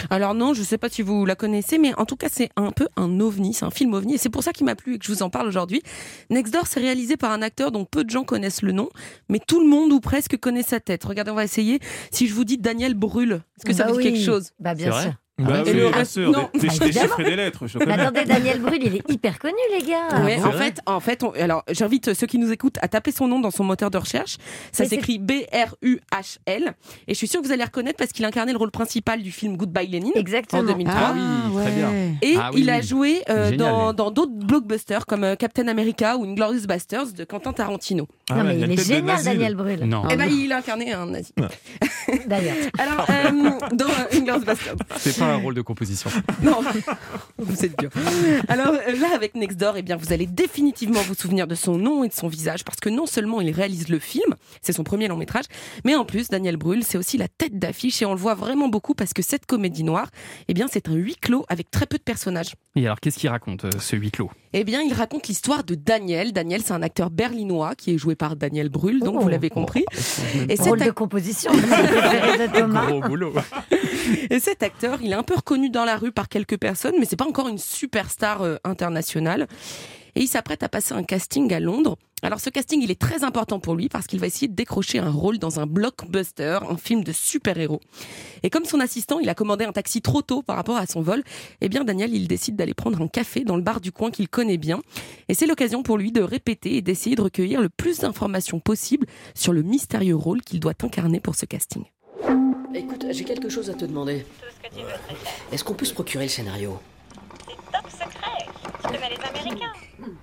Alors 0.09 0.35
non, 0.35 0.55
je 0.55 0.63
sais 0.63 0.79
pas 0.79 0.89
si 0.89 1.03
vous 1.03 1.27
la 1.27 1.35
connaissez, 1.35 1.77
mais 1.77 1.93
en 1.97 2.05
tout 2.07 2.15
cas 2.15 2.29
c'est 2.31 2.51
un 2.55 2.71
peu 2.71 2.87
un 2.97 3.19
ovni, 3.19 3.53
c'est 3.53 3.65
un 3.65 3.73
film 3.73 3.93
ovni, 3.95 4.15
et 4.15 4.19
c'est 4.19 4.29
pour 4.29 4.45
ça 4.45 4.53
qu'il 4.53 4.65
m'a 4.65 4.77
plu 4.77 4.95
et 4.95 4.99
que 5.01 5.05
je 5.05 5.11
vous 5.11 5.25
en 5.25 5.31
parle 5.31 5.49
aujourd'hui. 5.49 5.83
Next 6.31 6.53
Door, 6.55 6.69
c'est 6.69 6.79
réalisé 6.79 7.17
par 7.17 7.33
un 7.33 7.43
acteur 7.43 7.73
dont 7.73 7.85
peu 7.85 8.05
de 8.05 8.11
gens 8.11 8.23
connaissent 8.23 8.63
le 8.63 8.71
nom, 8.71 8.89
mais 9.29 9.41
tout 9.45 9.61
le 9.61 9.67
monde 9.69 9.93
ou 9.93 9.99
presque 9.99 10.37
connaît 10.37 10.63
sa 10.63 10.79
tête. 10.79 11.03
Regardez, 11.03 11.33
on 11.33 11.35
va 11.35 11.43
essayer. 11.43 11.81
Si 12.13 12.29
je 12.29 12.35
vous 12.35 12.45
dis 12.45 12.57
Daniel 12.57 12.95
Brûle, 12.95 13.43
est-ce 13.59 13.67
que 13.67 13.73
ça 13.73 13.87
Bah 13.87 13.91
vous 13.91 13.99
dit 14.01 14.07
oui. 14.07 14.13
quelque 14.15 14.25
chose? 14.25 14.53
Bah, 14.61 14.77
bien 14.77 14.93
sûr. 14.93 15.13
Bah 15.45 15.63
Et 15.67 15.71
oui, 15.71 15.77
le 15.77 15.89
bien 15.89 15.91
reste- 15.97 16.13
sûr, 16.13 16.31
non. 16.31 16.49
des, 16.53 16.61
des- 16.61 16.67
Bah, 16.69 16.75
des 16.87 16.93
chiffres 16.93 17.21
et 17.21 17.25
des 17.25 17.37
lettres, 17.37 17.67
je 17.67 17.79
Mais 17.79 17.85
connais. 17.87 18.03
attendez, 18.03 18.25
Daniel 18.25 18.61
Brühl, 18.61 18.79
il 18.83 18.97
est 18.97 19.11
hyper 19.11 19.39
connu, 19.39 19.55
les 19.79 19.85
gars. 19.87 20.23
Ouais, 20.25 20.39
en 20.43 20.53
fait, 20.53 20.81
en 20.87 21.01
fait, 21.01 21.23
on- 21.23 21.31
alors 21.33 21.65
j'invite 21.71 22.15
ceux 22.15 22.27
qui 22.27 22.39
nous 22.39 22.53
écoutent 22.53 22.79
à 22.83 22.89
taper 22.89 23.13
son 23.13 23.27
nom 23.29 23.41
dans 23.41 23.51
son 23.51 23.65
moteur 23.65 23.91
de 23.91 23.99
recherche. 23.99 24.37
Ça 24.73 24.85
s'écrit 24.85 25.19
B-R-U-H-L. 25.19 26.73
Et 27.09 27.15
je 27.15 27.19
suis 27.19 27.27
sûre 27.29 27.41
que 27.41 27.47
vous 27.47 27.53
allez 27.53 27.61
le 27.63 27.67
reconnaître 27.67 27.97
parce 27.99 28.13
qu'il 28.13 28.25
incarnait 28.25 28.53
le 28.53 28.59
rôle 28.59 28.71
principal 28.71 29.23
du 29.23 29.31
film 29.33 29.57
Goodbye 29.57 29.87
Lenin 29.89 30.11
Exactement. 30.15 30.63
en 30.63 30.65
2003. 30.67 30.95
Ah 31.01 31.15
oui, 31.15 31.63
très 31.63 31.71
bien. 31.73 31.91
Et 32.23 32.35
Ah 32.39 32.51
oui, 32.53 32.61
il 32.63 32.71
a 32.71 32.81
joué 32.81 33.23
euh, 33.29 33.51
Génial, 33.51 33.95
dans 33.95 34.11
d'autres 34.11 34.33
blockbusters 34.33 35.07
comme 35.07 35.25
euh, 35.25 35.37
Captain 35.37 35.69
America 35.69 36.17
ou 36.17 36.25
Inglorious 36.25 36.67
Bastards 36.67 37.13
de 37.17 37.25
Quentin 37.25 37.53
Tarantino. 37.53 38.07
Ah 38.31 38.43
non, 38.43 38.45
ouais, 38.45 38.55
mais 38.55 38.75
il 38.75 38.81
est 38.81 38.85
génial, 38.85 39.23
Daniel. 39.23 39.55
Brühl. 39.55 39.85
Non. 39.85 40.05
Eh 40.11 40.17
ben, 40.17 40.27
il 40.31 40.53
a 40.53 40.59
incarné 40.59 40.93
un 40.93 41.07
nazi. 41.07 41.33
D'ailleurs. 42.27 42.57
Alors, 42.79 43.07
euh, 43.11 43.51
dans 43.73 43.87
Inglourious 44.13 44.45
Basterds. 44.45 44.77
C'est 44.97 45.19
pas 45.19 45.27
un 45.27 45.37
rôle 45.37 45.55
de 45.55 45.63
composition. 45.63 46.11
Non, 46.43 46.61
vous 47.39 47.65
êtes 47.65 47.79
dur. 47.79 47.91
Alors 48.49 48.69
euh, 48.69 48.99
là, 48.99 49.09
avec 49.15 49.35
Nextdoor, 49.35 49.77
eh 49.77 49.83
bien, 49.83 49.97
vous 49.97 50.13
allez 50.13 50.27
définitivement 50.27 51.01
vous 51.03 51.15
souvenir 51.15 51.47
de 51.47 51.55
son 51.55 51.77
nom 51.77 52.03
et 52.03 52.09
de 52.09 52.15
son 52.15 52.29
visage, 52.29 52.65
parce 52.65 52.79
que 52.81 52.89
non 52.89 53.05
seulement 53.07 53.41
il 53.41 53.51
réalise 53.51 53.89
le 53.89 53.99
film, 53.99 54.35
c'est 54.63 54.73
son 54.73 54.85
premier 54.85 55.09
long 55.09 55.17
métrage, 55.17 55.45
mais 55.85 55.97
en 55.97 56.05
plus, 56.05 56.29
Daniel 56.29 56.57
Brühl, 56.57 56.83
c'est 56.83 56.97
aussi 56.97 57.19
la 57.19 57.29
tête 57.29 57.59
d'affiche 57.59 58.01
et 58.01 58.07
on 58.07 58.15
le 58.15 58.19
voit 58.19 58.35
vraiment 58.35 58.69
beaucoup 58.69 58.95
parce 58.95 59.13
que 59.13 59.23
cette 59.23 59.47
comédie 59.47 59.85
noire, 59.85 60.09
eh 60.49 60.55
bien, 60.55 60.67
c'est 60.71 60.89
un 60.89 60.95
huis 60.95 61.17
clos 61.17 61.45
avec 61.49 61.71
très 61.71 61.87
peu 61.87 61.99
de 61.99 62.03
personnages. 62.03 62.55
Et 62.77 62.87
alors, 62.87 63.01
qu'est-ce 63.01 63.19
qu'il 63.19 63.29
raconte, 63.29 63.65
euh, 63.65 63.71
ce 63.79 63.97
huis 63.97 64.11
clos? 64.11 64.31
Eh 64.53 64.65
bien, 64.65 64.81
il 64.83 64.93
raconte 64.93 65.29
l'histoire 65.29 65.65
de 65.65 65.75
Daniel. 65.75 66.33
Daniel, 66.33 66.63
c'est 66.63 66.73
un 66.73 66.83
acteur 66.83 67.11
berlinois 67.11 67.75
qui 67.75 67.95
est 67.95 67.99
joué 67.99 68.15
par 68.21 68.37
Daniel 68.37 68.69
Brühl, 68.69 69.01
donc 69.01 69.17
Oh. 69.19 69.21
vous 69.23 69.29
l'avez 69.29 69.49
compris. 69.49 69.85
Et 70.51 70.57
cet, 70.57 70.67
Rôle 70.67 70.81
de 70.81 70.91
composition. 70.91 71.51
préféré 71.51 72.47
de 72.49 72.53
Thomas. 72.61 72.87
Gros 72.87 73.01
boulot. 73.01 73.33
et 74.29 74.39
cet 74.39 74.63
acteur, 74.63 74.99
il 75.03 75.11
est 75.13 75.15
un 75.15 75.23
peu 75.23 75.35
reconnu 75.35 75.71
dans 75.71 75.87
la 75.87 75.97
rue 75.97 76.13
par 76.13 76.29
quelques 76.29 76.59
personnes, 76.59 76.95
mais 77.01 77.07
c'est 77.07 77.17
pas 77.17 77.27
encore 77.27 77.49
une 77.49 77.57
superstar 77.59 78.43
euh, 78.43 78.57
internationale. 78.63 79.49
et 80.15 80.21
il 80.21 80.29
s'apprête 80.29 80.63
à 80.63 80.69
passer 80.69 80.93
un 80.93 81.03
casting 81.03 81.51
à 81.55 81.61
Londres. 81.61 81.97
Alors 82.23 82.41
ce 82.41 82.51
casting, 82.51 82.83
il 82.83 82.91
est 82.91 83.01
très 83.01 83.25
important 83.25 83.61
pour 83.61 83.75
lui 83.75 83.89
parce 83.89 84.07
qu'il 84.07 84.21
va 84.21 84.27
essayer 84.27 84.49
de 84.49 84.55
décrocher 84.55 84.99
un 84.99 85.11
rôle 85.11 85.39
dans 85.39 85.59
un 85.59 85.67
blockbuster, 85.67 86.59
un 86.69 86.77
film 86.77 87.03
de 87.03 87.13
super-héros. 87.13 87.81
Et 88.43 88.51
comme 88.51 88.65
son 88.65 88.79
assistant, 88.81 89.21
il 89.21 89.29
a 89.29 89.35
commandé 89.35 89.65
un 89.65 89.73
taxi 89.73 90.03
trop 90.03 90.21
tôt 90.21 90.43
par 90.43 90.57
rapport 90.57 90.77
à 90.77 90.87
son 90.87 91.01
vol, 91.01 91.23
eh 91.61 91.69
bien 91.69 91.83
Daniel, 91.83 92.15
il 92.15 92.29
décide 92.29 92.57
d'aller 92.57 92.75
prendre 92.75 93.01
un 93.01 93.09
café 93.09 93.45
dans 93.45 93.57
le 93.57 93.63
bar 93.63 93.81
du 93.81 93.91
coin 93.91 94.11
qu'il 94.11 94.29
connaît 94.29 94.59
bien. 94.59 94.81
Et 95.29 95.35
c'est 95.35 95.47
l'occasion 95.47 95.83
pour 95.83 95.97
lui 95.97 96.13
de 96.13 96.21
répéter 96.21 96.77
et 96.77 96.83
d'essayer 96.83 97.17
de 97.17 97.23
recueillir 97.23 97.63
le 97.63 97.71
plus 97.71 98.01
d'informations 98.01 98.61
possible 98.61 99.07
sur 99.35 99.53
le 99.53 99.63
mystérieux 99.63 100.17
rôle 100.17 100.43
qu'il 100.43 100.61
doit 100.61 100.75
incarner 100.83 101.21
pour 101.21 101.35
ce 101.35 101.47
casting. 101.47 101.85
Écoute, 102.75 103.07
j'ai 103.11 103.25
quelque 103.25 103.49
chose 103.49 103.71
à 103.71 103.75
te 103.75 103.85
demander. 103.85 104.25
Est-ce 105.51 105.65
qu'on 105.65 105.75
peut 105.75 105.87
se 105.87 105.95
procurer 105.95 106.25
le 106.25 106.31
scénario? 106.31 106.79
Top 107.73 107.91
secret. 107.91 108.47
Je 108.85 108.89
te 108.89 108.93
mets 108.93 109.11
les 109.11 109.25
Américains. 109.29 109.73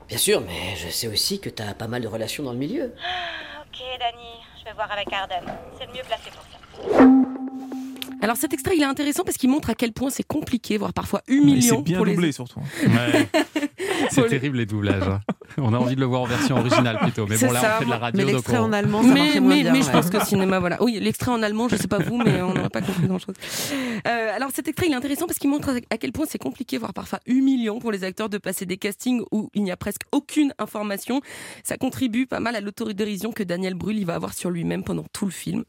Bien 0.08 0.18
sûr, 0.18 0.42
mais 0.42 0.76
je 0.78 0.90
sais 0.90 1.08
aussi 1.08 1.40
que 1.40 1.50
t'as 1.50 1.74
pas 1.74 1.88
mal 1.88 2.02
de 2.02 2.08
relations 2.08 2.44
dans 2.44 2.54
le 2.54 2.58
milieu. 2.58 2.94
Ah, 3.04 3.64
ok, 3.66 3.80
Dani. 4.00 4.28
Je 4.60 4.66
vais 4.66 4.74
voir 4.74 4.92
avec 4.92 5.12
Arden. 5.12 5.44
C'est 5.78 5.86
le 5.86 5.94
mieux 5.94 6.04
placé 6.06 6.30
pour 6.32 6.44
ça. 6.44 6.58
Alors 8.22 8.36
cet 8.36 8.54
extrait, 8.54 8.76
il 8.76 8.82
est 8.82 8.86
intéressant 8.86 9.24
parce 9.24 9.38
qu'il 9.38 9.50
montre 9.50 9.70
à 9.70 9.76
quel 9.76 9.94
point 9.94 10.10
c'est 10.10 10.24
compliqué, 10.24 10.78
voire 10.78 10.94
parfois 10.94 11.22
humiliant. 11.28 11.78
C'est 11.78 11.82
bien 11.84 11.98
pour 11.98 12.06
doublé 12.06 12.28
les... 12.28 12.32
surtout. 12.32 12.60
Ouais. 12.82 13.30
C'est 14.10 14.28
terrible 14.28 14.58
les 14.58 14.66
doublages. 14.66 15.04
hein. 15.08 15.20
On 15.58 15.74
a 15.74 15.78
envie 15.78 15.96
de 15.96 16.00
le 16.02 16.06
voir 16.06 16.22
en 16.22 16.26
version 16.26 16.58
originale 16.58 16.98
plutôt. 17.00 17.26
Mais 17.28 17.38
C'est 17.38 17.48
bon, 17.48 17.54
là, 17.54 17.62
ça. 17.62 17.76
on 17.76 17.80
fait 17.80 17.86
de 17.86 17.90
la 17.90 17.98
radio. 17.98 18.18
Mais 18.18 18.26
donc 18.26 18.34
l'extrait 18.34 18.58
on- 18.58 18.64
en 18.66 18.74
allemand, 18.74 19.02
ça 19.02 19.08
mais, 19.10 19.40
moins 19.40 19.56
mais, 19.56 19.62
bien. 19.64 19.72
mais 19.74 19.82
je 19.82 19.86
ouais. 19.88 19.92
pense 19.94 20.10
que 20.10 20.24
cinéma, 20.26 20.60
voilà. 20.60 20.82
Oui, 20.84 21.00
l'extrait 21.02 21.32
en 21.32 21.42
allemand, 21.42 21.68
je 21.70 21.76
sais 21.78 21.88
pas 21.88 22.00
vous, 22.00 22.18
mais 22.18 22.42
on 22.42 22.54
n'aurait 22.54 22.70
pas 22.70 22.82
compris 22.82 23.08
grand 23.08 23.18
chose. 23.20 23.36
alors 24.06 24.50
cet 24.54 24.68
extrait, 24.68 24.88
il 24.88 24.92
est 24.94 24.96
intéressant 24.96 25.26
parce 25.26 25.40
qu'il 25.40 25.50
montre 25.50 25.72
à 25.90 25.98
quel 25.98 26.12
point 26.12 26.26
c'est 26.28 26.38
compliqué, 26.38 26.78
voire 26.78 26.94
parfois 26.94 27.20
humiliant 27.26 27.80
pour 27.80 27.92
les 27.92 28.04
acteurs 28.04 28.30
de 28.30 28.38
passer 28.38 28.66
des 28.66 28.78
castings 28.78 29.22
où 29.32 29.50
il 29.54 29.64
n'y 29.64 29.72
a 29.72 29.78
presque 29.78 30.02
aucune 30.12 30.54
information. 30.60 31.22
Ça 31.64 31.78
contribue 31.78 32.26
pas 32.28 32.40
mal 32.40 32.56
à 32.56 32.62
l'autodérision 32.62 33.32
que 33.32 33.44
Daniel 33.44 33.74
Brühl 33.74 33.98
il 33.98 34.06
va 34.06 34.16
avoir 34.16 34.34
sur 34.34 34.50
lui-même 34.50 34.84
pendant 34.84 35.06
tout 35.14 35.26
le 35.26 35.32
film. 35.32 35.64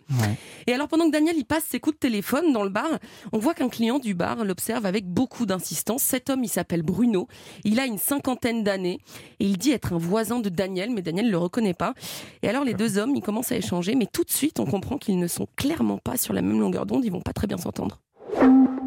Et 0.67 0.73
alors 0.75 0.89
pendant 0.89 1.07
que 1.07 1.13
Daniel 1.13 1.37
il 1.37 1.45
passe 1.45 1.65
ses 1.69 1.81
coups 1.81 1.97
de 1.97 2.01
téléphone 2.01 2.53
dans 2.53 2.65
le 2.65 2.71
bar, 2.71 2.89
on 3.33 3.39
voit 3.39 3.55
qu'un 3.55 3.69
client 3.69 3.99
du 3.99 4.15
bar 4.15 4.45
l'observe 4.45 4.87
avec 4.87 5.07
beaucoup 5.07 5.47
d'insistance. 5.47 6.03
Cet 6.03 6.31
homme, 6.31 6.45
il 6.45 6.49
s'appelle 6.49 6.83
Bruno. 6.83 7.29
Il 7.65 7.81
a 7.81 7.87
une 7.87 7.99
cinquantaine 8.19 8.65
d'années 8.65 8.99
et 9.39 9.45
il 9.45 9.59
dit 9.59 9.71
être 9.71 9.93
un 9.93 9.99
voisin 9.99 10.41
de 10.41 10.49
Daniel, 10.49 10.91
mais 10.91 11.03
Daniel 11.03 11.27
ne 11.27 11.31
le 11.31 11.39
reconnaît 11.39 11.75
pas. 11.75 11.95
Et 12.43 12.49
alors 12.49 12.65
les 12.65 12.75
deux 12.75 12.99
hommes, 12.99 13.15
ils 13.15 13.23
commencent 13.23 13.53
à 13.53 13.57
échanger, 13.57 13.95
mais 13.95 14.07
tout 14.07 14.25
de 14.25 14.31
suite 14.31 14.59
on 14.59 14.67
comprend 14.67 14.99
qu'ils 14.99 15.19
ne 15.19 15.29
sont 15.29 15.47
clairement 15.57 15.99
pas 15.99 16.17
sur 16.17 16.35
la 16.35 16.43
même 16.43 16.61
longueur 16.61 16.85
d'onde. 16.85 17.05
Ils 17.05 17.13
vont 17.13 17.21
pas 17.21 17.33
très 17.33 17.47
bien 17.47 17.59
s'entendre. 17.59 18.01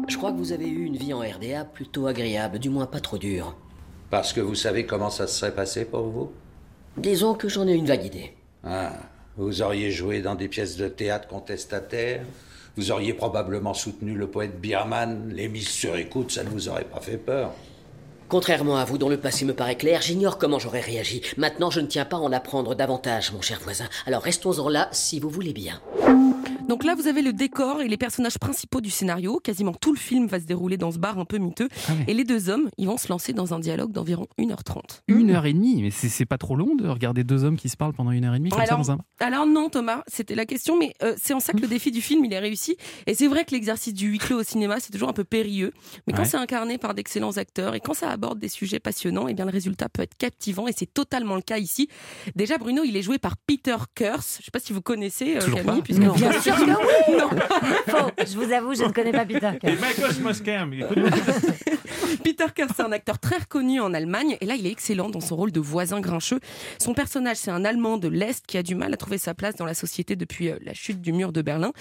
Je 0.08 0.16
crois 0.16 0.32
que 0.32 0.36
vous 0.36 0.52
avez 0.52 0.68
eu 0.68 0.84
une 0.84 0.96
vie 0.96 1.14
en 1.14 1.20
RDA 1.20 1.64
plutôt 1.64 2.06
agréable, 2.06 2.58
du 2.58 2.68
moins 2.68 2.86
pas 2.86 3.00
trop 3.00 3.16
dure. 3.16 3.56
Parce 4.10 4.34
que 4.34 4.40
vous 4.40 4.54
savez 4.54 4.84
comment 4.84 5.08
ça 5.08 5.26
se 5.26 5.38
serait 5.38 5.54
passé 5.54 5.86
pour 5.86 6.02
vous? 6.02 6.30
Disons 6.98 7.34
que 7.34 7.48
j'en 7.48 7.66
ai 7.66 7.72
une 7.72 7.86
vague 7.86 8.04
idée. 8.04 8.34
Ah, 8.62 8.92
vous 9.38 9.62
auriez 9.62 9.90
joué 9.90 10.20
dans 10.20 10.34
des 10.34 10.48
pièces 10.48 10.76
de 10.76 10.88
théâtre 10.88 11.26
contestataires, 11.28 12.22
vous 12.76 12.90
auriez 12.90 13.14
probablement 13.14 13.72
soutenu 13.72 14.12
le 14.12 14.26
poète 14.26 14.60
Biermann, 14.60 15.32
les 15.34 15.48
mises 15.48 15.68
sur 15.68 15.96
écoute, 15.96 16.32
ça 16.32 16.44
ne 16.44 16.50
vous 16.50 16.68
aurait 16.68 16.84
pas 16.84 17.00
fait 17.00 17.16
peur. 17.16 17.52
Contrairement 18.32 18.78
à 18.78 18.86
vous, 18.86 18.96
dont 18.96 19.10
le 19.10 19.18
passé 19.18 19.44
me 19.44 19.52
paraît 19.52 19.76
clair, 19.76 20.00
j'ignore 20.00 20.38
comment 20.38 20.58
j'aurais 20.58 20.80
réagi. 20.80 21.20
Maintenant, 21.36 21.68
je 21.68 21.80
ne 21.80 21.86
tiens 21.86 22.06
pas 22.06 22.16
à 22.16 22.20
en 22.20 22.32
apprendre 22.32 22.74
davantage, 22.74 23.30
mon 23.30 23.42
cher 23.42 23.60
voisin. 23.62 23.84
Alors 24.06 24.22
restons-en 24.22 24.70
là, 24.70 24.88
si 24.90 25.20
vous 25.20 25.28
voulez 25.28 25.52
bien. 25.52 25.82
Donc 26.72 26.84
là, 26.84 26.94
vous 26.94 27.06
avez 27.06 27.20
le 27.20 27.34
décor 27.34 27.82
et 27.82 27.86
les 27.88 27.98
personnages 27.98 28.38
principaux 28.38 28.80
du 28.80 28.88
scénario. 28.88 29.38
Quasiment 29.44 29.74
tout 29.74 29.92
le 29.92 29.98
film 29.98 30.26
va 30.26 30.40
se 30.40 30.46
dérouler 30.46 30.78
dans 30.78 30.90
ce 30.90 30.96
bar 30.96 31.18
un 31.18 31.26
peu 31.26 31.36
miteux. 31.36 31.68
Et 32.08 32.14
les 32.14 32.24
deux 32.24 32.48
hommes, 32.48 32.70
ils 32.78 32.86
vont 32.86 32.96
se 32.96 33.08
lancer 33.08 33.34
dans 33.34 33.52
un 33.52 33.58
dialogue 33.58 33.92
d'environ 33.92 34.26
1h30. 34.38 34.80
Une 35.06 35.32
heure 35.32 35.44
et 35.44 35.52
demie, 35.52 35.82
mais 35.82 35.90
c'est 35.90 36.24
pas 36.24 36.38
trop 36.38 36.56
long 36.56 36.74
de 36.74 36.88
regarder 36.88 37.24
deux 37.24 37.44
hommes 37.44 37.58
qui 37.58 37.68
se 37.68 37.76
parlent 37.76 37.92
pendant 37.92 38.10
une 38.10 38.24
heure 38.24 38.34
et 38.34 38.38
demie 38.38 38.48
comme 38.48 38.58
ça 38.60 38.64
Alors, 38.64 38.78
dans 38.78 38.90
un. 38.92 38.98
alors 39.20 39.44
non 39.46 39.68
Thomas, 39.68 40.02
c'était 40.06 40.34
la 40.34 40.46
question, 40.46 40.78
mais 40.78 40.94
euh, 41.02 41.14
c'est 41.22 41.34
en 41.34 41.40
ça 41.40 41.52
que 41.52 41.60
le 41.60 41.66
défi 41.68 41.90
du 41.90 42.00
film 42.00 42.24
il 42.24 42.32
est 42.32 42.38
réussi. 42.38 42.78
Et 43.06 43.12
c'est 43.14 43.28
vrai 43.28 43.44
que 43.44 43.50
l'exercice 43.50 43.92
du 43.92 44.06
huis 44.08 44.16
clos 44.18 44.40
au 44.40 44.42
cinéma 44.42 44.76
c'est 44.80 44.92
toujours 44.92 45.10
un 45.10 45.12
peu 45.12 45.24
périlleux, 45.24 45.72
mais 46.06 46.14
quand 46.14 46.22
Ouais. 46.22 46.28
c'est 46.28 46.38
incarné 46.38 46.78
par 46.78 46.94
d'excellents 46.94 47.36
acteurs 47.36 47.74
et 47.74 47.80
quand 47.80 47.92
ça 47.92 48.08
aborde 48.08 48.38
des 48.38 48.48
sujets 48.48 48.80
passionnants, 48.80 49.28
et 49.28 49.34
bien 49.34 49.44
le 49.44 49.50
résultat 49.50 49.90
peut 49.90 50.00
être 50.02 50.16
captivant 50.16 50.66
et 50.68 50.72
c'est 50.74 50.86
totalement 50.94 51.34
le 51.34 51.42
cas 51.42 51.58
ici. 51.58 51.88
Déjà 52.34 52.56
Bruno 52.56 52.82
il 52.82 52.96
est 52.96 53.02
joué 53.02 53.18
par 53.18 53.36
Peter 53.36 53.76
Kurse, 53.94 54.38
je 54.40 54.46
sais 54.46 54.50
pas 54.50 54.58
si 54.60 54.72
vous 54.72 54.80
connaissez 54.80 55.36
euh, 55.36 55.52
Camille, 55.52 55.82
puisque 55.82 56.00
Non. 56.00 56.14
Bien 56.14 56.32
sûr 56.40 56.54
oui 56.66 57.16
Non. 57.16 57.30
Faux. 57.88 58.10
Je 58.18 58.36
vous 58.36 58.52
avoue, 58.52 58.74
je 58.74 58.84
ne 58.84 58.92
connais 58.92 59.12
pas 59.12 59.24
Peter 59.24 59.50
Et. 59.62 59.76
Michael. 59.76 60.12
Peter 62.22 62.44
Kurz, 62.54 62.70
c'est 62.76 62.82
un 62.82 62.92
acteur 62.92 63.18
très 63.18 63.38
reconnu 63.38 63.80
en 63.80 63.94
Allemagne 63.94 64.36
et 64.40 64.46
là 64.46 64.54
il 64.54 64.66
est 64.66 64.70
excellent 64.70 65.08
dans 65.08 65.20
son 65.20 65.36
rôle 65.36 65.52
de 65.52 65.60
voisin 65.60 66.00
grincheux. 66.00 66.40
Son 66.78 66.94
personnage, 66.94 67.36
c'est 67.36 67.50
un 67.50 67.64
Allemand 67.64 67.98
de 67.98 68.08
l'Est 68.08 68.44
qui 68.46 68.58
a 68.58 68.62
du 68.62 68.74
mal 68.74 68.92
à 68.92 68.96
trouver 68.96 69.18
sa 69.18 69.34
place 69.34 69.56
dans 69.56 69.64
la 69.64 69.74
société 69.74 70.16
depuis 70.16 70.50
euh, 70.50 70.58
la 70.62 70.74
chute 70.74 71.00
du 71.00 71.12
mur 71.12 71.32
de 71.32 71.42
Berlin. 71.42 71.72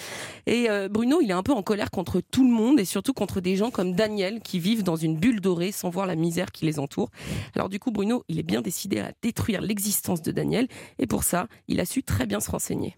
Et 0.47 0.69
euh, 0.69 0.87
Bruno, 0.89 1.21
il 1.21 1.29
est 1.29 1.33
un 1.33 1.43
peu 1.43 1.53
en 1.53 1.63
colère 1.63 1.91
contre 1.91 2.21
tout 2.21 2.43
le 2.43 2.53
monde 2.53 2.79
et 2.79 2.85
surtout 2.85 3.13
contre 3.13 3.41
des 3.41 3.55
gens 3.55 3.71
comme 3.71 3.93
Daniel 3.93 4.41
qui 4.41 4.59
vivent 4.59 4.83
dans 4.83 4.95
une 4.95 5.17
bulle 5.17 5.41
dorée 5.41 5.71
sans 5.71 5.89
voir 5.89 6.05
la 6.05 6.15
misère 6.15 6.51
qui 6.51 6.65
les 6.65 6.79
entoure. 6.79 7.09
Alors 7.55 7.69
du 7.69 7.79
coup, 7.79 7.91
Bruno, 7.91 8.23
il 8.27 8.39
est 8.39 8.43
bien 8.43 8.61
décidé 8.61 8.99
à 8.99 9.11
détruire 9.21 9.61
l'existence 9.61 10.21
de 10.21 10.31
Daniel 10.31 10.67
et 10.99 11.07
pour 11.07 11.23
ça, 11.23 11.47
il 11.67 11.79
a 11.79 11.85
su 11.85 12.03
très 12.03 12.25
bien 12.25 12.39
se 12.39 12.49
renseigner. 12.49 12.95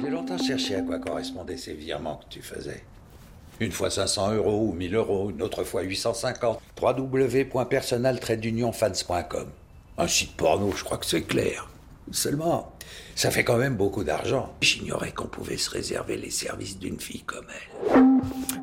J'ai 0.00 0.10
longtemps 0.10 0.38
cherché 0.38 0.76
à 0.76 0.82
quoi 0.82 0.98
correspondaient 0.98 1.56
ces 1.56 1.72
virements 1.74 2.16
que 2.16 2.24
tu 2.28 2.42
faisais. 2.42 2.84
Une 3.58 3.72
fois 3.72 3.88
500 3.90 4.34
euros 4.34 4.68
ou 4.68 4.72
1000 4.72 4.94
euros, 4.94 5.30
une 5.30 5.40
autre 5.42 5.64
fois 5.64 5.80
850. 5.82 6.60
www.personal-fans.com. 6.80 9.48
Un 9.98 10.08
site 10.08 10.36
porno, 10.36 10.72
je 10.72 10.84
crois 10.84 10.98
que 10.98 11.06
c'est 11.06 11.22
clair. 11.22 11.70
Seulement, 12.10 12.70
ça 13.14 13.30
fait 13.30 13.44
quand 13.44 13.56
même 13.56 13.76
beaucoup 13.76 14.04
d'argent. 14.04 14.52
J'ignorais 14.60 15.12
qu'on 15.12 15.26
pouvait 15.26 15.56
se 15.56 15.70
réserver 15.70 16.18
les 16.18 16.30
services 16.30 16.78
d'une 16.78 17.00
fille 17.00 17.22
comme 17.22 17.46
elle. 17.48 17.86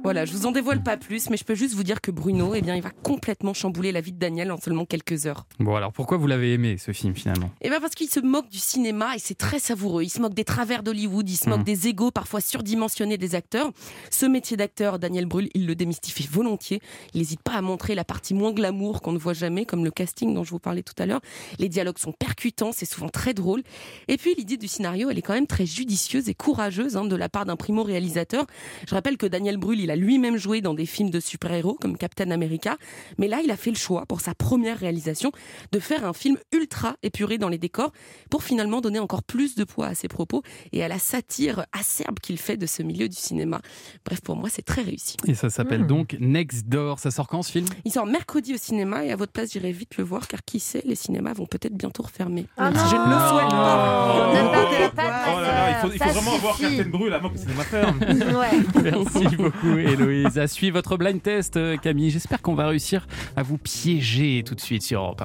Voilà, 0.03 0.25
je 0.25 0.33
vous 0.33 0.45
en 0.45 0.51
dévoile 0.51 0.83
pas 0.83 0.97
plus, 0.97 1.29
mais 1.29 1.37
je 1.37 1.45
peux 1.45 1.55
juste 1.55 1.75
vous 1.75 1.83
dire 1.83 2.01
que 2.01 2.11
Bruno, 2.11 2.55
eh 2.55 2.61
bien, 2.61 2.75
il 2.75 2.81
va 2.81 2.89
complètement 2.89 3.53
chambouler 3.53 3.93
la 3.93 4.01
vie 4.01 4.11
de 4.11 4.19
Daniel 4.19 4.51
en 4.51 4.59
seulement 4.59 4.83
quelques 4.85 5.25
heures. 5.27 5.45
Bon, 5.59 5.75
alors 5.75 5.93
pourquoi 5.93 6.17
vous 6.17 6.27
l'avez 6.27 6.53
aimé 6.53 6.77
ce 6.77 6.91
film 6.91 7.15
finalement? 7.15 7.49
Eh 7.61 7.69
bien 7.69 7.79
parce 7.79 7.95
qu'il 7.95 8.09
se 8.09 8.19
moque 8.19 8.49
du 8.49 8.57
cinéma 8.59 9.15
et 9.15 9.19
c'est 9.19 9.37
très 9.37 9.59
savoureux. 9.59 10.03
Il 10.03 10.09
se 10.09 10.19
moque 10.19 10.33
des 10.33 10.43
travers 10.43 10.83
d'Hollywood, 10.83 11.29
il 11.29 11.37
se 11.37 11.47
moque 11.47 11.59
Mhm. 11.59 11.63
des 11.65 11.87
égaux 11.87 12.11
parfois 12.11 12.41
surdimensionnés 12.41 13.17
des 13.17 13.33
acteurs. 13.35 13.71
Ce 14.11 14.25
métier 14.25 14.57
d'acteur, 14.57 14.99
Daniel 14.99 15.25
Brühl, 15.25 15.47
il 15.53 15.65
le 15.67 15.75
démystifie 15.75 16.27
volontiers. 16.29 16.81
Il 17.13 17.19
n'hésite 17.19 17.41
pas 17.41 17.53
à 17.53 17.61
montrer 17.61 17.95
la 17.95 18.03
partie 18.03 18.33
moins 18.33 18.51
glamour 18.51 19.01
qu'on 19.01 19.13
ne 19.13 19.17
voit 19.17 19.33
jamais, 19.33 19.65
comme 19.65 19.85
le 19.85 19.91
casting 19.91 20.33
dont 20.33 20.43
je 20.43 20.49
vous 20.51 20.59
parlais 20.59 20.83
tout 20.83 20.95
à 21.01 21.05
l'heure. 21.05 21.21
Les 21.59 21.69
dialogues 21.69 21.97
sont 21.97 22.11
percutants, 22.11 22.71
c'est 22.73 22.85
souvent 22.85 23.07
très 23.09 23.33
drôle. 23.33 23.63
Et 24.09 24.17
puis 24.17 24.35
l'idée 24.37 24.57
du 24.57 24.67
scénario, 24.67 25.09
elle 25.09 25.17
est 25.17 25.21
quand 25.21 25.33
même 25.33 25.47
très 25.47 25.65
judicieuse 25.65 26.27
et 26.27 26.33
courageuse 26.33 26.97
hein, 26.97 27.05
de 27.05 27.15
la 27.15 27.29
part 27.29 27.45
d'un 27.45 27.55
primo-réalisateur. 27.55 28.45
Je 28.87 28.93
rappelle 28.93 29.15
que 29.15 29.25
Daniel 29.27 29.52
Brühl, 29.57 29.79
il 29.79 29.91
a 29.91 29.95
lui-même 29.95 30.37
joué 30.37 30.61
dans 30.61 30.73
des 30.73 30.85
films 30.85 31.09
de 31.09 31.19
super-héros 31.19 31.77
comme 31.79 31.97
Captain 31.97 32.31
America, 32.31 32.77
mais 33.17 33.27
là, 33.27 33.39
il 33.43 33.51
a 33.51 33.55
fait 33.57 33.69
le 33.71 33.75
choix 33.77 34.05
pour 34.05 34.21
sa 34.21 34.33
première 34.35 34.77
réalisation 34.77 35.31
de 35.71 35.79
faire 35.79 36.05
un 36.05 36.13
film 36.13 36.37
ultra 36.51 36.95
épuré 37.03 37.37
dans 37.37 37.49
les 37.49 37.57
décors 37.57 37.91
pour 38.29 38.43
finalement 38.43 38.81
donner 38.81 38.99
encore 38.99 39.23
plus 39.23 39.55
de 39.55 39.63
poids 39.63 39.87
à 39.87 39.95
ses 39.95 40.07
propos 40.07 40.43
et 40.71 40.83
à 40.83 40.87
la 40.87 40.99
satire 40.99 41.65
acerbe 41.71 42.19
qu'il 42.19 42.37
fait 42.37 42.57
de 42.57 42.65
ce 42.65 42.83
milieu 42.83 43.09
du 43.09 43.15
cinéma. 43.15 43.61
Bref, 44.05 44.21
pour 44.21 44.35
moi, 44.35 44.49
c'est 44.51 44.61
très 44.61 44.81
réussi. 44.81 45.17
Et 45.27 45.33
ça 45.35 45.49
s'appelle 45.49 45.81
Hmm. 45.83 45.87
donc 45.87 46.17
Next 46.19 46.67
Door. 46.67 46.99
Ça 46.99 47.11
sort 47.11 47.27
quand 47.27 47.41
ce 47.41 47.51
film? 47.51 47.65
Il 47.85 47.91
sort 47.91 48.05
mercredi 48.05 48.53
au 48.53 48.57
cinéma 48.57 49.03
et 49.05 49.11
à 49.11 49.15
votre 49.15 49.31
place, 49.31 49.51
j'irai 49.51 49.71
vite 49.71 49.97
le 49.97 50.03
voir 50.03 50.27
car 50.27 50.43
qui 50.45 50.59
sait, 50.59 50.81
les 50.85 50.95
cinémas 50.95 51.33
vont 51.33 51.45
peut-être 51.45 51.73
bientôt 51.75 52.03
refermer. 52.03 52.45
Ah 52.57 52.71
si 52.73 52.89
je 52.91 52.95
ne 52.95 53.01
le 53.01 53.29
souhaite 53.29 53.49
pas. 53.49 55.33
Oh 55.35 55.39
là 55.41 55.47
là, 55.51 55.69
il 55.69 55.75
faut, 55.81 55.87
il 55.93 55.99
faut 55.99 56.05
ça 56.05 56.11
vraiment 56.11 56.35
avoir. 56.35 56.57
Captain 56.57 56.89
Brûle 56.89 57.13
avant 57.13 57.29
que 57.29 57.33
le 57.35 57.39
cinéma 57.39 57.63
ferme. 57.63 57.99
Merci 58.83 59.35
beaucoup, 59.43 59.77
Héloïse. 59.77 60.37
À 60.39 60.47
suivre 60.47 60.75
votre 60.77 60.97
blind 60.97 61.21
test, 61.21 61.57
euh, 61.57 61.77
Camille. 61.77 62.09
J'espère 62.09 62.41
qu'on 62.41 62.55
va 62.55 62.67
réussir 62.67 63.07
à 63.35 63.43
vous 63.43 63.57
piéger 63.57 64.43
tout 64.45 64.55
de 64.55 64.61
suite 64.61 64.83
sur 64.83 65.01
Europe 65.01 65.23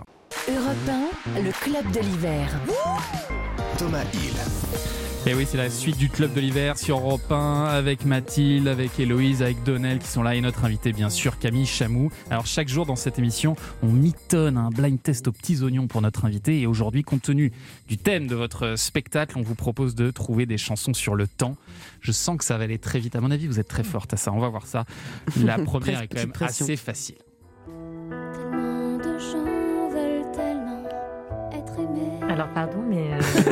1. 0.49 0.53
Europe 0.53 0.77
1, 1.37 1.43
le 1.43 1.53
club 1.53 1.91
de 1.93 2.01
l'hiver. 2.01 2.49
Thomas 3.79 4.05
Hill. 4.15 4.98
Et 5.29 5.35
oui, 5.35 5.45
c'est 5.47 5.59
la 5.59 5.69
suite 5.69 5.99
du 5.99 6.09
Club 6.09 6.33
de 6.33 6.41
l'hiver 6.41 6.79
sur 6.79 7.01
Europe 7.01 7.31
1 7.31 7.65
avec 7.65 8.07
Mathilde, 8.07 8.67
avec 8.67 8.99
Héloïse, 8.99 9.43
avec 9.43 9.63
Donnel 9.63 9.99
qui 9.99 10.09
sont 10.09 10.23
là 10.23 10.35
et 10.35 10.41
notre 10.41 10.65
invité 10.65 10.95
bien 10.95 11.11
sûr 11.11 11.39
Camille 11.39 11.67
Chamou. 11.67 12.11
Alors 12.31 12.47
chaque 12.47 12.69
jour 12.69 12.87
dans 12.87 12.97
cette 12.97 13.19
émission, 13.19 13.55
on 13.83 13.89
mitonne 13.89 14.57
un 14.57 14.71
blind 14.71 15.03
test 15.03 15.29
aux 15.29 15.33
petits 15.33 15.63
oignons 15.63 15.87
pour 15.87 16.01
notre 16.01 16.25
invité 16.25 16.63
et 16.63 16.67
aujourd'hui 16.67 17.03
compte 17.03 17.21
tenu 17.21 17.53
du 17.89 17.99
thème 17.99 18.27
de 18.27 18.35
votre 18.35 18.77
spectacle, 18.79 19.37
on 19.37 19.43
vous 19.43 19.55
propose 19.55 19.95
de 19.95 20.11
trouver 20.11 20.47
des 20.47 20.57
chansons 20.57 20.95
sur 20.95 21.15
le 21.15 21.27
temps. 21.27 21.59
Je 22.01 22.13
sens 22.13 22.39
que 22.39 22.45
ça 22.45 22.57
va 22.57 22.65
aller 22.65 22.79
très 22.79 22.99
vite. 22.99 23.15
À 23.15 23.21
mon 23.21 23.31
avis, 23.31 23.49
vous 23.49 23.61
êtes 23.61 23.69
très 23.69 23.85
forte 23.85 24.15
à 24.15 24.17
ça. 24.17 24.33
On 24.33 24.41
va 24.41 24.49
voir 24.49 24.67
ça. 24.67 24.87
La 25.45 25.59
première 25.63 26.01
est 26.01 26.09
quand 26.09 26.21
même 26.21 26.33
assez 26.41 26.77
facile. 26.77 27.17
Alors 32.39 32.51
pardon, 32.51 32.85
mais. 32.89 33.11
euh, 33.15 33.19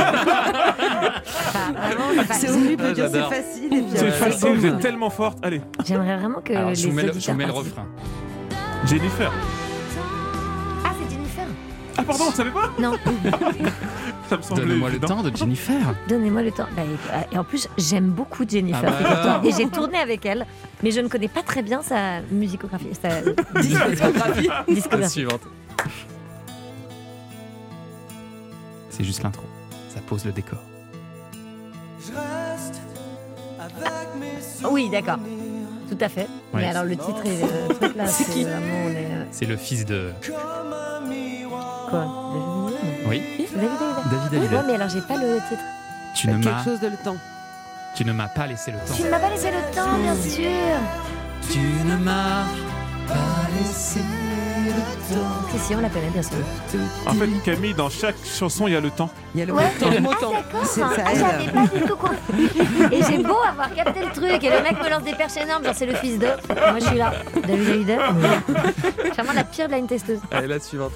enfin, 1.26 1.72
enfin, 2.20 2.34
C'est 2.34 2.50
horrible 2.50 2.76
de 2.84 2.88
Ah, 2.88 2.92
dire 2.92 3.08
c'est 3.10 3.20
facile. 3.22 3.64
Et 3.64 3.68
puis, 3.82 3.84
C'est 3.96 4.04
euh, 4.06 4.12
facile, 4.12 4.54
vous 4.54 4.66
êtes 4.66 4.78
tellement 4.78 5.10
forte. 5.10 5.38
Allez, 5.42 5.60
J'aimerais 5.84 6.16
vraiment 6.16 6.40
que 6.40 6.52
Alors 6.52 6.68
les 6.70 6.76
je 6.76 6.86
vous 6.88 6.94
mets 6.94 7.02
le, 7.02 7.08
je 7.08 7.14
auditeurs 7.16 7.34
vous 7.34 7.38
mets 7.40 7.46
le 7.46 7.52
participent. 7.52 7.76
refrain. 7.78 8.86
Jennifer. 8.86 9.32
Ah, 10.84 10.90
c'est 11.00 11.14
Jennifer 11.16 11.44
Ah 11.98 12.02
pardon, 12.04 12.24
tu 12.30 12.36
savais 12.36 12.50
pas 12.50 12.70
Non. 12.78 12.92
Ça 14.28 14.36
me 14.36 14.42
semblait 14.42 14.64
Donne-moi 14.66 14.90
le 14.90 14.98
temps 15.00 15.22
de 15.24 15.36
Jennifer. 15.36 15.76
Donnez-moi 16.08 16.42
le 16.42 16.52
temps. 16.52 16.66
Bah, 16.76 16.82
et- 16.84 17.34
et 17.34 17.38
en 17.38 17.44
plus, 17.44 17.68
j'aime 17.78 18.06
beaucoup 18.10 18.44
Jennifer. 18.48 18.84
Ah 19.04 19.40
bah 19.42 19.48
et 19.48 19.50
j'ai 19.52 19.66
tourné 19.68 19.98
avec 19.98 20.24
elle, 20.26 20.46
mais 20.84 20.92
je 20.92 21.00
ne 21.00 21.08
connais 21.08 21.28
pas 21.28 21.42
très 21.42 21.62
bien 21.62 21.82
sa 21.82 22.20
musicographie. 22.30 22.90
Sa 23.00 23.08
Discographie. 23.60 24.48
La 24.48 24.64
discographie. 24.74 25.10
suivante. 25.12 25.40
C'est 28.96 29.04
juste 29.04 29.22
l'intro. 29.22 29.44
Ça 29.94 30.00
pose 30.00 30.24
le 30.24 30.32
décor. 30.32 30.58
Oui, 34.70 34.88
d'accord. 34.90 35.18
Tout 35.90 35.98
à 36.00 36.08
fait. 36.08 36.22
Ouais. 36.52 36.62
Mais 36.62 36.66
alors 36.68 36.84
le 36.84 36.96
titre 36.96 37.24
est 37.24 37.42
euh, 37.44 37.68
truc 37.74 37.94
là, 37.96 38.06
C'est 38.06 38.24
qui 38.30 38.42
vraiment 38.44 38.86
euh, 38.88 39.24
le 39.46 39.56
fils 39.56 39.84
de. 39.84 40.12
quoi 41.90 42.06
Oui. 43.08 43.22
David 43.38 43.58
Hallyday. 43.58 44.10
David 44.10 44.34
Hallyday. 44.34 44.56
Ouais, 44.56 44.62
mais 44.66 44.74
alors 44.74 44.88
j'ai 44.88 45.00
pas 45.02 45.16
le 45.16 45.36
titre. 45.48 45.62
Tu 46.14 46.28
ne 46.28 46.32
Quelque 46.34 46.44
m'as. 46.46 46.64
chose 46.64 46.80
de 46.80 46.88
le 46.88 46.96
temps. 47.04 47.16
Tu 47.94 48.04
ne 48.04 48.12
m'as 48.12 48.28
pas 48.28 48.46
laissé 48.46 48.72
le 48.72 48.78
Tu 48.86 48.98
temps. 48.98 49.04
ne 49.04 49.10
m'as 49.10 49.18
pas 49.20 49.30
laissé 49.30 49.50
le 49.50 49.74
temps, 49.74 49.98
bien 49.98 50.14
sûr. 50.16 50.78
Tu 51.50 51.58
ne 51.60 51.96
m'as 51.96 52.44
pas 53.06 53.14
laissé 53.58 54.00
si, 55.58 55.74
on 55.74 55.80
la 55.80 55.88
connaît, 55.88 56.10
bien 56.10 56.22
sûr. 56.22 56.36
En 57.06 57.12
fait, 57.12 57.28
Camille, 57.44 57.74
dans 57.74 57.88
chaque 57.90 58.16
chanson, 58.24 58.66
il 58.66 58.74
y 58.74 58.76
a 58.76 58.80
le 58.80 58.90
temps. 58.90 59.10
Il 59.34 59.40
y 59.40 59.42
a 59.42 59.46
le 59.46 59.52
Ouais, 59.52 59.64
temps. 59.80 59.86
ah, 59.90 59.94
le 59.94 60.00
mot 60.00 60.14
temps. 60.14 60.32
C'est 60.64 60.80
ça 60.80 60.88
Ah. 60.98 61.10
J'avais 61.14 61.50
pas 61.52 61.66
du 61.74 61.80
tout 61.84 61.96
compris. 61.96 62.16
Et 62.92 63.02
j'ai 63.02 63.18
beau 63.18 63.36
avoir 63.48 63.72
capté 63.74 64.00
le 64.00 64.10
truc, 64.12 64.42
et 64.44 64.50
le 64.50 64.62
mec 64.62 64.82
me 64.82 64.88
lance 64.90 65.02
des 65.04 65.14
perches 65.14 65.36
énormes, 65.36 65.64
genre 65.64 65.74
c'est 65.74 65.86
le 65.86 65.94
fils 65.94 66.18
de. 66.18 66.26
Moi 66.26 66.78
je 66.80 66.86
suis 66.86 66.98
là. 66.98 67.12
David 67.46 67.68
Hallyday. 67.70 67.98
Suis 69.02 69.10
vraiment 69.16 69.32
la 69.32 69.44
pire 69.44 69.68
blind 69.68 69.86
testeuse. 69.88 70.20
Allez, 70.30 70.46
la 70.48 70.60
suivante. 70.60 70.92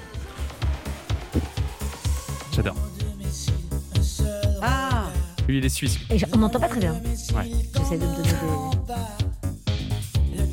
J'adore. 2.53 2.75
Ah 4.61 5.05
Lui, 5.47 5.57
il 5.57 5.65
est 5.65 5.69
suisse. 5.69 5.97
Et 6.09 6.17
on 6.33 6.37
m'entend 6.37 6.59
pas 6.59 6.67
très 6.67 6.79
bien. 6.79 6.93
Ouais. 7.35 7.49
J'essaie 7.77 7.97
de 7.97 8.05
me 8.05 8.15
donner 8.15 8.29
des. 8.29 9.25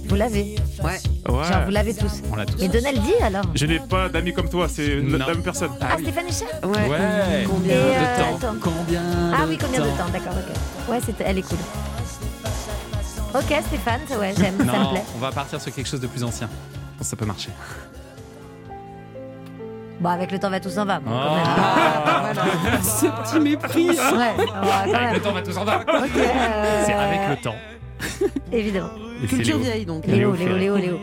Vous 0.08 0.14
l'avez. 0.16 0.56
Ouais. 0.82 0.98
Ouais. 1.28 1.44
Genre 1.44 1.64
vous 1.66 1.70
l'avez 1.70 1.94
tous. 1.94 2.22
On 2.32 2.36
l'a 2.36 2.46
tous. 2.46 2.56
Mais 2.60 2.68
Donald 2.68 2.98
dit 3.02 3.12
alors. 3.22 3.44
Je 3.54 3.66
n'ai 3.66 3.78
pas 3.78 4.08
d'amis 4.08 4.32
comme 4.32 4.48
toi, 4.48 4.66
c'est 4.68 4.96
la 4.96 5.26
même 5.26 5.42
personne. 5.42 5.70
Ah, 5.80 5.96
Stéphane 6.00 6.26
Echer 6.28 6.46
Ouais. 6.64 6.88
Ouais. 6.88 7.44
Combien 7.48 7.72
Et, 7.72 7.76
de 7.76 7.80
euh, 7.82 8.16
temps 8.16 8.36
attends. 8.48 8.56
Combien 8.60 9.02
Ah 9.34 9.44
oui, 9.48 9.58
combien 9.60 9.80
de 9.80 9.86
temps 9.90 10.08
D'accord, 10.12 10.32
ok. 10.32 10.90
Ouais, 10.90 10.98
c'est- 11.04 11.22
elle 11.24 11.38
est 11.38 11.42
cool. 11.42 11.58
Ok, 13.34 13.44
Stéphane, 13.66 14.00
ouais, 14.18 14.32
j'aime, 14.38 14.56
ça 14.58 14.64
me 14.64 14.90
plaît. 14.90 15.02
on 15.14 15.18
va 15.18 15.30
partir 15.30 15.60
sur 15.60 15.72
quelque 15.74 15.86
chose 15.88 16.00
de 16.00 16.06
plus 16.06 16.24
ancien. 16.24 16.48
Je 16.48 16.98
pense 16.98 17.06
que 17.06 17.10
ça 17.10 17.16
peut 17.16 17.26
marcher. 17.26 17.50
Bon, 20.00 20.08
avec 20.10 20.30
le 20.30 20.38
temps 20.38 20.48
va 20.48 20.60
tout 20.60 20.70
s'en 20.70 20.84
va. 20.86 21.00
bon, 21.00 21.10
quand 21.10 21.16
Ah. 21.44 22.32
même. 22.32 22.82
Ce 22.82 23.06
petit 23.06 23.40
mépris. 23.40 23.90
Ouais, 23.90 24.94
Avec 24.94 25.14
le 25.16 25.20
temps 25.20 25.32
va 25.32 25.42
tout 25.42 25.52
s'en 25.52 25.64
va. 25.64 25.80
Euh, 25.80 26.82
C'est 26.86 26.92
avec 26.94 27.20
le 27.28 27.36
temps. 27.42 27.56
Évidemment. 28.52 28.90
Culture 29.26 29.56
Léo. 29.56 29.64
vieille 29.64 29.84
donc. 29.86 30.06
Léo, 30.06 30.32
Léo 30.34 30.56
Léo. 30.56 30.76
Léo. 30.76 30.98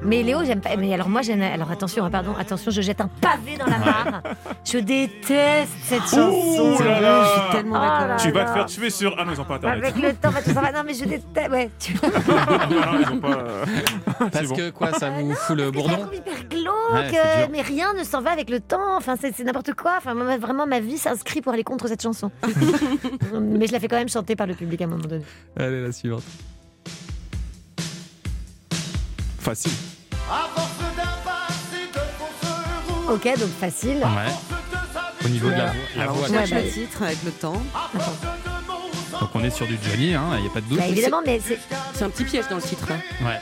Mais 0.00 0.22
Léo, 0.22 0.44
j'aime 0.44 0.60
pas. 0.60 0.76
Mais 0.76 0.94
alors 0.94 1.08
moi, 1.08 1.22
j'aime. 1.22 1.42
Alors 1.42 1.72
attention, 1.72 2.04
hein, 2.04 2.10
pardon, 2.10 2.32
attention, 2.38 2.70
je 2.70 2.80
jette 2.82 3.00
un 3.00 3.08
pavé 3.20 3.56
dans 3.58 3.66
la 3.66 3.78
mare. 3.78 4.22
Je 4.64 4.78
déteste 4.78 5.72
cette 5.82 6.02
chanson. 6.02 6.76
Ouh 6.78 6.82
là 6.84 7.00
là. 7.00 7.24
Je 7.24 7.40
suis 7.42 7.50
tellement 7.50 7.76
Oh 7.78 7.80
d'accord. 7.82 8.06
là 8.06 8.16
Tu 8.16 8.30
vas 8.30 8.44
te 8.44 8.50
faire 8.52 8.66
tuer 8.66 8.90
sur. 8.90 9.16
Ah 9.18 9.24
non, 9.24 9.32
ils 9.34 9.40
ont 9.40 9.44
pas 9.44 9.54
internet. 9.56 9.84
Avec 9.84 9.96
le 10.00 10.12
temps 10.14 10.30
tout 10.30 10.52
s'en 10.52 10.60
va. 10.60 10.70
Non, 10.70 10.82
mais 10.86 10.94
je 10.94 11.04
déteste. 11.04 11.50
Ouais, 11.50 11.68
tu 11.80 11.94
non, 12.02 12.10
non, 12.70 13.00
ils 13.00 13.08
ont 13.12 13.18
pas. 13.18 13.38
euh, 13.38 13.64
Parce 14.30 14.46
bon. 14.46 14.54
que 14.54 14.70
quoi, 14.70 14.92
ça 14.92 15.10
vous 15.10 15.34
fout 15.34 15.56
le 15.56 15.62
je 15.62 15.66
la 15.66 15.70
bourdon 15.72 16.08
hyper 16.14 16.44
glauque, 16.48 16.74
Ouais, 16.92 17.10
euh, 17.18 17.46
mais 17.50 17.62
rien 17.62 17.92
ne 17.94 18.04
s'en 18.04 18.20
va 18.20 18.30
avec 18.30 18.50
le 18.50 18.60
temps. 18.60 18.96
Enfin, 18.96 19.16
c'est 19.20 19.34
c'est 19.34 19.42
n'importe 19.42 19.74
quoi. 19.74 19.94
Enfin, 19.98 20.14
moi, 20.14 20.36
vraiment, 20.38 20.66
ma 20.68 20.78
vie 20.78 20.98
s'inscrit 20.98 21.40
pour 21.40 21.54
aller 21.54 21.64
contre 21.64 21.88
cette 21.88 22.02
chanson. 22.02 22.30
mais 23.40 23.66
je 23.66 23.72
la 23.72 23.80
fais 23.80 23.88
quand 23.88 23.96
même 23.96 24.08
chanter 24.08 24.36
par 24.36 24.46
le 24.46 24.54
public 24.54 24.80
à 24.80 24.84
un 24.84 24.88
moment 24.88 25.06
donné. 25.08 25.24
Allez, 25.58 25.82
la 25.82 25.90
suivante. 25.90 26.22
Facile. 29.48 29.72
Ok, 33.08 33.24
donc 33.38 33.48
facile. 33.58 33.96
Ouais. 33.96 34.32
Au 35.24 35.28
niveau 35.28 35.46
de 35.48 35.52
la 35.54 35.66
voix. 35.66 35.74
La 35.96 36.02
Alors, 36.02 36.14
on 36.16 36.18
voix, 36.18 36.28
cherche 36.28 36.50
Ouais, 36.50 36.56
bah, 36.56 36.62
le 36.66 36.70
titre 36.70 37.02
avec 37.02 37.22
le 37.24 37.30
temps. 37.30 37.62
Donc 39.20 39.30
on 39.34 39.42
est 39.42 39.50
sur 39.50 39.66
du 39.66 39.76
Johnny, 39.82 40.14
hein, 40.14 40.22
il 40.36 40.42
n'y 40.42 40.46
a 40.48 40.50
pas 40.50 40.60
de 40.60 40.66
doute. 40.66 40.78
Bah, 40.78 40.86
évidemment, 40.86 41.22
mais 41.26 41.40
c'est. 41.44 41.58
C'est 41.94 42.04
un 42.04 42.10
petit 42.10 42.22
piège 42.24 42.46
dans 42.48 42.54
le 42.56 42.62
titre. 42.62 42.86
hein. 42.92 43.00
Ouais. 43.24 43.40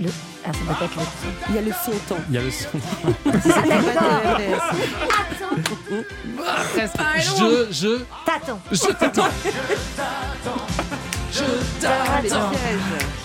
Le... 0.00 0.08
Ah, 0.44 0.50
ça 0.52 0.58
doit 0.74 0.86
être 0.86 0.96
le. 0.96 1.02
Il 1.50 1.54
y 1.54 1.58
a 1.58 1.62
le 1.62 1.70
son 1.84 1.92
temps. 2.08 2.18
Il 2.28 2.34
y 2.34 2.38
a 2.38 2.42
le 2.42 2.50
son. 2.50 2.68
Presque. 6.74 6.96
Je, 7.18 7.68
je, 7.70 8.00
T'attends. 8.26 8.60
je 8.72 8.92
t'attends. 8.92 9.28
Je 11.34 11.80
T'attends. 11.80 12.52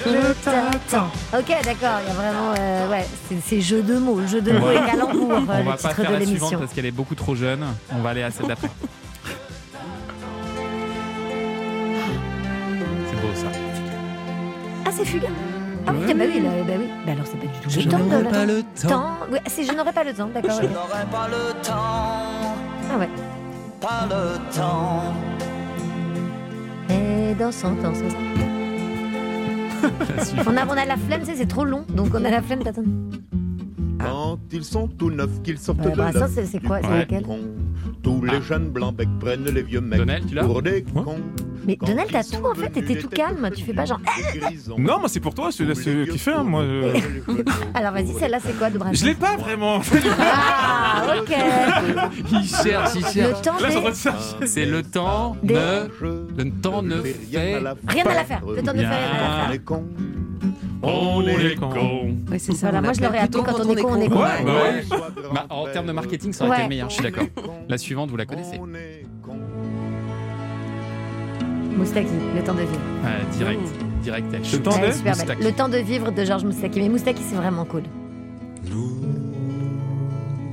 Je 0.04 0.34
t'attends. 0.44 1.08
Ok, 1.38 1.48
d'accord, 1.64 2.00
il 2.02 2.08
y 2.08 2.12
a 2.12 2.14
vraiment. 2.14 2.54
euh, 2.58 2.90
ouais, 2.90 3.06
c'est- 3.30 3.38
c'est 3.46 3.62
jeu 3.62 3.84
de 3.84 3.98
mots, 4.00 4.20
jeu 4.28 4.42
de 4.42 4.52
mots 4.54 4.72
et 4.72 4.76
calembour, 4.76 5.32
euh, 5.32 5.36
On 5.48 5.58
le 5.58 5.64
va 5.64 5.72
pas 5.74 5.78
titre 5.78 5.94
faire 5.96 6.12
de 6.12 6.16
la 6.18 6.26
suivante 6.26 6.58
parce 6.58 6.74
qu'elle 6.74 6.86
est 6.88 6.92
beaucoup 6.92 7.16
trop 7.16 7.36
jeune. 7.36 7.64
On 7.94 8.00
va 8.02 8.10
aller 8.10 8.24
à 8.24 8.32
celle 8.32 8.48
d'après. 8.48 8.70
C'est 13.08 13.22
beau 13.22 13.34
ça. 13.36 13.48
Ah, 14.86 14.90
c'est 14.92 15.06
Fugain 15.06 15.28
Ah 15.88 15.92
oui, 15.94 16.14
bah 16.14 16.24
oui, 16.28 16.40
là, 16.42 16.50
bah 16.68 16.74
oui. 16.80 16.88
Bah 17.06 17.12
alors, 17.14 17.26
c'est 17.26 17.38
pas 17.38 17.46
du 17.48 17.60
tout 17.60 17.70
Je 17.70 17.80
le 17.82 17.86
temps. 17.88 17.98
n'aurai 18.00 18.24
de- 18.24 18.30
pas 18.30 18.46
le 18.46 18.64
temps. 18.88 19.14
Ouais, 19.32 19.42
c'est 19.48 19.64
je 19.64 19.72
n'aurai 19.74 19.92
pas 19.94 20.04
le 20.04 20.14
temps, 20.14 20.30
d'accord. 20.34 20.58
ok. 20.58 20.70
pas 21.12 21.28
le 21.28 21.54
temps, 21.64 22.56
Ah 22.92 22.98
ouais. 22.98 23.10
pas 23.80 24.08
le 24.10 24.56
temps. 24.56 25.04
Et 26.90 27.36
dans 27.36 27.52
100 27.52 27.68
ans. 27.86 27.94
On 30.46 30.58
a, 30.58 30.66
on 30.66 30.78
a 30.78 30.86
la 30.86 30.98
flemme, 30.98 31.22
c'est 31.24 31.48
trop 31.48 31.64
long, 31.64 31.86
donc 31.90 32.10
on 32.14 32.26
a 32.26 32.30
la 32.30 32.42
flemme 32.42 32.64
d'attendre. 32.64 32.90
Quand 34.00 34.40
ils 34.52 34.64
sont 34.64 34.88
tout 34.88 35.10
neufs, 35.12 35.42
qu'ils 35.44 35.58
sortent 35.60 35.80
Ouais, 35.86 35.92
de 35.92 35.96
bah, 35.98 36.12
ça, 36.12 36.28
c'est- 36.28 36.60
quoi, 36.66 36.80
c'est 36.82 37.00
lequel. 37.00 37.26
Tous 38.02 38.24
les 38.24 38.42
jeunes 38.42 38.70
blancs 38.70 38.96
becs 38.96 39.10
prennent 39.20 39.44
les 39.46 39.62
vieux 39.62 39.82
mecs 39.82 40.00
Donnel, 40.00 40.24
tu 40.26 40.34
l'as 40.36 40.44
pour 40.46 40.62
des 40.62 40.84
cons. 40.84 41.18
Mais 41.68 41.76
Donald, 41.76 42.10
t'as 42.10 42.24
tout 42.24 42.44
en 42.46 42.56
fait, 42.56 42.70
t'étais 42.70 42.96
tout 43.00 43.10
calme, 43.10 43.50
tu 43.54 43.64
fais 43.64 43.74
pas 43.74 43.86
genre. 43.86 44.00
Non, 44.78 45.00
moi 45.00 45.10
c'est 45.10 45.20
pour 45.20 45.34
toi, 45.36 45.50
c'est 45.52 45.72
c'est 45.76 46.08
qui 46.10 46.18
fait. 46.18 46.32
hein, 46.32 46.44
Moi, 46.44 46.64
je... 46.64 47.32
Alors 47.74 47.92
vas-y, 47.92 48.14
celle-là, 48.14 48.40
c'est 48.44 48.58
quoi 48.58 48.70
de 48.70 48.78
Brad 48.78 48.96
je 48.96 49.06
l'ai 49.06 49.14
pas 49.16 49.36
vraiment. 49.38 49.82
Ah, 50.20 51.16
ok. 51.20 51.36
Il 52.32 52.44
cherche, 52.48 52.92
il 52.96 53.02
Le 53.02 53.08
cherche. 53.12 53.42
temps 53.42 53.60
Là, 53.60 53.70
chercher. 53.94 54.46
C'est 54.48 54.66
le 54.66 54.82
temps 54.84 55.36
Des- 55.44 55.54
ne. 55.54 55.88
Le 56.02 56.52
temps 56.62 56.82
ne 56.82 57.02
fait. 57.02 57.16
Rien 57.32 57.58
à 58.06 58.14
la 58.14 58.24
faire. 58.24 58.42
Le 58.46 58.62
temps 58.64 58.74
de 58.74 58.80
faire 58.80 58.90
rien 58.90 58.90
à 58.90 59.48
la 59.48 59.52
faire. 59.52 59.66
cons. 59.66 59.86
On 60.82 61.22
est 61.28 61.56
con. 61.56 61.70
Ouais, 62.32 62.40
c'est 62.40 62.54
ça. 62.54 62.68
Voilà, 62.68 62.82
moi, 62.82 62.94
je 62.94 63.02
l'aurais 63.02 63.18
appris 63.18 63.42
plutôt 63.42 63.44
quand 63.44 63.66
on 63.66 63.76
est 63.76 63.82
con, 63.82 63.90
on 63.92 64.02
est 64.02 64.08
con. 64.10 64.16
Ouais, 64.22 64.44
bah 64.46 64.52
ouais. 64.64 64.98
Bah, 65.34 65.46
en 65.50 65.66
termes 65.66 65.88
de 65.88 65.92
marketing, 65.92 66.32
ça 66.34 66.46
aurait 66.46 66.54
été 66.56 66.62
Ouais. 66.62 66.64
le 66.66 66.70
meilleur, 66.70 66.90
je 66.90 66.94
suis 66.96 67.04
d'accord. 67.04 67.26
La 67.68 67.78
suivante, 67.78 68.10
vous 68.10 68.18
la 68.18 68.26
connaissez. 68.26 68.60
Moustaki, 71.78 72.10
le 72.36 72.44
temps 72.44 72.54
de 72.54 72.60
vivre. 72.62 72.80
Direct. 73.38 73.60
Direct, 74.04 74.28
elle 74.34 74.46
shoot. 74.46 74.64
temps 74.64 74.72
de- 74.80 74.92
super 74.92 75.16
belle. 75.16 75.26
Moustaki. 75.26 75.44
Le 75.44 75.52
temps 75.52 75.70
de 75.70 75.78
vivre 75.78 76.12
de 76.12 76.26
Georges 76.26 76.44
Moustaki. 76.44 76.80
Mais 76.82 76.90
Moustaki, 76.90 77.22
c'est 77.24 77.36
vraiment 77.36 77.66
cool. 77.66 77.84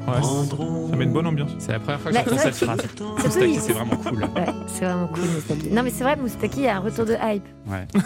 Ouais, 0.06 0.22
ça 0.90 0.96
met 0.96 1.04
une 1.04 1.12
bonne 1.12 1.26
ambiance. 1.26 1.50
C'est 1.58 1.72
la 1.72 1.80
première 1.80 2.00
fois 2.00 2.10
que 2.12 2.16
Bah, 2.16 2.22
j'entends 2.26 2.42
cette 2.42 2.54
phrase. 2.54 2.78
Moustaki, 3.24 3.56
c'est 3.60 3.72
vraiment 3.72 3.96
cool. 3.96 4.22
Ouais, 4.22 4.46
c'est 4.68 4.84
vraiment 4.84 5.08
cool 5.08 5.24
Moustaki. 5.34 5.68
Non 5.70 5.82
mais 5.82 5.90
c'est 5.90 6.04
vrai, 6.04 6.16
Moustaki 6.16 6.68
a 6.68 6.76
un 6.76 6.80
retour 6.80 7.04
de 7.06 7.14
hype. 7.14 7.44
Ouais. 7.66 7.86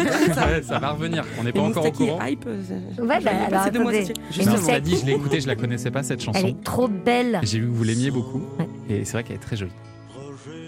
ouais, 0.00 0.62
ça 0.62 0.78
va 0.78 0.90
revenir. 0.92 1.24
On 1.38 1.44
n'est 1.44 1.52
pas 1.52 1.60
encore 1.60 1.86
au 1.86 1.92
courant. 1.92 2.18
hype. 2.24 2.44
euh, 2.46 2.62
Ouais, 3.04 3.20
bah 3.22 3.30
alors 3.48 3.62
attendez. 3.62 4.04
Non, 4.46 4.56
cela 4.56 4.80
dit, 4.80 4.96
je 5.00 5.06
l'ai 5.06 5.12
écoutée, 5.12 5.40
je 5.40 5.46
la 5.46 5.56
connaissais 5.56 5.90
pas 5.90 6.02
cette 6.02 6.20
elle 6.20 6.24
chanson. 6.34 6.46
est 6.46 6.64
trop 6.64 6.88
belle. 6.88 7.40
J'ai 7.42 7.58
vu 7.60 7.66
que 7.66 7.72
vous 7.72 7.84
l'aimiez 7.84 8.10
beaucoup. 8.10 8.40
Ouais. 8.58 8.68
Et 8.88 9.04
c'est 9.04 9.12
vrai 9.12 9.24
qu'elle 9.24 9.36
est 9.36 9.40
très 9.40 9.56
jolie. 9.56 9.72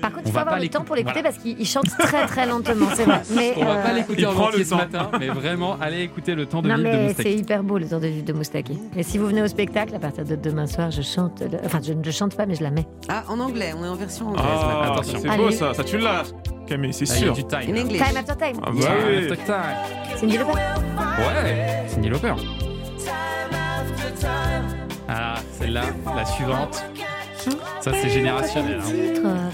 Par 0.03 0.11
contre, 0.11 0.25
On 0.25 0.29
il 0.29 0.33
faut 0.33 0.35
va 0.35 0.41
avoir 0.43 0.57
pas 0.57 0.63
le 0.63 0.69
temps 0.69 0.83
pour 0.85 0.97
l'écouter 0.97 1.23
l'écouter. 1.23 1.33
parce 1.35 1.43
qu'il 1.43 1.59
il 1.61 1.67
chante 1.67 1.87
très 1.99 2.27
très 2.27 2.45
lentement, 2.47 2.89
c'est 2.95 3.05
vrai. 3.05 3.23
Mais, 3.35 3.55
On 3.57 3.65
va 3.65 3.71
euh, 3.77 3.83
pas 3.83 3.93
l'écouter 3.95 4.21
il 4.23 4.27
en 4.27 4.37
entier 4.37 4.59
le 4.59 4.65
ce 4.65 4.75
matin, 4.75 5.11
mais 5.19 5.29
vraiment, 5.29 5.77
allez 5.81 6.03
écouter 6.03 6.35
le 6.35 6.45
temps 6.47 6.61
de 6.61 6.69
Non 6.69 6.77
vivre 6.77 6.91
de 6.91 6.97
mais 6.97 7.03
Moustaki. 7.05 7.23
c'est 7.23 7.35
hyper 7.35 7.63
beau 7.63 7.79
le 7.79 7.89
temps 7.89 8.01
de 8.01 8.07
vivre 8.09 8.25
de 8.27 8.33
Moustaki. 8.35 8.79
Et 8.97 9.03
si 9.03 9.17
vous 9.17 9.27
venez 9.29 9.41
au 9.43 9.47
spectacle, 9.49 9.95
à 9.95 9.99
partir 9.99 10.25
de 10.25 10.37
demain 10.37 10.67
soir, 10.67 10.91
je 10.91 11.01
chante. 11.03 11.41
le- 11.41 11.59
Enfin, 11.65 11.79
je 11.83 11.93
ne 11.93 12.11
chante 12.11 12.37
pas, 12.37 12.45
mais 12.45 12.55
je 12.57 12.63
la 12.63 12.71
mets. 12.71 12.87
Ah, 13.09 13.23
en 13.29 13.39
anglais, 13.41 13.73
on 13.79 13.85
est 13.85 13.89
en 13.89 13.95
version 13.95 14.27
anglaise. 14.29 14.45
Ah, 14.47 14.93
Attention. 14.93 15.19
c'est 15.23 15.29
Allez. 15.29 15.45
beau 15.45 15.51
ça. 15.51 15.73
Ça 15.73 15.85
tu 15.85 15.99
l'as, 15.99 16.25
Camille, 16.67 16.93
c'est 16.93 17.09
Ah, 17.11 17.15
sûr. 17.15 17.33
du 17.33 17.45
time. 17.45 17.61
In 17.69 17.73
là. 17.75 17.81
English. 17.83 18.03
Time 18.03 18.17
after 18.17 18.37
time. 18.37 18.61
Ah 18.65 18.71
bah 18.73 18.89
oui. 19.07 19.17
after 19.31 19.37
time. 19.45 20.17
Cindy 20.17 20.39
Lauper. 20.39 20.53
Ouais, 20.53 21.85
Cindy 21.87 22.09
Lauper. 22.09 22.35
Ah, 25.09 25.35
celle-là, 25.59 25.83
la 26.17 26.25
suivante. 26.25 26.85
Ça, 27.81 27.91
c'est 27.93 28.09
générationnel. 28.09 28.81
hein. 29.25 29.51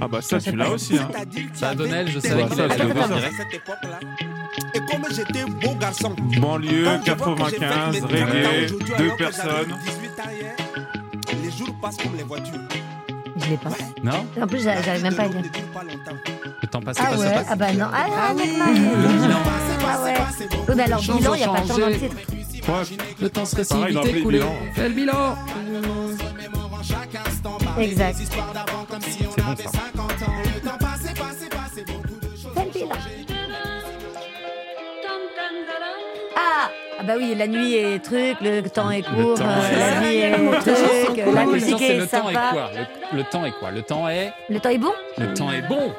Titre. 0.00 0.04
Ah 0.04 0.08
bah 0.08 0.22
ça 0.22 0.38
tu 0.40 0.56
l'as 0.56 0.70
aussi. 0.70 0.96
Hein. 0.98 1.08
Ça, 1.54 1.74
Donnel, 1.74 2.08
je 2.08 2.18
savais 2.20 2.42
Bah, 2.42 2.48
qu'il 2.48 2.56
ça, 2.56 2.64
allait 2.64 2.78
je 2.78 2.82
le 2.84 2.92
voir 2.94 3.08
sais. 3.08 3.14
direct. 3.14 3.34
Et 4.74 4.78
comme 4.80 5.04
j'étais 5.10 5.44
beau 5.44 5.74
garçon. 5.74 6.14
Banlieue, 6.40 6.84
Quand 6.84 7.00
je 7.06 7.12
vois 7.12 7.34
que 7.36 7.50
j'ai 7.50 7.58
fait 7.58 7.58
95, 7.60 7.92
mes 7.94 8.00
30 8.00 8.10
ans 8.10 8.14
reggae, 8.16 8.64
aujourd'hui, 8.64 8.94
deux 8.98 9.16
personnes. 9.16 9.76
18 9.84 10.20
ans 10.20 10.30
hier, 10.32 10.54
Les 11.42 11.50
jours 11.50 11.74
passent 11.80 11.96
comme 11.96 12.16
les 12.16 12.22
voitures. 12.24 12.60
Je 13.36 13.46
l'ai 13.50 13.56
pas. 13.56 13.70
Non 14.02 14.26
En 14.42 14.46
plus, 14.46 14.62
j'a- 14.62 14.82
j'arrive 14.82 15.02
même 15.02 15.14
pas 15.14 15.22
à 15.22 15.28
lire. 15.28 15.42
Le 16.62 16.68
temps 16.68 16.80
passe, 16.82 16.96
Ah 17.00 17.06
passe, 17.10 17.18
ouais 17.20 17.32
passe. 17.32 17.46
Ah 17.50 17.56
bah 17.56 17.72
non. 17.72 17.86
Ah, 17.92 18.06
Ah 18.12 18.32
oui. 18.36 18.42
Le 18.46 19.08
bilan. 19.22 19.38
Ah 19.86 20.02
ouais. 20.04 20.14
Oui, 20.68 20.74
mais 20.76 20.82
alors, 20.82 21.00
bilan, 21.00 21.34
il 21.34 21.38
n'y 21.38 21.44
a 21.44 21.48
pas 21.48 21.60
de 21.60 21.68
temps 21.68 21.78
dans 21.78 21.86
le 21.88 21.98
titre. 21.98 22.16
Temps 23.32 23.44
serait 23.44 23.64
si 23.64 23.74
vite 23.86 24.06
écoulé. 24.16 24.40
Fais 24.74 24.88
le 24.88 24.94
bilan. 24.94 25.36
Exact. 27.78 28.16
C'est 28.18 29.42
bon 29.42 29.56
ça. 29.66 29.70
Ah 36.36 36.68
Ah 36.98 37.02
bah 37.04 37.14
oui, 37.16 37.34
la 37.36 37.46
nuit 37.46 37.74
est 37.76 38.00
truc, 38.04 38.36
le 38.42 38.60
temps 38.68 38.90
est 38.90 39.00
court, 39.02 39.38
temps 39.38 39.44
euh, 39.46 39.72
est- 39.72 39.78
la 39.78 40.00
nuit 40.00 40.16
est 40.18 40.32
truc, 40.60 41.16
la 41.16 41.32
La 41.32 41.46
musique 41.46 41.76
c'est 41.78 41.94
est 41.94 41.98
le 41.98 42.06
temps 42.06 42.28
est 42.30 42.34
sympa. 42.34 42.50
quoi? 42.52 42.70
Le, 43.12 43.18
le 43.18 43.24
temps 43.24 43.44
est 43.46 43.52
quoi? 43.52 43.70
Le 43.70 43.82
temps 43.82 44.06
est. 44.08 44.32
Le 44.50 44.60
temps 44.60 44.68
est 44.70 44.78
bon? 44.78 44.92
Le 45.18 45.32
temps 45.34 45.50
est 45.50 45.62
bon. 45.62 45.92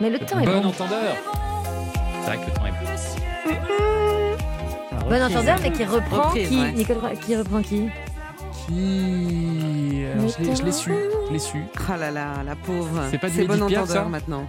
Mais 0.00 0.10
le 0.10 0.18
temps 0.18 0.40
est 0.40 0.46
Bon 0.46 0.60
bon. 0.60 0.68
entendeur. 0.68 1.14
C'est 2.22 2.26
vrai 2.26 2.36
que 2.38 2.46
le 2.46 2.52
temps 2.56 2.66
est 2.66 2.72
bon. 2.72 2.78
Bon 5.08 5.22
entendeur, 5.22 5.58
mais 5.62 5.70
qui 5.72 5.84
reprend 5.84 6.22
Reprise, 6.28 6.48
qui? 6.48 6.60
ouais. 6.60 6.72
Nicole, 6.72 6.96
qui 7.24 7.36
reprend 7.36 7.62
qui? 7.62 7.88
Alors, 8.70 10.28
je 10.28 10.42
l'ai- 10.44 10.56
je 10.56 10.62
l'ai 10.64 10.72
su. 10.72 10.92
Je 11.28 11.32
l'ai 11.32 11.38
su. 11.38 11.58
Ah 11.90 11.96
là 11.96 12.10
là, 12.10 12.26
la 12.44 12.54
pauvre. 12.56 13.02
C'est 13.10 13.18
pas 13.18 13.28
du 13.30 13.44
bon 13.44 13.66
Piaf, 13.66 13.82
entendeur 13.82 13.86
ça 13.88 14.04
maintenant. 14.04 14.44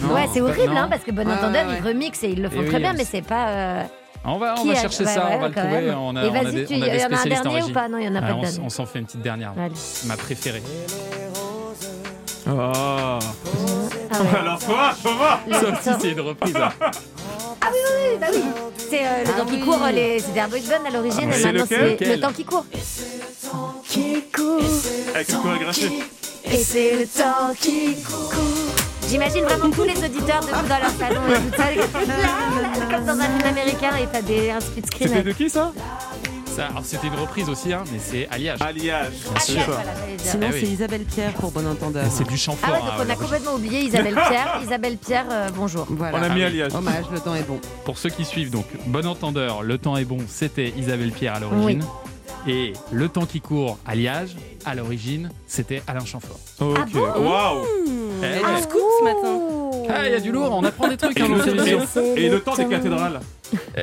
Non, 0.00 0.14
Ouais, 0.14 0.26
c'est 0.32 0.40
horrible, 0.40 0.72
non. 0.74 0.80
hein, 0.82 0.88
parce 0.90 1.02
que 1.04 1.10
Bon 1.12 1.28
entendeur, 1.28 1.68
ouais, 1.68 1.76
ils 1.80 1.86
remixent 1.86 2.24
et 2.24 2.30
ils 2.30 2.42
le 2.42 2.48
font 2.50 2.60
Eh 2.62 2.66
très 2.66 2.76
oui, 2.76 2.82
bien, 2.82 2.92
mais 2.94 3.04
c'est 3.04 3.22
pas. 3.22 3.48
euh, 3.48 3.82
On 4.24 4.38
va, 4.38 4.54
on 4.58 4.64
va 4.64 4.72
a- 4.72 4.74
chercher 4.74 5.04
ouais, 5.04 5.14
ça, 5.14 5.26
ouais, 5.26 5.34
on 5.36 5.40
va 5.40 5.48
le 5.48 5.54
quand 5.54 5.60
trouver. 5.62 5.80
même. 5.82 5.98
On 5.98 6.16
a, 6.16 6.24
Et 6.24 6.28
on 6.28 6.34
a 6.34 6.42
vas-y, 6.42 6.54
des, 6.54 6.64
tu- 6.66 6.74
on 6.74 6.82
a 6.82 6.86
il 6.86 6.94
y 6.94 6.96
des 6.98 7.04
en 7.04 7.08
a 7.08 7.14
un 7.14 7.16
spécialistes 7.18 7.46
en 7.46 7.70
ou 7.70 7.72
pas 7.72 7.88
Non, 7.88 7.98
il 7.98 8.04
y 8.04 8.08
en 8.08 8.14
a 8.16 8.20
pas 8.20 8.26
Ah, 8.42 8.50
de 8.50 8.60
on, 8.62 8.68
s'en 8.68 8.86
fait 8.86 8.98
une 8.98 9.04
petite 9.06 9.22
dernière. 9.22 9.52
Allez. 9.58 9.74
Ma 10.06 10.16
préférée. 10.16 10.62
Oh. 12.48 13.18
Ah 14.10 14.20
ouais. 14.22 14.38
Alors 14.40 14.58
quoi 14.60 14.94
Comment 15.02 15.36
Le 15.46 15.52
Ça 15.54 15.60
aussi, 15.60 15.84
temps- 15.90 15.98
c'est 16.00 16.10
une 16.12 16.20
reprise. 16.20 16.56
hein. 16.56 16.68
Ah 16.80 17.68
oui, 17.72 17.78
oui, 17.84 18.08
oui, 18.12 18.18
bah 18.20 18.26
oui. 18.32 18.42
C'est 18.90 19.00
euh, 19.04 19.24
le 19.24 19.30
Ah 19.34 19.38
temps 19.40 19.46
qui 19.46 19.60
court, 19.60 19.80
les... 19.92 20.20
c'était 20.20 20.40
un 20.40 20.48
boys 20.48 20.58
band 20.60 20.88
à 20.88 20.90
l'origine, 20.92 21.28
Ah, 21.32 21.36
et 21.36 21.38
c'est 21.38 21.44
maintenant 21.52 21.62
lequel 21.64 21.78
c'est 21.80 21.90
Lequel 22.04 22.14
le 22.16 22.20
temps 22.20 22.32
qui 22.32 22.44
court. 22.44 22.66
Qui 23.88 24.22
court, 24.34 24.60
Avec 25.14 25.28
une 25.28 25.38
chorégraphie. 25.40 26.02
et 26.44 26.56
c'est 26.58 26.92
le 26.96 27.06
temps 27.06 27.52
qui 27.60 27.96
court. 28.02 28.32
J'imagine 29.08 29.44
vraiment 29.44 29.70
tous 29.70 29.84
les 29.84 29.96
auditeurs 30.04 30.40
debout 30.40 30.68
dans 30.68 30.78
leur 30.78 30.90
salon 30.98 31.20
et 31.28 31.34
tout 31.50 31.56
ça, 31.56 31.70
là, 32.06 32.12
là, 32.22 32.96
comme 32.96 33.04
dans 33.06 33.12
un 33.20 33.28
film 33.38 33.48
américain, 33.48 33.90
et 34.02 34.06
t'as 34.12 34.20
des, 34.22 34.50
un 34.50 34.60
split 34.60 34.82
screen. 34.86 35.08
C'était 35.08 35.22
de 35.22 35.32
qui 35.32 35.48
ça? 35.48 35.72
Ça, 36.56 36.68
alors, 36.68 36.84
c'était 36.84 37.08
une 37.08 37.14
reprise 37.14 37.48
aussi, 37.50 37.70
hein, 37.72 37.84
mais 37.92 37.98
c'est 37.98 38.26
alliage. 38.30 38.58
Alliage. 38.62 39.12
Ah, 39.34 39.38
voilà. 39.66 39.82
Sinon, 40.16 40.46
Eh 40.50 40.54
oui. 40.54 40.60
c'est 40.60 40.66
Isabelle 40.72 41.04
Pierre 41.04 41.32
pour 41.34 41.50
bon 41.50 41.66
entendeur. 41.66 42.04
C'est 42.10 42.26
du 42.26 42.36
chant 42.38 42.56
Ah 42.62 42.72
ouais, 42.72 42.78
donc 42.78 42.88
hein, 42.88 43.04
on 43.06 43.10
a 43.10 43.14
complètement 43.16 43.54
oublié 43.56 43.80
Isabelle 43.82 44.14
Pierre. 44.28 44.60
Isabelle 44.62 44.96
Pierre, 44.96 45.26
euh, 45.30 45.48
bonjour. 45.54 45.86
Voilà. 45.90 46.18
On 46.18 46.22
a 46.22 46.28
mis 46.30 46.42
alliage. 46.42 46.74
Hommage, 46.74 47.04
le 47.12 47.20
temps 47.20 47.34
est 47.34 47.46
bon. 47.46 47.60
Pour 47.84 47.98
ceux 47.98 48.08
qui 48.08 48.24
suivent, 48.24 48.50
donc, 48.50 48.64
bon 48.86 49.06
entendeur, 49.06 49.62
le 49.62 49.76
temps 49.76 49.96
est 49.98 50.06
bon, 50.06 50.18
c'était 50.28 50.72
Isabelle 50.78 51.10
Pierre 51.12 51.34
à 51.34 51.40
l'origine. 51.40 51.84
Et 52.48 52.72
le 52.92 53.08
temps 53.08 53.26
qui 53.26 53.40
court, 53.40 53.76
alliage, 53.84 54.36
à 54.64 54.74
l'origine, 54.74 55.30
c'était 55.48 55.82
Alain 55.86 56.04
Chamfort. 56.06 56.38
Ok. 56.60 56.78
Ah 56.94 57.18
Waouh. 57.20 57.64
Eh 58.22 58.24
Un 58.24 58.54
ouais. 58.54 58.62
scoop 58.62 58.80
ce 59.00 59.04
matin. 59.04 59.65
Ah, 59.88 60.06
il 60.06 60.12
y 60.12 60.14
a 60.14 60.20
du 60.20 60.32
lourd, 60.32 60.50
on 60.52 60.64
apprend 60.64 60.88
des 60.88 60.96
trucs 60.96 61.18
Et 61.18 61.22
hein, 61.22 61.28
le, 61.28 62.16
et- 62.18 62.24
et 62.26 62.28
le 62.28 62.40
temps 62.40 62.54
des 62.56 62.66
cathédrales. 62.66 63.20
Eh, 63.76 63.80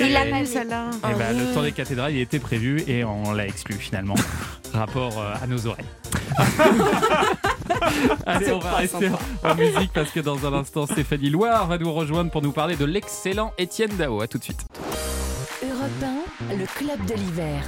Il 0.00 0.12
l'a 0.12 0.26
pas 0.26 0.44
celle-là. 0.44 0.84
eh 1.10 1.14
ben, 1.14 1.38
le 1.38 1.54
temps 1.54 1.62
des 1.62 1.72
cathédrales, 1.72 2.12
il 2.12 2.20
était 2.20 2.38
prévu 2.38 2.82
et 2.86 3.04
on 3.04 3.32
l'a 3.32 3.46
exclu 3.46 3.74
finalement. 3.74 4.14
Rapport 4.74 5.18
euh, 5.18 5.32
à 5.42 5.46
nos 5.46 5.66
oreilles. 5.66 5.86
Allez, 8.26 8.52
on 8.52 8.58
va 8.58 8.72
rester 8.72 9.08
en, 9.08 9.48
en 9.50 9.54
musique 9.54 9.92
parce 9.94 10.10
que 10.10 10.20
dans 10.20 10.44
un 10.46 10.52
instant, 10.52 10.86
Stéphanie 10.86 11.30
Loire 11.30 11.66
va 11.66 11.78
nous 11.78 11.92
rejoindre 11.92 12.30
pour 12.30 12.42
nous 12.42 12.52
parler 12.52 12.76
de 12.76 12.84
l'excellent 12.84 13.52
Étienne 13.58 13.96
Dao. 13.96 14.20
À 14.20 14.26
tout 14.28 14.38
de 14.38 14.44
suite. 14.44 14.60
Europe 15.62 16.12
1, 16.50 16.54
le 16.56 16.66
club 16.66 17.04
de 17.06 17.14
l'hiver. 17.14 17.62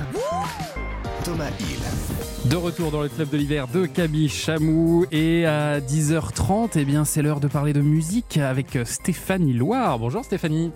Thomas 1.25 1.51
Hill. 1.61 2.51
De 2.51 2.57
retour 2.57 2.91
dans 2.91 3.03
le 3.03 3.09
club 3.09 3.29
de 3.29 3.37
l'hiver 3.37 3.69
de 3.69 3.85
Camille 3.85 4.29
Chamou 4.31 5.05
et 5.13 5.45
à 5.45 5.79
10h30, 5.81 6.71
eh 6.77 6.85
bien 6.87 7.05
c'est 7.05 7.21
l'heure 7.21 7.39
de 7.41 7.49
parler 7.49 7.73
de 7.75 7.83
musique 7.83 8.39
avec 8.39 8.79
Stéphanie 8.85 9.53
Loire. 9.53 9.99
Bonjour 9.99 10.25
Stéphanie. 10.25 10.71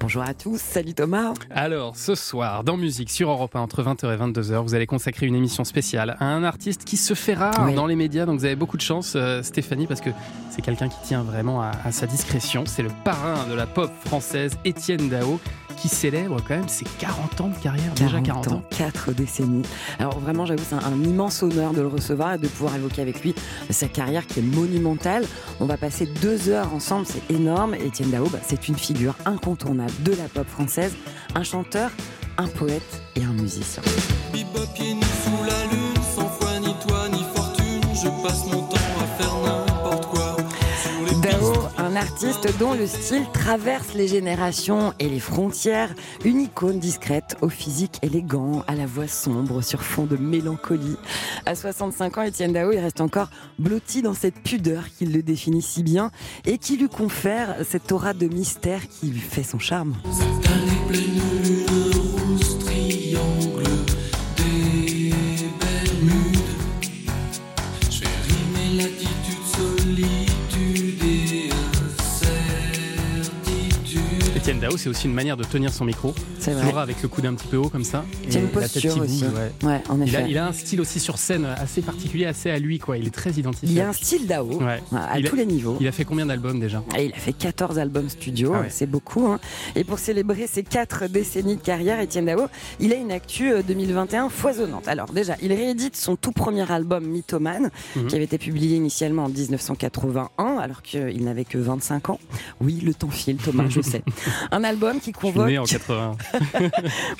Bonjour 0.00 0.22
à 0.22 0.32
tous, 0.32 0.58
salut 0.60 0.94
Thomas. 0.94 1.34
Alors 1.50 1.94
ce 1.96 2.14
soir 2.14 2.64
dans 2.64 2.78
musique 2.78 3.10
sur 3.10 3.28
Europe 3.30 3.54
1 3.54 3.60
entre 3.60 3.82
20h 3.82 4.14
et 4.14 4.16
22h, 4.16 4.62
vous 4.62 4.74
allez 4.74 4.86
consacrer 4.86 5.26
une 5.26 5.34
émission 5.34 5.64
spéciale 5.64 6.16
à 6.20 6.24
un 6.24 6.42
artiste 6.42 6.84
qui 6.84 6.96
se 6.96 7.12
fait 7.14 7.34
rare 7.34 7.64
Oui. 7.66 7.74
dans 7.74 7.86
les 7.86 7.96
médias. 7.96 8.24
Donc 8.24 8.38
vous 8.38 8.46
avez 8.46 8.56
beaucoup 8.56 8.78
de 8.78 8.82
chance 8.82 9.12
euh, 9.16 9.42
Stéphanie 9.42 9.86
parce 9.86 10.00
que 10.00 10.10
c'est 10.50 10.62
quelqu'un 10.62 10.88
qui 10.88 10.98
tient 11.04 11.22
vraiment 11.22 11.60
à, 11.60 11.72
à 11.84 11.92
sa 11.92 12.06
discrétion. 12.06 12.64
C'est 12.66 12.82
le 12.82 12.90
parrain 13.04 13.46
de 13.48 13.54
la 13.54 13.66
pop 13.66 13.90
française 14.06 14.56
Étienne 14.64 15.08
Dao 15.10 15.38
qui 15.80 15.88
célèbre 15.88 16.36
quand 16.46 16.56
même 16.56 16.68
ses 16.68 16.84
40 16.98 17.40
ans 17.40 17.48
de 17.48 17.62
carrière. 17.62 17.92
Déjà 17.94 18.20
40 18.20 18.48
ans. 18.48 18.62
4 18.70 19.12
décennies. 19.12 19.62
Alors 19.98 20.18
vraiment, 20.18 20.46
j'avoue, 20.46 20.62
c'est 20.68 20.74
un, 20.74 20.78
un 20.78 21.02
immense 21.04 21.42
honneur 21.42 21.72
de 21.72 21.80
le 21.80 21.88
recevoir 21.88 22.34
et 22.34 22.38
de 22.38 22.48
pouvoir 22.48 22.76
évoquer 22.76 23.02
avec 23.02 23.22
lui 23.22 23.34
sa 23.70 23.88
carrière 23.88 24.26
qui 24.26 24.40
est 24.40 24.42
monumentale. 24.42 25.24
On 25.60 25.66
va 25.66 25.76
passer 25.76 26.06
deux 26.20 26.48
heures 26.48 26.72
ensemble, 26.74 27.06
c'est 27.06 27.34
énorme. 27.34 27.74
Étienne 27.74 28.10
Dao, 28.10 28.28
bah, 28.28 28.38
c'est 28.46 28.68
une 28.68 28.76
figure 28.76 29.14
incontournable 29.24 29.92
de 30.02 30.12
la 30.12 30.24
pop 30.24 30.46
française, 30.48 30.94
un 31.34 31.42
chanteur, 31.42 31.90
un 32.38 32.46
poète 32.46 33.02
et 33.16 33.24
un 33.24 33.32
musicien. 33.32 33.82
Bebop 34.32 34.66
pieds 34.74 34.94
nus 34.94 35.02
sous 35.24 35.44
la 35.44 35.64
lune, 35.72 36.02
sans 36.14 36.28
foi 36.28 36.58
ni 36.60 36.74
toi 36.86 37.08
ni 37.12 37.22
fortune, 37.34 37.82
je 37.94 38.08
passe 38.26 38.46
mon 38.46 38.62
temps 38.62 38.76
à 39.02 39.22
faire 39.22 39.59
un 41.90 41.96
artiste 41.96 42.56
dont 42.58 42.74
le 42.74 42.86
style 42.86 43.26
traverse 43.32 43.94
les 43.94 44.06
générations 44.06 44.92
et 45.00 45.08
les 45.08 45.18
frontières, 45.18 45.92
une 46.24 46.40
icône 46.40 46.78
discrète 46.78 47.36
au 47.40 47.48
physique 47.48 47.98
élégant, 48.02 48.62
à 48.68 48.76
la 48.76 48.86
voix 48.86 49.08
sombre 49.08 49.60
sur 49.60 49.82
fond 49.82 50.04
de 50.04 50.16
mélancolie. 50.16 50.96
À 51.46 51.56
65 51.56 52.18
ans, 52.18 52.22
Étienne 52.22 52.52
Dao, 52.52 52.70
il 52.70 52.78
reste 52.78 53.00
encore 53.00 53.30
blotti 53.58 54.02
dans 54.02 54.14
cette 54.14 54.40
pudeur 54.40 54.84
qui 54.96 55.06
le 55.06 55.22
définit 55.22 55.62
si 55.62 55.82
bien 55.82 56.12
et 56.46 56.58
qui 56.58 56.76
lui 56.76 56.88
confère 56.88 57.56
cette 57.68 57.90
aura 57.90 58.14
de 58.14 58.26
mystère 58.26 58.82
qui 58.88 59.06
lui 59.06 59.20
fait 59.20 59.42
son 59.42 59.58
charme. 59.58 59.94
Dao, 74.60 74.76
c'est 74.76 74.90
aussi 74.90 75.06
une 75.06 75.14
manière 75.14 75.36
de 75.38 75.44
tenir 75.44 75.72
son 75.72 75.86
micro. 75.86 76.14
C'est 76.38 76.52
vrai. 76.52 76.62
Toujours 76.64 76.78
avec 76.80 77.00
le 77.02 77.08
coude 77.08 77.24
un 77.24 77.34
petit 77.34 77.46
peu 77.46 77.56
haut 77.56 77.70
comme 77.70 77.84
ça. 77.84 78.04
C'est 78.28 78.38
une 78.40 78.44
la 78.44 78.48
tête 78.50 78.52
posture 78.72 78.98
aussi. 79.00 79.24
bouge, 79.24 79.32
ouais. 79.62 79.68
Ouais, 79.68 79.82
en 79.88 79.96
Il 80.02 80.14
a, 80.14 80.20
effet. 80.20 80.30
il 80.30 80.36
a 80.38 80.46
un 80.46 80.52
style 80.52 80.80
aussi 80.82 81.00
sur 81.00 81.16
scène 81.18 81.46
assez 81.46 81.80
particulier, 81.80 82.26
assez 82.26 82.50
à 82.50 82.58
lui, 82.58 82.78
quoi. 82.78 82.98
Il 82.98 83.06
est 83.06 83.10
très 83.10 83.30
identifié. 83.30 83.68
Il 83.68 83.74
y 83.74 83.80
a 83.80 83.88
un 83.88 83.92
style 83.94 84.26
Dao 84.26 84.60
Ouais. 84.60 84.82
à 84.94 85.18
Il 85.18 85.26
a- 85.26 85.30
tous 85.30 85.36
les 85.36 85.46
niveaux. 85.46 85.78
Il 85.80 85.88
a 85.88 85.92
fait 85.92 86.04
combien 86.04 86.26
d'albums 86.26 86.60
déjà? 86.60 86.82
Et 86.98 87.06
il 87.06 87.12
a 87.12 87.16
fait 87.16 87.32
14 87.32 87.78
albums 87.78 88.10
studio, 88.10 88.52
Ah 88.54 88.60
ouais. 88.60 88.66
c'est 88.70 88.86
beaucoup. 88.86 89.26
hein. 89.28 89.40
Et 89.76 89.84
pour 89.84 89.98
célébrer 89.98 90.46
ses 90.46 90.62
4 90.62 91.06
décennies 91.08 91.56
de 91.56 91.62
carrière, 91.62 91.98
Étienne 92.00 92.26
Dao, 92.26 92.42
il 92.80 92.92
a 92.92 92.96
une 92.96 93.12
actu 93.12 93.50
euh, 93.52 93.62
2021 93.66 94.28
foisonnante. 94.28 94.88
Alors 94.88 95.06
déjà, 95.12 95.36
il 95.40 95.52
réédite 95.54 95.96
son 95.96 96.16
tout 96.16 96.32
premier 96.32 96.70
album 96.70 97.04
Mythomane, 97.06 97.70
Mhm. 97.96 98.06
qui 98.08 98.14
avait 98.14 98.24
été 98.24 98.36
publié 98.36 98.76
initialement 98.76 99.24
en 99.24 99.28
1981, 99.30 100.58
alors 100.58 100.82
qu'il 100.82 101.24
n'avait 101.24 101.44
que 101.46 101.56
25 101.56 102.10
ans. 102.10 102.20
Oui, 102.60 102.80
le 102.84 102.92
temps 102.92 103.08
file, 103.10 103.36
Thomas, 103.38 103.64
je 103.70 103.80
sais. 103.80 104.02
Un 104.52 104.64
album 104.64 105.00
qui 105.00 105.12
Je 105.12 105.18
suis 105.18 105.32
convoque... 105.32 105.46
né 105.48 105.58
en 105.58 105.64
80. 105.64 106.16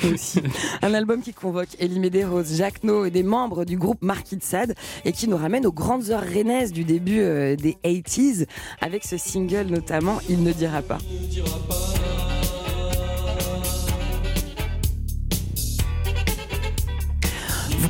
Moi 0.02 0.12
aussi. 0.12 0.40
Un 0.82 0.94
album 0.94 1.22
qui 1.22 1.32
convoque 1.32 1.68
Elie 1.80 2.00
Medeiros, 2.00 2.44
Jacques 2.44 2.82
No 2.84 3.04
et 3.04 3.10
des 3.10 3.22
membres 3.22 3.64
du 3.64 3.76
groupe 3.76 4.02
Marquis 4.02 4.36
de 4.36 4.42
Sade 4.42 4.74
et 5.04 5.12
qui 5.12 5.28
nous 5.28 5.36
ramène 5.36 5.66
aux 5.66 5.72
grandes 5.72 6.10
heures 6.10 6.22
rennaises 6.22 6.72
du 6.72 6.84
début 6.84 7.20
euh, 7.20 7.56
des 7.56 7.76
80s 7.84 8.46
avec 8.80 9.04
ce 9.04 9.16
single 9.16 9.66
notamment 9.66 10.18
Il 10.28 10.42
ne 10.42 10.52
dira 10.52 10.82
pas. 10.82 10.98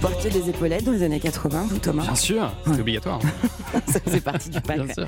Portiez 0.00 0.30
des 0.30 0.48
épaulettes 0.48 0.84
dans 0.84 0.92
les 0.92 1.02
années 1.02 1.20
80, 1.20 1.66
vous 1.68 1.78
Thomas 1.78 2.02
Bien 2.02 2.14
sûr, 2.14 2.52
c'est 2.64 2.80
obligatoire. 2.80 3.20
Ça 3.86 4.00
faisait 4.00 4.20
partie 4.20 4.48
du 4.48 4.60
pack. 4.60 4.80
Bien 4.80 4.94
sûr. 4.94 5.04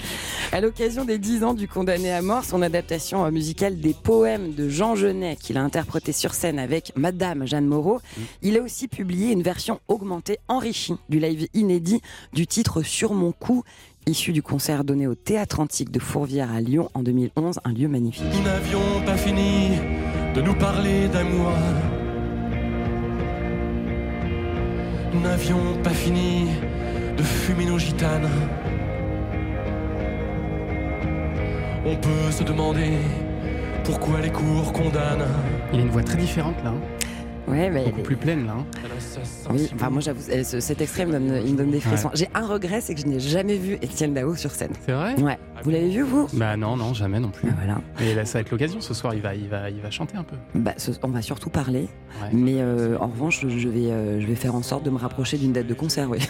À 0.52 0.60
l'occasion 0.60 1.04
des 1.04 1.18
10 1.18 1.44
ans 1.44 1.54
du 1.54 1.66
condamné 1.66 2.12
à 2.12 2.20
mort, 2.20 2.44
son 2.44 2.62
adaptation 2.62 3.24
euh, 3.24 3.30
musicale 3.30 3.80
des 3.80 3.94
poèmes 3.94 4.52
de 4.52 4.68
Jean 4.68 4.94
Genet, 4.94 5.36
qu'il 5.36 5.56
a 5.56 5.62
interprété 5.62 6.12
sur 6.12 6.34
scène 6.34 6.58
avec 6.58 6.92
Madame 6.94 7.46
Jeanne 7.46 7.66
Moreau, 7.66 8.00
il 8.42 8.58
a 8.58 8.62
aussi 8.62 8.86
publié 8.86 9.32
une 9.32 9.42
version 9.42 9.80
augmentée, 9.88 10.38
enrichie 10.48 10.96
du 11.08 11.18
live 11.18 11.48
inédit 11.54 12.02
du 12.32 12.46
titre 12.46 12.82
Sur 12.82 13.14
mon 13.14 13.32
cou, 13.32 13.64
issu 14.06 14.32
du 14.32 14.42
concert 14.42 14.84
donné 14.84 15.06
au 15.06 15.14
Théâtre 15.14 15.60
Antique 15.60 15.90
de 15.90 16.00
Fourvière 16.00 16.52
à 16.52 16.60
Lyon 16.60 16.90
en 16.94 17.02
2011, 17.02 17.60
un 17.64 17.72
lieu 17.72 17.88
magnifique. 17.88 18.24
Nous 18.32 18.42
n'avions 18.42 19.02
pas 19.06 19.16
fini 19.16 19.70
de 20.34 20.42
nous 20.42 20.54
parler 20.54 21.08
d'amour. 21.08 21.52
Nous 25.12 25.20
n'avions 25.20 25.76
pas 25.82 25.90
fini 25.90 26.48
de 27.16 27.22
fumer 27.22 27.66
nos 27.66 27.78
gitanes. 27.78 28.28
On 31.84 31.96
peut 31.96 32.30
se 32.30 32.42
demander 32.44 32.92
pourquoi 33.84 34.20
les 34.20 34.30
cours 34.30 34.72
condamnent. 34.72 35.26
Il 35.72 35.80
a 35.80 35.82
une 35.82 35.90
voix 35.90 36.02
très 36.02 36.16
différente 36.18 36.54
là. 36.64 36.70
hein. 36.70 36.80
Ouais, 37.48 37.68
mais 37.70 37.84
Beaucoup 37.86 38.02
plus 38.02 38.16
pleine 38.16 38.46
là. 38.46 38.52
hein. 38.60 38.64
Oui, 39.50 39.68
enfin 39.74 39.90
moi 39.90 40.00
j'avoue, 40.00 40.20
euh, 40.30 40.44
ce- 40.44 40.60
cet 40.60 40.80
extrait 40.80 41.04
me 41.04 41.12
donne, 41.12 41.42
il 41.44 41.52
me 41.52 41.58
donne 41.58 41.72
des 41.72 41.80
frissons. 41.80 42.08
Ouais. 42.08 42.14
J'ai 42.16 42.28
un 42.34 42.46
regret, 42.46 42.80
c'est 42.80 42.94
que 42.94 43.00
je 43.00 43.06
n'ai 43.06 43.18
jamais 43.18 43.56
vu 43.56 43.74
Étienne 43.82 44.14
Dao 44.14 44.36
sur 44.36 44.52
scène. 44.52 44.70
C'est 44.86 44.92
vrai? 44.92 45.20
Ouais. 45.20 45.38
Vous 45.64 45.70
l'avez 45.70 45.88
vu 45.90 46.02
vous? 46.02 46.26
Bah 46.32 46.56
non, 46.56 46.76
non, 46.76 46.92
jamais 46.94 47.20
non 47.20 47.30
plus. 47.30 47.48
Ah, 47.50 47.54
voilà. 47.56 47.80
Et 48.00 48.14
là, 48.14 48.24
ça 48.24 48.38
va 48.38 48.40
être 48.42 48.50
l'occasion 48.50 48.80
ce 48.80 48.94
soir, 48.94 49.14
il 49.14 49.20
va, 49.20 49.34
il 49.34 49.48
va, 49.48 49.70
il 49.70 49.80
va 49.80 49.90
chanter 49.90 50.16
un 50.16 50.24
peu. 50.24 50.36
Bah, 50.54 50.74
ce- 50.76 50.90
on 51.02 51.08
va 51.08 51.22
surtout 51.22 51.50
parler, 51.50 51.88
Ouais. 52.20 52.28
mais 52.32 52.56
euh, 52.58 52.98
en 52.98 53.06
revanche, 53.08 53.46
je 53.48 53.68
vais, 53.68 53.90
euh, 53.90 54.20
je 54.20 54.26
vais 54.26 54.34
faire 54.34 54.54
en 54.54 54.62
sorte 54.62 54.84
de 54.84 54.90
me 54.90 54.98
rapprocher 54.98 55.38
d'une 55.38 55.52
date 55.52 55.66
de 55.66 55.74
concert. 55.74 56.08
Oui. 56.10 56.18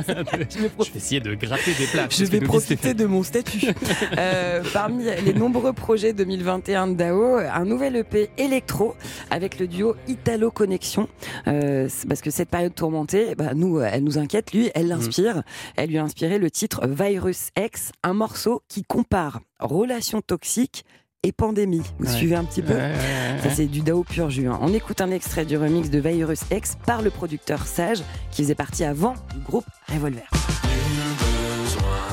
Je 0.00 0.90
vais 0.92 0.96
essayer 0.96 1.20
de 1.20 1.34
gratter 1.34 1.72
des 1.74 1.86
places. 1.86 2.18
Je 2.18 2.24
vais 2.24 2.40
profiter 2.40 2.94
de 2.94 3.06
mon 3.06 3.22
statut. 3.22 3.68
Euh, 4.18 4.62
parmi 4.72 5.04
les 5.24 5.32
nombreux 5.34 5.72
projets 5.72 6.12
2021 6.12 6.88
de 6.88 6.94
DAO, 6.94 7.36
un 7.36 7.64
nouvel 7.64 7.96
EP 7.96 8.30
électro 8.38 8.94
avec 9.30 9.58
le 9.58 9.66
duo 9.66 9.94
Italo 10.08 10.50
Connexion. 10.50 11.08
Parce 11.44 12.20
que 12.22 12.30
cette 12.30 12.48
période 12.50 12.74
tourmentée, 12.74 13.34
bah, 13.36 13.54
nous, 13.54 13.80
elle 13.80 14.02
nous 14.04 14.18
inquiète. 14.18 14.52
Lui, 14.52 14.70
elle 14.74 14.88
l'inspire. 14.88 15.42
Elle 15.76 15.90
lui 15.90 15.98
a 15.98 16.02
inspiré 16.04 16.38
le 16.38 16.50
titre 16.50 16.86
Virus 16.86 17.48
X, 17.58 17.92
un 18.02 18.14
morceau 18.14 18.49
qui 18.68 18.82
compare 18.82 19.40
relations 19.58 20.20
toxiques 20.20 20.84
et 21.22 21.32
pandémie. 21.32 21.82
Vous 21.98 22.06
Ouais. 22.10 22.16
suivez 22.16 22.34
un 22.36 22.44
petit 22.44 22.62
peu 22.62 22.72
Ouais, 22.72 22.78
ouais, 22.78 22.94
ouais, 22.94 23.40
Ça, 23.42 23.50
c'est 23.54 23.66
du 23.66 23.80
DAO 23.82 24.04
pur 24.04 24.30
jus. 24.30 24.48
hein. 24.48 24.58
On 24.62 24.72
écoute 24.72 25.00
un 25.02 25.10
extrait 25.10 25.44
du 25.44 25.56
remix 25.58 25.90
de 25.90 25.98
Virus 25.98 26.40
X 26.50 26.76
par 26.86 27.02
le 27.02 27.10
producteur 27.10 27.66
Sage, 27.66 28.02
qui 28.30 28.42
faisait 28.42 28.54
partie 28.54 28.84
avant 28.84 29.14
du 29.34 29.40
groupe 29.40 29.66
Revolver. 29.88 30.22
Nul 30.64 31.12
besoin 31.18 32.06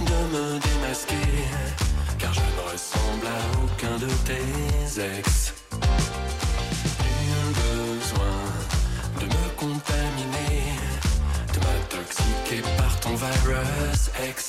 de 0.00 0.34
me 0.34 0.58
démasquer, 0.60 1.44
car 2.18 2.32
je 2.32 2.40
ne 2.40 2.72
ressemble 2.72 3.26
à 3.26 3.64
aucun 3.64 3.98
de 3.98 4.08
tes 4.24 5.18
ex. 5.18 5.52
Nul 7.00 7.52
besoin 7.52 8.40
de 9.20 9.26
me 9.26 9.48
contaminer, 9.58 10.72
de 11.52 11.58
m'intoxiquer 11.60 12.62
par 12.78 12.98
ton 13.00 13.10
virus 13.10 14.10
X. 14.30 14.48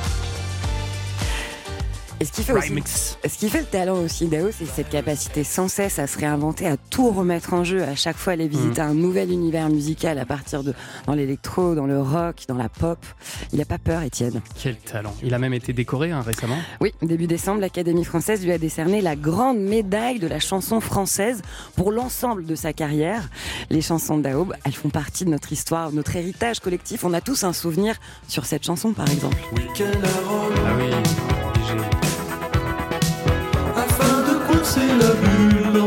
Et 2.21 2.23
ce 2.23 2.31
qui 2.31 2.43
fait 2.43 2.53
aussi, 2.53 2.75
ce 3.27 3.35
qui 3.39 3.49
fait 3.49 3.61
le 3.61 3.65
talent 3.65 3.95
aussi 3.95 4.27
d'Ao, 4.27 4.51
c'est 4.51 4.67
cette 4.67 4.89
capacité 4.89 5.43
sans 5.43 5.67
cesse 5.67 5.97
à 5.97 6.05
se 6.05 6.19
réinventer, 6.19 6.67
à 6.67 6.77
tout 6.77 7.09
remettre 7.09 7.55
en 7.55 7.63
jeu, 7.63 7.81
à 7.81 7.95
chaque 7.95 8.15
fois 8.15 8.33
aller 8.33 8.47
visiter 8.47 8.79
un 8.79 8.93
nouvel 8.93 9.31
univers 9.31 9.69
musical 9.69 10.19
à 10.19 10.25
partir 10.27 10.63
de 10.63 10.75
dans 11.07 11.15
l'électro, 11.15 11.73
dans 11.73 11.87
le 11.87 11.99
rock, 11.99 12.43
dans 12.47 12.57
la 12.57 12.69
pop. 12.69 12.99
Il 13.53 13.59
a 13.59 13.65
pas 13.65 13.79
peur, 13.79 14.03
Étienne. 14.03 14.39
Quel 14.61 14.75
talent. 14.75 15.15
Il 15.23 15.33
a 15.33 15.39
même 15.39 15.55
été 15.55 15.73
décoré 15.73 16.11
hein, 16.11 16.21
récemment. 16.21 16.59
Oui, 16.79 16.93
début 17.01 17.25
décembre, 17.25 17.59
l'Académie 17.59 18.05
française 18.05 18.45
lui 18.45 18.51
a 18.51 18.59
décerné 18.59 19.01
la 19.01 19.15
grande 19.15 19.57
médaille 19.57 20.19
de 20.19 20.27
la 20.27 20.39
chanson 20.39 20.79
française 20.79 21.41
pour 21.75 21.91
l'ensemble 21.91 22.45
de 22.45 22.53
sa 22.53 22.71
carrière. 22.71 23.31
Les 23.71 23.81
chansons 23.81 24.19
d'Aoub, 24.19 24.53
elles 24.63 24.75
font 24.75 24.89
partie 24.89 25.25
de 25.25 25.31
notre 25.31 25.53
histoire, 25.53 25.91
notre 25.91 26.15
héritage 26.15 26.59
collectif. 26.59 27.03
On 27.03 27.13
a 27.13 27.21
tous 27.21 27.43
un 27.45 27.53
souvenir 27.53 27.95
sur 28.27 28.45
cette 28.45 28.63
chanson, 28.63 28.93
par 28.93 29.09
exemple. 29.09 29.37
Rome. 30.23 30.53
Ah 30.67 30.75
oui, 30.77 31.30
Coincer 34.73 34.95
la 34.95 35.11
bulle 35.19 35.80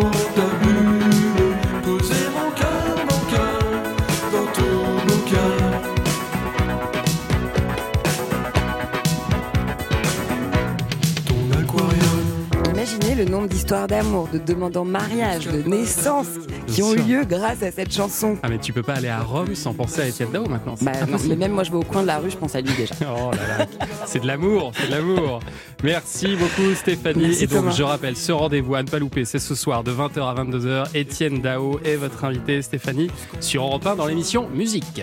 le 13.14 13.24
nombre 13.24 13.48
d'histoires 13.48 13.86
d'amour, 13.86 14.28
de 14.32 14.38
demandes 14.38 14.76
en 14.76 14.84
mariage, 14.84 15.46
de 15.46 15.68
naissances 15.68 16.26
qui 16.66 16.82
ont 16.82 16.94
eu 16.94 17.02
lieu 17.02 17.24
grâce 17.24 17.62
à 17.62 17.70
cette 17.70 17.92
chanson. 17.92 18.36
Ah 18.42 18.48
mais 18.48 18.58
tu 18.58 18.72
peux 18.72 18.82
pas 18.82 18.94
aller 18.94 19.08
à 19.08 19.20
Rome 19.20 19.54
sans 19.54 19.72
penser 19.72 20.00
à 20.00 20.06
Étienne 20.08 20.30
Dao 20.32 20.46
maintenant. 20.46 20.74
Bah, 20.80 20.92
non, 21.08 21.18
mais 21.28 21.36
même 21.36 21.52
moi 21.52 21.62
je 21.62 21.70
vais 21.70 21.76
au 21.76 21.82
coin 21.82 22.02
de 22.02 22.08
la 22.08 22.18
rue, 22.18 22.30
je 22.30 22.36
pense 22.36 22.54
à 22.54 22.60
lui 22.60 22.72
déjà. 22.74 22.94
Oh 23.16 23.30
là 23.30 23.58
là, 23.58 23.66
c'est 24.06 24.20
de 24.20 24.26
l'amour, 24.26 24.72
c'est 24.74 24.86
de 24.86 24.92
l'amour. 24.92 25.40
Merci 25.82 26.36
beaucoup 26.36 26.74
Stéphanie. 26.74 27.26
Merci, 27.26 27.44
et 27.44 27.46
donc 27.46 27.58
Thomas. 27.58 27.70
je 27.72 27.82
rappelle, 27.82 28.16
ce 28.16 28.32
rendez-vous 28.32 28.74
à 28.74 28.82
ne 28.82 28.88
pas 28.88 28.98
louper, 28.98 29.24
c'est 29.24 29.38
ce 29.38 29.54
soir 29.54 29.84
de 29.84 29.92
20h 29.92 30.20
à 30.20 30.34
22h. 30.42 30.86
Étienne 30.94 31.40
Dao 31.40 31.78
est 31.84 31.96
votre 31.96 32.24
invité 32.24 32.62
Stéphanie 32.62 33.10
sur 33.40 33.62
Europe 33.62 33.86
1 33.86 33.96
dans 33.96 34.06
l'émission 34.06 34.48
Musique. 34.52 35.02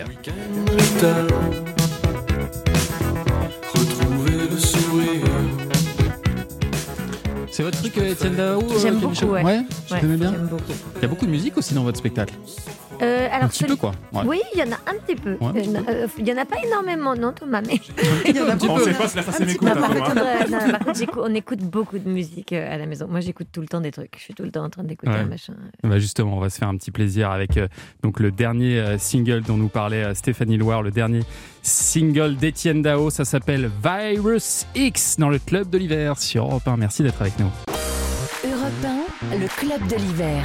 C'est 7.62 7.66
votre 7.66 7.78
truc, 7.78 7.98
euh, 7.98 8.10
Étienne 8.10 8.34
Dao 8.34 8.60
euh, 8.60 8.78
J'aime 8.80 8.96
beaucoup, 8.96 9.26
ouais. 9.26 9.44
Ouais, 9.44 9.58
Ouais, 9.88 10.00
j'aime 10.00 10.48
beaucoup. 10.50 10.72
Il 10.96 11.02
y 11.02 11.04
a 11.04 11.08
beaucoup 11.08 11.26
de 11.26 11.30
musique 11.30 11.56
aussi 11.56 11.74
dans 11.74 11.84
votre 11.84 11.98
spectacle. 11.98 12.34
Euh, 13.02 13.26
alors 13.30 13.44
Un 13.44 13.48
petit 13.48 13.64
peu, 13.64 13.76
quoi. 13.76 13.90
Ouais. 14.12 14.22
Oui, 14.26 14.40
il 14.54 14.60
y 14.60 14.62
en 14.62 14.70
a 14.72 14.76
un 14.90 14.94
petit 15.04 15.16
peu. 15.16 15.32
Ouais, 15.40 15.50
Euh, 15.66 15.80
euh, 15.88 16.06
Il 16.18 16.28
y 16.28 16.32
en 16.32 16.36
a 16.36 16.44
pas 16.44 16.56
énormément, 16.64 17.14
non, 17.16 17.32
Thomas, 17.32 17.60
mais. 17.60 17.80
Il 18.26 18.36
y 18.36 18.40
en 18.40 18.48
a 18.48 18.54
beaucoup. 18.54 18.72
On 18.72 18.78
sait 18.84 18.92
pas 18.94 19.08
si 19.08 19.16
la 19.16 19.22
face 19.22 19.40
Un 19.40 19.44
m'écoute, 19.44 19.68
petit 19.68 19.74
peu. 19.74 19.84
hein, 19.84 19.88
Par 19.98 20.08
Thomas. 20.14 20.38
contre, 20.38 20.50
non, 20.50 20.70
par 20.70 20.78
contre, 20.80 20.98
j'écoute- 20.98 21.22
on 21.26 21.34
écoute 21.34 21.58
beaucoup 21.60 21.98
de 21.98 22.08
musique 22.08 22.52
à 22.52 22.76
la 22.76 22.86
maison. 22.86 23.06
Moi, 23.08 23.20
j'écoute 23.20 23.48
tout 23.52 23.60
le 23.60 23.66
temps 23.66 23.80
des 23.80 23.90
trucs. 23.90 24.14
Je 24.16 24.22
suis 24.22 24.34
tout 24.34 24.44
le 24.44 24.50
temps 24.50 24.64
en 24.64 24.70
train 24.70 24.84
d'écouter 24.84 25.10
Ouais. 25.12 25.18
un 25.18 25.24
machin. 25.26 25.54
Bah 25.82 25.98
justement, 25.98 26.36
on 26.36 26.40
va 26.40 26.48
se 26.50 26.58
faire 26.58 26.68
un 26.68 26.76
petit 26.76 26.90
plaisir 26.92 27.30
avec 27.30 27.56
euh, 27.56 27.66
donc 28.02 28.20
le 28.20 28.30
dernier 28.30 28.78
euh, 28.78 28.98
single 28.98 29.42
dont 29.42 29.56
nous 29.56 29.68
parlait 29.68 30.04
euh, 30.04 30.14
Stéphanie 30.14 30.56
Loire, 30.56 30.82
le 30.82 30.90
dernier 30.92 31.20
single 31.62 32.36
d'Étienne 32.36 32.82
Dao, 32.82 33.10
ça 33.10 33.24
s'appelle 33.24 33.70
Virus 33.82 34.66
X 34.74 35.16
dans 35.18 35.28
le 35.28 35.38
club 35.38 35.70
de 35.70 35.78
l'hiver 35.78 36.18
sur 36.18 36.44
Europe 36.44 36.66
1. 36.68 36.76
Merci 36.76 37.02
d'être 37.02 37.20
avec 37.20 37.38
nous. 37.38 37.50
Europe 38.44 38.72
1, 39.32 39.38
le 39.38 39.48
club 39.48 39.86
de 39.88 39.96
l'hiver. 39.96 40.44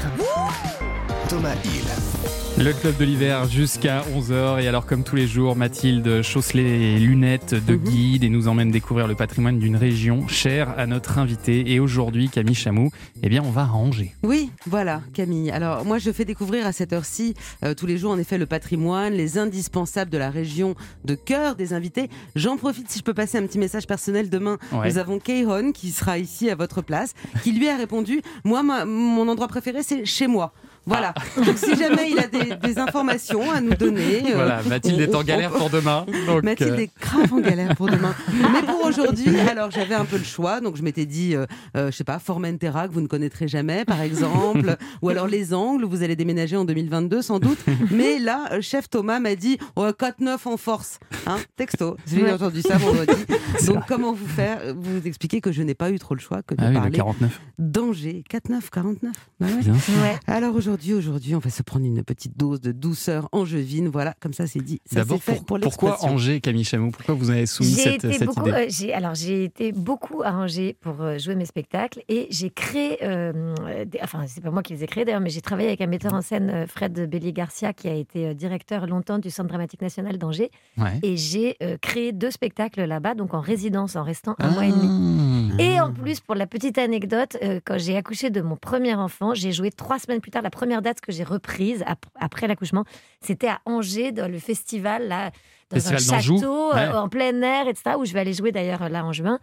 Thomas 1.30 1.55
Hill. 1.66 2.47
Le 2.60 2.74
club 2.74 2.97
de 2.97 3.05
l'hiver 3.05 3.47
jusqu'à 3.47 4.01
11h 4.16 4.60
et 4.62 4.68
alors 4.68 4.88
comme 4.88 5.03
tous 5.03 5.16
les 5.16 5.28
jours, 5.28 5.55
Mathilde 5.55 6.24
chausse 6.24 6.53
les 6.53 6.97
lunettes 6.97 7.53
de 7.53 7.76
guide 7.76 8.24
et 8.24 8.30
nous 8.30 8.47
emmène 8.47 8.72
découvrir 8.72 9.08
le 9.08 9.14
patrimoine 9.14 9.60
d'une 9.60 9.76
région 9.76 10.28
chère 10.28 10.74
à 10.78 10.88
notre 10.88 11.20
invité 11.20 11.72
et 11.72 11.80
aujourd'hui 11.80 12.30
Camille 12.30 12.55
Chamou, 12.55 12.89
eh 13.22 13.30
bien 13.30 13.43
on 13.45 13.51
va 13.51 13.62
à 13.62 13.68
Angers. 13.74 14.16
Oui, 14.24 14.49
voilà, 14.66 15.01
Camille. 15.14 15.51
Alors, 15.51 15.86
moi, 15.86 15.99
je 15.99 16.12
fais 16.12 16.26
découvrir 16.26 16.66
à 16.66 16.72
cette 16.72 16.93
heure-ci, 16.93 17.36
euh, 17.64 17.76
tous 17.76 17.86
les 17.86 17.97
jours, 17.99 18.12
en 18.12 18.18
effet, 18.18 18.39
le 18.39 18.47
patrimoine, 18.47 19.14
les 19.14 19.38
indispensables 19.38 20.10
de 20.10 20.18
la 20.18 20.32
région 20.32 20.74
de 21.05 21.14
cœur 21.14 21.55
des 21.55 21.74
invités. 21.74 22.10
J'en 22.36 22.58
profite, 22.58 22.89
si 22.89 22.97
je 22.99 23.03
peux 23.03 23.14
passer 23.14 23.38
un 23.38 23.45
petit 23.45 23.60
message 23.60 23.86
personnel. 23.86 24.30
Demain, 24.32 24.58
Ouais. 24.74 24.89
nous 24.89 24.97
avons 24.97 25.20
Keiron 25.20 25.72
qui 25.74 25.91
sera 25.91 26.18
ici 26.18 26.49
à 26.49 26.55
votre 26.55 26.82
place, 26.82 27.14
qui 27.43 27.51
lui 27.51 27.70
a 27.70 27.78
répondu 27.78 28.22
Moi, 28.43 28.64
ma- 28.64 28.84
mon 28.86 29.28
endroit 29.28 29.47
préféré, 29.47 29.84
c'est 29.84 30.05
chez 30.05 30.26
moi. 30.28 30.53
Voilà. 30.88 31.14
Donc, 31.36 31.58
si 31.58 31.76
jamais 31.76 32.10
il 32.12 32.18
a 32.20 32.28
des, 32.28 32.56
des 32.56 32.80
informations 32.80 33.52
à 33.52 33.60
nous 33.62 33.76
donner. 33.76 34.32
euh, 34.32 34.36
Voilà, 34.36 34.62
Mathilde 34.64 34.96
on- 35.00 35.04
est 35.12 35.16
en 35.16 35.20
on- 35.20 35.24
galère 35.24 35.52
pour 35.52 35.70
demain. 35.70 36.06
donc, 36.26 36.44
Mathilde 36.44 36.72
euh, 36.72 36.78
est 36.78 36.92
grave 37.00 37.34
en 37.34 37.40
galère 37.40 37.76
pour 37.76 37.88
demain. 37.90 38.16
Mais 38.54 38.62
pour 38.64 38.84
aujourd'hui, 38.86 39.38
alors 39.42 39.70
j'avais 39.70 39.96
un 39.96 40.06
peu 40.06 40.18
le 40.18 40.24
choix, 40.24 40.62
donc 40.62 40.78
je 40.78 40.82
m'étais 40.84 41.06
dit, 41.06 41.36
euh, 41.36 41.46
euh, 41.76 41.92
je 41.92 41.96
sais 41.98 42.04
pas, 42.04 42.20
Formentera 42.20 42.88
que 42.88 42.94
vous 42.94 43.02
ne 43.02 43.08
connaîtrez 43.08 43.48
jamais, 43.48 43.84
par 43.86 44.02
exemple, 44.02 44.78
ou 45.02 45.10
alors 45.10 45.28
les 45.28 45.54
Angles, 45.54 45.84
vous 45.86 46.04
allez 46.04 46.16
déménager 46.16 46.56
en 46.56 46.64
2022 46.66 47.22
sans 47.22 47.40
doute. 47.40 47.60
Mais 47.92 48.18
là, 48.18 48.46
euh, 48.54 48.62
chef 48.62 48.90
Thomas 48.90 49.20
m'a 49.20 49.36
dit, 49.36 49.58
oh, 49.76 49.88
4-9 49.90 50.48
en 50.48 50.58
force, 50.58 51.00
hein, 51.26 51.38
texto. 51.58 51.98
J'ai 52.08 52.24
Ouais. 52.24 52.32
entendu 52.34 52.62
ça 52.62 52.78
vendredi. 52.78 53.12
Donc 53.68 53.76
vrai. 53.78 53.86
comment 53.88 54.14
vous 54.14 54.28
faire 54.28 54.60
Vous 54.76 55.06
expliquez 55.06 55.42
que 55.42 55.52
je 55.52 55.62
n'ai 55.64 55.76
pas 55.76 55.92
eu 55.92 56.00
trop 56.00 56.16
le 56.16 56.20
choix 56.22 56.42
que 56.44 56.56
de 56.56 56.62
Ah 56.64 56.68
oui, 56.68 56.74
le 56.76 56.80
parler 56.80 56.98
49. 56.98 57.42
d'Angers. 57.60 58.24
4-9, 58.32 58.70
49. 58.72 59.12
Bah 59.40 59.48
ouais. 59.48 59.62
Bien. 59.64 59.74
Ouais. 59.74 60.18
Alors 60.28 60.56
aujourd'hui. 60.56 60.76
Aujourd'hui, 60.78 60.93
aujourd'hui, 60.93 61.36
on 61.36 61.39
va 61.39 61.49
se 61.49 61.63
prendre 61.63 61.86
une 61.86 62.03
petite 62.03 62.38
dose 62.38 62.61
de 62.61 62.71
douceur 62.71 63.28
angevine. 63.32 63.88
Voilà, 63.88 64.13
comme 64.19 64.34
ça, 64.34 64.45
c'est 64.47 64.59
dit. 64.61 64.80
D'abord, 64.91 65.19
pour- 65.19 65.43
pour 65.45 65.59
pourquoi. 65.59 66.03
Angers, 66.05 66.39
Camille 66.41 66.63
Chamou 66.63 66.91
Pourquoi 66.91 67.15
vous 67.15 67.30
avez 67.30 67.45
soumis 67.45 67.69
cette, 67.71 68.03
été 68.05 68.13
cette 68.13 68.28
beaucoup, 68.28 68.47
idée 68.47 68.91
euh, 68.91 68.95
alors 68.97 69.15
j'ai 69.15 69.43
été 69.43 69.71
beaucoup 69.71 70.21
à 70.23 70.32
Angers 70.34 70.75
pour 70.80 71.01
euh, 71.01 71.17
jouer 71.17 71.36
mes 71.36 71.45
spectacles 71.45 72.03
et 72.07 72.28
j'ai 72.30 72.49
créé, 72.49 72.97
euh, 73.03 73.53
des- 73.86 73.99
enfin 74.03 74.25
c'est 74.28 74.41
pas 74.41 74.51
moi 74.51 74.61
qui 74.63 74.73
les 74.73 74.84
ai 74.84 74.88
créés 74.88 75.05
d'ailleurs, 75.05 75.21
mais 75.21 75.30
j'ai 75.30 75.41
travaillé 75.41 75.67
avec 75.69 75.82
un 75.82 75.88
metteur 75.88 76.13
en 76.13 76.21
scène, 76.21 76.49
euh, 76.53 76.67
Fred 76.67 77.09
Bélier 77.09 77.34
Garcia, 77.34 77.73
qui 77.73 77.88
a 77.88 77.93
été 77.95 78.28
euh, 78.28 78.34
directeur 78.34 78.86
longtemps 78.88 79.17
du 79.19 79.30
Centre 79.30 79.49
dramatique 79.49 79.82
national 79.82 80.17
d'Angers, 80.17 80.51
Ouais. 80.78 80.99
et 81.03 81.17
j'ai 81.17 81.55
euh, 81.63 81.78
créé 81.82 82.11
deux 82.11 82.32
spectacles 82.32 82.84
là-bas, 82.84 83.15
donc 83.15 83.34
en 83.34 83.41
résidence, 83.41 83.95
en 83.95 84.03
restant 84.03 84.36
un 84.39 84.51
mois 84.51 84.65
et 84.65 84.71
demi. 84.71 85.51
Ah. 85.59 85.61
Et 85.61 85.80
en 85.82 85.91
plus, 85.91 86.19
pour 86.19 86.36
la 86.36 86.45
petite 86.45 86.78
anecdote, 86.78 87.38
euh, 87.43 87.59
quand 87.65 87.78
j'ai 87.80 87.95
accouché 87.97 88.30
de 88.30 88.41
mon 88.41 88.55
premier 88.55 88.93
enfant, 88.93 89.34
j'ai 89.34 89.51
joué 89.51 89.71
trois 89.71 89.97
semaines 89.99 90.21
plus 90.21 90.32
tard. 90.32 90.41
La 90.43 90.49
première 90.49 90.66
date 90.82 91.01
que 91.01 91.11
j'ai 91.11 91.24
reprise 91.24 91.83
ap- 91.87 92.05
après 92.20 92.47
l'accouchement, 92.47 92.83
c'était 93.21 93.47
à 93.47 93.59
Angers, 93.66 94.12
dans 94.12 94.32
le 94.32 94.39
festival, 94.39 95.08
là, 95.08 95.32
dans 95.71 95.79
Festival 95.79 96.20
un 96.20 96.21
château, 96.21 96.71
euh, 96.71 96.75
ouais. 96.75 96.97
en 96.97 97.09
plein 97.09 97.42
air, 97.42 97.67
etc., 97.67 97.96
où 98.00 98.05
je 98.05 98.13
vais 98.13 98.20
aller 98.20 98.33
jouer 98.33 98.51
d'ailleurs 98.51 98.87
là 98.89 99.04
en 99.05 99.12
juin. 99.13 99.39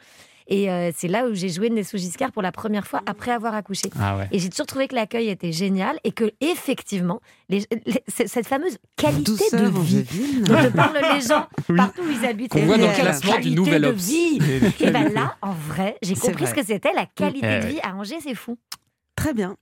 Et 0.47 0.71
euh, 0.71 0.91
c'est 0.95 1.09
là 1.09 1.27
où 1.27 1.33
j'ai 1.33 1.49
joué 1.49 1.71
Nessou 1.71 1.97
Giscard 1.97 2.31
pour 2.31 2.43
la 2.43 2.53
première 2.53 2.87
fois 2.87 3.01
après 3.07 3.31
avoir 3.31 3.55
accouché. 3.55 3.89
Ah 3.99 4.19
ouais. 4.19 4.29
Et 4.31 4.39
j'ai 4.39 4.51
toujours 4.51 4.67
trouvé 4.67 4.89
que 4.89 4.95
l'accueil 4.95 5.31
était 5.31 5.53
génial 5.53 5.99
et 6.05 6.13
que 6.13 6.33
effectivement, 6.43 7.21
les- 7.49 7.65
les- 7.87 8.03
c- 8.09 8.27
cette 8.27 8.47
fameuse 8.47 8.77
qualité 8.95 9.23
Douceur 9.33 9.73
de 9.73 9.79
vie 9.81 10.43
dont 10.43 10.71
parlent 10.73 11.01
les 11.15 11.23
gens 11.23 11.47
Oui. 11.71 11.77
partout 11.79 12.03
où 12.03 12.11
ils 12.11 12.27
habitent. 12.27 12.53
Qu'on 12.53 12.67
voit 12.67 12.77
dans 12.77 12.89
le 12.89 12.93
classement 12.95 13.39
du 13.39 13.53
Nouvel 13.53 13.83
de 13.83 13.89
Obs. 13.89 13.97
vie. 13.97 14.39
Et 14.39 14.57
Et 14.57 14.91
ben 14.91 14.93
qualités. 14.93 15.15
là, 15.15 15.35
en 15.41 15.53
vrai, 15.53 15.97
j'ai 16.03 16.15
compris 16.15 16.45
vrai. 16.45 16.47
ce 16.47 16.55
que 16.61 16.67
c'était 16.67 16.93
la 16.93 17.07
qualité 17.07 17.47
Eh 17.51 17.61
de 17.63 17.67
vie 17.69 17.81
à 17.83 17.95
Angers, 17.97 18.19
c'est 18.23 18.35
fou. 18.35 18.59
Très 19.17 19.33
bien. 19.33 19.57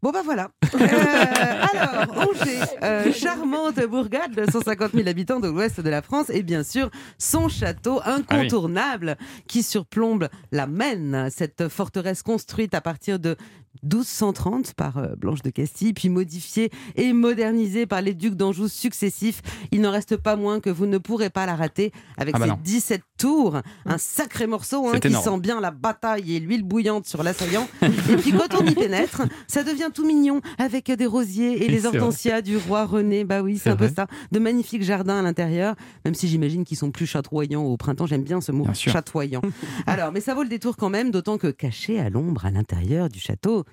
Bon 0.00 0.12
ben 0.12 0.22
voilà. 0.22 0.50
Euh, 0.74 1.64
alors, 1.72 2.28
Angers, 2.28 2.60
euh, 2.84 3.12
charmante 3.12 3.80
bourgade 3.86 4.32
de 4.32 4.48
150 4.48 4.92
000 4.92 5.08
habitants 5.08 5.40
de 5.40 5.48
l'ouest 5.48 5.80
de 5.80 5.90
la 5.90 6.02
France 6.02 6.30
et 6.30 6.44
bien 6.44 6.62
sûr 6.62 6.88
son 7.18 7.48
château 7.48 8.00
incontournable 8.04 9.16
qui 9.48 9.64
surplombe 9.64 10.28
la 10.52 10.68
Maine, 10.68 11.28
cette 11.30 11.68
forteresse 11.68 12.22
construite 12.22 12.74
à 12.74 12.80
partir 12.80 13.18
de 13.18 13.36
1230 13.84 14.74
par 14.74 14.98
euh, 14.98 15.14
Blanche 15.16 15.42
de 15.42 15.50
Castille, 15.50 15.92
puis 15.92 16.08
modifiée 16.08 16.70
et 16.96 17.12
modernisée 17.12 17.86
par 17.86 18.02
les 18.02 18.14
ducs 18.14 18.34
d'Anjou 18.34 18.68
successifs. 18.68 19.42
Il 19.72 19.80
n'en 19.80 19.90
reste 19.90 20.16
pas 20.16 20.36
moins 20.36 20.60
que 20.60 20.70
vous 20.70 20.86
ne 20.86 20.98
pourrez 20.98 21.30
pas 21.30 21.46
la 21.46 21.56
rater 21.56 21.92
avec 22.16 22.34
Ah 22.34 22.38
bah 22.38 22.44
ses 22.46 22.50
non. 22.50 22.58
17 22.62 23.02
tours, 23.18 23.60
un 23.84 23.98
sacré 23.98 24.46
morceau 24.46 24.88
hein, 24.88 24.98
qui 25.00 25.08
énorme. 25.08 25.24
sent 25.24 25.40
bien 25.40 25.60
la 25.60 25.70
bataille 25.70 26.36
et 26.36 26.40
l'huile 26.40 26.62
bouillante 26.62 27.06
sur 27.06 27.22
l'assaillant. 27.22 27.66
et 27.82 28.16
puis 28.16 28.32
quand 28.32 28.54
on 28.60 28.64
y 28.66 28.74
pénètre, 28.74 29.22
ça 29.46 29.62
devient 29.64 29.90
tout 29.92 30.06
mignon 30.06 30.40
avec 30.58 30.90
des 30.90 31.06
rosiers 31.06 31.64
et 31.64 31.68
les 31.68 31.86
hortensias 31.86 32.42
du 32.42 32.56
roi 32.56 32.84
René. 32.86 33.24
Bah 33.24 33.42
oui, 33.42 33.58
c'est 33.58 33.70
un 33.70 33.76
peu 33.76 33.88
ça. 33.88 34.06
De 34.32 34.38
magnifiques 34.38 34.82
jardins 34.82 35.18
à 35.18 35.22
l'intérieur, 35.22 35.74
même 36.04 36.14
si 36.14 36.28
j'imagine 36.28 36.64
qu'ils 36.64 36.76
sont 36.76 36.90
plus 36.90 37.06
chatoyants 37.06 37.64
au 37.64 37.76
printemps. 37.76 38.06
J'aime 38.06 38.22
bien 38.24 38.40
ce 38.40 38.52
mot, 38.52 38.64
Bien 38.64 38.74
chatoyant. 38.74 39.42
Alors, 39.86 40.12
mais 40.12 40.20
ça 40.20 40.34
vaut 40.34 40.42
le 40.42 40.48
détour 40.48 40.76
quand 40.76 40.90
même, 40.90 41.10
d'autant 41.10 41.38
que 41.38 41.48
caché 41.48 41.98
à 42.00 42.10
l'ombre 42.10 42.46
à 42.46 42.50
l'intérieur 42.50 43.08
du 43.08 43.18
château, 43.18 43.64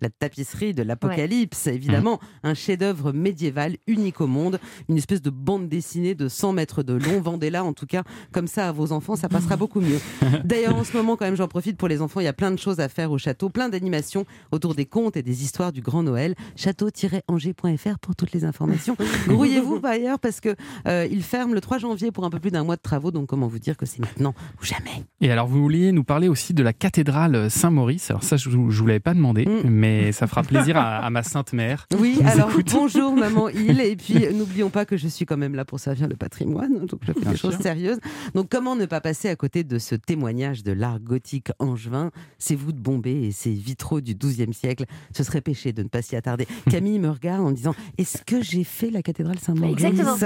la 0.00 0.10
tapisserie 0.10 0.74
de 0.74 0.82
l'Apocalypse, 0.82 1.66
évidemment, 1.66 2.20
un 2.42 2.54
chef-d'œuvre 2.54 3.12
médiéval 3.12 3.76
unique 3.86 4.20
au 4.20 4.26
monde, 4.26 4.58
une 4.88 4.96
espèce 4.96 5.22
de 5.22 5.30
bande 5.30 5.68
dessinée 5.68 6.14
de 6.14 6.28
100 6.28 6.52
mètres 6.52 6.82
de 6.82 6.94
long. 6.94 7.20
Vendez-la 7.20 7.64
en 7.64 7.72
tout 7.72 7.86
cas, 7.86 8.02
comme 8.32 8.46
ça 8.46 8.68
à 8.68 8.72
vos 8.72 8.92
enfants, 8.92 9.16
ça 9.16 9.28
passera 9.28 9.56
beaucoup 9.56 9.80
mieux. 9.80 10.00
D'ailleurs, 10.44 10.76
en 10.76 10.84
ce 10.84 10.96
moment, 10.96 11.16
quand 11.16 11.24
même, 11.24 11.36
j'en 11.36 11.48
profite 11.48 11.76
pour 11.76 11.88
les 11.88 12.00
enfants, 12.00 12.20
il 12.20 12.24
y 12.24 12.28
a 12.28 12.32
plein 12.32 12.50
de 12.50 12.58
choses 12.58 12.80
à 12.80 12.88
faire 12.88 13.10
au 13.10 13.18
château, 13.18 13.48
plein 13.48 13.68
d'animations 13.68 14.24
autour 14.52 14.74
des 14.74 14.86
contes 14.86 15.16
et 15.16 15.22
des 15.22 15.42
histoires 15.42 15.72
du 15.72 15.80
Grand 15.80 16.02
Noël. 16.02 16.34
Château-angers.fr 16.56 17.98
pour 17.98 18.16
toutes 18.16 18.32
les 18.32 18.44
informations. 18.44 18.96
Grouillez-vous 19.26 19.80
par 19.80 19.92
ailleurs 19.92 20.18
parce 20.18 20.40
que 20.40 20.54
euh, 20.86 21.06
il 21.10 21.22
ferme 21.22 21.54
le 21.54 21.60
3 21.60 21.78
janvier 21.78 22.10
pour 22.10 22.24
un 22.24 22.30
peu 22.30 22.38
plus 22.38 22.50
d'un 22.50 22.64
mois 22.64 22.76
de 22.76 22.82
travaux, 22.82 23.10
donc 23.10 23.28
comment 23.28 23.46
vous 23.46 23.58
dire 23.58 23.76
que 23.76 23.86
c'est 23.86 24.00
maintenant 24.00 24.34
ou 24.60 24.64
jamais. 24.64 25.04
Et 25.20 25.30
alors, 25.30 25.46
vous 25.46 25.60
vouliez 25.62 25.92
nous 25.92 26.04
parler 26.04 26.28
aussi 26.28 26.54
de 26.54 26.62
la 26.62 26.72
cathédrale 26.72 27.50
Saint-Maurice. 27.50 28.10
Alors 28.10 28.22
ça, 28.22 28.36
je 28.36 28.48
ne 28.48 28.67
vous 28.76 28.86
l'avais 28.86 29.00
pas 29.00 29.14
demandé, 29.14 29.46
mais 29.64 30.12
ça 30.12 30.26
fera 30.26 30.42
plaisir 30.42 30.76
à, 30.76 30.98
à 30.98 31.10
ma 31.10 31.22
sainte 31.22 31.52
mère. 31.52 31.86
Mm. 31.92 31.96
Oui, 32.00 32.18
alors 32.24 32.50
écoute. 32.50 32.70
bonjour 32.72 33.16
maman 33.16 33.48
Il, 33.48 33.80
et 33.80 33.96
puis 33.96 34.32
n'oublions 34.32 34.70
pas 34.70 34.84
que 34.84 34.96
je 34.96 35.08
suis 35.08 35.26
quand 35.26 35.36
même 35.36 35.54
là 35.56 35.64
pour 35.64 35.80
servir 35.80 36.06
le 36.06 36.14
patrimoine, 36.14 36.86
donc 36.86 37.00
je 37.02 37.12
fais 37.12 37.20
Bien 37.20 37.32
des 37.32 37.36
choses 37.36 37.58
sérieuses. 37.58 37.98
Donc 38.34 38.48
comment 38.50 38.76
ne 38.76 38.86
pas 38.86 39.00
passer 39.00 39.28
à 39.28 39.34
côté 39.36 39.64
de 39.64 39.78
ce 39.78 39.96
témoignage 39.96 40.62
de 40.62 40.70
l'art 40.72 41.00
gothique 41.00 41.48
angevin? 41.58 42.10
C'est 42.38 42.54
vous 42.54 42.72
de 42.72 42.78
Bombay 42.78 43.24
et 43.24 43.32
ces 43.32 43.50
vitraux 43.50 44.00
du 44.00 44.14
XIIe 44.14 44.54
siècle. 44.54 44.84
Ce 45.16 45.24
serait 45.24 45.40
péché 45.40 45.72
de 45.72 45.82
ne 45.82 45.88
pas 45.88 46.02
s'y 46.02 46.14
attarder. 46.14 46.46
Camille 46.70 46.98
me 47.00 47.10
regarde 47.10 47.40
en 47.40 47.50
me 47.50 47.56
disant 47.56 47.74
Est-ce 47.98 48.22
que 48.24 48.42
j'ai 48.42 48.64
fait 48.64 48.90
la 48.90 49.02
cathédrale 49.02 49.38
Saint-Maurice? 49.38 49.84
Exactement. 49.84 50.16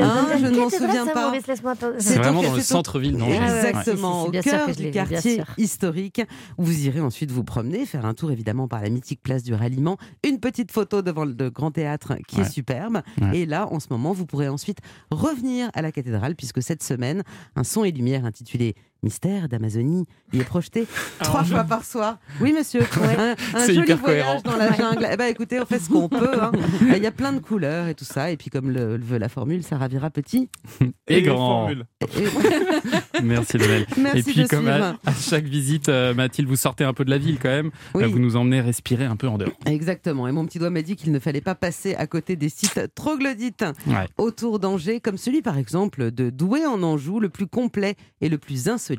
Hein, 0.00 0.26
je 0.38 0.46
ne 0.46 0.56
m'en 0.58 0.68
souviens 0.68 1.06
pas. 1.06 1.32
C'est 1.98 2.16
vraiment 2.16 2.42
dans 2.42 2.54
le 2.54 2.60
centre-ville 2.60 3.16
d'Angers. 3.16 3.36
Exactement, 3.36 4.24
au 4.26 4.30
cœur 4.30 4.68
je 4.68 4.74
du 4.74 4.90
quartier 4.90 5.42
historique, 5.56 6.20
où 6.58 6.64
vous 6.64 6.86
irez 6.86 7.00
ensuite 7.00 7.30
vous 7.30 7.44
promener, 7.44 7.83
faire 7.86 8.04
un 8.06 8.14
tour 8.14 8.30
évidemment 8.32 8.68
par 8.68 8.80
la 8.82 8.88
mythique 8.90 9.22
place 9.22 9.42
du 9.42 9.54
ralliement, 9.54 9.96
une 10.26 10.40
petite 10.40 10.70
photo 10.72 11.02
devant 11.02 11.24
le 11.24 11.50
Grand 11.50 11.70
Théâtre 11.70 12.14
qui 12.28 12.36
Ouais. 12.36 12.42
est 12.42 12.50
superbe. 12.50 13.02
Ouais. 13.20 13.38
Et 13.40 13.46
là, 13.46 13.68
en 13.72 13.80
ce 13.80 13.86
moment, 13.90 14.12
vous 14.12 14.26
pourrez 14.26 14.48
ensuite 14.48 14.78
revenir 15.10 15.70
à 15.74 15.82
la 15.82 15.92
cathédrale, 15.92 16.34
puisque 16.36 16.62
cette 16.62 16.82
semaine, 16.82 17.22
un 17.56 17.64
son 17.64 17.84
et 17.84 17.90
lumière 17.92 18.24
intitulé 18.24 18.74
Mystère 19.04 19.48
d'Amazonie 19.48 20.06
y 20.32 20.40
est 20.40 20.44
projeté 20.44 20.86
trois 21.20 21.44
fois 21.44 21.62
par 21.64 21.84
soir. 21.84 22.18
Oui, 22.40 22.52
monsieur. 22.52 22.80
Un, 23.02 23.34
un 23.54 23.60
C'est 23.60 23.74
joli 23.74 23.86
hyper 23.86 23.98
voyage 23.98 24.42
cohérent. 24.42 24.42
dans 24.44 24.56
la 24.56 24.72
jungle. 24.72 25.06
Eh 25.12 25.16
ben, 25.16 25.26
écoutez, 25.26 25.60
on 25.60 25.66
fait 25.66 25.78
ce 25.78 25.90
qu'on 25.90 26.08
peut. 26.08 26.42
hein. 26.42 26.50
Il 26.80 27.02
y 27.02 27.06
a 27.06 27.10
plein 27.12 27.32
de 27.34 27.38
couleurs 27.38 27.86
et 27.88 27.94
tout 27.94 28.04
ça. 28.06 28.30
Et 28.30 28.36
puis, 28.36 28.48
comme 28.50 28.70
le, 28.70 28.96
le 28.96 29.04
veut 29.04 29.18
la 29.18 29.28
formule, 29.28 29.62
ça 29.62 29.76
ravira 29.76 30.10
petit. 30.10 30.48
Et 31.08 31.22
grand. 31.22 31.68
Et- 31.70 31.76
Merci 33.22 33.58
Lionel. 33.58 33.86
Merci 33.98 34.18
Et 34.18 34.22
puis 34.22 34.42
de 34.42 34.48
comme 34.48 34.68
à, 34.68 34.96
chaque 35.20 35.44
visite, 35.44 35.88
euh, 35.88 36.14
Mathilde, 36.14 36.48
vous 36.48 36.56
sortez 36.56 36.84
un 36.84 36.92
peu 36.92 37.04
de 37.04 37.10
la 37.10 37.18
ville 37.18 37.38
quand 37.40 37.48
même. 37.50 37.70
Oui. 37.94 38.04
Euh, 38.04 38.08
vous 38.08 38.18
nous 38.18 38.36
emmenez 38.36 38.60
respirer 38.60 39.04
un 39.04 39.16
peu 39.16 39.28
en 39.28 39.38
dehors. 39.38 39.52
Exactement. 39.66 40.26
Et 40.28 40.32
mon 40.32 40.46
petit 40.46 40.58
doigt 40.58 40.70
m'a 40.70 40.82
dit 40.82 40.96
qu'il 40.96 41.12
ne 41.12 41.18
fallait 41.18 41.40
pas 41.40 41.54
passer 41.54 41.94
à 41.94 42.06
côté 42.06 42.36
des 42.36 42.48
sites 42.48 42.80
troglodytes 42.94 43.64
Ouais. 43.86 44.06
autour 44.18 44.58
d'Angers, 44.58 45.00
comme 45.00 45.16
celui 45.18 45.42
par 45.42 45.58
exemple 45.58 46.10
de 46.10 46.30
Douai 46.30 46.64
en 46.66 46.82
Anjou, 46.82 47.20
le 47.20 47.28
plus 47.28 47.46
complet 47.46 47.96
et 48.20 48.28
le 48.28 48.38
plus 48.38 48.68
insolite. 48.68 48.93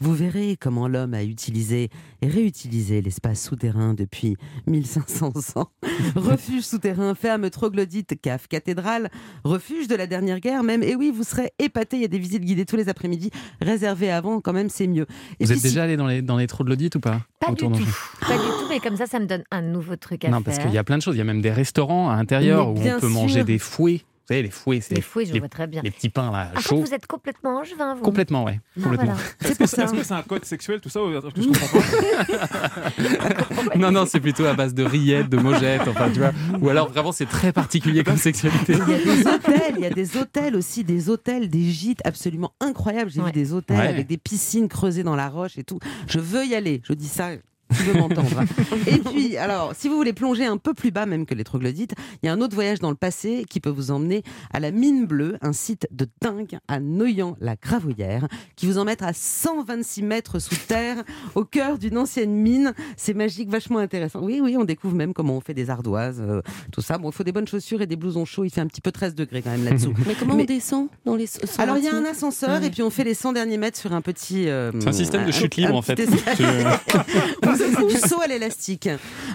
Vous 0.00 0.14
verrez 0.14 0.56
comment 0.60 0.88
l'homme 0.88 1.14
a 1.14 1.22
utilisé 1.24 1.90
et 2.22 2.26
réutilisé 2.28 3.00
l'espace 3.02 3.42
souterrain 3.42 3.94
depuis 3.94 4.36
1500 4.66 5.32
ans. 5.56 5.68
Refuge 6.16 6.62
souterrain, 6.62 7.14
ferme 7.14 7.50
troglodyte, 7.50 8.20
cave 8.20 8.46
cathédrale, 8.48 9.10
refuge 9.44 9.88
de 9.88 9.94
la 9.94 10.06
dernière 10.06 10.40
guerre 10.40 10.62
même. 10.62 10.82
Et 10.82 10.94
oui, 10.94 11.12
vous 11.14 11.24
serez 11.24 11.52
épaté. 11.58 11.96
Il 11.96 12.02
y 12.02 12.04
a 12.04 12.08
des 12.08 12.18
visites 12.18 12.44
guidées 12.44 12.64
tous 12.66 12.76
les 12.76 12.88
après-midi. 12.88 13.30
Réservées 13.60 14.10
avant, 14.10 14.40
quand 14.40 14.52
même, 14.52 14.68
c'est 14.70 14.86
mieux. 14.86 15.06
Et 15.38 15.44
Vous 15.44 15.52
êtes 15.52 15.58
si- 15.58 15.64
déjà 15.64 15.84
allé 15.84 15.96
dans 15.96 16.06
les, 16.06 16.22
dans 16.22 16.36
les 16.36 16.46
troglodytes 16.46 16.96
ou 16.96 17.00
pas 17.00 17.20
Pas 17.40 17.50
du 17.52 17.56
tout. 17.56 17.70
Pas 17.70 18.36
du 18.36 18.44
tout, 18.44 18.66
mais 18.68 18.80
comme 18.80 18.96
ça, 18.96 19.06
ça 19.06 19.18
me 19.18 19.26
donne 19.26 19.44
un 19.50 19.62
nouveau 19.62 19.96
truc 19.96 20.24
à 20.24 20.28
Non, 20.28 20.36
faire. 20.38 20.44
parce 20.44 20.58
qu'il 20.58 20.72
y 20.72 20.78
a 20.78 20.84
plein 20.84 20.96
de 20.98 21.02
choses. 21.02 21.14
Il 21.14 21.18
y 21.18 21.22
a 21.22 21.24
même 21.24 21.40
des 21.42 21.52
restaurants 21.52 22.10
à 22.10 22.16
l'intérieur 22.16 22.68
où 22.68 22.72
on 22.78 22.82
peut 22.82 23.00
sûr. 23.00 23.08
manger 23.10 23.44
des 23.44 23.58
fouets. 23.58 24.02
Vous 24.30 24.34
savez, 24.36 24.42
les 24.44 24.50
fouets, 24.50 24.80
c'est 24.80 24.94
Les 24.94 25.00
fouets, 25.00 25.24
je 25.26 25.36
vois 25.36 25.48
très 25.48 25.66
bien. 25.66 25.80
Les 25.82 25.90
petits 25.90 26.08
pains 26.08 26.30
là, 26.30 26.52
En 26.54 26.60
fait, 26.60 26.68
chauds. 26.68 26.80
vous 26.80 26.94
êtes 26.94 27.04
complètement 27.08 27.58
angevin, 27.58 27.96
vous. 27.96 28.02
Complètement, 28.02 28.44
ouais. 28.44 28.60
Ah, 28.78 28.82
Complètement. 28.84 29.14
voilà. 29.40 29.50
Est-ce 29.50 29.92
que 29.92 30.04
c'est 30.04 30.14
un 30.14 30.22
code 30.22 30.44
sexuel 30.44 30.80
tout 30.80 30.88
ça 30.88 31.00
que 31.00 31.40
je 31.42 31.46
comprends 31.48 31.80
pas 31.80 33.76
non, 33.76 33.90
non, 33.90 34.06
c'est 34.06 34.20
plutôt 34.20 34.44
à 34.44 34.54
base 34.54 34.72
de 34.72 34.84
rillettes, 34.84 35.28
de 35.28 35.36
mojettes, 35.36 35.82
enfin, 35.88 36.10
tu 36.12 36.20
vois. 36.20 36.30
Ou 36.60 36.68
alors 36.68 36.88
vraiment, 36.90 37.10
c'est 37.10 37.26
très 37.26 37.52
particulier 37.52 38.04
comme 38.04 38.18
sexualité. 38.18 38.74
Il 38.86 38.92
y 38.92 38.94
a 38.94 38.98
des 39.04 39.26
hôtels, 39.26 39.74
il 39.78 39.82
y 39.82 39.86
a 39.86 39.90
des 39.90 40.16
hôtels 40.16 40.54
aussi, 40.54 40.84
des 40.84 41.08
hôtels, 41.10 41.48
des 41.50 41.64
gîtes 41.70 42.00
absolument 42.04 42.52
incroyables. 42.60 43.10
J'ai 43.10 43.22
vu 43.22 43.32
des 43.32 43.52
hôtels 43.52 43.78
Ouais. 43.78 43.88
avec 43.88 44.06
des 44.06 44.16
piscines 44.18 44.68
creusées 44.68 45.02
dans 45.02 45.16
la 45.16 45.28
roche 45.28 45.58
et 45.58 45.64
tout. 45.64 45.80
Je 46.06 46.20
veux 46.20 46.44
y 46.46 46.54
aller. 46.54 46.82
Je 46.84 46.92
dis 46.92 47.08
ça. 47.08 47.30
Qui 47.76 47.82
veut 47.84 47.94
m'entendre 47.94 48.28
Et 48.86 48.98
puis, 48.98 49.36
alors, 49.36 49.72
si 49.76 49.88
vous 49.88 49.96
voulez 49.96 50.12
plonger 50.12 50.44
un 50.46 50.56
peu 50.56 50.74
plus 50.74 50.90
bas 50.90 51.06
même 51.06 51.26
que 51.26 51.34
les 51.34 51.44
troglodytes, 51.44 51.94
il 52.22 52.26
y 52.26 52.28
a 52.28 52.32
un 52.32 52.40
autre 52.40 52.54
voyage 52.54 52.80
dans 52.80 52.90
le 52.90 52.96
passé 52.96 53.44
qui 53.48 53.60
peut 53.60 53.70
vous 53.70 53.90
emmener 53.90 54.22
à 54.52 54.60
la 54.60 54.70
Mine 54.70 55.06
Bleue, 55.06 55.36
un 55.40 55.52
site 55.52 55.86
de 55.90 56.06
dingue 56.20 56.58
à 56.68 56.80
Noyant-la-Gravouillère, 56.80 58.26
qui 58.56 58.66
vous 58.66 58.78
emmène 58.78 58.96
à 59.00 59.12
126 59.12 60.02
mètres 60.02 60.38
sous 60.38 60.56
terre, 60.68 61.02
au 61.34 61.44
cœur 61.44 61.78
d'une 61.78 61.98
ancienne 61.98 62.32
mine. 62.32 62.72
C'est 62.96 63.14
magique, 63.14 63.48
vachement 63.50 63.78
intéressant. 63.78 64.20
Oui, 64.22 64.40
oui, 64.42 64.56
on 64.58 64.64
découvre 64.64 64.94
même 64.94 65.14
comment 65.14 65.36
on 65.36 65.40
fait 65.40 65.54
des 65.54 65.70
ardoises, 65.70 66.20
euh, 66.20 66.42
tout 66.72 66.80
ça. 66.82 66.98
Bon, 66.98 67.10
il 67.10 67.14
faut 67.14 67.24
des 67.24 67.32
bonnes 67.32 67.46
chaussures 67.48 67.80
et 67.82 67.86
des 67.86 67.96
blousons 67.96 68.24
chauds. 68.24 68.44
Il 68.44 68.50
fait 68.50 68.60
un 68.60 68.66
petit 68.66 68.80
peu 68.80 68.92
13 68.92 69.14
degrés 69.14 69.42
quand 69.42 69.50
même 69.50 69.64
là-dessous. 69.64 69.92
Mais 70.06 70.14
comment 70.18 70.34
on 70.34 70.44
descend 70.44 70.88
dans 71.04 71.14
les 71.16 71.26
Alors 71.58 71.76
il 71.78 71.84
y 71.84 71.88
a 71.88 71.94
un 71.94 72.04
ascenseur 72.04 72.60
Ouais. 72.60 72.66
et 72.66 72.70
puis 72.70 72.82
on 72.82 72.90
fait 72.90 73.04
les 73.04 73.14
100 73.14 73.32
derniers 73.34 73.58
mètres 73.58 73.78
sur 73.78 73.92
un 73.92 74.00
petit. 74.00 74.48
euh, 74.48 74.72
C'est 74.80 74.88
un 74.88 74.92
système 74.92 75.22
de 75.24 75.28
euh, 75.28 75.32
chute 75.32 75.56
libre, 75.56 75.70
un 75.74 75.78
en 75.78 75.82
fait. 75.82 76.00
du 77.88 77.96
saut 77.96 78.20
à 78.20 78.26
l'élastique. 78.26 78.88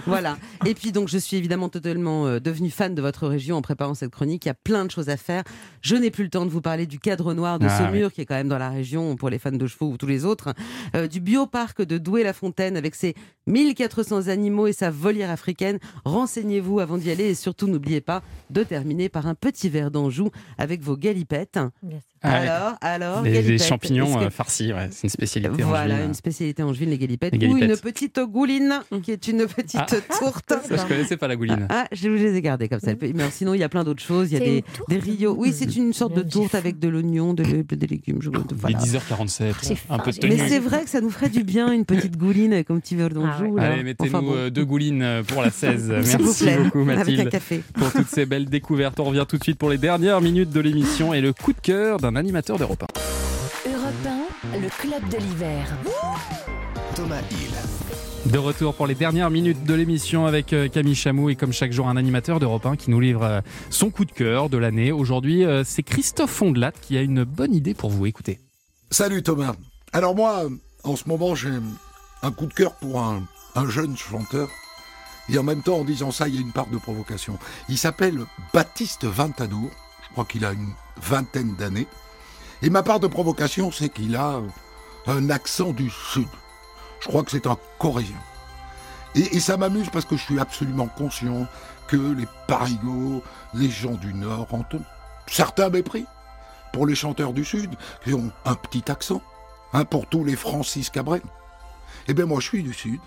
Voilà. 0.05 0.37
Et 0.65 0.73
puis 0.73 0.91
donc 0.91 1.07
je 1.07 1.17
suis 1.17 1.37
évidemment 1.37 1.69
totalement 1.69 2.27
euh, 2.27 2.39
devenue 2.39 2.69
fan 2.69 2.95
de 2.95 3.01
votre 3.01 3.27
région 3.27 3.57
en 3.57 3.61
préparant 3.61 3.93
cette 3.93 4.11
chronique. 4.11 4.45
Il 4.45 4.49
y 4.49 4.51
a 4.51 4.55
plein 4.55 4.85
de 4.85 4.91
choses 4.91 5.09
à 5.09 5.17
faire. 5.17 5.43
Je 5.81 5.95
n'ai 5.95 6.11
plus 6.11 6.23
le 6.23 6.29
temps 6.29 6.45
de 6.45 6.51
vous 6.51 6.61
parler 6.61 6.85
du 6.85 6.99
cadre 6.99 7.33
noir 7.33 7.59
de 7.59 7.67
Ah, 7.69 7.77
Saumur 7.77 8.11
qui 8.11 8.21
est 8.21 8.25
quand 8.25 8.35
même 8.35 8.47
dans 8.49 8.57
la 8.57 8.69
région 8.69 9.15
pour 9.15 9.29
les 9.29 9.39
fans 9.39 9.51
de 9.51 9.67
chevaux 9.67 9.89
ou 9.91 9.97
tous 9.97 10.07
les 10.07 10.25
autres, 10.25 10.53
euh, 10.95 11.07
du 11.07 11.19
bioparc 11.19 11.81
de 11.83 11.97
Douai-la-Fontaine 11.97 12.77
avec 12.77 12.95
ses 12.95 13.13
1400 13.47 14.27
animaux 14.27 14.67
et 14.67 14.73
sa 14.73 14.89
volière 14.89 15.29
africaine. 15.29 15.79
Renseignez-vous 16.03 16.79
avant 16.79 16.97
d'y 16.97 17.11
aller 17.11 17.25
et 17.25 17.35
surtout 17.35 17.67
n'oubliez 17.67 18.01
pas 18.01 18.21
de 18.49 18.63
terminer 18.63 19.09
par 19.09 19.27
un 19.27 19.35
petit 19.35 19.69
verre 19.69 19.91
d'Anjou 19.91 20.29
avec 20.57 20.81
vos 20.81 20.97
galipettes. 20.97 21.59
Ah. 22.21 22.31
Alors, 22.31 22.73
alors, 22.81 23.21
Les, 23.21 23.31
les 23.33 23.35
galipettes. 23.43 23.67
champignons 23.67 24.15
que- 24.17 24.23
euh, 24.25 24.29
farcis, 24.31 24.73
ouais, 24.73 24.87
c'est 24.91 25.03
une 25.03 25.09
spécialité. 25.09 25.61
voilà, 25.61 25.93
angevine. 25.93 26.07
une 26.09 26.13
spécialité 26.15 26.63
angevine, 26.63 26.89
les 26.89 26.97
galipettes. 26.97 27.33
Les 27.35 27.47
Ou 27.47 27.51
une 27.51 27.59
galipettes. 27.59 27.77
Petite 28.15 28.31
gouline, 28.31 28.79
qui 29.03 29.11
est 29.11 29.27
une 29.27 29.45
petite 29.45 29.79
Ah. 29.81 30.17
tourte. 30.19 30.49
Ça, 30.67 30.75
je 30.77 30.87
connaissais 30.87 31.17
pas 31.17 31.27
la 31.27 31.35
gouline. 31.35 31.67
Ah, 31.69 31.85
je 31.91 32.09
vous 32.09 32.15
les 32.15 32.35
ai 32.35 32.41
gardées 32.41 32.67
comme 32.69 32.79
ça. 32.79 32.95
Peut- 32.95 33.11
Mais 33.13 33.29
sinon, 33.31 33.53
il 33.53 33.59
y 33.59 33.63
a 33.63 33.69
plein 33.69 33.83
d'autres 33.83 34.01
choses. 34.03 34.31
Il 34.31 34.33
y 34.33 34.41
a 34.41 34.45
des, 34.45 34.63
des 34.89 34.97
rios. 34.97 35.35
Oui, 35.37 35.53
c'est 35.53 35.75
une 35.75 35.93
sorte 35.93 36.13
de 36.15 36.21
tourte 36.21 36.55
avec 36.55 36.79
de 36.79 36.87
l'oignon, 36.87 37.33
de 37.33 37.43
des 37.43 37.87
légumes. 37.87 38.19
Je... 38.21 38.29
Il 38.29 38.75
est 38.75 38.77
10h47, 38.77 39.77
un 39.89 39.99
peu 39.99 40.11
de 40.11 40.27
Mais 40.27 40.47
c'est 40.47 40.59
vrai 40.59 40.83
que 40.83 40.89
ça 40.89 41.01
nous 41.01 41.09
ferait 41.09 41.29
du 41.29 41.43
bien, 41.43 41.71
une 41.71 41.85
petite 41.85 42.17
gouline 42.17 42.53
avec 42.53 42.69
un 42.71 42.79
petit 42.79 42.95
verre 42.95 43.09
d'Anjou. 43.09 43.57
Allez, 43.59 43.83
mettez-nous 43.83 44.09
Enfin 44.15 44.21
bon. 44.21 44.49
deux 44.49 44.65
goulines 44.65 45.21
pour 45.27 45.41
la 45.41 45.51
16. 45.51 46.01
S'il 46.03 46.17
vous 46.17 46.23
Merci 46.25 46.43
plaît, 46.43 46.57
beaucoup, 46.57 46.79
avec 46.81 46.91
un 46.91 46.95
Mathilde, 46.97 47.29
café. 47.29 47.63
pour 47.73 47.91
toutes 47.91 48.07
ces 48.07 48.25
belles 48.25 48.45
découvertes. 48.45 48.99
On 48.99 49.05
revient 49.05 49.25
tout 49.27 49.37
de 49.37 49.43
suite 49.43 49.57
pour 49.57 49.69
les 49.69 49.77
dernières 49.77 50.21
minutes 50.21 50.49
de 50.51 50.59
l'émission 50.59 51.13
et 51.13 51.21
le 51.21 51.33
coup 51.33 51.53
de 51.53 51.59
cœur 51.61 51.97
d'un 51.99 52.15
animateur 52.15 52.57
d'Europe 52.57 52.83
1. 53.65 53.69
Europe 53.71 53.93
1, 54.53 54.59
le 54.59 54.69
club 54.69 55.09
de 55.09 55.17
l'hiver. 55.17 55.65
Thomas 56.95 57.19
Hill. 57.31 57.74
De 58.25 58.39
retour 58.39 58.73
pour 58.73 58.87
les 58.87 58.95
dernières 58.95 59.29
minutes 59.29 59.65
de 59.65 59.73
l'émission 59.75 60.25
avec 60.25 60.51
euh, 60.51 60.67
Camille 60.67 60.95
Chamou 60.95 61.29
et 61.29 61.35
comme 61.35 61.53
chaque 61.53 61.71
jour 61.71 61.87
un 61.87 61.95
animateur 61.95 62.39
d'Europe 62.39 62.65
1 62.65 62.75
qui 62.75 62.89
nous 62.89 62.99
livre 62.99 63.23
euh, 63.23 63.41
son 63.69 63.91
coup 63.91 64.03
de 64.03 64.11
cœur 64.11 64.49
de 64.49 64.57
l'année. 64.57 64.91
Aujourd'hui, 64.91 65.45
euh, 65.45 65.63
c'est 65.63 65.83
Christophe 65.83 66.31
Fondelat 66.31 66.71
qui 66.71 66.97
a 66.97 67.01
une 67.01 67.23
bonne 67.23 67.53
idée 67.53 67.75
pour 67.75 67.91
vous. 67.91 68.07
Écoutez. 68.07 68.39
Salut 68.89 69.21
Thomas. 69.21 69.53
Alors 69.93 70.15
moi, 70.15 70.45
en 70.83 70.95
ce 70.95 71.07
moment, 71.07 71.35
j'ai 71.35 71.51
un 72.23 72.31
coup 72.31 72.47
de 72.47 72.53
cœur 72.53 72.73
pour 72.77 72.99
un, 72.99 73.27
un 73.53 73.69
jeune 73.69 73.95
chanteur. 73.95 74.49
Et 75.29 75.37
en 75.37 75.43
même 75.43 75.61
temps, 75.61 75.77
en 75.77 75.85
disant 75.85 76.09
ça, 76.09 76.27
il 76.27 76.33
y 76.33 76.37
a 76.39 76.41
une 76.41 76.51
part 76.51 76.67
de 76.67 76.77
provocation. 76.77 77.37
Il 77.69 77.77
s'appelle 77.77 78.19
Baptiste 78.55 79.05
Vintanour. 79.05 79.69
Je 80.03 80.11
crois 80.13 80.25
qu'il 80.25 80.45
a 80.45 80.51
une 80.51 80.73
vingtaine 80.99 81.55
d'années. 81.55 81.87
Et 82.63 82.71
ma 82.71 82.81
part 82.81 82.99
de 82.99 83.07
provocation, 83.07 83.71
c'est 83.71 83.89
qu'il 83.89 84.15
a 84.15 84.41
un 85.05 85.29
accent 85.29 85.73
du 85.73 85.91
Sud. 85.91 86.27
Je 86.99 87.07
crois 87.07 87.23
que 87.23 87.31
c'est 87.31 87.47
un 87.47 87.57
Coréen. 87.79 88.07
Et, 89.15 89.39
ça 89.39 89.55
m'amuse 89.55 89.89
parce 89.89 90.05
que 90.05 90.17
je 90.17 90.23
suis 90.23 90.39
absolument 90.39 90.87
conscient 90.87 91.47
que 91.87 91.95
les 91.95 92.27
parigots, 92.47 93.23
les 93.53 93.69
gens 93.69 93.93
du 93.93 94.13
Nord 94.13 94.47
ont 94.51 94.65
un 94.73 94.79
certain 95.27 95.69
mépris 95.69 96.05
pour 96.73 96.85
les 96.85 96.95
chanteurs 96.95 97.31
du 97.31 97.45
Sud 97.45 97.75
qui 98.03 98.13
ont 98.13 98.31
un 98.43 98.55
petit 98.55 98.91
accent. 98.91 99.21
Hein, 99.75 99.83
pour 99.83 100.07
tous 100.07 100.23
les 100.23 100.37
Francis 100.37 100.89
Cabrel. 100.89 101.21
Eh 102.07 102.13
bien, 102.13 102.25
moi, 102.25 102.39
je 102.39 102.47
suis 102.47 102.63
du 102.63 102.73
Sud. 102.73 103.01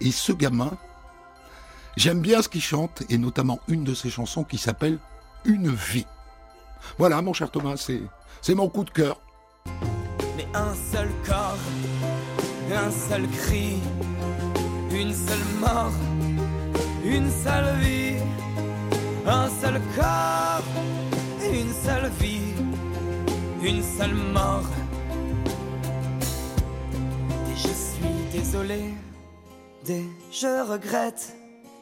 Et 0.00 0.10
ce 0.10 0.32
gamin, 0.32 0.70
j'aime 1.98 2.22
bien 2.22 2.40
ce 2.40 2.48
qu'il 2.48 2.62
chante, 2.62 3.02
et 3.10 3.18
notamment 3.18 3.58
une 3.68 3.84
de 3.84 3.92
ses 3.92 4.08
chansons 4.08 4.42
qui 4.42 4.56
s'appelle 4.56 4.98
Une 5.44 5.70
vie. 5.70 6.06
Voilà, 6.96 7.20
mon 7.20 7.34
cher 7.34 7.50
Thomas, 7.50 7.76
c'est 8.40 8.54
mon 8.54 8.70
coup 8.70 8.84
de 8.84 8.90
cœur. 8.90 9.20
Mais 10.34 10.46
un 10.54 10.74
seul 10.90 11.10
corps, 11.26 11.58
un 12.72 12.90
seul 12.90 13.26
cri, 13.28 13.78
une 14.92 15.12
seule 15.12 15.46
mort, 15.60 15.92
une 17.04 17.30
seule 17.30 17.78
vie, 17.80 18.16
un 19.26 19.48
seul 19.60 19.80
corps, 19.96 20.62
une 21.52 21.72
seule 21.84 22.10
vie, 22.20 22.54
une 23.62 23.82
seule 23.82 24.14
mort. 24.14 24.68
Et 27.50 27.56
je 27.56 27.68
suis 27.68 28.38
désolé, 28.38 28.94
des 29.84 30.04
je 30.30 30.70
regrette, 30.70 31.34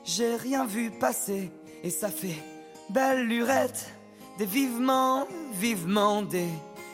j'ai 0.04 0.36
rien 0.36 0.64
vu 0.66 0.90
passer 0.90 1.50
et 1.82 1.90
ça 1.90 2.08
fait 2.08 2.42
belle 2.90 3.26
lurette, 3.26 3.92
des 4.38 4.46
vivement, 4.46 5.26
vivement 5.54 6.22
des 6.22 6.48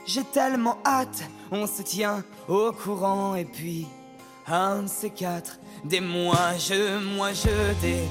j'ai 0.06 0.24
tellement 0.24 0.78
hâte, 0.84 1.22
on 1.52 1.66
se 1.66 1.82
tient 1.82 2.24
au 2.48 2.72
courant 2.72 3.34
et 3.34 3.44
puis 3.44 3.86
un 4.48 4.82
de 4.82 4.88
ces 4.88 5.10
quatre, 5.10 5.60
des 5.84 6.00
moi 6.00 6.56
je, 6.58 6.98
moi 7.14 7.32
je, 7.32 7.80
des 7.80 8.02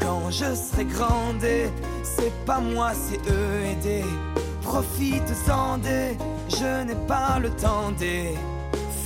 quand 0.00 0.30
je 0.30 0.54
serai 0.54 0.84
grand, 0.84 1.34
des 1.40 1.68
c'est 2.02 2.32
pas 2.44 2.60
moi, 2.60 2.92
c'est 2.94 3.18
eux 3.30 3.64
et 3.64 3.74
des 3.76 4.04
profite-en 4.62 5.78
des 5.78 6.16
je 6.48 6.84
n'ai 6.84 7.06
pas 7.06 7.38
le 7.38 7.50
temps 7.50 7.90
des 7.92 8.34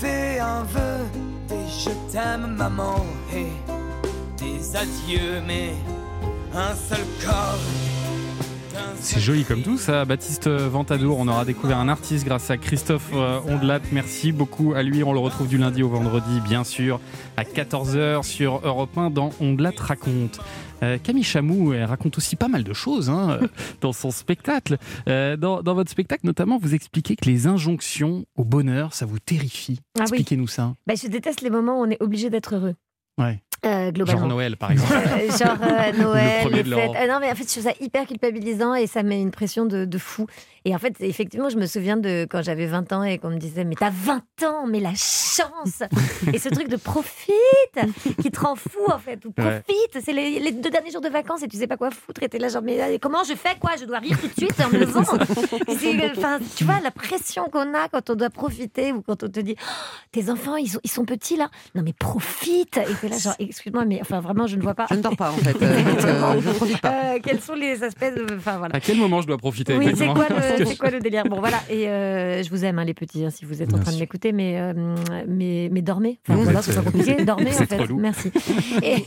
fais 0.01 0.41
un 0.41 0.65
vœu, 0.65 1.05
des 1.49 1.67
je 1.69 1.91
t'aime 2.13 2.57
maman 2.57 3.07
et 3.33 3.47
des 4.37 4.77
adieux, 4.77 5.41
mais 5.47 5.73
un 6.53 6.75
seul 6.75 7.05
corps. 7.25 7.94
C'est 9.01 9.21
joli 9.21 9.45
comme 9.45 9.63
tout 9.63 9.77
ça, 9.77 10.05
Baptiste 10.05 10.49
Ventadour. 10.49 11.19
On 11.19 11.29
aura 11.29 11.45
découvert 11.45 11.79
un 11.79 11.89
artiste 11.89 12.25
grâce 12.25 12.51
à 12.51 12.57
Christophe 12.57 13.11
euh, 13.13 13.41
Ondelat. 13.47 13.81
Merci 13.93 14.33
beaucoup 14.33 14.73
à 14.75 14.83
lui. 14.83 15.05
On 15.05 15.13
le 15.13 15.19
retrouve 15.19 15.49
du 15.49 15.59
lundi 15.59 15.83
au 15.83 15.89
vendredi, 15.89 16.41
bien 16.41 16.65
sûr, 16.65 17.01
à 17.37 17.45
14h 17.45 18.23
sur 18.23 18.61
Europe 18.65 18.97
1 18.97 19.11
dans 19.11 19.31
Ondelat 19.41 19.73
raconte. 19.77 20.41
Euh, 20.83 20.99
Camille 21.03 21.23
Chamou 21.25 21.73
elle 21.73 21.85
raconte 21.85 22.19
aussi 22.19 22.37
pas 22.37 22.49
mal 22.49 22.65
de 22.65 22.73
choses 22.73 23.09
hein, 23.11 23.39
dans 23.81 23.93
son 23.93 24.11
spectacle. 24.11 24.79
Euh, 25.09 25.37
dans, 25.37 25.63
dans 25.63 25.75
votre 25.75 25.91
spectacle, 25.91 26.27
notamment, 26.27 26.59
vous 26.59 26.75
expliquez 26.75 27.17
que 27.17 27.27
les 27.27 27.47
injonctions 27.47 28.25
au 28.37 28.45
bonheur, 28.45 28.95
ça 28.95 29.07
vous 29.07 29.19
terrifie. 29.19 29.81
Ah 29.97 30.01
oui. 30.01 30.03
Expliquez-nous 30.03 30.49
ça. 30.49 30.75
Bah, 30.87 30.95
je 31.01 31.09
déteste 31.09 31.43
les 31.43 31.51
moments 31.51 31.81
où 31.81 31.85
on 31.85 31.91
est 31.91 32.03
obligé 32.03 32.31
d'être 32.31 32.55
heureux. 32.55 32.75
Ouais. 33.19 33.41
Euh, 33.65 33.91
globalement. 33.93 34.21
Genre 34.21 34.29
Noël, 34.29 34.57
par 34.57 34.71
exemple. 34.73 34.93
Euh, 35.15 35.31
genre 35.39 35.57
euh, 35.63 35.93
Noël, 35.93 36.49
Le 36.51 36.63
les 36.63 36.65
fêtes. 36.77 36.91
Ah 36.99 37.07
non, 37.07 37.19
mais 37.21 37.31
en 37.31 37.35
fait, 37.35 37.45
je 37.45 37.51
trouve 37.61 37.63
ça 37.65 37.73
hyper 37.81 38.07
culpabilisant 38.07 38.75
et 38.75 38.87
ça 38.87 39.03
met 39.03 39.21
une 39.21 39.31
pression 39.31 39.65
de, 39.65 39.85
de 39.85 39.99
fou. 39.99 40.27
Et 40.65 40.75
en 40.75 40.79
fait, 40.79 40.95
effectivement, 41.01 41.49
je 41.51 41.57
me 41.57 41.67
souviens 41.67 41.97
de 41.97 42.27
quand 42.29 42.43
j'avais 42.43 42.67
20 42.67 42.93
ans 42.93 43.03
et 43.03 43.19
qu'on 43.19 43.31
me 43.31 43.37
disait 43.39 43.65
Mais 43.65 43.75
t'as 43.79 43.91
20 43.91 44.23
ans, 44.45 44.67
mais 44.67 44.81
la 44.81 44.95
chance 44.95 45.83
Et 46.33 46.39
ce 46.39 46.49
truc 46.49 46.69
de 46.69 46.77
profite 46.77 47.35
qui 48.23 48.31
te 48.31 48.41
rend 48.41 48.55
fou, 48.57 48.81
en 48.93 48.99
fait. 48.99 49.25
Ou 49.25 49.29
Ouais. 49.39 49.61
profite, 49.63 50.05
c'est 50.05 50.13
les, 50.13 50.41
les 50.41 50.53
deux 50.53 50.71
derniers 50.71 50.91
jours 50.91 51.01
de 51.03 51.09
vacances 51.09 51.43
et 51.43 51.49
tu 51.49 51.57
sais 51.59 51.67
pas 51.67 51.77
quoi 51.77 51.91
foutre. 51.91 52.23
Et 52.23 52.29
t'es 52.29 52.39
là, 52.39 52.49
genre, 52.49 52.63
mais 52.63 52.99
comment 53.01 53.25
je 53.25 53.35
fais, 53.35 53.57
quoi? 53.61 53.73
Je 53.79 53.85
dois 53.85 53.99
rire 53.99 54.19
tout 54.21 54.29
de 54.29 54.33
suite 54.33 54.59
en 54.65 54.69
me 54.71 54.79
levant. 54.79 55.03
Enfin, 56.17 56.39
tu 56.57 56.65
vois, 56.65 56.81
la 56.81 56.91
pression 56.91 57.45
qu'on 57.51 57.75
a 57.75 57.89
quand 57.89 58.11
on 58.11 58.15
doit 58.15 58.31
profiter 58.31 58.93
ou 58.93 59.03
quand 59.03 59.23
on 59.23 59.29
te 59.29 59.41
dit 59.41 59.57
Oh, 59.61 59.65
Tes 60.13 60.31
enfants, 60.31 60.57
ils 60.57 60.69
sont, 60.69 60.81
ils 60.85 60.91
sont 60.91 61.05
petits 61.05 61.37
là 61.37 61.51
Non, 61.75 61.83
mais 61.85 61.93
profite 61.93 62.77
Et 62.79 62.95
t'es 63.01 63.09
là, 63.09 63.19
genre, 63.19 63.35
excuse-moi, 63.55 63.85
mais 63.85 63.99
enfin, 64.01 64.21
vraiment, 64.21 64.47
je 64.49 64.57
ne 64.57 64.63
vois 64.63 64.75
pas. 64.75 64.87
Je 64.91 64.97
ne 64.97 65.01
dors 65.03 65.17
pas, 65.17 65.31
en 65.31 65.37
fait. 65.37 65.57
Euh, 65.63 65.65
euh, 65.65 66.41
je 66.41 66.49
ne 66.49 66.55
profite 66.55 66.81
pas. 66.81 66.93
Euh, 67.15 67.19
quels 67.23 67.41
sont 67.41 67.55
les 67.55 67.83
aspects 67.85 68.05
de. 68.05 68.35
Enfin, 68.37 68.59
voilà. 68.59 68.75
À 68.75 68.81
quel 68.81 68.99
moment 68.99 69.23
je 69.23 69.27
dois 69.29 69.39
profiter 69.39 69.77
Oui, 69.77 69.93
c'est 69.97 70.07
quoi, 70.09 70.27
le, 70.29 70.65
c'est 70.67 70.77
quoi 70.77 70.91
le 70.91 70.99
délire? 70.99 71.25
Bon, 71.25 71.39
voilà. 71.39 71.59
Et 71.71 71.89
euh, 71.89 72.43
je 72.43 72.51
vous 72.51 72.65
aime, 72.65 72.79
hein, 72.81 72.85
les 72.85 72.95
petits, 72.95 73.25
hein, 73.25 73.31
si 73.31 73.45
vous 73.45 73.63
êtes 73.63 73.73
en 73.73 73.79
train 73.79 73.93
de 73.93 73.99
m'écouter, 73.99 74.33
mais, 74.33 74.59
euh, 74.61 74.73
mais, 75.29 75.69
mais 75.73 75.83
dormez. 75.83 76.19
Enfin, 76.29 76.37
Vous 76.37 76.45
voilà, 76.45 76.63
c'est 76.63 76.75
pas 76.75 76.83
compliqué. 76.83 77.15
Dormez, 77.25 77.51
en 77.51 77.67
fait. 77.67 77.91
Merci. 77.93 78.31
Et, 78.83 79.05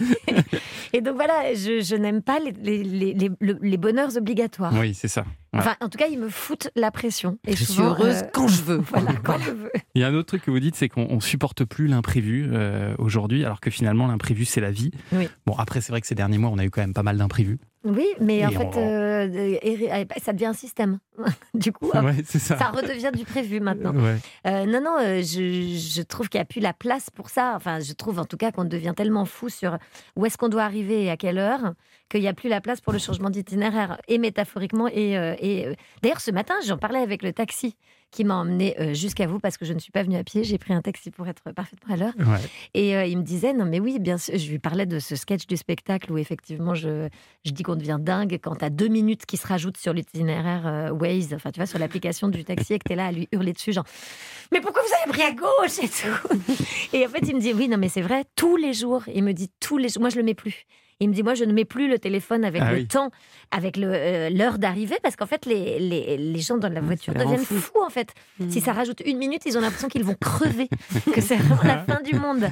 et 0.94 1.02
donc, 1.02 1.16
voilà, 1.16 1.54
je, 1.54 1.82
je 1.84 1.96
n'aime 1.96 2.22
pas 2.22 2.40
les, 2.40 2.54
les, 2.62 2.84
les, 2.84 3.14
les- 3.14 3.32
le- 3.40 3.60
les 3.62 3.78
bonheurs 3.78 4.16
obligatoires. 4.18 4.74
Oui, 4.80 4.94
c'est 4.94 5.08
ça. 5.10 5.26
Ouais. 5.54 5.60
Enfin, 5.60 5.76
en 5.80 5.90
tout 5.90 5.98
cas, 5.98 6.08
ils 6.08 6.20
me 6.20 6.30
foutent 6.30 6.70
la 6.76 6.92
pression. 6.92 7.38
Et 7.48 7.56
Je 7.56 7.64
suis 7.64 7.82
heureuse 7.82 8.24
euh, 8.24 8.28
quand 8.34 8.48
je 8.48 8.62
veux. 8.62 8.78
Voilà, 8.78 9.14
quand 9.24 9.38
je 9.40 9.52
veux. 9.52 9.72
Il 9.96 10.02
y 10.02 10.04
a 10.04 10.08
un 10.08 10.14
autre 10.14 10.28
truc 10.28 10.44
que 10.44 10.52
vous 10.52 10.60
dites, 10.60 10.76
c'est 10.76 10.90
qu'on 10.90 11.08
on 11.10 11.20
supporte 11.20 11.64
plus 11.64 11.88
l'imprévu 11.88 12.50
euh, 12.52 12.94
aujourd'hui, 12.98 13.46
alors 13.46 13.62
que 13.62 13.70
finalement 13.70 14.08
l'imprévu 14.08 14.46
c'est 14.46 14.62
la 14.62 14.72
vie. 14.72 14.92
Oui. 15.14 15.30
Bon 15.46 15.56
après 15.58 15.82
c'est 15.82 15.92
vrai 15.92 16.02
que 16.02 16.08
ces 16.08 16.16
derniers 16.16 16.38
mois 16.38 16.50
on 16.52 16.58
a 16.58 16.66
eu 16.66 16.70
quand 16.70 16.82
même 16.82 16.94
pas 16.94 17.04
mal 17.04 17.18
d'imprévus. 17.18 17.60
Oui, 17.90 18.06
mais 18.20 18.46
en 18.46 18.50
fait, 18.52 18.70
on- 18.76 18.78
euh, 18.78 19.28
euh, 19.64 20.06
ça 20.24 20.34
devient 20.34 20.48
un 20.48 20.54
système. 20.54 21.00
du 21.54 21.72
coup, 21.72 21.90
hop, 21.94 22.04
Ouais, 22.04 22.16
c'est 22.26 22.38
ça. 22.40 22.56
redevient 22.72 23.12
du 23.16 23.24
prévu 23.26 23.60
maintenant. 23.60 23.94
Ouais. 23.96 24.18
Euh, 24.46 24.66
non, 24.66 24.82
non, 24.82 24.98
euh, 25.00 25.22
je, 25.22 25.78
je 25.78 26.02
trouve 26.02 26.30
qu'il 26.30 26.38
n'y 26.40 26.44
a 26.44 26.46
plus 26.46 26.60
la 26.62 26.74
place 26.74 27.10
pour 27.10 27.30
ça. 27.30 27.54
Enfin, 27.56 27.80
je 27.80 27.94
trouve 27.94 28.20
en 28.20 28.26
tout 28.26 28.38
cas 28.38 28.52
qu'on 28.52 28.66
devient 28.66 28.94
tellement 28.96 29.26
fou 29.26 29.50
sur 29.50 29.78
où 30.16 30.26
est-ce 30.26 30.38
qu'on 30.38 30.50
doit 30.50 30.64
arriver 30.64 31.04
et 31.06 31.10
à 31.10 31.18
quelle 31.18 31.38
heure 31.38 31.74
qu'il 32.10 32.22
n'y 32.22 32.28
a 32.28 32.34
plus 32.34 32.50
la 32.50 32.62
place 32.62 32.80
pour 32.82 32.94
le 32.94 33.00
changement 33.00 33.30
d'itinéraire, 33.30 34.00
et 34.08 34.18
métaphoriquement. 34.18 34.88
Et, 34.88 35.18
euh, 35.18 35.36
et, 35.40 35.66
euh, 35.68 35.74
d'ailleurs, 36.02 36.22
ce 36.22 36.32
matin, 36.32 36.54
j'en 36.66 36.78
parlais 36.78 37.00
avec 37.00 37.22
le 37.24 37.34
taxi 37.34 37.76
qui 38.12 38.24
m'a 38.24 38.36
emmené 38.36 38.80
euh, 38.80 38.94
jusqu'à 38.94 39.28
vous 39.28 39.40
parce 39.40 39.58
que 39.58 39.66
je 39.66 39.74
ne 39.74 39.80
suis 39.80 39.92
pas 39.92 40.04
venue 40.04 40.18
à 40.18 40.24
pied. 40.24 40.44
J'ai 40.44 40.58
pris 40.58 40.74
un 40.74 40.82
taxi 40.82 41.12
pour 41.12 41.28
être 41.28 41.52
parfaitement 41.52 41.94
à 41.94 41.98
l'heure. 41.98 42.14
Ouais. 42.18 42.40
Et 42.74 42.96
euh, 42.96 43.06
il 43.06 43.18
me 43.18 43.24
disait, 43.24 43.54
non 43.54 43.66
mais 43.66 43.80
oui, 43.80 44.00
bien 44.00 44.18
sûr, 44.18 44.38
je 44.38 44.50
lui 44.50 44.60
parlais 44.60 44.86
de 44.86 45.00
ce 45.00 45.16
sketch 45.16 45.48
du 45.48 45.58
spectacle 45.58 46.12
où 46.12 46.18
effectivement 46.18 46.74
je, 46.76 47.10
je 47.46 47.52
dis 47.52 47.64
qu'on 47.64 47.76
devient 47.76 47.98
dingue 48.00 48.40
quand 48.42 48.64
à 48.64 48.70
deux 48.70 48.88
minutes 48.88 49.26
qui 49.26 49.38
se 49.38 49.48
rajoutent 49.48 49.78
sur 49.78 49.94
l'itinéraire 49.94 50.66
euh, 50.66 50.92
Waze, 50.92 51.34
enfin 51.34 51.52
tu 51.52 51.60
vois, 51.60 51.68
sur 51.68 51.80
l'application 51.80 52.30
du 52.30 52.44
taxi 52.44 52.74
et 52.74 52.80
que 52.80 52.86
tu 52.88 52.94
es 52.94 52.96
là 52.96 53.08
à 53.08 53.12
lui 53.12 53.28
hurler 53.32 53.54
dessus, 53.54 53.74
genre 53.74 53.86
mais 54.52 54.62
pourquoi 54.62 54.82
vous 54.82 54.94
avez 55.04 55.12
pris 55.12 55.22
à 55.24 55.32
gauche 55.34 55.80
et 55.82 55.90
tout? 55.90 56.58
Et 56.94 57.06
en 57.06 57.10
fait, 57.10 57.28
il 57.28 57.36
me 57.36 57.42
dit 57.42 57.54
oui, 57.54 57.68
non, 57.68 57.78
mais 57.78 57.90
c'est 57.90 58.02
vrai, 58.02 58.24
tous 58.36 58.56
les 58.56 58.74
jours. 58.74 59.04
Il 59.14 59.24
me 59.24 59.34
dit 59.34 59.50
tous 59.60 59.78
les 59.78 59.90
jours. 59.90 60.02
Moi, 60.02 60.10
je 60.10 60.18
le 60.18 60.24
mets 60.24 60.34
plus. 60.34 60.66
Il 61.00 61.10
me 61.10 61.14
dit 61.14 61.22
moi, 61.24 61.36
je 61.36 61.44
ne 61.44 61.54
mets 61.54 61.66
plus 61.66 61.88
le 61.88 62.00
téléphone 62.00 62.44
avec 62.44 62.62
Ah 62.66 62.72
le 62.72 62.78
oui. 62.80 62.88
temps, 62.88 63.12
avec 63.52 63.78
euh, 63.78 64.30
l'heure 64.32 64.58
d'arrivée, 64.58 64.98
parce 65.04 65.16
qu'en 65.16 65.28
fait, 65.28 65.46
les, 65.46 65.78
les, 65.80 66.18
les 66.18 66.40
gens 66.40 66.58
dans 66.58 66.70
la 66.74 66.82
voiture 66.82 67.14
les 67.14 67.20
rend 67.20 67.26
deviennent 67.32 67.46
fous. 67.46 67.56
fous 67.58 67.82
en 67.86 67.90
fait. 67.90 68.14
Si 68.50 68.62
ça 68.62 68.74
rajoute 68.74 69.02
une 69.06 69.18
minute, 69.20 69.44
ils 69.46 69.58
ont 69.58 69.62
l'impression 69.62 69.90
qu'ils 69.90 70.04
vont 70.04 70.16
crever, 70.20 70.68
que 71.14 71.22
c'est 71.22 71.36
vraiment 71.36 71.62
la 71.64 71.78
fin 71.84 72.02
du 72.02 72.16
monde. 72.16 72.50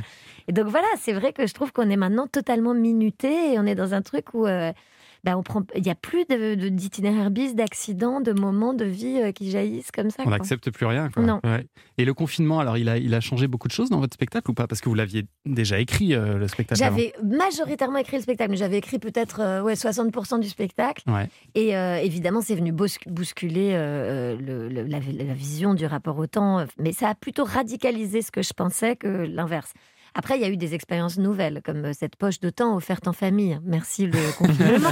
Et 0.48 0.52
donc 0.52 0.68
voilà, 0.68 0.88
c'est 1.00 1.14
vrai 1.14 1.34
que 1.34 1.48
je 1.48 1.54
trouve 1.56 1.72
qu'on 1.72 1.90
est 1.90 1.96
maintenant 1.98 2.28
totalement 2.28 2.76
minuté 2.76 3.54
et 3.54 3.60
on 3.60 3.66
est 3.66 3.74
dans 3.76 3.94
un 3.96 4.02
truc 4.04 4.34
où. 4.36 4.46
euh, 4.46 4.72
ben, 5.26 5.36
on 5.36 5.44
prend, 5.44 5.64
il 5.76 5.82
n'y 5.82 5.90
a 5.90 5.96
plus 5.96 6.24
d'itinéraire 6.72 7.32
bis, 7.32 7.56
d'accidents, 7.56 8.22
de 8.22 8.32
moments 8.32 8.74
de 8.76 8.86
vie 8.86 9.20
euh, 9.22 9.32
qui 9.32 9.50
jaillissent 9.50 9.92
comme 9.92 10.12
ça. 10.12 10.22
On 10.26 10.30
n'accepte 10.30 10.70
plus 10.70 10.86
rien. 10.86 11.10
Quoi. 11.10 11.24
Non. 11.24 11.40
Ouais. 11.44 11.66
Et 11.98 12.06
le 12.06 12.14
confinement, 12.14 12.60
alors, 12.60 12.78
il 12.78 12.88
a, 12.90 12.98
il 12.98 13.14
a 13.14 13.20
changé 13.22 13.48
beaucoup 13.48 13.68
de 13.68 13.74
choses 13.74 13.90
dans 13.90 14.00
votre 14.00 14.14
spectacle 14.14 14.52
ou 14.52 14.54
pas? 14.54 14.68
Parce 14.68 14.82
que 14.82 14.88
vous 14.90 14.96
l'aviez 14.96 15.26
déjà 15.46 15.80
écrit, 15.80 16.14
euh, 16.14 16.38
le 16.38 16.48
spectacle. 16.48 16.80
J'avais 16.80 17.14
majoritairement 17.24 17.98
écrit 17.98 18.18
le 18.18 18.24
spectacle, 18.24 18.52
mais 18.52 18.58
j'avais 18.58 18.78
écrit 18.78 19.00
peut-être 19.00 19.40
euh, 19.42 19.62
ouais, 19.64 19.74
60% 19.74 20.40
du 20.40 20.48
spectacle. 20.48 21.04
Ouais. 21.10 21.28
Et 21.56 21.76
euh, 21.76 21.98
évidemment, 21.98 22.42
c'est 22.42 22.56
venu 22.56 22.72
bous- 22.72 22.86
bousculer 23.08 23.72
euh, 23.74 24.38
le- 24.40 24.70
le- 24.70 24.84
la, 24.84 25.00
la 25.00 25.34
vision 25.34 25.74
du 25.74 25.86
rapport 25.88 26.18
au 26.20 26.28
temps. 26.28 26.66
Mais 26.80 26.92
ça 26.92 27.10
a 27.10 27.16
plutôt 27.16 27.46
radicalisé 27.46 28.22
ce 28.22 28.32
que 28.32 28.42
je 28.44 28.54
pensais 28.54 28.96
que 28.96 29.08
l'inverse. 29.08 29.74
Après, 30.18 30.38
il 30.38 30.42
y 30.42 30.46
a 30.46 30.50
eu 30.50 30.56
des 30.58 30.74
expériences 30.74 31.18
nouvelles, 31.18 31.62
comme 31.64 31.84
euh, 31.86 31.92
cette 31.94 32.16
poche 32.16 32.40
de 32.40 32.50
temps 32.50 32.76
offerte 32.76 33.08
en 33.08 33.14
famille. 33.14 33.60
Merci 33.66 34.08
le 34.08 34.14
confinement. 34.38 34.90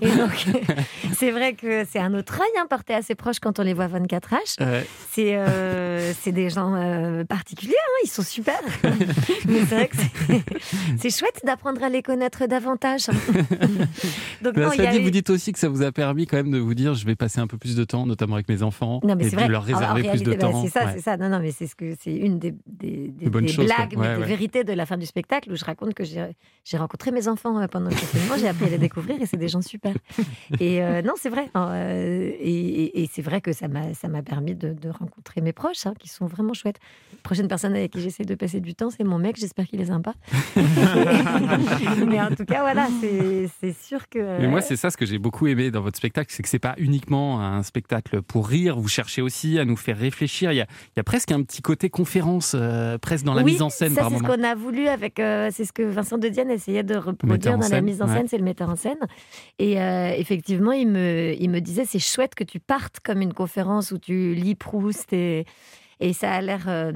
Et 0.00 0.16
donc, 0.16 0.46
c'est 1.12 1.30
vrai 1.30 1.52
que 1.54 1.84
c'est 1.84 1.98
un 1.98 2.14
autre 2.14 2.40
œil, 2.40 2.48
hein, 2.58 2.66
porté 2.68 2.94
à 2.94 3.02
ses 3.02 3.14
proches 3.14 3.38
quand 3.38 3.58
on 3.58 3.62
les 3.62 3.74
voit 3.74 3.86
24H. 3.88 4.60
Ouais. 4.64 4.86
C'est 5.12 5.36
euh, 5.36 6.12
c'est 6.22 6.32
des 6.32 6.48
gens 6.48 6.74
euh, 6.74 7.24
particuliers, 7.24 7.74
hein, 7.76 8.00
ils 8.04 8.08
sont 8.08 8.22
super. 8.22 8.58
Mais 9.46 9.60
c'est 9.68 9.74
vrai 9.74 9.88
que 9.88 9.96
c'est- 9.96 10.42
c'est 10.98 11.10
chouette 11.18 11.40
d'apprendre 11.44 11.82
à 11.82 11.88
les 11.90 12.02
connaître 12.02 12.46
davantage. 12.46 13.06
Donc, 14.42 14.56
non, 14.56 14.72
y 14.72 14.88
dit, 14.88 14.98
eu- 14.98 15.02
vous 15.02 15.10
dites 15.10 15.30
aussi 15.30 15.52
que 15.52 15.58
ça 15.58 15.68
vous 15.68 15.82
a 15.82 15.92
permis 15.92 16.26
quand 16.26 16.36
même 16.38 16.50
de 16.50 16.58
vous 16.58 16.74
dire 16.74 16.94
je 16.94 17.04
vais 17.06 17.14
passer 17.16 17.40
un 17.40 17.46
peu 17.46 17.58
plus 17.58 17.76
de 17.76 17.84
temps, 17.84 18.06
notamment 18.06 18.34
avec 18.34 18.48
mes 18.48 18.62
enfants, 18.62 19.00
Non, 19.04 19.16
mais 19.16 19.26
et 19.26 19.30
c'est 19.30 19.36
de 19.36 19.40
vrai. 19.42 19.48
leur 19.48 19.64
réserver 19.64 20.08
plus 20.08 20.22
de 20.22 20.30
bah, 20.32 20.36
temps. 20.38 20.64
C'est 20.64 20.70
ça, 20.70 20.86
Ouais. 20.86 20.92
c'est 20.96 21.02
ça. 21.02 21.16
Non, 21.16 21.28
non, 21.28 21.40
mais 21.40 21.50
c'est 21.52 21.66
ce 21.66 21.74
que 21.74 21.94
c'est 22.00 22.14
une 22.14 22.38
des, 22.38 22.54
des, 22.66 23.12
blagues, 23.28 23.94
mais 23.98 24.14
des 24.14 24.20
ouais. 24.22 24.34
De 24.48 24.72
la 24.72 24.86
fin 24.86 24.96
du 24.96 25.06
spectacle 25.06 25.50
où 25.52 25.56
je 25.56 25.64
raconte 25.64 25.94
que 25.94 26.04
j'ai 26.04 26.76
rencontré 26.78 27.10
mes 27.10 27.28
enfants 27.28 27.58
euh, 27.60 27.66
pendant 27.66 27.88
le 27.90 27.94
confinement, 27.96 28.36
j'ai 28.38 28.48
appris 28.48 28.66
à 28.66 28.68
les 28.68 28.78
découvrir 28.78 29.20
et 29.20 29.26
c'est 29.26 29.36
des 29.36 29.48
gens 29.48 29.62
super. 29.62 29.94
Et 30.60 30.82
euh, 30.82 31.02
non, 31.02 31.14
c'est 31.16 31.28
vrai. 31.30 31.48
Euh, 31.56 32.30
et 32.40 32.56
et- 32.56 33.02
et 33.02 33.10
c'est 33.12 33.22
vrai 33.22 33.40
que 33.40 33.52
ça 33.52 33.68
m'a 33.68 34.22
permis 34.22 34.54
de, 34.54 34.72
de 34.72 34.88
rencontrer 34.88 35.40
mes 35.40 35.52
proches, 35.52 35.86
hein, 35.86 35.94
qui 35.98 36.08
sont 36.08 36.26
vraiment 36.26 36.54
chouettes. 36.54 36.78
La 37.12 37.18
prochaine 37.22 37.48
personne 37.48 37.74
avec 37.74 37.92
qui 37.92 38.00
j'essaie 38.00 38.24
de 38.24 38.34
passer 38.34 38.60
du 38.60 38.74
temps, 38.74 38.90
c'est 38.90 39.04
mon 39.04 39.18
mec. 39.18 39.36
J'espère 39.36 39.66
qu'il 39.66 39.80
est 39.80 39.86
sympa. 39.86 40.14
mais 42.06 42.20
en 42.20 42.34
tout 42.34 42.44
cas, 42.44 42.60
voilà, 42.60 42.88
c'est 43.60 43.72
sûr 43.82 44.08
que. 44.08 44.18
Mais 44.40 44.48
moi, 44.48 44.60
c'est 44.60 44.76
ça 44.76 44.90
ce 44.90 44.96
que 44.96 45.06
j'ai 45.06 45.18
beaucoup 45.18 45.46
aimé 45.46 45.70
dans 45.70 45.80
votre 45.82 45.96
spectacle, 45.96 46.32
c'est 46.32 46.42
que 46.42 46.48
c'est 46.48 46.58
pas 46.58 46.74
uniquement 46.78 47.40
un 47.40 47.62
spectacle 47.62 48.22
pour 48.22 48.48
rire. 48.48 48.78
Vous 48.78 48.88
cherchez 48.88 49.22
aussi 49.22 49.58
à 49.58 49.64
nous 49.64 49.76
faire 49.76 49.98
réfléchir. 49.98 50.52
Il 50.52 50.56
y 50.56 50.60
a, 50.60 50.66
il 50.88 50.98
y 50.98 51.00
a 51.00 51.04
presque 51.04 51.32
un 51.32 51.42
petit 51.42 51.62
côté 51.62 51.90
conférence, 51.90 52.52
euh, 52.54 52.98
presque 52.98 53.24
dans 53.24 53.34
la 53.34 53.42
oui, 53.42 53.52
mise 53.52 53.62
en 53.62 53.70
scène 53.70 53.94
ça, 53.94 54.02
par 54.02 54.10
moment. 54.10 54.28
Qu'on 54.36 54.44
a 54.44 54.54
voulu 54.54 54.88
avec. 54.88 55.18
euh, 55.20 55.48
c'est 55.52 55.64
ce 55.64 55.72
que 55.72 55.82
Vincent 55.82 56.18
de 56.18 56.28
Dienne 56.28 56.50
essayait 56.50 56.82
de 56.82 56.96
reproduire 56.96 57.58
dans 57.58 57.68
la 57.68 57.80
mise 57.80 58.02
en 58.02 58.06
scène, 58.08 58.22
ouais. 58.22 58.28
c'est 58.28 58.38
le 58.38 58.44
metteur 58.44 58.68
en 58.70 58.76
scène. 58.76 58.98
Et 59.58 59.80
euh, 59.80 60.12
effectivement, 60.16 60.72
il 60.72 60.88
me, 60.88 61.34
il 61.38 61.48
me 61.50 61.60
disait 61.60 61.84
c'est 61.84 61.98
chouette 61.98 62.34
que 62.34 62.44
tu 62.44 62.60
partes 62.60 63.00
comme 63.00 63.20
une 63.22 63.32
conférence 63.34 63.90
où 63.92 63.98
tu 63.98 64.34
lis 64.34 64.54
Proust 64.54 65.12
et. 65.12 65.44
Et 65.98 66.12
ça 66.12 66.30
a 66.30 66.42
l'air 66.42 66.66
euh, 66.68 66.92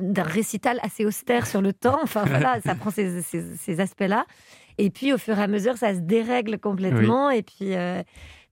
d'un 0.00 0.22
récital 0.22 0.78
assez 0.82 1.06
austère 1.06 1.46
sur 1.46 1.62
le 1.62 1.72
temps. 1.72 1.98
Enfin 2.02 2.24
voilà, 2.26 2.60
ça 2.62 2.74
prend 2.74 2.90
ces, 2.90 3.22
ces- 3.22 3.56
ces 3.56 3.80
aspects-là. 3.80 4.26
Et 4.76 4.90
puis 4.90 5.14
au 5.14 5.18
fur 5.18 5.38
et 5.38 5.42
à 5.42 5.46
mesure, 5.48 5.78
ça 5.78 5.94
se 5.94 6.00
dérègle 6.00 6.58
complètement. 6.58 7.30
Et 7.30 7.42
puis 7.42 7.74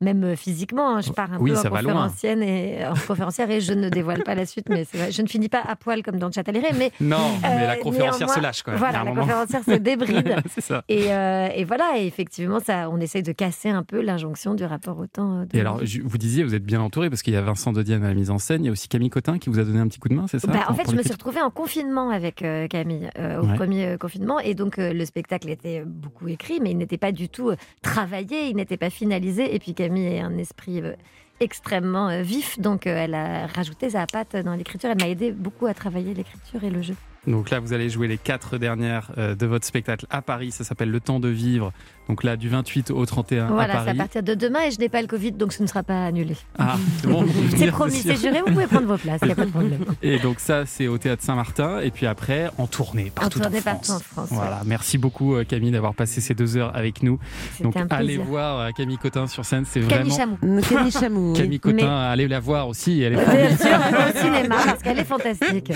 même 0.01 0.24
euh, 0.24 0.36
physiquement, 0.36 0.97
hein, 0.97 1.01
je 1.02 1.10
pars 1.12 1.32
un 1.32 1.39
Oui, 1.39 1.51
peu 1.52 1.59
en 1.59 1.62
conférencière 1.62 2.40
et 2.40 2.86
en 2.86 2.94
conférencière 3.06 3.51
et 3.51 3.60
je 3.60 3.72
ne 3.74 3.89
dévoile 3.90 4.22
pas 4.22 4.35
la 4.35 4.47
suite. 4.47 4.68
Mais 4.70 4.85
vrai, 4.94 5.12
je 5.12 5.20
ne 5.22 5.27
finis 5.27 5.48
pas 5.51 5.60
à 5.66 5.77
poil 5.77 6.02
comme 6.02 6.16
dans 6.18 6.31
Chataleray. 6.32 6.72
Mais 6.78 6.90
Non, 7.01 7.18
mais 7.43 7.66
la 7.66 7.72
euh, 7.72 7.77
conférencière 7.77 8.31
se 8.31 8.40
lâche 8.40 8.62
quand 8.62 8.70
même. 8.72 8.78
Voilà, 8.78 8.98
la 8.98 9.05
moment. 9.05 9.20
conférencière 9.22 9.62
se 9.64 9.72
débride. 9.72 10.36
c'est 10.48 10.62
ça. 10.62 10.85
Et, 10.89 11.12
euh, 11.12 11.48
et 11.55 11.64
voilà, 11.64 11.98
et 11.98 12.06
effectivement, 12.06 12.60
ça, 12.60 12.89
on 12.90 12.98
essaye 12.98 13.22
de 13.22 13.32
casser 13.32 13.68
un 13.68 13.82
peu 13.82 14.01
l'injonction 14.01 14.55
du 14.55 14.64
rapport 14.64 14.98
au 14.98 15.06
temps. 15.06 15.40
euh, 15.40 15.44
Et 15.52 15.60
alors, 15.60 15.81
vous 16.05 16.18
disiez, 16.18 16.44
vous 16.44 16.55
êtes 16.55 16.64
bien 16.64 16.81
entouré 16.81 17.10
parce 17.10 17.20
qu'il 17.22 17.35
y 17.35 17.36
a 17.36 17.43
Vincent 17.43 17.72
de 17.72 17.82
Dienne 17.82 18.02
à 18.05 18.09
la 18.09 18.14
mise 18.14 18.31
en 18.31 18.39
scène, 18.39 18.62
il 18.62 18.66
y 18.66 18.68
a 18.70 18.72
aussi 18.72 18.89
Camille 18.89 19.10
Cotin 19.10 19.39
qui 19.39 19.51
vous 19.51 19.59
a 19.59 19.64
donné 19.64 19.81
un 19.81 19.86
petit 19.89 19.98
coup 19.98 20.09
de 20.09 20.14
main, 20.14 20.27
c'est 20.28 20.39
ça 20.39 20.48
Bah, 20.48 20.60
en 20.68 20.74
fait, 20.74 20.90
je 20.90 20.97
me 20.97 21.02
suis 21.02 21.12
retrouvée 21.12 21.43
en 21.43 21.51
confinement 21.51 22.09
avec 22.10 22.43
euh, 22.43 22.66
Camille 22.68 23.10
euh, 23.18 23.40
au 23.43 23.47
Ouais. 23.51 23.55
premier 23.56 23.86
euh, 23.86 23.97
confinement, 23.98 24.39
et 24.39 24.55
donc 24.55 24.78
euh, 24.78 24.93
le 24.93 25.05
spectacle 25.05 25.48
était 25.51 25.82
beaucoup 25.85 26.28
écrit, 26.28 26.60
mais 26.62 26.70
il 26.70 26.78
n'était 26.78 26.97
pas 26.98 27.12
du 27.12 27.28
tout 27.28 27.51
euh, 27.51 27.56
travaillé, 27.82 28.48
il 28.48 28.56
n'était 28.56 28.77
pas 28.77 28.89
finalisé. 28.90 29.55
Et 29.55 29.59
puis 29.59 29.74
Camille 29.74 29.90
est 29.97 30.21
un 30.21 30.37
esprit 30.39 30.81
euh, 30.81 30.95
extrêmement 31.41 32.09
euh, 32.09 32.23
vif, 32.23 32.59
donc 32.59 32.87
euh, 32.87 32.97
elle 32.97 33.15
a 33.15 33.47
rajouté 33.47 33.91
sa 33.91 34.07
patte 34.07 34.37
dans 34.37 34.55
l'écriture. 34.55 34.91
Elle 34.91 35.01
m'a 35.01 35.09
aidé 35.09 35.33
beaucoup 35.33 35.67
à 35.67 35.75
travailler 35.75 36.15
l'écriture 36.15 36.62
et 36.65 36.71
le 36.71 36.83
jeu. 36.83 36.95
Donc 37.26 37.51
là, 37.51 37.60
vous 37.60 37.72
allez 37.74 37.90
jouer 37.90 38.09
les 38.09 38.16
quatre 38.18 38.56
dernières 38.56 39.10
euh, 39.18 39.34
de 39.34 39.44
votre 39.47 39.66
spectacle 39.66 40.06
à 40.10 40.22
Paris. 40.22 40.52
Ça 40.52 40.64
s'appelle 40.64 40.90
Le 40.90 41.01
temps 41.01 41.20
de 41.20 41.28
vivre. 41.28 41.72
Donc 42.09 42.24
là, 42.24 42.36
du 42.36 42.48
28 42.48 42.90
au 42.90 43.06
31 43.06 43.47
à 43.47 43.48
Voilà, 43.51 43.72
c'est 43.74 43.78
à 43.78 43.84
Paris. 43.84 43.98
partir 43.98 44.22
de 44.24 44.34
demain, 44.34 44.60
et 44.66 44.70
je 44.72 44.78
n'ai 44.80 44.88
pas 44.88 45.01
le 45.01 45.06
Covid, 45.06 45.30
donc 45.32 45.52
ce 45.52 45.62
ne 45.62 45.68
sera 45.68 45.84
pas 45.84 46.06
annulé. 46.06 46.34
Ah, 46.59 46.76
bon, 47.05 47.24
c'est 47.56 47.68
promis, 47.68 47.92
c'est 47.98 48.16
juré, 48.20 48.40
vous 48.44 48.52
pouvez 48.52 48.66
prendre 48.66 48.86
vos 48.88 48.97
places, 48.97 49.20
il 49.22 49.26
n'y 49.26 49.32
a 49.32 49.36
pas 49.36 49.44
de 49.44 49.51
problème. 49.51 49.84
Et 50.02 50.18
donc 50.18 50.40
ça, 50.40 50.66
c'est 50.66 50.88
au 50.88 50.98
théâtre 50.98 51.22
Saint-Martin. 51.22 51.78
Et 51.80 51.92
puis 51.92 52.06
après, 52.06 52.51
en 52.59 52.66
tournée 52.66 53.12
partout 53.14 53.38
En 53.38 53.42
tournée 53.42 53.59
en 53.59 53.60
France. 53.60 53.88
partout 53.88 53.92
en 53.92 53.98
France, 54.01 54.28
Voilà. 54.32 54.56
ouais. 54.56 54.62
Merci 54.66 54.98
beaucoup 54.98 55.36
euh, 55.36 55.44
Camille 55.44 55.70
d'avoir 55.70 55.94
passé 55.94 56.20
ces 56.20 56.34
deux 56.34 56.56
heures 56.56 56.74
avec 56.74 57.05
nous. 57.05 57.20
C'était 57.52 57.64
Donc 57.64 57.76
un 57.76 57.86
allez 57.90 58.16
voir 58.16 58.59
euh, 58.59 58.70
Camille 58.76 58.98
Cotin 58.98 59.28
sur 59.28 59.44
scène. 59.44 59.64
C'est 59.64 59.80
Camille 59.86 60.10
vraiment 60.10 60.36
Chamou. 60.40 60.60
Camille 60.62 60.90
Chamou, 61.01 61.32
oui. 61.32 61.38
Camille 61.38 61.60
Cotin, 61.60 61.76
Mais- 61.76 61.84
allez 62.12 62.26
la 62.28 62.40
voir 62.40 62.66
aussi. 62.66 63.02
Elle 63.02 63.12
est 63.12 63.16
Bien 63.24 63.56
sûr, 63.56 63.68
au 63.68 64.18
cinéma, 64.18 64.56
parce 64.64 64.82
qu'elle 64.82 64.98
est 64.98 65.05
fantastique. 65.05 65.70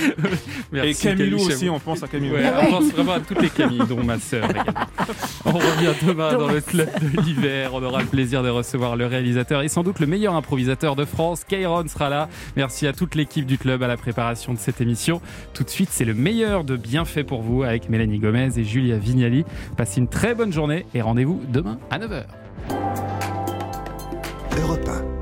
Merci, 0.73 0.91
Et 0.91 0.95
Camilou 0.95 1.34
Camille 1.37 1.53
aussi, 1.53 1.69
on 1.69 1.79
pense 1.79 2.03
à. 2.03 2.07
Ouais, 2.07 2.53
on 2.63 2.71
pense 2.71 2.93
vraiment 2.93 3.13
à 3.13 3.21
toutes 3.21 3.43
les 3.43 3.51
Camilles, 3.51 3.83
dont 3.89 4.03
ma 4.03 4.19
sœur. 4.19 4.49
On 5.45 5.53
revient 5.53 5.93
demain 6.07 6.37
dans 6.37 6.49
le 6.49 6.61
club 6.61 6.89
de 7.01 7.21
l'hiver. 7.21 7.71
On 7.75 7.83
aura 7.83 8.01
le 8.01 8.07
plaisir 8.07 8.43
de 8.43 8.49
recevoir 8.49 8.97
le 8.97 9.07
réalisateur 9.07 9.63
et 9.63 9.69
sans 9.69 9.83
doute 9.83 10.01
le 10.01 10.07
meilleur 10.07 10.35
improvisateur 10.35 10.97
de 10.97 11.05
France. 11.05 11.45
Kairon 11.45 11.87
sera 11.89 12.09
là. 12.09 12.29
Merci 12.57 12.87
à 12.87 12.93
toute 12.93 13.15
l'équipe 13.15 13.47
du 13.47 13.59
club 13.59 13.83
à 13.83 13.89
la 13.89 13.97
préparation 13.97 14.53
de 14.53 14.59
cette 14.59 14.81
émission. 14.81 15.21
Tout 15.53 15.65
de 15.65 15.71
suite, 15.71 15.91
c'est 15.91 16.05
le 16.05 16.15
meilleur 16.15 16.65
de 16.65 16.77
bienfaits 16.77 17.25
pour 17.25 17.43
vous 17.43 17.63
avec 17.63 17.89
Mélanie 17.89 18.19
Gomez 18.19 18.51
et 18.57 18.65
Julia 18.65 18.97
Vignali. 18.97 19.45
Passez 19.77 20.01
une 20.01 20.09
très 20.09 20.35
bonne 20.35 20.53
journée 20.53 20.87
et 20.95 21.03
rendez-vous 21.03 21.41
demain 21.49 21.79
à 21.91 21.99
9h. 21.99 22.25
Europe 24.59 24.89
1. 24.89 25.14